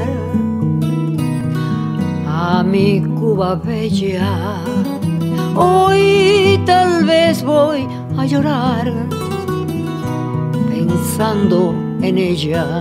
a 2.26 2.62
mi 2.64 3.00
Cuba 3.00 3.54
bella. 3.56 4.60
Hoy 5.58 6.60
tal 6.66 7.04
vez 7.06 7.42
voy 7.42 7.88
a 8.18 8.26
llorar 8.26 8.92
pensando 10.68 11.74
en 12.02 12.18
ella. 12.18 12.80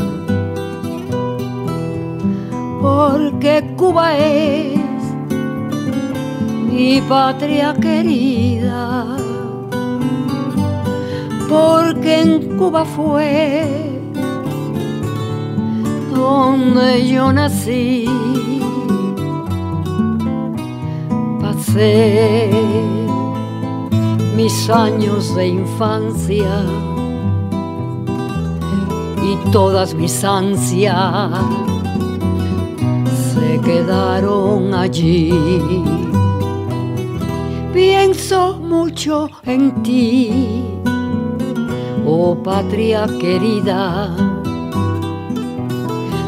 Porque 2.81 3.63
Cuba 3.77 4.17
es 4.17 4.77
mi 6.69 6.99
patria 7.07 7.73
querida. 7.79 9.05
Porque 11.47 12.21
en 12.23 12.57
Cuba 12.57 12.83
fue 12.83 13.65
donde 16.13 17.07
yo 17.07 17.31
nací. 17.31 18.05
Mis 24.35 24.69
años 24.69 25.35
de 25.35 25.47
infancia 25.47 26.63
y 29.21 29.51
todas 29.51 29.93
mis 29.93 30.23
ansias 30.23 31.31
se 33.33 33.59
quedaron 33.61 34.73
allí. 34.73 35.31
Pienso 37.73 38.57
mucho 38.59 39.29
en 39.43 39.83
ti, 39.83 40.63
oh 42.05 42.35
patria 42.41 43.05
querida. 43.19 44.15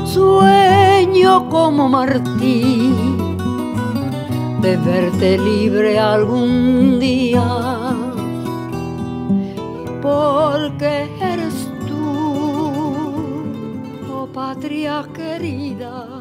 Sueño 0.06 1.48
como 1.50 1.88
Martín 1.88 3.27
de 4.68 4.76
verte 4.76 5.38
libre 5.38 5.98
algún 5.98 7.00
día, 7.00 7.48
porque 10.02 11.08
eres 11.22 11.72
tú, 11.88 13.54
oh 14.12 14.28
patria 14.34 15.06
querida. 15.14 16.17